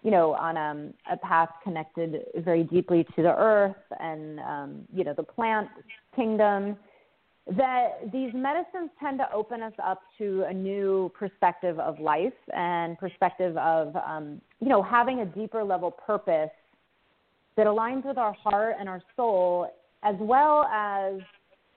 you 0.02 0.10
know, 0.10 0.32
on 0.34 0.56
um, 0.56 0.94
a 1.10 1.16
path 1.16 1.48
connected 1.62 2.24
very 2.38 2.64
deeply 2.64 3.04
to 3.14 3.22
the 3.22 3.34
earth 3.36 3.76
and, 4.00 4.40
um, 4.40 4.80
you 4.92 5.04
know, 5.04 5.14
the 5.14 5.22
plant 5.22 5.68
kingdom, 6.16 6.76
that 7.56 8.12
these 8.12 8.32
medicines 8.34 8.90
tend 9.00 9.18
to 9.18 9.32
open 9.32 9.62
us 9.62 9.72
up 9.84 10.02
to 10.18 10.44
a 10.48 10.52
new 10.52 11.10
perspective 11.18 11.78
of 11.78 11.98
life 11.98 12.32
and 12.54 12.98
perspective 12.98 13.56
of, 13.56 13.94
um, 13.96 14.40
you 14.60 14.68
know, 14.68 14.82
having 14.82 15.20
a 15.20 15.26
deeper 15.26 15.62
level 15.62 15.90
purpose 15.90 16.50
that 17.56 17.66
aligns 17.66 18.04
with 18.04 18.18
our 18.18 18.32
heart 18.32 18.76
and 18.78 18.88
our 18.88 19.02
soul, 19.16 19.68
as 20.02 20.14
well 20.20 20.64
as 20.64 21.20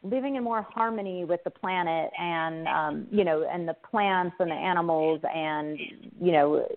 living 0.04 0.36
in 0.36 0.44
more 0.44 0.62
harmony 0.62 1.26
with 1.26 1.44
the 1.44 1.50
planet 1.50 2.12
and 2.20 2.68
um, 2.68 3.08
you 3.12 3.24
know 3.24 3.48
and 3.52 3.68
the 3.68 3.74
plants 3.90 4.36
and 4.40 4.52
the 4.52 4.56
animals 4.56 5.20
and 5.34 5.80
you 6.22 6.32
know 6.32 6.68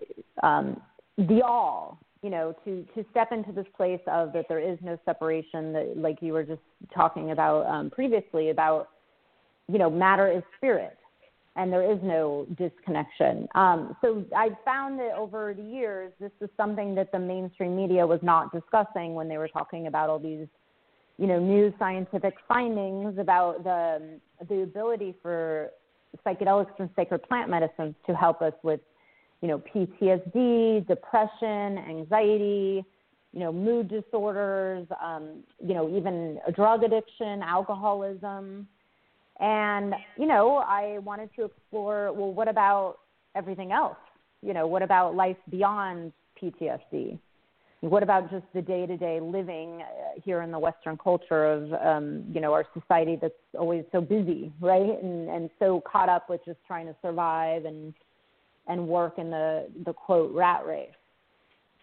um, 0.41 0.81
the 1.27 1.41
all 1.41 1.99
you 2.21 2.29
know 2.29 2.53
to 2.65 2.85
to 2.95 3.05
step 3.11 3.31
into 3.31 3.51
this 3.51 3.67
place 3.75 4.01
of 4.07 4.33
that 4.33 4.45
there 4.49 4.59
is 4.59 4.77
no 4.81 4.97
separation 5.05 5.73
that 5.73 5.93
like 5.95 6.17
you 6.21 6.33
were 6.33 6.43
just 6.43 6.61
talking 6.93 7.31
about 7.31 7.65
um, 7.65 7.89
previously 7.89 8.49
about 8.49 8.89
you 9.67 9.77
know 9.77 9.89
matter 9.89 10.31
is 10.31 10.43
spirit 10.57 10.97
and 11.59 11.73
there 11.73 11.91
is 11.91 11.99
no 12.01 12.47
disconnection. 12.57 13.47
Um, 13.53 13.95
so 14.01 14.23
I 14.35 14.49
found 14.63 14.97
that 14.99 15.11
over 15.17 15.53
the 15.53 15.63
years, 15.63 16.13
this 16.19 16.31
is 16.39 16.49
something 16.55 16.95
that 16.95 17.11
the 17.11 17.19
mainstream 17.19 17.75
media 17.75 18.07
was 18.07 18.19
not 18.23 18.53
discussing 18.53 19.13
when 19.13 19.27
they 19.27 19.37
were 19.37 19.49
talking 19.49 19.87
about 19.87 20.09
all 20.09 20.19
these, 20.19 20.47
you 21.17 21.27
know, 21.27 21.37
new 21.37 21.73
scientific 21.77 22.35
findings 22.47 23.17
about 23.17 23.63
the 23.63 24.19
the 24.47 24.61
ability 24.61 25.15
for 25.21 25.71
psychedelics 26.25 26.79
and 26.79 26.89
sacred 26.95 27.21
plant 27.23 27.49
medicines 27.49 27.93
to 28.07 28.15
help 28.15 28.41
us 28.41 28.53
with, 28.63 28.79
you 29.41 29.47
know, 29.47 29.59
PTSD, 29.73 30.87
depression, 30.87 31.77
anxiety, 31.77 32.83
you 33.31 33.39
know, 33.39 33.53
mood 33.53 33.87
disorders, 33.87 34.87
um, 35.01 35.43
you 35.65 35.73
know, 35.73 35.95
even 35.95 36.39
drug 36.55 36.83
addiction, 36.83 37.41
alcoholism. 37.41 38.67
And, 39.39 39.93
you 40.17 40.25
know, 40.25 40.57
I 40.57 40.97
wanted 40.99 41.29
to 41.37 41.45
explore 41.45 42.11
well, 42.11 42.33
what 42.33 42.47
about 42.47 42.97
everything 43.35 43.71
else? 43.71 43.97
You 44.41 44.53
know, 44.53 44.67
what 44.67 44.81
about 44.81 45.15
life 45.15 45.37
beyond 45.49 46.11
PTSD? 46.41 47.19
What 47.81 48.03
about 48.03 48.29
just 48.29 48.45
the 48.53 48.61
day 48.61 48.85
to 48.85 48.97
day 48.97 49.21
living 49.21 49.81
uh, 49.83 50.19
here 50.25 50.41
in 50.41 50.51
the 50.51 50.59
Western 50.59 50.97
culture 50.97 51.45
of, 51.45 51.71
um, 51.73 52.25
you 52.29 52.41
know, 52.41 52.51
our 52.51 52.65
society 52.77 53.17
that's 53.21 53.33
always 53.57 53.85
so 53.93 54.01
busy, 54.01 54.51
right? 54.59 55.01
And, 55.01 55.29
and 55.29 55.49
so 55.59 55.81
caught 55.89 56.09
up 56.09 56.29
with 56.29 56.41
just 56.43 56.57
trying 56.67 56.87
to 56.87 56.95
survive 57.01 57.63
and, 57.63 57.93
and 58.69 58.87
work 58.87 59.17
in 59.17 59.29
the, 59.29 59.67
the 59.85 59.91
quote 59.91 60.33
rat 60.33 60.65
race. 60.65 60.89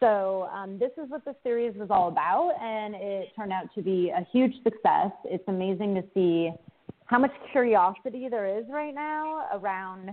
So 0.01 0.49
um, 0.55 0.79
this 0.79 0.93
is 1.03 1.11
what 1.11 1.25
the 1.25 1.35
series 1.43 1.75
was 1.77 1.89
all 1.91 2.09
about, 2.09 2.53
and 2.61 2.95
it 2.95 3.29
turned 3.35 3.53
out 3.53 3.67
to 3.75 3.83
be 3.83 4.11
a 4.11 4.27
huge 4.31 4.53
success. 4.63 5.11
It's 5.25 5.45
amazing 5.49 5.95
to 5.97 6.05
see 6.15 6.51
how 7.07 7.19
much 7.19 7.33
curiosity 7.51 8.29
there 8.29 8.59
is 8.59 8.65
right 8.71 8.95
now 8.95 9.47
around 9.53 10.11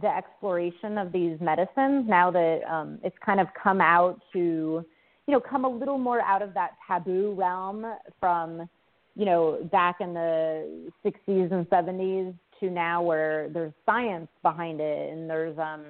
the 0.00 0.06
exploration 0.06 0.96
of 0.96 1.12
these 1.12 1.38
medicines 1.40 2.06
now 2.08 2.30
that 2.30 2.60
um, 2.70 2.98
it's 3.02 3.16
kind 3.24 3.40
of 3.40 3.48
come 3.60 3.80
out 3.80 4.20
to, 4.32 4.38
you 4.38 5.32
know, 5.32 5.40
come 5.40 5.64
a 5.64 5.68
little 5.68 5.98
more 5.98 6.20
out 6.22 6.40
of 6.40 6.54
that 6.54 6.72
taboo 6.86 7.34
realm 7.34 7.84
from, 8.20 8.68
you 9.14 9.26
know, 9.26 9.58
back 9.72 9.96
in 10.00 10.14
the 10.14 10.90
60s 11.04 11.52
and 11.52 11.68
70s 11.68 12.34
to 12.60 12.70
now 12.70 13.02
where 13.02 13.48
there's 13.50 13.72
science 13.86 14.28
behind 14.42 14.80
it 14.80 15.12
and 15.12 15.28
there's, 15.28 15.58
um, 15.58 15.84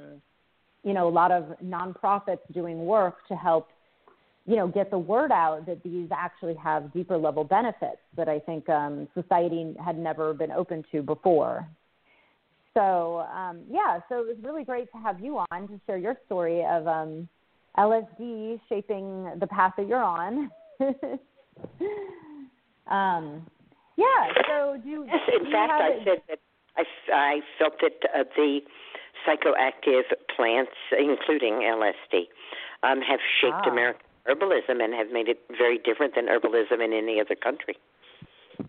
you 0.84 0.92
know, 0.92 1.08
a 1.08 1.10
lot 1.10 1.30
of 1.32 1.44
nonprofits 1.64 2.38
doing 2.52 2.86
work 2.86 3.26
to 3.28 3.36
help 3.36 3.68
you 4.48 4.56
know, 4.56 4.66
get 4.66 4.90
the 4.90 4.98
word 4.98 5.30
out 5.30 5.66
that 5.66 5.82
these 5.82 6.08
actually 6.10 6.54
have 6.54 6.90
deeper 6.94 7.18
level 7.18 7.44
benefits 7.44 7.98
that 8.16 8.30
I 8.30 8.38
think 8.38 8.66
um, 8.70 9.06
society 9.12 9.76
had 9.84 9.98
never 9.98 10.32
been 10.32 10.50
open 10.50 10.82
to 10.90 11.02
before. 11.02 11.68
So 12.72 13.26
um, 13.30 13.60
yeah, 13.70 14.00
so 14.08 14.20
it 14.20 14.26
was 14.26 14.36
really 14.42 14.64
great 14.64 14.90
to 14.92 14.98
have 14.98 15.20
you 15.20 15.44
on 15.50 15.68
to 15.68 15.78
share 15.86 15.98
your 15.98 16.16
story 16.24 16.64
of 16.64 16.86
um, 16.86 17.28
LSD 17.76 18.58
shaping 18.70 19.30
the 19.38 19.46
path 19.46 19.74
that 19.76 19.86
you're 19.86 20.02
on. 20.02 20.50
um, 22.90 23.46
yeah. 23.96 24.32
So 24.48 24.78
do, 24.82 25.04
yes, 25.06 25.20
in 25.38 25.44
do 25.44 25.50
fact, 25.50 25.72
I 25.72 26.04
said 26.06 26.22
that 26.26 26.38
I, 26.78 26.84
I 27.12 27.40
felt 27.58 27.74
that 27.82 28.08
uh, 28.14 28.24
the 28.36 28.60
psychoactive 29.26 30.04
plants, 30.34 30.72
including 30.96 31.54
LSD, 31.54 32.28
um, 32.82 33.00
have 33.02 33.20
shaped 33.40 33.66
Ah. 33.66 33.70
American 33.70 34.02
herbalism 34.28 34.82
and 34.82 34.94
have 34.94 35.10
made 35.10 35.28
it 35.28 35.40
very 35.56 35.78
different 35.78 36.14
than 36.14 36.26
herbalism 36.26 36.84
in 36.84 36.92
any 36.92 37.20
other 37.20 37.34
country. 37.34 37.76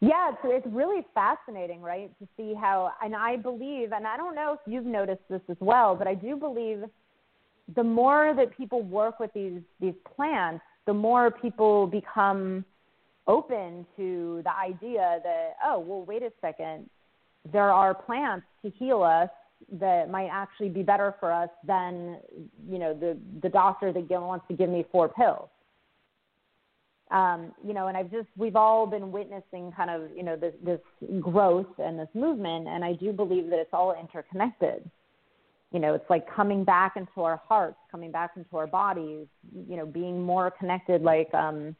yeah, 0.00 0.30
it's, 0.30 0.38
it's 0.44 0.66
really 0.70 1.04
fascinating, 1.14 1.80
right, 1.80 2.10
to 2.18 2.28
see 2.36 2.54
how, 2.54 2.92
and 3.02 3.16
I 3.16 3.36
believe, 3.36 3.92
and 3.92 4.06
I 4.06 4.16
don't 4.16 4.34
know 4.34 4.52
if 4.52 4.60
you've 4.66 4.84
noticed 4.84 5.22
this 5.30 5.40
as 5.48 5.56
well, 5.60 5.94
but 5.96 6.06
I 6.06 6.14
do 6.14 6.36
believe 6.36 6.84
the 7.74 7.82
more 7.84 8.34
that 8.36 8.56
people 8.56 8.82
work 8.82 9.18
with 9.20 9.32
these 9.32 9.60
these 9.80 9.94
plants, 10.16 10.64
the 10.86 10.92
more 10.92 11.30
people 11.30 11.86
become 11.86 12.64
open 13.26 13.86
to 13.96 14.40
the 14.44 14.54
idea 14.54 15.20
that, 15.22 15.54
oh, 15.64 15.78
well, 15.78 16.04
wait 16.04 16.22
a 16.22 16.32
second, 16.40 16.88
there 17.50 17.70
are 17.70 17.94
plants 17.94 18.46
to 18.64 18.70
heal 18.70 19.02
us 19.02 19.28
that 19.70 20.10
might 20.10 20.28
actually 20.28 20.68
be 20.68 20.82
better 20.82 21.14
for 21.20 21.32
us 21.32 21.48
than 21.66 22.18
you 22.68 22.78
know 22.78 22.94
the 22.94 23.16
the 23.42 23.48
doctor 23.48 23.92
that 23.92 24.08
wants 24.10 24.44
to 24.48 24.54
give 24.54 24.68
me 24.68 24.84
four 24.90 25.08
pills. 25.08 25.48
Um, 27.10 27.52
you 27.62 27.74
know 27.74 27.88
and 27.88 27.96
i've 27.96 28.10
just 28.10 28.28
we've 28.36 28.56
all 28.56 28.86
been 28.86 29.12
witnessing 29.12 29.70
kind 29.76 29.90
of 29.90 30.10
you 30.16 30.22
know 30.22 30.34
this 30.34 30.54
this 30.64 30.80
growth 31.20 31.66
and 31.78 31.98
this 31.98 32.08
movement 32.14 32.68
and 32.68 32.82
i 32.82 32.94
do 32.94 33.12
believe 33.12 33.50
that 33.50 33.58
it's 33.58 33.72
all 33.72 33.94
interconnected. 33.98 34.88
You 35.72 35.80
know 35.80 35.94
it's 35.94 36.08
like 36.10 36.26
coming 36.34 36.64
back 36.64 36.96
into 36.96 37.22
our 37.22 37.40
hearts 37.46 37.76
coming 37.90 38.10
back 38.10 38.32
into 38.36 38.56
our 38.56 38.66
bodies 38.66 39.26
you 39.68 39.76
know 39.76 39.86
being 39.86 40.22
more 40.22 40.50
connected 40.50 41.02
like 41.02 41.32
um 41.34 41.76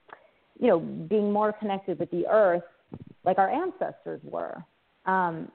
you 0.59 0.69
know 0.69 0.79
being 0.79 1.33
more 1.33 1.53
connected 1.53 1.99
with 1.99 2.11
the 2.11 2.27
earth 2.29 2.63
like 3.25 3.39
our 3.39 3.51
ancestors 3.51 4.21
were 4.25 4.63
um 5.07 5.51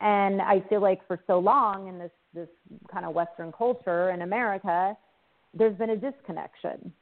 and 0.00 0.40
I 0.40 0.62
feel 0.68 0.80
like 0.80 1.06
for 1.06 1.18
so 1.26 1.38
long 1.38 1.88
in 1.88 1.98
this 1.98 2.10
this 2.34 2.48
kind 2.92 3.04
of 3.04 3.14
Western 3.14 3.52
culture 3.52 4.10
in 4.10 4.22
America, 4.22 4.96
there's 5.54 5.76
been 5.76 5.90
a 5.90 5.96
disconnection. 5.96 6.92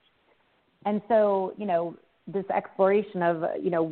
And 0.84 1.02
so, 1.08 1.52
you 1.58 1.66
know, 1.66 1.96
this 2.28 2.44
exploration 2.54 3.22
of, 3.22 3.44
you 3.62 3.70
know, 3.70 3.88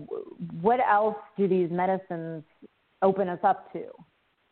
what 0.60 0.80
else 0.80 1.16
do 1.36 1.48
these 1.48 1.70
medicines 1.70 2.44
open 3.02 3.28
us 3.28 3.40
up 3.42 3.72
to 3.72 3.84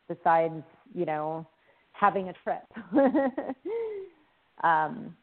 besides, 0.09 0.62
you 0.93 1.07
know, 1.07 1.47
having 1.93 2.31
a 2.31 2.35
trip? 2.43 2.65
um, 4.65 5.16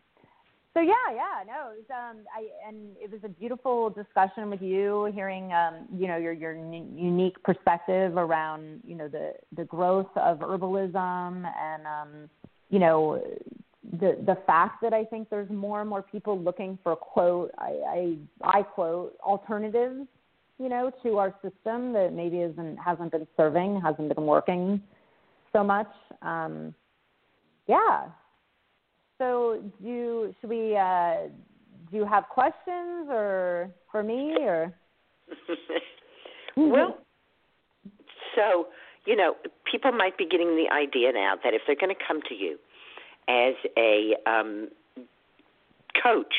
so 0.79 0.83
yeah, 0.83 1.13
yeah, 1.13 1.43
no, 1.45 1.71
it 1.71 1.85
was, 1.89 1.89
um, 1.89 2.23
I 2.33 2.47
and 2.67 2.95
it 2.97 3.11
was 3.11 3.19
a 3.25 3.27
beautiful 3.27 3.89
discussion 3.89 4.49
with 4.49 4.61
you, 4.61 5.11
hearing, 5.13 5.51
um, 5.51 5.87
you 5.93 6.07
know, 6.07 6.15
your 6.15 6.31
your 6.31 6.55
n- 6.55 6.93
unique 6.95 7.41
perspective 7.43 8.15
around, 8.15 8.79
you 8.85 8.95
know, 8.95 9.09
the 9.09 9.33
the 9.57 9.65
growth 9.65 10.09
of 10.15 10.39
herbalism 10.39 11.45
and, 11.45 11.85
um, 11.85 12.29
you 12.69 12.79
know, 12.79 13.21
the 13.99 14.17
the 14.25 14.37
fact 14.47 14.81
that 14.81 14.93
I 14.93 15.03
think 15.03 15.29
there's 15.29 15.49
more 15.49 15.81
and 15.81 15.89
more 15.89 16.01
people 16.01 16.39
looking 16.39 16.79
for 16.81 16.95
quote 16.95 17.51
I 17.57 18.15
I, 18.43 18.59
I 18.59 18.61
quote 18.63 19.17
alternatives, 19.21 20.07
you 20.59 20.69
know, 20.69 20.91
to 21.03 21.17
our 21.17 21.35
system 21.41 21.91
that 21.91 22.13
maybe 22.13 22.39
isn't 22.39 22.77
hasn't 22.77 23.11
been 23.11 23.27
serving, 23.35 23.81
hasn't 23.81 24.15
been 24.15 24.25
working 24.25 24.81
so 25.51 25.61
much. 25.61 25.91
Um, 26.21 26.73
yeah, 27.67 28.05
so, 29.19 29.61
do 29.81 30.33
should 30.41 30.49
we? 30.49 30.75
Uh, 30.75 31.27
do 31.91 31.97
you 31.97 32.05
have 32.05 32.23
questions 32.29 33.07
or 33.09 33.69
for 33.91 34.01
me 34.01 34.35
or? 34.39 34.73
well, 36.57 36.97
so 38.35 38.67
you 39.05 39.15
know, 39.15 39.35
people 39.69 39.91
might 39.91 40.17
be 40.17 40.25
getting 40.25 40.55
the 40.55 40.73
idea 40.73 41.11
now 41.11 41.35
that 41.43 41.53
if 41.53 41.61
they're 41.67 41.75
going 41.75 41.93
to 41.93 42.03
come 42.07 42.21
to 42.29 42.35
you 42.35 42.57
as 43.27 43.53
a 43.77 44.15
um, 44.25 44.69
coach 46.01 46.33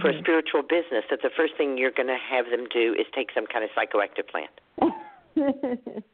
for 0.00 0.10
a 0.10 0.14
Mhm. 0.14 0.20
spiritual 0.20 0.62
business, 0.62 1.04
that 1.10 1.22
the 1.22 1.30
first 1.30 1.54
thing 1.56 1.78
you're 1.78 1.90
going 1.90 2.08
to 2.08 2.18
have 2.18 2.50
them 2.50 2.66
do 2.66 2.94
is 2.94 3.06
take 3.14 3.30
some 3.32 3.46
kind 3.46 3.64
of 3.64 3.70
psychoactive 3.70 4.26
plant. 4.28 4.60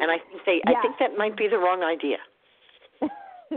And 0.00 0.10
I 0.12 0.18
think 0.18 0.44
they, 0.44 0.62
I 0.66 0.80
think 0.80 0.98
that 1.00 1.16
might 1.16 1.36
be 1.36 1.48
the 1.48 1.58
wrong 1.58 1.82
idea. 1.82 2.18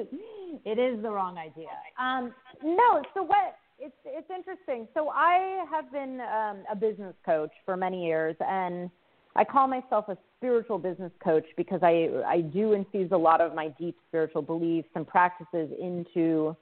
it 0.65 0.79
is 0.79 1.01
the 1.01 1.09
wrong 1.09 1.37
idea. 1.37 1.69
Um, 1.99 2.33
no, 2.63 3.01
so 3.13 3.23
what? 3.23 3.55
It's 3.79 3.95
it's 4.05 4.29
interesting. 4.29 4.87
So 4.93 5.09
I 5.09 5.65
have 5.71 5.91
been 5.91 6.19
um, 6.21 6.63
a 6.71 6.75
business 6.75 7.15
coach 7.25 7.51
for 7.65 7.77
many 7.77 8.05
years, 8.05 8.35
and 8.39 8.89
I 9.35 9.45
call 9.45 9.67
myself 9.67 10.09
a 10.09 10.17
spiritual 10.37 10.79
business 10.79 11.11
coach 11.23 11.45
because 11.55 11.79
I 11.81 12.09
I 12.25 12.41
do 12.41 12.73
infuse 12.73 13.11
a 13.11 13.17
lot 13.17 13.41
of 13.41 13.55
my 13.55 13.69
deep 13.79 13.95
spiritual 14.07 14.41
beliefs 14.41 14.89
and 14.95 15.07
practices 15.07 15.69
into 15.79 16.55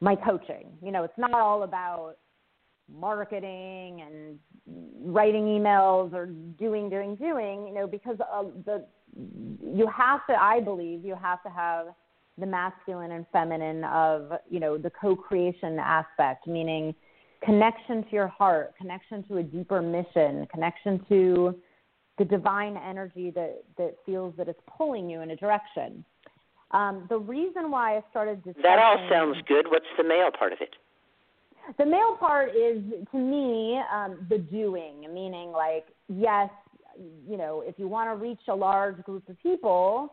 my 0.00 0.14
coaching. 0.14 0.68
You 0.82 0.92
know, 0.92 1.02
it's 1.02 1.18
not 1.18 1.34
all 1.34 1.64
about 1.64 2.16
marketing 2.98 4.02
and 4.02 4.38
writing 5.04 5.44
emails 5.44 6.12
or 6.12 6.26
doing 6.26 6.88
doing 6.88 7.14
doing 7.16 7.66
you 7.66 7.74
know 7.74 7.86
because 7.86 8.16
uh, 8.20 8.44
the 8.64 8.84
you 9.62 9.86
have 9.86 10.26
to 10.26 10.34
i 10.40 10.60
believe 10.60 11.04
you 11.04 11.14
have 11.14 11.42
to 11.42 11.48
have 11.48 11.86
the 12.38 12.46
masculine 12.46 13.12
and 13.12 13.26
feminine 13.32 13.84
of 13.84 14.32
you 14.48 14.60
know 14.60 14.78
the 14.78 14.90
co-creation 14.90 15.78
aspect 15.78 16.46
meaning 16.46 16.94
connection 17.44 18.02
to 18.04 18.10
your 18.12 18.28
heart 18.28 18.74
connection 18.76 19.22
to 19.24 19.38
a 19.38 19.42
deeper 19.42 19.82
mission 19.82 20.46
connection 20.52 21.04
to 21.08 21.54
the 22.18 22.24
divine 22.24 22.76
energy 22.76 23.30
that 23.30 23.62
that 23.76 23.94
feels 24.06 24.34
that 24.36 24.48
it's 24.48 24.60
pulling 24.76 25.08
you 25.08 25.20
in 25.20 25.30
a 25.30 25.36
direction 25.36 26.04
um, 26.72 27.06
the 27.08 27.18
reason 27.18 27.70
why 27.70 27.96
i 27.96 28.02
started 28.10 28.42
discussing 28.44 28.62
That 28.62 28.78
all 28.78 28.98
sounds 29.10 29.36
good. 29.48 29.66
What's 29.68 29.86
the 29.98 30.04
male 30.04 30.30
part 30.30 30.52
of 30.52 30.60
it? 30.60 30.74
the 31.78 31.86
male 31.86 32.16
part 32.18 32.50
is 32.50 32.82
to 33.12 33.18
me 33.18 33.80
um, 33.92 34.26
the 34.28 34.38
doing, 34.38 35.02
meaning 35.12 35.50
like 35.52 35.86
yes, 36.08 36.50
you 37.28 37.36
know, 37.36 37.62
if 37.66 37.78
you 37.78 37.88
want 37.88 38.10
to 38.10 38.16
reach 38.22 38.40
a 38.48 38.54
large 38.54 39.02
group 39.04 39.28
of 39.28 39.40
people, 39.42 40.12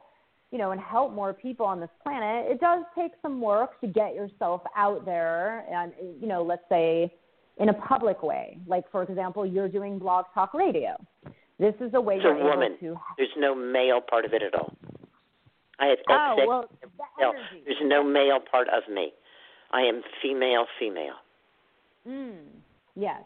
you 0.51 0.57
know, 0.57 0.71
and 0.71 0.79
help 0.79 1.13
more 1.13 1.33
people 1.33 1.65
on 1.65 1.79
this 1.79 1.89
planet, 2.03 2.49
it 2.49 2.59
does 2.59 2.83
take 2.97 3.11
some 3.21 3.41
work 3.41 3.79
to 3.81 3.87
get 3.87 4.15
yourself 4.15 4.61
out 4.75 5.05
there 5.05 5.65
and, 5.71 5.91
you 6.21 6.27
know, 6.27 6.41
let's 6.43 6.63
say 6.69 7.13
in 7.57 7.69
a 7.69 7.73
public 7.73 8.23
way. 8.23 8.57
Like, 8.67 8.85
for 8.91 9.03
example, 9.03 9.45
you're 9.45 9.67
doing 9.67 9.99
blog 9.99 10.25
talk 10.33 10.53
radio. 10.53 10.95
This 11.59 11.73
is 11.81 11.91
a 11.95 12.01
way 12.01 12.15
It's 12.15 12.23
you're 12.23 12.39
a 12.39 12.43
woman. 12.43 12.77
to. 12.79 12.97
There's 13.17 13.29
no 13.37 13.55
male 13.55 13.99
part 13.99 14.25
of 14.25 14.33
it 14.33 14.43
at 14.43 14.53
all. 14.53 14.73
I 15.79 15.87
have 15.87 15.97
Oh, 16.09 16.35
well, 16.47 16.65
no, 17.19 17.33
there's 17.65 17.77
no 17.83 18.03
male 18.03 18.39
part 18.39 18.67
of 18.69 18.91
me. 18.91 19.11
I 19.71 19.81
am 19.81 20.01
female, 20.21 20.65
female. 20.79 21.15
Mm, 22.07 22.37
yes. 22.95 23.21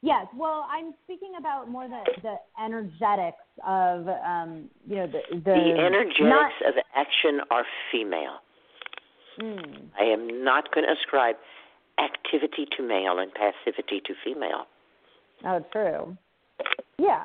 Yes. 0.00 0.26
Well, 0.36 0.66
I'm 0.70 0.94
speaking 1.04 1.32
about 1.38 1.68
more 1.68 1.88
the 1.88 2.02
the 2.22 2.36
energetics 2.62 3.42
of 3.66 4.06
um, 4.08 4.68
you 4.86 4.96
know 4.96 5.06
the 5.06 5.20
the, 5.32 5.40
The 5.40 5.74
energetics 5.84 6.20
not, 6.20 6.52
of 6.68 6.74
action 6.94 7.40
are 7.50 7.64
female. 7.90 8.38
mm, 9.40 9.80
I 9.98 10.04
am 10.04 10.44
not 10.44 10.72
going 10.72 10.86
to 10.86 10.92
ascribe 10.92 11.36
activity 11.98 12.66
to 12.76 12.82
male 12.86 13.18
and 13.18 13.32
passivity 13.34 14.00
to 14.06 14.14
female. 14.24 14.66
Oh, 15.44 15.64
true. 15.72 16.16
Yeah. 16.98 17.24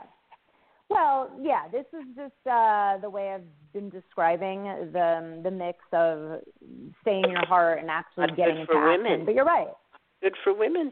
Well, 0.90 1.30
yeah. 1.42 1.68
This 1.72 1.86
is 1.94 2.06
just 2.16 2.48
uh, 2.52 2.98
the 3.02 3.10
way 3.10 3.34
I've 3.34 3.42
been 3.72 3.90
describing 3.90 4.64
the 4.92 5.40
the 5.44 5.52
mix 5.52 5.78
of 5.92 6.42
staying 7.02 7.26
in 7.26 7.32
your 7.32 7.46
heart 7.46 7.80
and 7.80 7.90
actually 7.92 8.28
Not 8.28 8.36
getting 8.38 8.56
good 8.56 8.62
into 8.62 8.74
for 8.74 8.90
action. 8.92 9.04
women. 9.04 9.26
But 9.26 9.36
you're 9.36 9.46
right. 9.46 9.68
Good 10.24 10.34
for 10.44 10.54
women. 10.58 10.92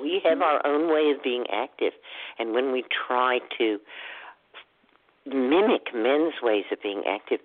We 0.00 0.20
have 0.24 0.40
our 0.42 0.64
own 0.66 0.92
way 0.92 1.10
of 1.16 1.22
being 1.22 1.44
active, 1.52 1.92
and 2.38 2.52
when 2.52 2.72
we 2.72 2.84
try 3.06 3.38
to 3.58 3.78
mimic 5.26 5.94
men's 5.94 6.34
ways 6.42 6.64
of 6.72 6.82
being 6.82 7.02
active, 7.06 7.40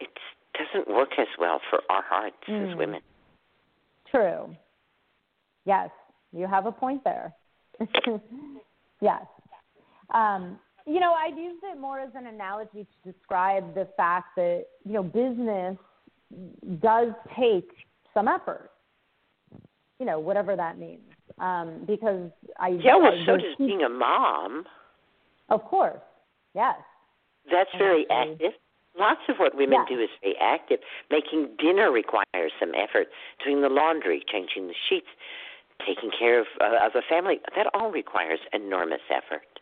it 0.00 0.10
doesn't 0.54 0.88
work 0.88 1.10
as 1.18 1.28
well 1.38 1.60
for 1.70 1.82
our 1.88 2.02
hearts 2.02 2.36
as 2.48 2.68
Mm. 2.70 2.76
women. 2.76 3.02
True. 4.10 4.54
Yes, 5.64 5.90
you 6.32 6.46
have 6.46 6.66
a 6.66 6.72
point 6.72 7.02
there. 7.04 7.32
yes. 9.00 9.26
Um, 10.10 10.60
you 10.86 11.00
know, 11.00 11.14
I'd 11.14 11.36
used 11.36 11.64
it 11.64 11.78
more 11.78 11.98
as 11.98 12.14
an 12.14 12.26
analogy 12.26 12.84
to 12.84 13.12
describe 13.12 13.74
the 13.74 13.86
fact 13.96 14.36
that, 14.36 14.66
you 14.84 14.92
know, 14.92 15.02
business 15.02 15.78
does 16.80 17.12
take 17.36 17.70
some 18.12 18.28
effort. 18.28 18.70
You 19.98 20.06
know, 20.06 20.18
whatever 20.18 20.56
that 20.56 20.78
means. 20.78 21.13
Um, 21.38 21.84
because 21.86 22.30
I 22.58 22.68
Yeah, 22.68 22.96
well, 22.96 23.12
I, 23.12 23.26
so 23.26 23.36
does 23.36 23.56
being 23.58 23.82
a 23.82 23.88
mom. 23.88 24.64
Of 25.48 25.64
course. 25.64 26.00
Yes. 26.54 26.76
That's 27.50 27.70
very 27.76 28.06
active. 28.10 28.52
Lots 28.98 29.20
of 29.28 29.36
what 29.38 29.54
women 29.56 29.80
Yeah. 29.88 29.96
do 29.96 30.00
is 30.02 30.08
very 30.22 30.36
active. 30.40 30.80
Making 31.10 31.48
dinner 31.58 31.90
requires 31.90 32.52
some 32.60 32.72
effort. 32.74 33.08
Doing 33.44 33.60
the 33.60 33.68
laundry, 33.68 34.22
changing 34.30 34.68
the 34.68 34.74
sheets, 34.88 35.08
taking 35.84 36.10
care 36.16 36.38
of 36.40 36.46
uh, 36.60 36.86
of 36.86 36.94
a 36.94 37.02
family, 37.02 37.40
that 37.56 37.66
all 37.74 37.90
requires 37.90 38.38
enormous 38.52 39.02
effort. 39.10 39.60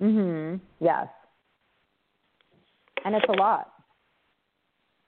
Mhm. 0.00 0.60
Yes. 0.78 1.08
And 3.04 3.14
it's 3.14 3.26
a 3.28 3.32
lot. 3.32 3.72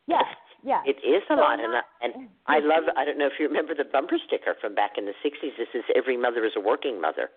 Yes. 0.07 0.25
Yes. 0.65 0.85
It 0.87 0.97
is 1.07 1.23
a 1.29 1.35
So 1.35 1.41
lot, 1.41 1.57
not- 1.57 1.65
and 1.65 1.75
I, 1.77 1.83
and 2.03 2.29
I 2.47 2.59
love. 2.61 2.85
I 2.97 3.05
don't 3.05 3.19
know 3.19 3.27
if 3.27 3.33
you 3.39 3.47
remember 3.49 3.75
the 3.75 3.85
bumper 3.85 4.17
sticker 4.27 4.55
from 4.61 4.75
back 4.75 4.93
in 4.97 5.05
the 5.07 5.13
'60s. 5.25 5.57
This 5.59 5.69
is 5.75 5.83
every 5.97 6.17
mother 6.17 6.45
is 6.45 6.53
a 6.57 6.61
working 6.61 7.01
mother. 7.01 7.31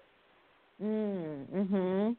Mm, 0.82 1.48
mhm. 1.50 2.16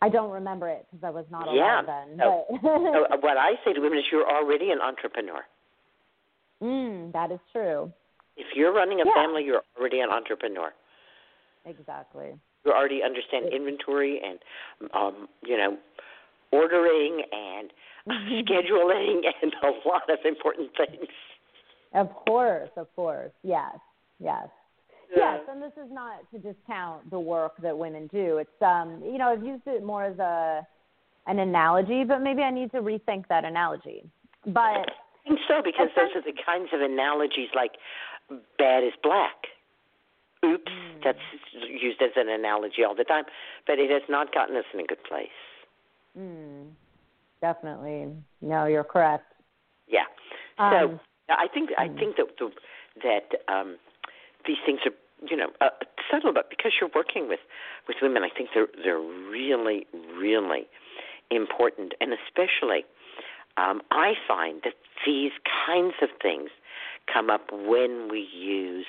I 0.00 0.08
don't 0.08 0.30
remember 0.30 0.68
it 0.68 0.86
because 0.90 1.04
I 1.04 1.10
was 1.10 1.26
not 1.30 1.48
alive 1.48 1.56
yeah. 1.56 1.82
then. 1.82 2.18
So, 2.18 2.44
but 2.50 2.60
so 2.62 3.04
uh, 3.10 3.16
what 3.20 3.36
I 3.36 3.52
say 3.64 3.72
to 3.72 3.80
women 3.80 3.98
is, 3.98 4.04
you're 4.12 4.28
already 4.28 4.70
an 4.70 4.80
entrepreneur. 4.80 5.42
mm, 6.62 7.12
that 7.12 7.30
is 7.32 7.40
true. 7.52 7.92
If 8.36 8.46
you're 8.54 8.72
running 8.72 9.00
a 9.00 9.04
Yeah. 9.06 9.14
family, 9.14 9.44
you're 9.44 9.62
already 9.76 10.00
an 10.00 10.10
entrepreneur. 10.10 10.72
Exactly. 11.66 12.38
You 12.64 12.72
already 12.72 13.02
understand 13.02 13.52
inventory 13.52 14.20
and, 14.24 14.38
um, 14.94 15.28
you 15.44 15.56
know, 15.56 15.76
ordering 16.52 17.22
and 17.32 17.72
scheduling 18.08 19.22
and 19.42 19.54
a 19.62 19.88
lot 19.88 20.08
of 20.10 20.18
important 20.24 20.70
things. 20.76 21.08
Of 21.94 22.14
course, 22.26 22.70
of 22.76 22.94
course. 22.94 23.32
Yes. 23.42 23.76
Yes. 24.18 24.48
Yes, 25.16 25.40
and 25.50 25.62
this 25.62 25.72
is 25.82 25.90
not 25.90 26.30
to 26.32 26.38
discount 26.38 27.10
the 27.10 27.18
work 27.18 27.52
that 27.62 27.76
women 27.76 28.08
do. 28.12 28.38
It's 28.38 28.62
um, 28.62 29.02
you 29.02 29.16
know, 29.16 29.28
I've 29.28 29.42
used 29.42 29.62
it 29.66 29.82
more 29.82 30.04
as 30.04 30.18
a 30.18 30.66
an 31.26 31.38
analogy, 31.38 32.04
but 32.04 32.20
maybe 32.20 32.42
I 32.42 32.50
need 32.50 32.70
to 32.72 32.78
rethink 32.78 33.26
that 33.28 33.44
analogy. 33.44 34.04
But 34.46 34.60
I 34.60 34.84
think 35.26 35.40
so 35.48 35.62
because 35.64 35.88
those 35.96 36.10
are 36.14 36.22
the 36.22 36.36
kinds 36.44 36.68
of 36.72 36.80
analogies 36.80 37.48
like 37.54 37.72
bad 38.58 38.84
is 38.84 38.92
black. 39.02 39.48
Oops, 40.44 40.72
that's 41.02 41.18
used 41.52 42.00
as 42.00 42.10
an 42.16 42.28
analogy 42.28 42.84
all 42.86 42.94
the 42.94 43.04
time, 43.04 43.24
but 43.66 43.78
it 43.78 43.90
has 43.90 44.02
not 44.08 44.32
gotten 44.32 44.56
us 44.56 44.64
in 44.72 44.80
a 44.80 44.84
good 44.84 45.02
place. 45.04 45.28
Mm, 46.18 46.66
definitely. 47.40 48.08
No, 48.40 48.66
you're 48.66 48.84
correct. 48.84 49.24
Yeah. 49.88 50.04
Um, 50.58 51.00
so 51.28 51.34
I 51.34 51.46
think 51.52 51.70
I 51.78 51.88
think 51.88 52.16
that 52.16 52.26
the, 52.38 52.50
that 53.02 53.52
um, 53.52 53.76
these 54.46 54.56
things 54.64 54.80
are 54.86 54.92
you 55.28 55.36
know 55.36 55.48
uh, 55.60 55.70
subtle, 56.10 56.32
but 56.32 56.50
because 56.50 56.72
you're 56.80 56.90
working 56.94 57.28
with 57.28 57.40
with 57.86 57.96
women, 58.02 58.22
I 58.22 58.30
think 58.36 58.50
they're 58.54 58.68
they're 58.82 59.00
really 59.00 59.86
really 60.16 60.66
important, 61.30 61.94
and 62.00 62.12
especially 62.12 62.84
um, 63.56 63.82
I 63.90 64.14
find 64.26 64.62
that 64.64 64.74
these 65.06 65.32
kinds 65.66 65.94
of 66.02 66.08
things 66.20 66.50
come 67.12 67.30
up 67.30 67.50
when 67.52 68.08
we 68.10 68.28
use 68.32 68.86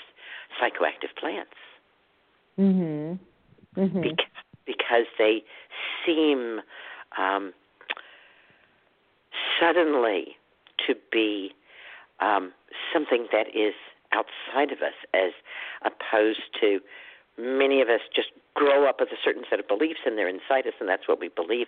psychoactive 0.59 1.15
plants 1.19 1.53
Mm-hmm. 2.59 3.79
Mm-hmm. 3.79 4.01
because, 4.01 4.25
because 4.65 5.05
they 5.17 5.43
seem 6.05 6.59
um, 7.17 7.53
suddenly 9.59 10.37
to 10.87 10.95
be 11.11 11.51
um, 12.19 12.51
something 12.93 13.27
that 13.31 13.47
is 13.55 13.73
outside 14.11 14.71
of 14.71 14.79
us, 14.79 14.97
as 15.13 15.31
opposed 15.85 16.41
to 16.59 16.79
many 17.37 17.81
of 17.81 17.89
us 17.89 18.01
just 18.13 18.29
grow 18.55 18.87
up 18.89 18.99
with 18.99 19.09
a 19.09 19.19
certain 19.23 19.43
set 19.49 19.59
of 19.59 19.67
beliefs 19.67 19.99
and 20.05 20.17
they're 20.17 20.27
inside 20.27 20.67
us, 20.67 20.73
and 20.79 20.89
that's 20.89 21.07
what 21.07 21.19
we 21.19 21.29
believe. 21.29 21.67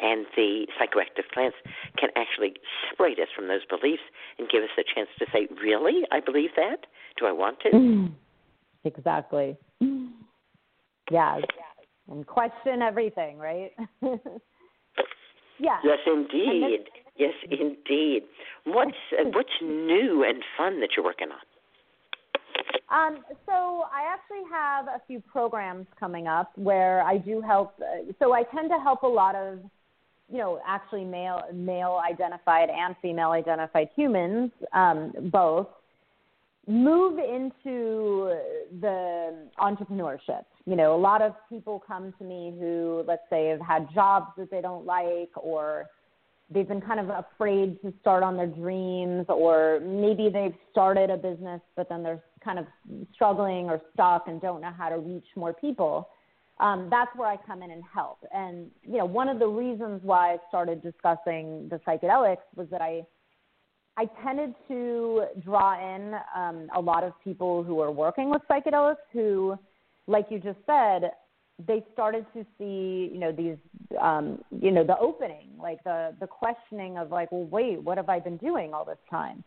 And 0.00 0.24
the 0.34 0.66
psychoactive 0.80 1.30
plants 1.32 1.56
can 1.98 2.08
actually 2.16 2.54
separate 2.88 3.18
us 3.18 3.28
from 3.34 3.48
those 3.48 3.64
beliefs 3.68 4.02
and 4.38 4.48
give 4.48 4.62
us 4.62 4.70
a 4.78 4.82
chance 4.82 5.10
to 5.18 5.26
say, 5.32 5.46
"Really, 5.62 6.04
I 6.10 6.20
believe 6.20 6.50
that? 6.56 6.86
Do 7.18 7.26
I 7.26 7.32
want 7.32 7.60
to?" 7.60 8.10
Exactly. 8.84 9.56
Yes. 11.10 11.42
And 12.08 12.24
question 12.24 12.82
everything, 12.82 13.36
right? 13.36 13.72
yeah. 15.60 15.78
Yes, 15.84 15.98
indeed. 16.06 16.86
Yes, 17.16 17.34
indeed. 17.50 18.22
What's 18.64 18.92
uh, 19.18 19.24
what's 19.32 19.50
new 19.62 20.24
and 20.26 20.42
fun 20.56 20.80
that 20.80 20.90
you're 20.96 21.04
working 21.04 21.28
on? 21.28 21.38
Um, 22.90 23.22
so 23.46 23.84
I 23.92 24.12
actually 24.12 24.48
have 24.50 24.86
a 24.88 25.00
few 25.06 25.20
programs 25.20 25.86
coming 25.98 26.26
up 26.26 26.50
where 26.56 27.02
I 27.02 27.18
do 27.18 27.40
help. 27.40 27.74
Uh, 27.80 28.12
so 28.18 28.32
I 28.32 28.42
tend 28.42 28.68
to 28.70 28.78
help 28.78 29.02
a 29.02 29.06
lot 29.06 29.36
of, 29.36 29.60
you 30.28 30.38
know, 30.38 30.60
actually 30.66 31.04
male 31.04 31.42
male 31.52 32.00
identified 32.04 32.68
and 32.68 32.96
female 33.00 33.30
identified 33.30 33.90
humans, 33.94 34.50
um, 34.72 35.12
both, 35.30 35.68
move 36.66 37.18
into 37.18 38.34
the 38.80 39.48
entrepreneurship. 39.58 40.44
You 40.66 40.76
know, 40.76 40.94
a 40.94 40.98
lot 40.98 41.22
of 41.22 41.32
people 41.48 41.82
come 41.86 42.12
to 42.18 42.24
me 42.24 42.54
who, 42.58 43.04
let's 43.06 43.22
say, 43.30 43.48
have 43.48 43.60
had 43.60 43.88
jobs 43.92 44.32
that 44.36 44.50
they 44.50 44.60
don't 44.60 44.84
like 44.84 45.30
or 45.36 45.86
they've 46.50 46.68
been 46.68 46.80
kind 46.80 47.00
of 47.00 47.08
afraid 47.08 47.80
to 47.82 47.92
start 48.00 48.22
on 48.22 48.36
their 48.36 48.46
dreams 48.46 49.24
or 49.28 49.80
maybe 49.80 50.28
they've 50.28 50.54
started 50.70 51.08
a 51.08 51.16
business 51.16 51.60
but 51.76 51.88
then 51.88 52.02
they're 52.02 52.22
kind 52.44 52.58
of 52.58 52.66
struggling 53.14 53.66
or 53.70 53.80
stuck 53.94 54.26
and 54.26 54.40
don't 54.40 54.60
know 54.60 54.72
how 54.76 54.88
to 54.88 54.98
reach 54.98 55.26
more 55.36 55.52
people. 55.52 56.08
Um, 56.58 56.88
that's 56.90 57.10
where 57.16 57.28
i 57.28 57.36
come 57.46 57.62
in 57.62 57.70
and 57.70 57.82
help. 57.92 58.18
And 58.34 58.70
you 58.82 58.98
know 58.98 59.06
one 59.06 59.28
of 59.28 59.38
the 59.38 59.46
reasons 59.46 60.00
why 60.02 60.34
i 60.34 60.36
started 60.48 60.82
discussing 60.82 61.68
the 61.70 61.80
psychedelics 61.86 62.44
was 62.56 62.66
that 62.70 62.82
i 62.82 63.02
i 63.96 64.06
tended 64.22 64.54
to 64.68 65.24
draw 65.42 65.74
in 65.94 66.14
um, 66.34 66.68
a 66.74 66.80
lot 66.80 67.04
of 67.04 67.12
people 67.22 67.62
who 67.62 67.80
are 67.80 67.90
working 67.90 68.30
with 68.30 68.42
psychedelics 68.50 68.96
who 69.12 69.56
like 70.10 70.26
you 70.30 70.38
just 70.38 70.58
said 70.66 71.12
they 71.66 71.84
started 71.92 72.24
to 72.34 72.44
see, 72.56 73.10
you 73.12 73.18
know, 73.22 73.32
these, 73.32 73.56
um, 74.00 74.42
you 74.50 74.70
know, 74.70 74.84
the 74.84 74.98
opening, 74.98 75.48
like 75.68 75.82
the 75.84 76.14
the 76.20 76.26
questioning 76.26 76.98
of 76.98 77.10
like, 77.10 77.30
well, 77.32 77.48
wait, 77.56 77.76
what 77.82 77.96
have 77.96 78.08
I 78.08 78.18
been 78.18 78.38
doing 78.38 78.72
all 78.74 78.84
this 78.84 79.02
time? 79.10 79.44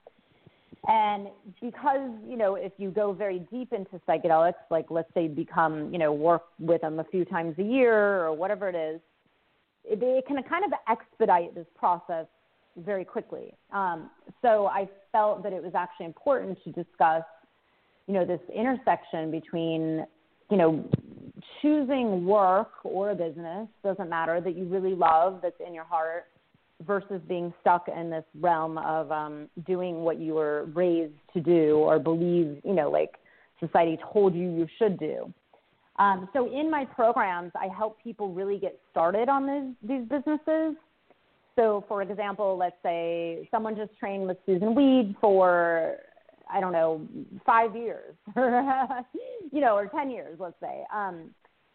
And 0.88 1.28
because, 1.62 2.10
you 2.28 2.38
know, 2.42 2.56
if 2.56 2.74
you 2.78 2.90
go 2.92 3.14
very 3.14 3.40
deep 3.56 3.72
into 3.72 4.00
psychedelics, 4.08 4.64
like 4.70 4.88
let's 4.90 5.12
say 5.14 5.28
become, 5.28 5.92
you 5.94 6.00
know, 6.00 6.12
work 6.12 6.44
with 6.60 6.82
them 6.82 7.00
a 7.00 7.06
few 7.06 7.24
times 7.26 7.56
a 7.58 7.64
year 7.64 8.24
or 8.26 8.34
whatever 8.34 8.68
it 8.70 8.76
is, 8.76 9.00
it, 9.86 10.04
it 10.04 10.28
can 10.28 10.42
kind 10.44 10.66
of 10.66 10.72
expedite 10.90 11.56
this 11.56 11.68
process 11.76 12.26
very 12.78 13.06
quickly. 13.06 13.54
Um, 13.72 14.10
so 14.42 14.68
I 14.68 14.90
felt 15.12 15.44
that 15.44 15.54
it 15.54 15.64
was 15.64 15.74
actually 15.74 16.08
important 16.08 16.58
to 16.66 16.72
discuss, 16.72 17.24
you 18.08 18.14
know, 18.14 18.26
this 18.26 18.42
intersection 18.54 19.32
between, 19.32 20.06
you 20.50 20.58
know, 20.58 20.84
choosing 21.62 22.26
work 22.26 22.72
or 22.84 23.12
a 23.12 23.16
business, 23.16 23.68
doesn't 23.84 24.10
matter, 24.10 24.42
that 24.42 24.56
you 24.56 24.66
really 24.66 24.96
love, 24.96 25.40
that's 25.42 25.56
in 25.66 25.74
your 25.74 25.86
heart, 25.86 26.26
versus 26.86 27.22
being 27.28 27.54
stuck 27.62 27.88
in 27.88 28.10
this 28.10 28.26
realm 28.40 28.78
of 28.78 29.12
um, 29.12 29.48
doing 29.66 30.02
what 30.02 30.20
you 30.20 30.34
were 30.34 30.66
raised 30.74 31.14
to 31.34 31.40
do 31.40 31.78
or 31.78 32.00
believe, 32.00 32.60
you 32.64 32.74
know, 32.74 32.90
like 32.90 33.12
society 33.60 33.98
told 34.12 34.36
you 34.36 34.50
you 34.50 34.68
should 34.78 35.00
do. 35.00 35.32
Um, 35.98 36.28
so 36.34 36.52
in 36.52 36.70
my 36.72 36.86
programs, 36.86 37.52
I 37.56 37.68
help 37.68 38.02
people 38.04 38.34
really 38.34 38.58
get 38.58 38.80
started 38.92 39.30
on 39.30 39.76
these, 39.82 39.90
these 39.90 40.10
businesses. 40.10 40.76
So, 41.56 41.86
for 41.88 42.02
example, 42.02 42.58
let's 42.58 42.76
say 42.82 43.48
someone 43.52 43.76
just 43.76 43.92
trained 44.00 44.28
with 44.28 44.38
Susun 44.48 44.76
Weed 44.76 45.16
for, 45.22 45.98
I 46.54 46.60
don't 46.62 46.72
know, 46.72 47.02
five 47.46 47.76
years, 47.76 48.16
you 48.36 49.60
know, 49.60 49.76
or 49.76 49.88
10 49.88 50.12
years, 50.12 50.38
let's 50.40 50.60
say. 50.62 50.84
Um, 50.94 51.32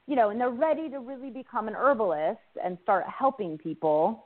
you 0.06 0.16
know, 0.16 0.30
and 0.30 0.40
they're 0.40 0.50
ready 0.50 0.88
to 0.88 1.00
really 1.00 1.30
become 1.30 1.68
an 1.68 1.74
herbalist 1.74 2.38
and 2.64 2.78
start 2.82 3.04
helping 3.06 3.58
people 3.58 4.24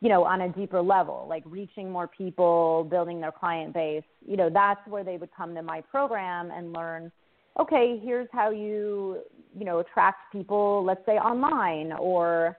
you 0.00 0.08
know, 0.08 0.24
on 0.24 0.42
a 0.42 0.48
deeper 0.48 0.80
level, 0.80 1.26
like 1.28 1.42
reaching 1.44 1.90
more 1.90 2.06
people, 2.06 2.86
building 2.88 3.20
their 3.20 3.32
client 3.32 3.74
base, 3.74 4.04
you 4.24 4.36
know, 4.36 4.48
that's 4.48 4.80
where 4.86 5.02
they 5.02 5.16
would 5.16 5.30
come 5.36 5.54
to 5.54 5.62
my 5.62 5.80
program 5.80 6.50
and 6.52 6.72
learn, 6.72 7.10
okay, 7.58 8.00
here's 8.02 8.28
how 8.32 8.50
you, 8.50 9.18
you 9.58 9.64
know, 9.64 9.80
attract 9.80 10.32
people, 10.32 10.84
let's 10.84 11.04
say 11.04 11.12
online 11.12 11.92
or 11.92 12.56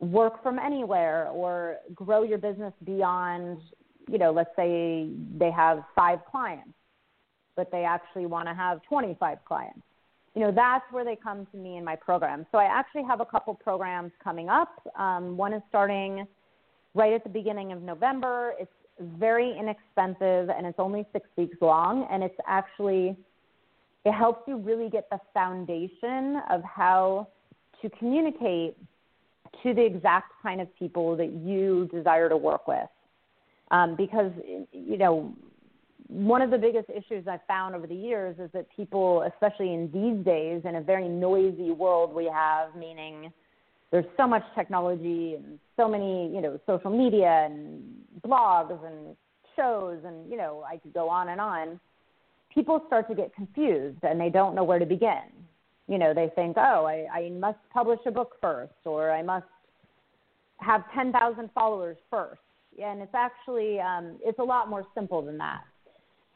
work 0.00 0.40
from 0.42 0.60
anywhere 0.60 1.26
or 1.28 1.78
grow 1.94 2.22
your 2.22 2.38
business 2.38 2.72
beyond, 2.84 3.58
you 4.10 4.18
know, 4.18 4.32
let's 4.32 4.54
say 4.56 5.08
they 5.36 5.50
have 5.50 5.84
five 5.94 6.20
clients, 6.30 6.74
but 7.56 7.70
they 7.70 7.84
actually 7.84 8.26
want 8.26 8.48
to 8.48 8.54
have 8.54 8.82
25 8.82 9.38
clients. 9.46 9.80
You 10.34 10.42
know, 10.42 10.52
that's 10.52 10.84
where 10.92 11.04
they 11.04 11.16
come 11.16 11.46
to 11.52 11.56
me 11.56 11.76
in 11.76 11.84
my 11.84 11.96
program. 11.96 12.46
So 12.52 12.58
I 12.58 12.64
actually 12.64 13.02
have 13.04 13.20
a 13.20 13.24
couple 13.24 13.54
programs 13.54 14.12
coming 14.22 14.48
up. 14.48 14.70
Um, 14.96 15.36
one 15.36 15.52
is 15.52 15.62
starting 15.68 16.26
right 16.94 17.12
at 17.12 17.24
the 17.24 17.30
beginning 17.30 17.72
of 17.72 17.82
November. 17.82 18.54
It's 18.58 18.70
very 19.00 19.56
inexpensive 19.58 20.50
and 20.50 20.66
it's 20.66 20.78
only 20.78 21.06
six 21.12 21.28
weeks 21.36 21.56
long. 21.60 22.06
And 22.10 22.22
it's 22.22 22.38
actually, 22.46 23.16
it 24.04 24.12
helps 24.12 24.46
you 24.46 24.58
really 24.58 24.88
get 24.88 25.08
the 25.10 25.18
foundation 25.34 26.40
of 26.50 26.62
how 26.62 27.28
to 27.82 27.90
communicate 27.90 28.76
to 29.62 29.74
the 29.74 29.84
exact 29.84 30.32
kind 30.42 30.60
of 30.60 30.68
people 30.76 31.16
that 31.16 31.32
you 31.32 31.88
desire 31.92 32.28
to 32.28 32.36
work 32.36 32.68
with. 32.68 32.88
Um, 33.70 33.96
because, 33.96 34.32
you 34.72 34.96
know, 34.96 35.34
one 36.08 36.40
of 36.40 36.50
the 36.50 36.56
biggest 36.56 36.88
issues 36.88 37.28
I've 37.28 37.44
found 37.46 37.74
over 37.74 37.86
the 37.86 37.94
years 37.94 38.36
is 38.38 38.50
that 38.54 38.66
people, 38.74 39.30
especially 39.32 39.74
in 39.74 39.90
these 39.92 40.24
days, 40.24 40.62
in 40.64 40.76
a 40.76 40.80
very 40.80 41.06
noisy 41.06 41.70
world 41.70 42.14
we 42.14 42.24
have, 42.24 42.74
meaning 42.74 43.30
there's 43.90 44.06
so 44.16 44.26
much 44.26 44.42
technology 44.54 45.34
and 45.34 45.58
so 45.76 45.86
many, 45.86 46.34
you 46.34 46.40
know, 46.40 46.58
social 46.66 46.90
media 46.90 47.46
and 47.50 47.82
blogs 48.26 48.84
and 48.86 49.16
shows 49.54 49.98
and, 50.04 50.30
you 50.30 50.36
know, 50.38 50.64
I 50.66 50.78
could 50.78 50.94
go 50.94 51.10
on 51.10 51.28
and 51.28 51.40
on. 51.40 51.78
People 52.54 52.82
start 52.86 53.06
to 53.08 53.14
get 53.14 53.34
confused 53.34 53.98
and 54.02 54.18
they 54.18 54.30
don't 54.30 54.54
know 54.54 54.64
where 54.64 54.78
to 54.78 54.86
begin. 54.86 55.28
You 55.88 55.98
know, 55.98 56.14
they 56.14 56.30
think, 56.34 56.56
oh, 56.56 56.86
I, 56.86 57.06
I 57.12 57.30
must 57.30 57.58
publish 57.72 58.00
a 58.06 58.10
book 58.10 58.36
first 58.40 58.72
or 58.84 59.10
I 59.10 59.22
must 59.22 59.46
have 60.58 60.84
10,000 60.94 61.50
followers 61.54 61.96
first. 62.10 62.40
And 62.82 63.02
it's 63.02 63.14
actually, 63.14 63.80
um, 63.80 64.18
it's 64.24 64.38
a 64.38 64.44
lot 64.44 64.68
more 64.68 64.84
simple 64.94 65.22
than 65.22 65.38
that. 65.38 65.62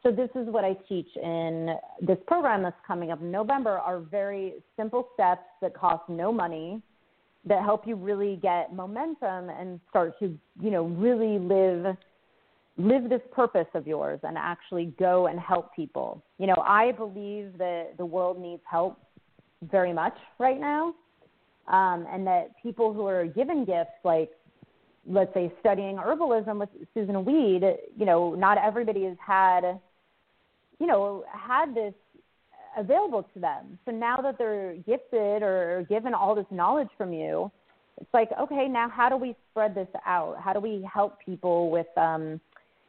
So 0.03 0.11
this 0.11 0.31
is 0.35 0.49
what 0.49 0.65
I 0.65 0.75
teach 0.89 1.09
in 1.17 1.77
this 2.01 2.19
program 2.27 2.63
that's 2.63 2.77
coming 2.87 3.13
up 3.13 3.21
in 3.21 3.31
November 3.31 3.79
are 3.79 4.01
very 4.01 4.55
simple 4.77 5.09
steps 5.15 5.45
that 5.61 5.75
cost 5.75 6.03
no 6.09 6.33
money 6.33 6.83
that 7.45 7.63
help 7.63 7.87
you 7.87 7.97
really 7.97 8.37
get 8.37 8.73
momentum 8.73 9.49
and 9.51 9.81
start 9.91 10.19
to 10.19 10.39
you 10.61 10.71
know 10.71 10.85
really 10.85 11.39
live 11.39 11.97
live 12.79 13.09
this 13.09 13.21
purpose 13.33 13.67
of 13.75 13.87
yours 13.87 14.21
and 14.23 14.39
actually 14.39 14.87
go 14.99 15.27
and 15.27 15.41
help 15.41 15.75
people 15.75 16.23
you 16.39 16.47
know 16.47 16.55
i 16.65 16.93
believe 16.93 17.59
that 17.59 17.95
the 17.99 18.07
world 18.07 18.41
needs 18.41 18.63
help 18.71 18.99
very 19.71 19.93
much 19.93 20.15
right 20.39 20.61
now 20.61 20.95
um, 21.69 22.07
and 22.11 22.27
that 22.27 22.51
people 22.63 22.93
who 22.93 23.07
are 23.07 23.27
given 23.27 23.65
gifts 23.65 23.91
like 24.05 24.31
let's 25.07 25.33
say 25.35 25.53
studying 25.61 25.97
herbalism 25.97 26.59
with 26.59 26.69
Susun 26.97 27.25
Weed 27.25 27.63
you 27.97 28.07
know 28.07 28.35
not 28.35 28.59
everybody 28.59 29.05
has 29.05 29.17
had 29.25 29.81
you 30.79 30.87
know 30.87 31.25
had 31.33 31.75
this 31.75 31.95
available 32.77 33.23
to 33.35 33.41
them. 33.41 33.79
So 33.85 33.93
now 33.93 34.17
that 34.19 34.39
they're 34.39 34.75
gifted 34.75 35.43
or 35.43 35.87
given 35.89 36.15
all 36.15 36.35
this 36.35 36.47
knowledge 36.51 36.89
from 36.97 37.13
you, 37.13 37.51
it's 38.01 38.13
like, 38.15 38.31
okay, 38.41 38.69
now 38.69 38.89
how 38.89 39.09
do 39.09 39.17
we 39.17 39.37
spread 39.51 39.75
this 39.75 39.89
out? 40.07 40.37
How 40.41 40.53
do 40.53 40.61
we 40.61 40.89
help 40.93 41.19
people 41.25 41.71
with, 41.71 41.87
um, 41.97 42.41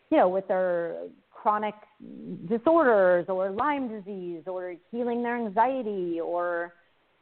you 0.10 0.18
know, 0.18 0.30
with 0.30 0.48
their 0.48 0.96
chronic 1.32 1.76
disorders 2.48 3.26
or 3.28 3.52
Lyme 3.52 3.90
disease 3.90 4.44
or 4.48 4.76
healing 4.92 5.22
their 5.24 5.36
anxiety 5.36 6.20
or, 6.22 6.74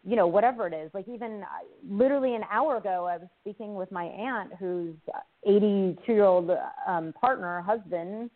you 0.03 0.15
know, 0.15 0.27
whatever 0.27 0.67
it 0.67 0.73
is. 0.73 0.89
Like 0.93 1.07
even 1.07 1.43
uh, 1.43 1.45
literally 1.87 2.35
an 2.35 2.43
hour 2.51 2.77
ago, 2.77 3.07
I 3.07 3.17
was 3.17 3.27
speaking 3.41 3.75
with 3.75 3.91
my 3.91 4.05
aunt 4.05 4.51
whose 4.59 4.95
82 5.45 6.11
year 6.11 6.23
old 6.23 6.49
um, 6.87 7.13
partner, 7.19 7.61
husband, 7.61 8.29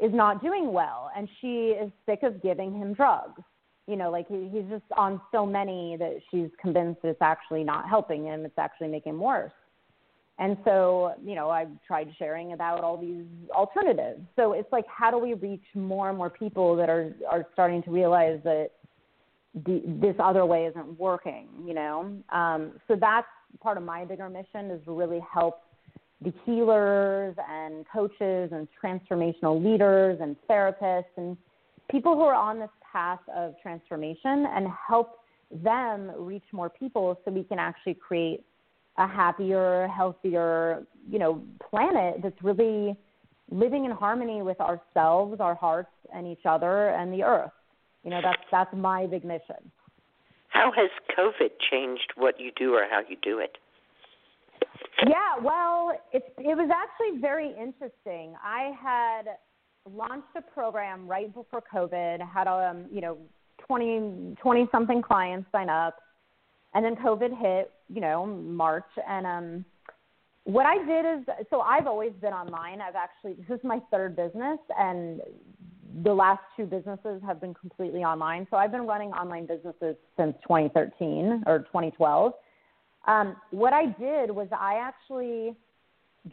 is 0.00 0.12
not 0.14 0.42
doing 0.42 0.72
well 0.72 1.10
and 1.16 1.28
she 1.40 1.68
is 1.68 1.90
sick 2.06 2.22
of 2.22 2.42
giving 2.42 2.74
him 2.74 2.94
drugs. 2.94 3.42
You 3.86 3.96
know 3.96 4.10
like 4.10 4.28
he, 4.28 4.48
he's 4.52 4.68
just 4.70 4.84
on 4.96 5.20
so 5.32 5.44
many 5.44 5.96
that 5.98 6.20
she's 6.30 6.48
convinced 6.60 7.00
it's 7.02 7.20
actually 7.20 7.64
not 7.64 7.88
helping 7.88 8.24
him 8.24 8.44
it's 8.44 8.58
actually 8.58 8.88
making 8.88 9.14
him 9.14 9.20
worse. 9.20 9.52
And 10.38 10.56
so 10.64 11.14
you 11.22 11.34
know 11.34 11.50
i've 11.50 11.70
tried 11.86 12.08
sharing 12.18 12.52
about 12.52 12.82
all 12.82 12.96
these 12.96 13.26
alternatives. 13.54 14.20
So 14.36 14.52
it's 14.52 14.70
like 14.72 14.86
how 14.86 15.10
do 15.10 15.18
we 15.18 15.34
reach 15.34 15.64
more 15.74 16.08
and 16.08 16.16
more 16.16 16.30
people 16.30 16.76
that 16.76 16.88
are 16.88 17.12
are 17.28 17.46
starting 17.52 17.82
to 17.82 17.90
realize 17.90 18.40
that 18.44 18.70
the, 19.54 19.82
this 20.00 20.14
other 20.18 20.46
way 20.46 20.66
isn't 20.66 20.98
working 20.98 21.48
you 21.64 21.74
know 21.74 22.12
um, 22.30 22.72
so 22.88 22.96
that's 22.98 23.26
part 23.60 23.76
of 23.76 23.82
my 23.82 24.04
bigger 24.04 24.28
mission 24.28 24.70
is 24.70 24.84
to 24.84 24.92
really 24.92 25.20
help 25.32 25.62
the 26.22 26.32
healers 26.44 27.34
and 27.48 27.84
coaches 27.92 28.50
and 28.52 28.68
transformational 28.82 29.62
leaders 29.62 30.18
and 30.20 30.36
therapists 30.48 31.04
and 31.16 31.36
people 31.90 32.14
who 32.14 32.22
are 32.22 32.34
on 32.34 32.58
this 32.58 32.70
path 32.92 33.20
of 33.34 33.54
transformation 33.62 34.46
and 34.54 34.68
help 34.88 35.20
them 35.50 36.12
reach 36.16 36.44
more 36.52 36.68
people 36.70 37.18
so 37.24 37.30
we 37.30 37.42
can 37.42 37.58
actually 37.58 37.94
create 37.94 38.44
a 38.98 39.06
happier, 39.06 39.88
healthier, 39.88 40.86
you 41.08 41.18
know, 41.18 41.42
planet 41.70 42.16
that's 42.22 42.42
really 42.42 42.94
living 43.50 43.84
in 43.84 43.90
harmony 43.90 44.42
with 44.42 44.60
ourselves, 44.60 45.40
our 45.40 45.54
hearts, 45.54 45.90
and 46.14 46.26
each 46.26 46.44
other 46.44 46.90
and 46.90 47.12
the 47.12 47.22
earth. 47.22 47.50
You 48.04 48.10
know, 48.10 48.20
that's 48.22 48.42
that's 48.50 48.74
my 48.74 49.06
big 49.06 49.24
mission. 49.24 49.70
How 50.48 50.72
has 50.72 50.90
COVID 51.16 51.50
changed 51.70 52.12
what 52.16 52.40
you 52.40 52.50
do 52.56 52.74
or 52.74 52.86
how 52.90 53.00
you 53.08 53.16
do 53.22 53.38
it? 53.38 53.56
Yeah, 55.06 55.42
well, 55.42 55.92
it 56.12 56.34
it 56.38 56.56
was 56.56 56.70
actually 56.70 57.20
very 57.20 57.48
interesting. 57.48 58.34
I 58.42 58.72
had 58.80 59.22
launched 59.90 60.28
a 60.36 60.42
program 60.42 61.06
right 61.06 61.32
before 61.32 61.62
COVID, 61.72 62.20
had 62.26 62.46
um, 62.48 62.86
you 62.90 63.00
know, 63.00 63.16
20 63.66 64.36
20 64.40 64.68
something 64.72 65.02
clients 65.02 65.50
sign 65.52 65.68
up. 65.68 65.96
And 66.74 66.84
then 66.84 66.94
COVID 66.96 67.36
hit, 67.40 67.72
you 67.88 68.00
know, 68.00 68.26
March 68.26 68.84
and 69.08 69.26
um 69.26 69.64
what 70.44 70.66
I 70.66 70.78
did 70.84 71.20
is 71.20 71.26
so 71.50 71.60
I've 71.60 71.86
always 71.86 72.12
been 72.20 72.32
online. 72.32 72.80
I've 72.80 72.96
actually 72.96 73.34
this 73.34 73.58
is 73.58 73.64
my 73.64 73.80
third 73.90 74.16
business 74.16 74.58
and 74.78 75.20
the 76.02 76.12
last 76.12 76.40
two 76.56 76.66
businesses 76.66 77.20
have 77.26 77.40
been 77.40 77.54
completely 77.54 78.00
online. 78.00 78.46
So 78.50 78.56
I've 78.56 78.72
been 78.72 78.86
running 78.86 79.10
online 79.12 79.46
businesses 79.46 79.96
since 80.16 80.34
2013 80.42 81.44
or 81.46 81.60
2012 81.60 82.32
um, 83.06 83.36
what 83.50 83.72
I 83.72 83.86
did 83.86 84.30
was 84.30 84.48
I 84.52 84.74
actually 84.80 85.54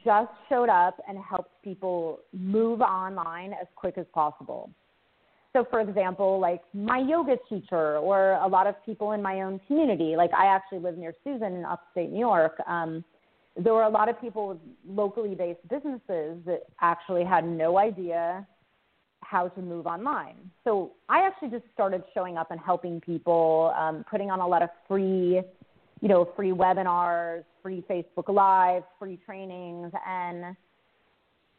just 0.04 0.32
showed 0.50 0.70
up 0.70 1.00
and 1.08 1.18
helped 1.18 1.62
people 1.64 2.20
move 2.34 2.82
online 2.82 3.54
as 3.54 3.68
quick 3.76 3.98
as 3.98 4.06
possible. 4.14 4.70
So, 5.54 5.66
for 5.70 5.80
example, 5.80 6.40
like 6.40 6.62
my 6.74 7.00
yoga 7.00 7.38
teacher 7.50 7.98
or 7.98 8.34
a 8.34 8.48
lot 8.48 8.68
of 8.68 8.76
people 8.86 9.14
in 9.14 9.22
my 9.22 9.42
own 9.42 9.60
community, 9.66 10.16
like 10.16 10.32
I 10.34 10.48
actually 10.48 10.80
live 10.80 10.98
near 10.98 11.14
Susun 11.26 11.58
in 11.58 11.66
upstate 11.66 12.12
New 12.12 12.20
York. 12.20 12.60
Um, 12.68 13.04
there 13.56 13.74
were 13.74 13.84
a 13.84 13.90
lot 13.90 14.08
of 14.08 14.20
people 14.22 14.50
with 14.50 14.58
locally 14.86 15.34
based 15.34 15.62
businesses 15.70 16.38
that 16.46 16.64
actually 16.82 17.24
had 17.24 17.48
no 17.48 17.80
idea 17.80 18.46
how 19.30 19.50
to 19.50 19.62
move 19.62 19.86
online. 19.88 20.36
So 20.64 20.92
I 21.10 21.26
actually 21.26 21.50
just 21.50 21.66
started 21.74 22.04
showing 22.14 22.38
up 22.38 22.52
and 22.52 22.60
helping 22.60 23.02
people, 23.02 23.74
um, 23.78 24.06
putting 24.10 24.32
on 24.32 24.40
a 24.40 24.48
lot 24.48 24.62
of 24.62 24.70
free, 24.88 25.42
you 26.02 26.08
know, 26.08 26.30
free 26.36 26.52
webinars, 26.52 27.44
free 27.62 27.84
Facebook 27.90 28.34
Live, 28.34 28.84
free 28.98 29.20
trainings, 29.26 29.92
and 30.08 30.56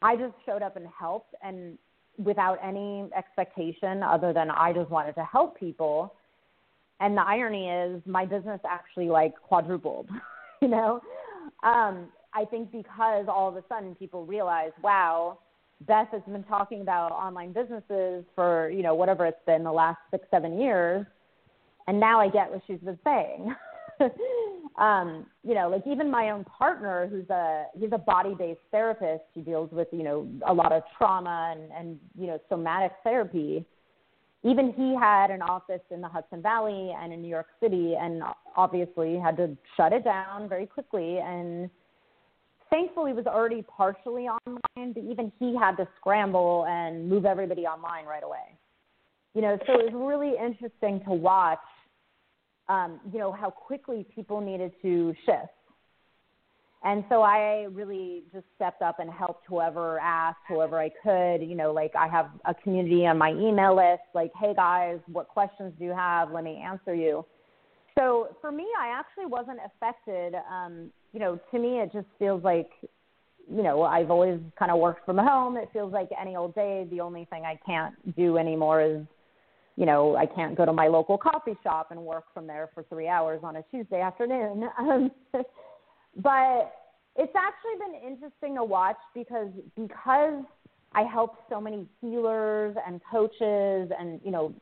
I 0.00 0.16
just 0.16 0.34
showed 0.46 0.62
up 0.62 0.76
and 0.76 0.86
helped 0.86 1.34
and 1.42 1.76
without 2.16 2.58
any 2.64 3.04
expectation 3.16 4.02
other 4.02 4.32
than 4.32 4.50
I 4.50 4.72
just 4.72 4.90
wanted 4.90 5.14
to 5.16 5.24
help 5.24 5.58
people. 5.58 6.14
And 7.00 7.16
the 7.16 7.22
irony 7.22 7.68
is 7.68 8.02
my 8.06 8.24
business 8.24 8.60
actually 8.68 9.08
like 9.08 9.34
quadrupled, 9.42 10.08
you 10.62 10.68
know? 10.68 11.00
Um, 11.62 12.08
I 12.34 12.44
think 12.50 12.72
because 12.72 13.26
all 13.28 13.48
of 13.48 13.56
a 13.56 13.64
sudden 13.68 13.94
people 13.94 14.24
realize, 14.24 14.72
wow, 14.82 15.38
Beth 15.86 16.08
has 16.10 16.22
been 16.26 16.44
talking 16.44 16.80
about 16.80 17.12
online 17.12 17.52
businesses 17.52 18.24
for, 18.34 18.70
you 18.70 18.82
know, 18.82 18.94
whatever 18.94 19.26
it's 19.26 19.44
been 19.46 19.62
the 19.62 19.72
last 19.72 19.98
six, 20.10 20.26
seven 20.30 20.60
years. 20.60 21.06
And 21.86 22.00
now 22.00 22.20
I 22.20 22.28
get 22.28 22.50
what 22.50 22.62
she's 22.66 22.80
been 22.80 22.98
saying. 23.04 23.54
um, 24.78 25.26
you 25.44 25.54
know, 25.54 25.68
like 25.68 25.82
even 25.86 26.10
my 26.10 26.30
own 26.30 26.44
partner 26.44 27.08
who's 27.10 27.28
a 27.30 27.66
he's 27.78 27.90
a 27.92 27.98
body 27.98 28.34
based 28.36 28.60
therapist, 28.70 29.24
he 29.34 29.40
deals 29.40 29.70
with, 29.72 29.88
you 29.92 30.02
know, 30.02 30.28
a 30.46 30.52
lot 30.52 30.72
of 30.72 30.82
trauma 30.96 31.54
and, 31.56 31.70
and, 31.72 31.98
you 32.18 32.26
know, 32.26 32.38
somatic 32.48 32.92
therapy. 33.04 33.64
Even 34.44 34.72
he 34.72 34.94
had 34.94 35.30
an 35.30 35.42
office 35.42 35.80
in 35.90 36.00
the 36.00 36.08
Hudson 36.08 36.42
Valley 36.42 36.94
and 36.96 37.12
in 37.12 37.22
New 37.22 37.28
York 37.28 37.48
City 37.60 37.94
and 38.00 38.22
obviously 38.56 39.18
had 39.18 39.36
to 39.36 39.56
shut 39.76 39.92
it 39.92 40.04
down 40.04 40.48
very 40.48 40.66
quickly 40.66 41.18
and 41.18 41.70
thankfully 42.70 43.12
was 43.12 43.26
already 43.26 43.62
partially 43.62 44.28
online, 44.28 44.92
but 44.92 45.02
even 45.02 45.32
he 45.38 45.56
had 45.56 45.76
to 45.76 45.88
scramble 45.98 46.66
and 46.68 47.08
move 47.08 47.24
everybody 47.24 47.62
online 47.62 48.04
right 48.04 48.22
away. 48.22 48.58
You 49.34 49.42
know, 49.42 49.58
so 49.66 49.74
it 49.74 49.92
was 49.92 49.94
really 49.94 50.34
interesting 50.42 51.00
to 51.04 51.12
watch, 51.12 51.58
um, 52.68 53.00
you 53.12 53.18
know, 53.18 53.32
how 53.32 53.50
quickly 53.50 54.06
people 54.14 54.40
needed 54.40 54.72
to 54.82 55.14
shift. 55.24 55.52
And 56.84 57.04
so 57.08 57.22
I 57.22 57.66
really 57.72 58.22
just 58.32 58.46
stepped 58.54 58.82
up 58.82 59.00
and 59.00 59.10
helped 59.10 59.44
whoever 59.48 59.98
asked, 59.98 60.38
whoever 60.48 60.78
I 60.78 60.90
could. 61.02 61.44
You 61.44 61.56
know, 61.56 61.72
like 61.72 61.92
I 61.96 62.06
have 62.08 62.30
a 62.44 62.54
community 62.54 63.06
on 63.06 63.18
my 63.18 63.30
email 63.30 63.74
list, 63.76 64.02
like, 64.14 64.30
hey 64.40 64.54
guys, 64.54 64.98
what 65.06 65.28
questions 65.28 65.72
do 65.78 65.84
you 65.84 65.92
have? 65.92 66.30
Let 66.30 66.44
me 66.44 66.62
answer 66.64 66.94
you. 66.94 67.24
So 67.98 68.28
for 68.40 68.52
me, 68.52 68.66
I 68.78 68.88
actually 68.88 69.26
wasn't 69.26 69.58
affected. 69.66 70.34
Um, 70.50 70.90
you 71.12 71.20
know, 71.20 71.38
to 71.50 71.58
me, 71.58 71.80
it 71.80 71.92
just 71.92 72.06
feels 72.18 72.42
like, 72.42 72.70
you 73.50 73.62
know, 73.62 73.82
I've 73.82 74.10
always 74.10 74.40
kind 74.58 74.70
of 74.70 74.78
worked 74.78 75.06
from 75.06 75.18
home. 75.18 75.56
It 75.56 75.70
feels 75.72 75.92
like 75.92 76.08
any 76.20 76.36
old 76.36 76.54
day. 76.54 76.86
The 76.90 77.00
only 77.00 77.24
thing 77.26 77.44
I 77.44 77.58
can't 77.64 77.94
do 78.16 78.36
anymore 78.36 78.82
is, 78.82 79.02
you 79.76 79.86
know, 79.86 80.16
I 80.16 80.26
can't 80.26 80.56
go 80.56 80.66
to 80.66 80.72
my 80.72 80.88
local 80.88 81.16
coffee 81.16 81.56
shop 81.62 81.88
and 81.90 82.00
work 82.00 82.24
from 82.34 82.46
there 82.46 82.68
for 82.74 82.84
three 82.84 83.08
hours 83.08 83.40
on 83.42 83.56
a 83.56 83.62
Tuesday 83.70 84.00
afternoon. 84.00 84.68
Um, 84.78 85.10
but 86.16 86.72
it's 87.14 87.32
actually 87.36 87.78
been 87.78 88.12
interesting 88.12 88.56
to 88.56 88.64
watch 88.64 88.96
because 89.14 89.50
because 89.76 90.42
I 90.92 91.02
help 91.02 91.36
so 91.48 91.60
many 91.60 91.86
healers 92.00 92.74
and 92.84 93.00
coaches 93.10 93.92
and 93.98 94.20
you 94.24 94.32
know 94.32 94.52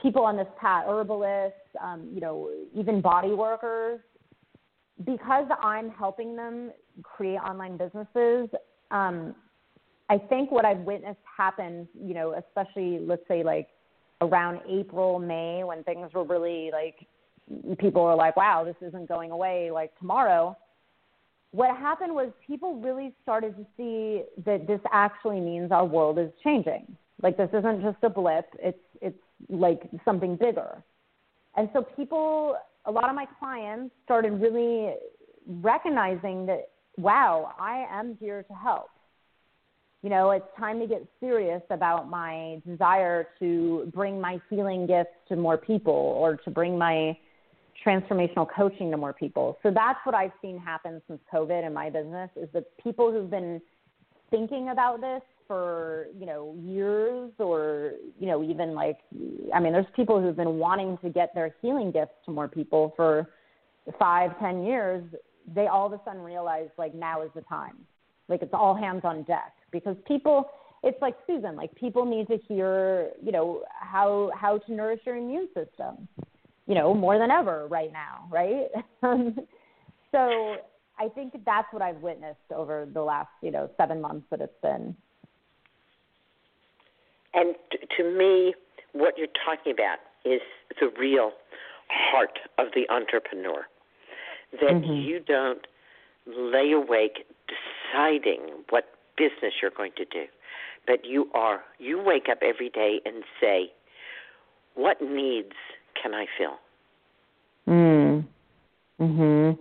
people 0.00 0.24
on 0.24 0.36
this 0.36 0.48
path, 0.60 0.84
herbalists, 0.86 1.58
um, 1.82 2.08
you 2.12 2.20
know, 2.20 2.50
even 2.74 3.00
body 3.00 3.32
workers 3.32 4.00
because 5.04 5.46
I'm 5.62 5.90
helping 5.90 6.36
them 6.36 6.70
create 7.02 7.38
online 7.38 7.76
businesses, 7.76 8.48
um, 8.90 9.34
I 10.08 10.18
think 10.18 10.50
what 10.50 10.64
I've 10.64 10.80
witnessed 10.80 11.20
happen, 11.36 11.88
you 11.94 12.14
know, 12.14 12.34
especially 12.34 12.98
let's 13.00 13.26
say 13.28 13.42
like 13.42 13.68
around 14.20 14.60
April, 14.68 15.18
May, 15.18 15.64
when 15.64 15.82
things 15.84 16.12
were 16.12 16.24
really 16.24 16.70
like 16.72 17.06
people 17.78 18.04
were 18.04 18.14
like, 18.14 18.36
wow, 18.36 18.64
this 18.64 18.76
isn't 18.86 19.08
going 19.08 19.30
away 19.30 19.70
like 19.70 19.96
tomorrow. 19.98 20.56
What 21.50 21.76
happened 21.76 22.14
was 22.14 22.30
people 22.46 22.76
really 22.76 23.14
started 23.22 23.56
to 23.56 23.66
see 23.76 24.22
that 24.44 24.66
this 24.66 24.80
actually 24.92 25.40
means 25.40 25.70
our 25.70 25.84
world 25.84 26.18
is 26.18 26.30
changing. 26.42 26.96
Like 27.22 27.36
this 27.36 27.50
isn't 27.52 27.82
just 27.82 27.98
a 28.02 28.10
blip, 28.10 28.46
it's 28.58 28.78
it's 29.00 29.18
like 29.48 29.88
something 30.04 30.36
bigger. 30.36 30.82
And 31.56 31.68
so 31.72 31.82
people 31.82 32.56
a 32.84 32.90
lot 32.90 33.08
of 33.08 33.14
my 33.14 33.26
clients 33.38 33.94
started 34.04 34.40
really 34.40 34.94
recognizing 35.46 36.46
that, 36.46 36.70
wow, 36.96 37.54
I 37.58 37.86
am 37.90 38.16
here 38.20 38.42
to 38.42 38.54
help. 38.54 38.90
You 40.02 40.10
know, 40.10 40.32
it's 40.32 40.46
time 40.58 40.80
to 40.80 40.86
get 40.86 41.06
serious 41.20 41.62
about 41.70 42.10
my 42.10 42.60
desire 42.66 43.28
to 43.38 43.90
bring 43.94 44.20
my 44.20 44.40
healing 44.50 44.86
gifts 44.86 45.14
to 45.28 45.36
more 45.36 45.56
people 45.56 45.92
or 45.92 46.36
to 46.38 46.50
bring 46.50 46.76
my 46.76 47.16
transformational 47.86 48.46
coaching 48.54 48.90
to 48.90 48.96
more 48.96 49.12
people. 49.12 49.58
So 49.62 49.70
that's 49.70 49.98
what 50.04 50.14
I've 50.14 50.32
seen 50.40 50.58
happen 50.58 51.00
since 51.06 51.20
COVID 51.32 51.64
in 51.66 51.72
my 51.72 51.88
business 51.88 52.30
is 52.36 52.48
that 52.52 52.64
people 52.82 53.12
who've 53.12 53.30
been 53.30 53.60
thinking 54.30 54.70
about 54.70 55.00
this 55.00 55.22
for 55.52 56.06
you 56.18 56.24
know 56.24 56.54
years 56.62 57.30
or 57.38 57.92
you 58.18 58.26
know 58.26 58.42
even 58.42 58.74
like 58.74 58.98
i 59.54 59.60
mean 59.60 59.72
there's 59.72 59.92
people 59.94 60.20
who've 60.20 60.36
been 60.36 60.56
wanting 60.58 60.96
to 61.04 61.10
get 61.10 61.34
their 61.34 61.54
healing 61.60 61.90
gifts 61.90 62.14
to 62.24 62.30
more 62.30 62.48
people 62.48 62.92
for 62.96 63.28
five 63.98 64.38
ten 64.38 64.64
years. 64.64 65.04
They 65.54 65.66
all 65.66 65.86
of 65.86 65.92
a 65.92 66.00
sudden 66.04 66.22
realize 66.22 66.68
like 66.78 66.94
now 66.94 67.22
is 67.22 67.30
the 67.34 67.42
time. 67.42 67.76
Like 68.28 68.42
it's 68.42 68.54
all 68.54 68.74
hands 68.74 69.02
on 69.04 69.24
deck. 69.24 69.52
Because 69.70 69.96
people 70.06 70.50
it's 70.82 71.00
like 71.00 71.14
susun 71.28 71.56
like 71.56 71.72
people 71.76 72.04
need 72.04 72.26
to 72.26 72.36
hear 72.48 73.10
you 73.22 73.30
know 73.30 73.62
how 73.80 74.30
how 74.34 74.58
to 74.58 74.72
nourish 74.72 75.00
your 75.06 75.16
immune 75.16 75.46
system 75.54 76.08
you 76.66 76.74
know 76.74 76.92
more 76.92 77.18
than 77.18 77.30
ever 77.30 77.68
right 77.68 77.92
now 77.92 78.26
right? 78.30 78.66
Um, 79.04 79.36
so 80.12 80.56
i 80.98 81.08
think 81.08 81.32
that's 81.44 81.66
what 81.72 81.82
i've 81.82 82.00
witnessed 82.02 82.50
over 82.54 82.88
the 82.92 83.00
last 83.00 83.30
you 83.42 83.50
know 83.50 83.70
seven 83.76 84.00
months 84.00 84.26
that 84.30 84.40
it's 84.40 84.60
been 84.62 84.94
and 87.34 87.54
t- 87.70 87.78
to 87.96 88.04
me, 88.04 88.54
what 88.92 89.16
you're 89.16 89.26
talking 89.44 89.72
about 89.72 89.98
is 90.24 90.40
the 90.80 90.90
real 90.98 91.32
heart 91.88 92.38
of 92.58 92.68
the 92.74 92.88
entrepreneur. 92.92 93.66
That 94.52 94.70
mm-hmm. 94.70 94.92
you 94.92 95.20
don't 95.20 95.66
lay 96.26 96.72
awake 96.72 97.26
deciding 97.48 98.40
what 98.70 98.84
business 99.16 99.54
you're 99.60 99.70
going 99.70 99.92
to 99.96 100.04
do, 100.04 100.24
but 100.86 101.04
you 101.04 101.28
are 101.34 101.62
you 101.78 102.00
wake 102.02 102.28
up 102.30 102.38
every 102.42 102.68
day 102.68 103.00
and 103.06 103.24
say, 103.40 103.72
"What 104.74 105.00
needs 105.00 105.54
can 106.00 106.12
I 106.14 106.26
fill?" 106.38 106.58
Mm. 107.66 108.24
Mhm. 109.00 109.58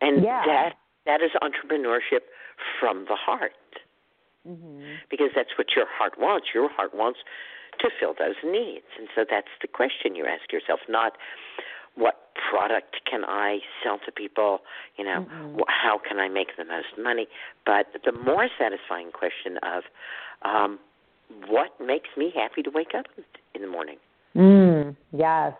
And 0.00 0.22
yeah. 0.22 0.42
that 0.46 0.76
that 1.06 1.22
is 1.22 1.30
entrepreneurship 1.42 2.22
from 2.78 3.04
the 3.06 3.16
heart 3.16 3.52
mm-hmm. 4.46 4.82
because 5.10 5.30
that's 5.34 5.56
what 5.58 5.68
your 5.76 5.86
heart 5.88 6.14
wants. 6.18 6.48
Your 6.54 6.70
heart 6.70 6.94
wants 6.94 7.20
to 7.80 7.90
fill 7.98 8.14
those 8.18 8.36
needs. 8.44 8.86
And 8.98 9.08
so 9.14 9.24
that's 9.28 9.52
the 9.62 9.68
question 9.68 10.14
you 10.14 10.26
ask 10.26 10.52
yourself, 10.52 10.80
not 10.88 11.12
what 11.94 12.30
product 12.50 12.96
can 13.10 13.24
I 13.24 13.58
sell 13.82 13.98
to 14.06 14.12
people, 14.12 14.60
you 14.96 15.04
know, 15.04 15.26
mm-hmm. 15.28 15.60
how 15.68 15.98
can 15.98 16.18
I 16.18 16.28
make 16.28 16.56
the 16.56 16.64
most 16.64 16.98
money, 16.98 17.26
but 17.66 17.86
the 18.04 18.12
more 18.12 18.48
satisfying 18.58 19.10
question 19.12 19.58
of 19.62 19.82
um, 20.42 20.78
what 21.48 21.70
makes 21.80 22.08
me 22.16 22.32
happy 22.34 22.62
to 22.62 22.70
wake 22.70 22.94
up 22.96 23.06
in 23.54 23.62
the 23.62 23.68
morning. 23.68 23.96
Mm, 24.36 24.96
yes. 25.12 25.52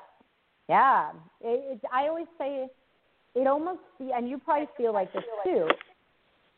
Yeah. 0.68 1.10
It, 1.40 1.62
it, 1.72 1.80
I 1.92 2.08
always 2.08 2.26
say 2.38 2.68
it 3.34 3.46
almost, 3.46 3.80
and 3.98 4.28
you 4.28 4.38
probably 4.38 4.68
feel 4.76 4.92
like 4.92 5.12
this 5.12 5.24
too, 5.44 5.68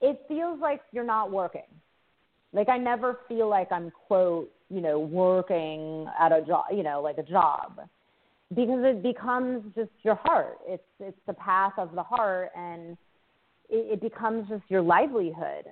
it 0.00 0.20
feels 0.28 0.60
like 0.60 0.80
you're 0.92 1.04
not 1.04 1.30
working. 1.30 1.62
Like 2.52 2.68
I 2.68 2.78
never 2.78 3.20
feel 3.28 3.48
like 3.48 3.72
I'm 3.72 3.90
quote, 3.90 4.50
you 4.68 4.80
know, 4.80 4.98
working 4.98 6.06
at 6.18 6.32
a 6.32 6.42
job, 6.42 6.64
you 6.72 6.82
know, 6.82 7.00
like 7.02 7.18
a 7.18 7.22
job. 7.22 7.80
Because 8.54 8.84
it 8.84 9.02
becomes 9.02 9.64
just 9.74 9.90
your 10.02 10.16
heart. 10.16 10.58
It's 10.66 10.82
it's 11.00 11.18
the 11.26 11.32
path 11.34 11.72
of 11.78 11.94
the 11.94 12.02
heart 12.02 12.50
and 12.54 12.98
it, 13.70 13.94
it 13.94 14.00
becomes 14.00 14.48
just 14.48 14.62
your 14.68 14.82
livelihood. 14.82 15.64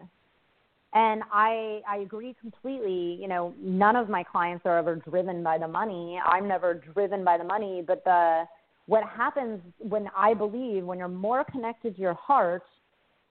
And 0.94 1.23
I 1.31 1.82
I 1.86 1.98
agree 1.98 2.35
completely, 2.40 3.19
you 3.20 3.28
know, 3.28 3.55
none 3.61 3.97
of 3.97 4.09
my 4.09 4.24
clients 4.24 4.65
are 4.65 4.78
ever 4.78 4.97
driven 4.97 5.43
by 5.43 5.59
the 5.59 5.69
money. 5.69 6.19
I'm 6.24 6.48
never 6.48 6.74
driven 6.74 7.23
by 7.23 7.36
the 7.36 7.44
money, 7.44 7.82
but 7.86 8.02
the 8.05 8.44
what 8.86 9.05
happens 9.05 9.61
when 9.78 10.09
I 10.16 10.35
believe 10.35 10.85
when 10.85 10.98
you're 10.98 11.07
more 11.09 11.44
connected 11.44 11.94
to 11.97 12.01
your 12.01 12.15
heart 12.15 12.65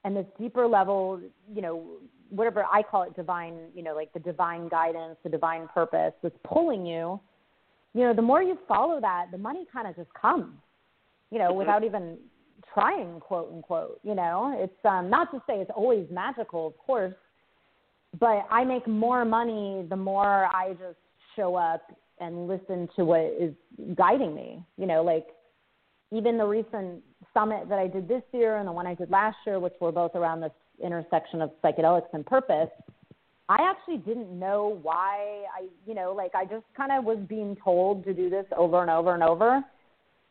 and 0.05 0.15
this 0.15 0.25
deeper 0.39 0.65
level, 0.67 1.19
you 1.53 1.61
know, 1.61 1.83
whatever 2.29 2.65
I 2.65 2.83
call 2.83 3.03
it 3.03 3.15
divine, 3.15 3.55
you 3.75 3.83
know, 3.83 3.95
like 3.95 4.13
the 4.13 4.19
divine 4.19 4.67
guidance, 4.69 5.17
the 5.23 5.29
divine 5.29 5.67
purpose 5.73 6.13
that's 6.21 6.37
pulling 6.43 6.85
you, 6.85 7.19
you 7.93 8.01
know, 8.01 8.13
the 8.13 8.21
more 8.21 8.41
you 8.43 8.57
follow 8.67 9.01
that, 9.01 9.27
the 9.31 9.37
money 9.37 9.65
kind 9.71 9.87
of 9.87 9.95
just 9.95 10.13
comes, 10.13 10.53
you 11.31 11.39
know, 11.39 11.49
mm-hmm. 11.49 11.59
without 11.59 11.83
even 11.83 12.17
trying, 12.73 13.19
quote 13.19 13.51
unquote, 13.51 13.99
you 14.03 14.15
know, 14.15 14.55
it's 14.57 14.85
um, 14.85 15.09
not 15.09 15.31
to 15.31 15.41
say 15.47 15.55
it's 15.55 15.71
always 15.75 16.05
magical, 16.11 16.67
of 16.67 16.77
course, 16.77 17.13
but 18.19 18.45
I 18.49 18.63
make 18.63 18.87
more 18.87 19.25
money 19.25 19.85
the 19.89 19.95
more 19.95 20.45
I 20.45 20.73
just 20.73 20.97
show 21.35 21.55
up 21.55 21.81
and 22.19 22.47
listen 22.47 22.89
to 22.95 23.05
what 23.05 23.21
is 23.39 23.53
guiding 23.95 24.35
me. 24.35 24.63
You 24.77 24.87
know, 24.87 25.03
like 25.03 25.27
even 26.11 26.37
the 26.37 26.45
recent 26.45 27.03
summit 27.33 27.69
that 27.69 27.79
I 27.79 27.87
did 27.87 28.07
this 28.07 28.23
year 28.33 28.57
and 28.57 28.67
the 28.67 28.71
one 28.71 28.87
I 28.87 28.95
did 28.95 29.09
last 29.09 29.37
year, 29.45 29.59
which 29.59 29.73
were 29.79 29.91
both 29.91 30.15
around 30.15 30.41
this 30.41 30.51
intersection 30.83 31.41
of 31.41 31.51
psychedelics 31.63 32.07
and 32.13 32.25
purpose, 32.25 32.69
I 33.49 33.57
actually 33.61 33.97
didn't 33.97 34.37
know 34.37 34.79
why 34.83 35.43
I, 35.57 35.67
you 35.87 35.95
know, 35.95 36.13
like 36.15 36.35
I 36.35 36.45
just 36.45 36.65
kind 36.77 36.91
of 36.91 37.03
was 37.03 37.17
being 37.27 37.57
told 37.63 38.03
to 38.05 38.13
do 38.13 38.29
this 38.29 38.45
over 38.55 38.81
and 38.81 38.91
over 38.91 39.13
and 39.13 39.23
over. 39.23 39.63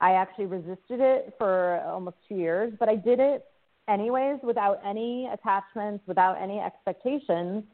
I 0.01 0.13
actually 0.13 0.47
resisted 0.47 1.01
it 1.01 1.35
for 1.37 1.81
almost 1.87 2.17
two 2.29 2.37
years, 2.37 2.73
but 2.79 2.89
I 2.89 2.95
did 2.95 3.19
it 3.19 3.45
anyways 3.89 4.39
without 4.45 4.81
any 4.87 5.29
attachments, 5.33 6.05
without 6.07 6.41
any 6.41 6.61
expectations. 6.61 7.65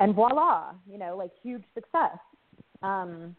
And 0.00 0.14
voila, 0.14 0.74
you 0.88 0.98
know, 0.98 1.16
like 1.16 1.30
huge 1.42 1.64
success. 1.74 2.18
Um, 2.82 3.34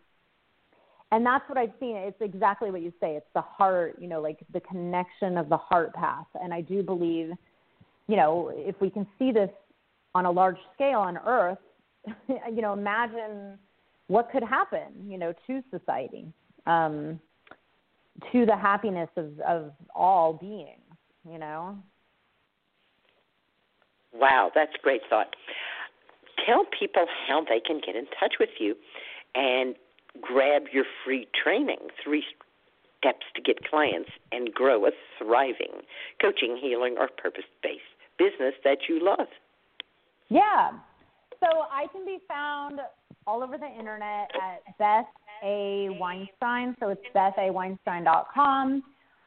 and 1.12 1.26
that's 1.26 1.48
what 1.48 1.58
I've 1.58 1.72
seen. 1.80 1.96
It's 1.96 2.22
exactly 2.22 2.70
what 2.72 2.82
you 2.82 2.92
say. 3.00 3.16
It's 3.16 3.30
the 3.34 3.42
heart, 3.42 3.98
you 4.00 4.08
know, 4.08 4.22
like 4.22 4.40
the 4.52 4.60
connection 4.62 5.38
of 5.38 5.50
the 5.50 5.58
heart 5.58 5.94
path. 5.94 6.28
And 6.36 6.54
I 6.54 6.62
do 6.62 6.84
believe, 6.84 7.32
you 8.10 8.16
know, 8.16 8.52
if 8.56 8.76
we 8.82 8.90
can 8.90 9.06
see 9.20 9.32
this 9.32 9.52
on 10.16 10.26
a 10.26 10.32
large 10.32 10.58
scale 10.74 10.98
on 10.98 11.18
Earth, 11.28 11.60
you 12.28 12.62
know, 12.62 12.74
imagine 12.74 13.60
what 14.08 14.32
could 14.32 14.42
happen, 14.42 14.88
you 15.08 15.20
know, 15.20 15.32
to 15.46 15.62
society, 15.70 16.26
um, 16.66 17.20
to 18.32 18.48
the 18.48 18.58
happiness 18.58 19.10
of, 19.16 19.40
of 19.48 19.72
all 19.94 20.34
beings, 20.34 20.82
you 21.32 21.38
know. 21.38 21.78
Wow, 24.12 24.52
that's 24.56 24.74
great 24.82 25.02
thought. 25.08 25.36
Tell 26.48 26.66
people 26.78 27.06
how 27.28 27.42
they 27.42 27.60
can 27.60 27.80
get 27.86 27.96
in 27.96 28.08
touch 28.20 28.36
with 28.40 28.50
you 28.60 28.76
and 29.36 29.76
grab 30.20 30.64
your 30.74 30.86
free 31.06 31.28
training, 31.44 31.90
three 32.04 32.24
steps 32.98 33.28
to 33.36 33.42
get 33.44 33.64
clients 33.70 34.10
and 34.32 34.52
grow 34.52 34.88
a 34.88 34.92
thriving 35.20 35.84
coaching, 36.20 36.58
healing, 36.60 36.96
or 36.98 37.08
purpose 37.08 37.44
based 37.62 37.84
business 38.20 38.54
that 38.64 38.78
you 38.88 39.04
love. 39.04 39.28
Yeah. 40.30 40.72
So 41.40 41.48
I 41.72 41.88
can 41.92 42.06
be 42.06 42.20
found 42.28 42.80
all 43.26 43.42
over 43.42 43.58
the 43.58 43.68
internet 43.68 44.30
at 44.36 44.78
Beth 44.78 45.06
A. 45.44 45.90
Weinstein. 46.00 46.76
So 46.80 46.90
it's 46.90 47.02
bethaweinstein.com. 47.16 48.84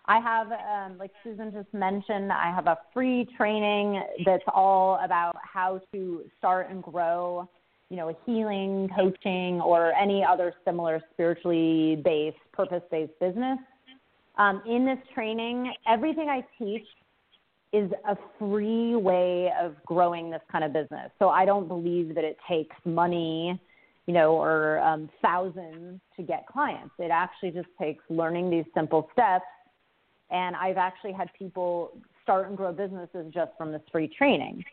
I 0.06 0.18
have, 0.18 0.48
um, 0.50 0.98
like 0.98 1.12
Susun 1.24 1.52
just 1.52 1.72
mentioned, 1.72 2.32
I 2.32 2.52
have 2.52 2.66
a 2.66 2.76
free 2.92 3.26
training 3.36 4.02
that's 4.26 4.42
all 4.52 4.98
about 5.02 5.36
how 5.42 5.80
to 5.92 6.22
start 6.38 6.70
and 6.70 6.82
grow, 6.82 7.48
you 7.88 7.96
know, 7.96 8.08
a 8.08 8.16
healing, 8.26 8.90
coaching, 8.96 9.60
or 9.60 9.92
any 9.92 10.24
other 10.24 10.54
similar 10.64 11.00
spiritually 11.12 12.00
based, 12.04 12.36
purpose 12.52 12.82
based 12.90 13.12
business. 13.20 13.58
Um, 14.38 14.62
in 14.66 14.84
this 14.84 14.98
training, 15.14 15.72
everything 15.86 16.28
I 16.28 16.44
teach 16.58 16.86
is 17.72 17.90
a 18.06 18.16
free 18.38 18.94
way 18.94 19.50
of 19.60 19.74
growing 19.86 20.30
this 20.30 20.42
kind 20.50 20.64
of 20.64 20.72
business. 20.72 21.10
So 21.18 21.30
I 21.30 21.44
don't 21.44 21.68
believe 21.68 22.14
that 22.14 22.24
it 22.24 22.36
takes 22.48 22.76
money, 22.84 23.58
you 24.06 24.14
know, 24.14 24.32
or 24.32 24.78
um, 24.80 25.08
thousands 25.22 26.00
to 26.16 26.22
get 26.22 26.46
clients. 26.46 26.94
It 26.98 27.10
actually 27.10 27.52
just 27.52 27.68
takes 27.80 28.04
learning 28.10 28.50
these 28.50 28.64
simple 28.74 29.08
steps. 29.12 29.44
And 30.30 30.54
I've 30.56 30.76
actually 30.76 31.12
had 31.12 31.28
people 31.38 31.92
start 32.22 32.48
and 32.48 32.56
grow 32.56 32.72
businesses 32.72 33.32
just 33.32 33.52
from 33.56 33.72
this 33.72 33.82
free 33.90 34.08
training. 34.08 34.64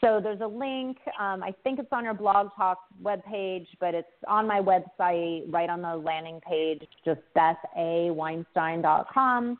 So 0.00 0.20
there's 0.22 0.40
a 0.40 0.46
link. 0.46 0.96
Um, 1.18 1.42
I 1.42 1.52
think 1.64 1.80
it's 1.80 1.92
on 1.92 2.04
your 2.04 2.14
blog 2.14 2.48
talk 2.56 2.78
webpage, 3.02 3.66
but 3.80 3.94
it's 3.94 4.06
on 4.28 4.46
my 4.46 4.60
website, 4.60 5.52
right 5.52 5.68
on 5.68 5.82
the 5.82 5.96
landing 5.96 6.40
page, 6.48 6.82
just 7.04 7.20
bethaweinstein.com. 7.36 9.58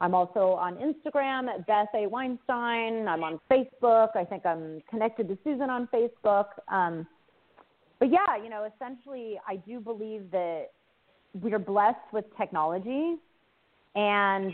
I'm 0.00 0.14
also 0.14 0.52
on 0.54 0.76
Instagram 0.76 1.48
at 1.48 1.66
Beth 1.66 1.88
A. 1.94 2.06
Weinstein. 2.06 3.06
I'm 3.06 3.22
on 3.22 3.40
Facebook. 3.50 4.16
I 4.16 4.24
think 4.24 4.44
I'm 4.44 4.82
connected 4.90 5.28
to 5.28 5.36
Susun 5.36 5.68
on 5.68 5.88
Facebook. 5.92 6.46
Um, 6.68 7.06
but 8.00 8.10
yeah, 8.10 8.36
you 8.42 8.50
know, 8.50 8.68
essentially, 8.74 9.38
I 9.46 9.56
do 9.56 9.78
believe 9.80 10.30
that 10.32 10.70
we're 11.40 11.58
blessed 11.58 12.12
with 12.12 12.24
technology, 12.36 13.16
and 13.94 14.52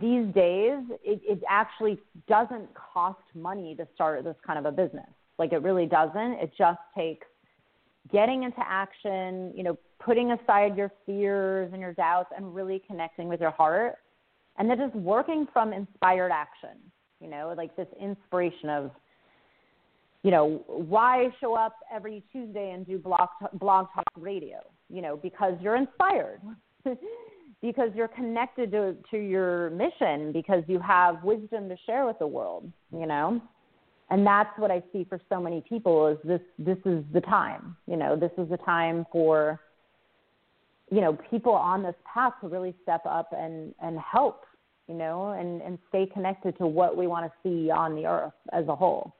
these 0.00 0.26
days, 0.34 0.78
it, 1.04 1.20
it 1.24 1.42
actually 1.48 1.98
doesn't 2.28 2.68
cost 2.74 3.20
money 3.34 3.74
to 3.76 3.86
start 3.94 4.24
this 4.24 4.36
kind 4.44 4.58
of 4.58 4.66
a 4.66 4.72
business. 4.72 5.08
Like 5.38 5.52
it 5.52 5.62
really 5.62 5.86
doesn't. 5.86 6.32
It 6.34 6.52
just 6.56 6.78
takes 6.96 7.26
getting 8.10 8.42
into 8.42 8.60
action, 8.60 9.52
you 9.54 9.62
know, 9.62 9.78
putting 10.00 10.32
aside 10.32 10.76
your 10.76 10.90
fears 11.06 11.70
and 11.72 11.80
your 11.80 11.92
doubts, 11.94 12.30
and 12.36 12.54
really 12.54 12.82
connecting 12.86 13.28
with 13.28 13.40
your 13.40 13.52
heart 13.52 13.98
and 14.58 14.68
then 14.68 14.78
just 14.78 14.94
working 14.94 15.46
from 15.52 15.72
inspired 15.72 16.30
action 16.30 16.78
you 17.20 17.28
know 17.28 17.54
like 17.56 17.74
this 17.76 17.86
inspiration 18.00 18.68
of 18.68 18.90
you 20.22 20.30
know 20.30 20.62
why 20.66 21.28
show 21.40 21.54
up 21.54 21.74
every 21.92 22.22
tuesday 22.32 22.72
and 22.72 22.86
do 22.86 22.98
blog 22.98 23.28
blog 23.54 23.86
talk 23.94 24.04
radio 24.18 24.58
you 24.88 25.02
know 25.02 25.16
because 25.16 25.54
you're 25.60 25.76
inspired 25.76 26.40
because 27.62 27.90
you're 27.94 28.08
connected 28.08 28.70
to 28.70 28.96
to 29.10 29.16
your 29.16 29.70
mission 29.70 30.32
because 30.32 30.62
you 30.66 30.78
have 30.80 31.22
wisdom 31.22 31.68
to 31.68 31.76
share 31.86 32.06
with 32.06 32.18
the 32.18 32.26
world 32.26 32.70
you 32.92 33.06
know? 33.06 33.40
And 34.10 34.26
that's 34.26 34.50
what 34.58 34.70
i 34.70 34.82
see 34.92 35.04
for 35.08 35.18
so 35.30 35.40
many 35.40 35.64
people 35.66 36.08
is 36.08 36.18
this 36.24 36.40
this 36.58 36.78
is 36.84 37.02
the 37.14 37.22
time 37.22 37.76
you 37.86 37.96
know 37.96 38.14
this 38.16 38.32
is 38.36 38.48
the 38.50 38.58
time 38.58 39.06
for 39.10 39.60
you 40.92 41.00
know 41.00 41.16
people 41.30 41.52
on 41.52 41.82
this 41.82 41.94
path 42.04 42.34
to 42.42 42.48
really 42.48 42.74
step 42.82 43.00
up 43.06 43.32
and 43.36 43.74
and 43.80 43.98
help 43.98 44.44
you 44.86 44.94
know 44.94 45.30
and 45.30 45.62
and 45.62 45.78
stay 45.88 46.06
connected 46.06 46.56
to 46.58 46.66
what 46.66 46.96
we 46.96 47.06
want 47.06 47.24
to 47.24 47.32
see 47.42 47.70
on 47.70 47.94
the 47.94 48.04
earth 48.04 48.32
as 48.52 48.68
a 48.68 48.76
whole 48.76 49.14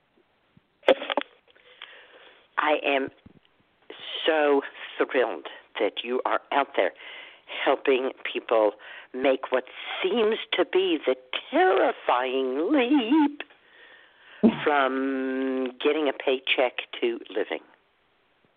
i 2.59 2.77
am 2.85 3.09
so 4.27 4.61
thrilled 4.99 5.47
that 5.81 6.05
you 6.05 6.20
are 6.27 6.40
out 6.53 6.69
there 6.77 6.93
helping 7.65 8.11
people 8.31 8.73
make 9.15 9.51
what 9.51 9.65
seems 10.03 10.36
to 10.53 10.65
be 10.73 10.99
the 11.07 11.15
terrifying 11.51 12.70
leap 12.73 13.43
from 14.65 15.73
getting 15.85 16.09
a 16.09 16.12
paycheck 16.12 16.78
to 17.01 17.19
living. 17.31 17.61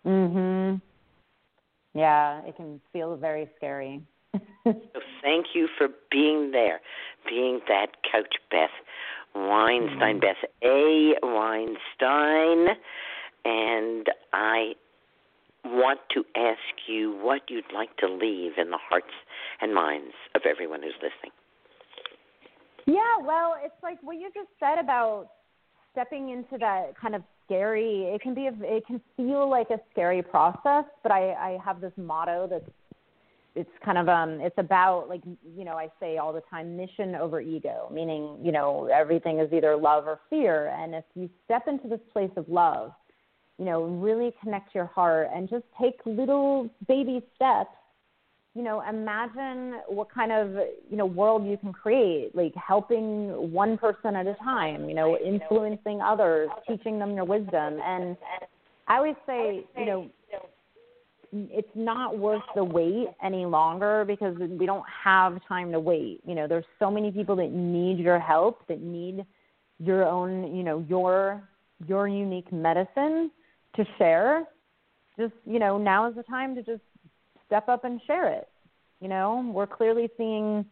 Mhm. 0.04 0.80
Yeah, 1.96 2.42
it 2.44 2.56
can 2.56 2.80
feel 2.92 3.16
very 3.16 3.48
scary. 3.56 4.02
so 4.64 5.00
thank 5.22 5.46
you 5.54 5.68
for 5.78 5.88
being 6.10 6.50
there, 6.50 6.80
being 7.28 7.60
that 7.68 7.86
coach, 8.12 8.34
Beth 8.50 8.70
Weinstein, 9.34 10.20
mm-hmm. 10.20 10.20
Beth 10.20 10.50
A. 10.62 11.14
Weinstein. 11.22 12.76
And 13.44 14.06
I 14.32 14.72
want 15.64 16.00
to 16.14 16.24
ask 16.36 16.88
you 16.88 17.16
what 17.22 17.42
you'd 17.48 17.72
like 17.72 17.96
to 17.98 18.08
leave 18.08 18.52
in 18.58 18.70
the 18.70 18.78
hearts 18.78 19.14
and 19.60 19.74
minds 19.74 20.14
of 20.34 20.42
everyone 20.48 20.82
who's 20.82 20.94
listening. 20.96 21.32
Yeah, 22.86 23.24
well, 23.24 23.56
it's 23.64 23.74
like 23.82 23.98
what 24.02 24.16
you 24.16 24.30
just 24.34 24.48
said 24.60 24.78
about 24.78 25.28
stepping 25.92 26.28
into 26.30 26.58
that 26.58 26.92
kind 27.00 27.14
of 27.14 27.22
scary. 27.46 28.02
It 28.14 28.20
can 28.20 28.34
be 28.34 28.48
a, 28.48 28.52
it 28.60 28.86
can 28.86 29.00
feel 29.16 29.48
like 29.48 29.70
a 29.70 29.80
scary 29.92 30.22
process, 30.22 30.84
but 31.02 31.12
I 31.12 31.32
I 31.32 31.58
have 31.64 31.80
this 31.80 31.92
motto 31.96 32.46
that's 32.50 32.68
it's 33.54 33.70
kind 33.82 33.96
of 33.96 34.08
um 34.08 34.40
it's 34.40 34.58
about 34.58 35.08
like 35.08 35.22
you 35.56 35.64
know 35.64 35.76
I 35.76 35.88
say 35.98 36.18
all 36.18 36.32
the 36.32 36.42
time 36.50 36.76
mission 36.76 37.14
over 37.14 37.40
ego, 37.40 37.88
meaning 37.92 38.38
you 38.42 38.52
know 38.52 38.88
everything 38.92 39.38
is 39.38 39.52
either 39.52 39.76
love 39.76 40.06
or 40.06 40.20
fear, 40.28 40.68
and 40.68 40.94
if 40.94 41.04
you 41.14 41.30
step 41.44 41.66
into 41.66 41.88
this 41.88 42.00
place 42.12 42.30
of 42.36 42.48
love, 42.48 42.92
you 43.58 43.64
know 43.64 43.82
really 43.84 44.34
connect 44.42 44.74
your 44.74 44.86
heart 44.86 45.30
and 45.34 45.48
just 45.48 45.64
take 45.80 45.98
little 46.04 46.68
baby 46.86 47.22
steps 47.34 47.75
you 48.56 48.62
know 48.62 48.82
imagine 48.88 49.80
what 49.88 50.12
kind 50.12 50.32
of 50.32 50.50
you 50.90 50.96
know 50.96 51.04
world 51.04 51.46
you 51.46 51.56
can 51.58 51.72
create 51.72 52.34
like 52.34 52.54
helping 52.54 53.52
one 53.52 53.76
person 53.76 54.16
at 54.16 54.26
a 54.26 54.34
time 54.42 54.88
you 54.88 54.94
know 54.94 55.18
influencing 55.18 56.00
others 56.00 56.48
teaching 56.66 56.98
them 56.98 57.14
your 57.14 57.24
wisdom 57.24 57.78
and 57.84 58.16
i 58.88 58.96
always 58.96 59.16
say 59.26 59.64
you 59.76 59.84
know 59.84 60.10
it's 61.32 61.68
not 61.74 62.18
worth 62.18 62.42
the 62.54 62.64
wait 62.64 63.08
any 63.22 63.44
longer 63.44 64.04
because 64.06 64.36
we 64.38 64.64
don't 64.64 64.84
have 65.04 65.38
time 65.46 65.72
to 65.72 65.80
wait. 65.80 66.20
You 66.24 66.34
know, 66.34 66.46
there's 66.46 66.64
so 66.78 66.90
many 66.90 67.10
people 67.10 67.36
that 67.36 67.50
need 67.50 67.98
your 67.98 68.18
help, 68.18 68.66
that 68.68 68.80
need 68.80 69.26
your 69.78 70.04
own, 70.04 70.56
you 70.56 70.62
know, 70.62 70.84
your 70.88 71.42
your 71.86 72.08
unique 72.08 72.50
medicine 72.52 73.30
to 73.74 73.84
share. 73.98 74.44
Just, 75.18 75.34
you 75.44 75.58
know, 75.58 75.76
now 75.76 76.08
is 76.08 76.14
the 76.14 76.22
time 76.22 76.54
to 76.54 76.62
just 76.62 76.82
step 77.46 77.68
up 77.68 77.84
and 77.84 78.00
share 78.06 78.28
it. 78.28 78.48
You 79.00 79.08
know, 79.08 79.50
we're 79.54 79.66
clearly 79.66 80.08
seeing 80.16 80.64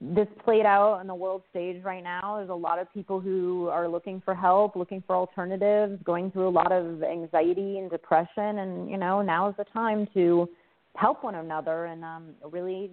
this 0.00 0.28
played 0.44 0.66
out 0.66 0.94
on 0.94 1.06
the 1.06 1.14
world 1.14 1.42
stage 1.50 1.82
right 1.82 2.02
now. 2.02 2.36
There's 2.36 2.50
a 2.50 2.54
lot 2.54 2.78
of 2.78 2.92
people 2.92 3.18
who 3.18 3.68
are 3.68 3.88
looking 3.88 4.20
for 4.24 4.34
help, 4.34 4.76
looking 4.76 5.02
for 5.06 5.16
alternatives, 5.16 5.98
going 6.04 6.30
through 6.30 6.48
a 6.48 6.50
lot 6.50 6.70
of 6.70 7.02
anxiety 7.02 7.78
and 7.78 7.90
depression, 7.90 8.58
and 8.58 8.90
you 8.90 8.98
know 8.98 9.22
now 9.22 9.48
is 9.48 9.54
the 9.56 9.64
time 9.64 10.06
to 10.12 10.48
help 10.96 11.24
one 11.24 11.36
another 11.36 11.86
and 11.86 12.04
um, 12.04 12.34
really 12.50 12.90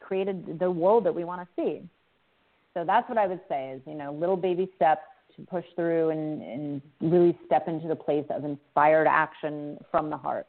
create 0.00 0.28
a, 0.28 0.34
the 0.58 0.70
world 0.70 1.04
that 1.04 1.14
we 1.14 1.24
want 1.24 1.40
to 1.40 1.48
see. 1.56 1.82
So 2.74 2.84
that's 2.84 3.08
what 3.08 3.16
I 3.16 3.26
would 3.26 3.40
say 3.48 3.70
is 3.70 3.80
you 3.86 3.94
know 3.94 4.12
little 4.12 4.36
baby 4.36 4.70
steps 4.76 5.02
to 5.36 5.42
push 5.42 5.64
through 5.74 6.10
and, 6.10 6.42
and 6.42 6.82
really 7.00 7.38
step 7.46 7.68
into 7.68 7.88
the 7.88 7.96
place 7.96 8.26
of 8.28 8.44
inspired 8.44 9.06
action 9.06 9.78
from 9.90 10.10
the 10.10 10.16
heart. 10.16 10.46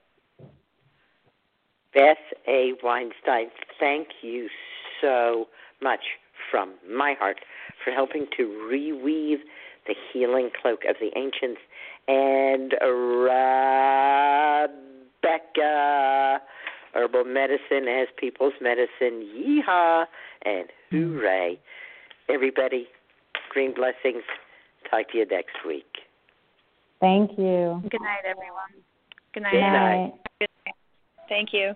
Beth 1.95 2.17
A. 2.47 2.73
Weinstein, 2.83 3.47
thank 3.79 4.09
you 4.21 4.49
so 5.01 5.47
much 5.81 6.01
from 6.51 6.73
my 6.87 7.15
heart 7.17 7.39
for 7.83 7.91
helping 7.91 8.27
to 8.37 8.43
reweave 8.69 9.39
the 9.87 9.95
healing 10.11 10.49
cloak 10.61 10.81
of 10.87 10.97
the 10.99 11.17
ancients. 11.17 11.61
And 12.07 12.73
Rebecca, 15.23 16.41
herbal 16.93 17.23
medicine 17.23 17.87
as 17.87 18.07
people's 18.17 18.53
medicine. 18.61 19.23
Yeehaw 19.33 20.05
and 20.43 20.67
hooray. 20.91 21.57
Everybody, 22.29 22.87
green 23.51 23.73
blessings. 23.73 24.23
Talk 24.91 25.11
to 25.11 25.17
you 25.19 25.25
next 25.25 25.65
week. 25.65 25.85
Thank 26.99 27.31
you. 27.37 27.81
Good 27.89 28.01
night, 28.01 28.25
everyone. 28.27 28.83
Good 29.33 29.43
night. 29.43 29.51
Good 29.51 29.61
night. 29.61 30.11
Good 30.39 30.41
night. 30.41 30.44
Thank 31.29 31.53
you. 31.53 31.73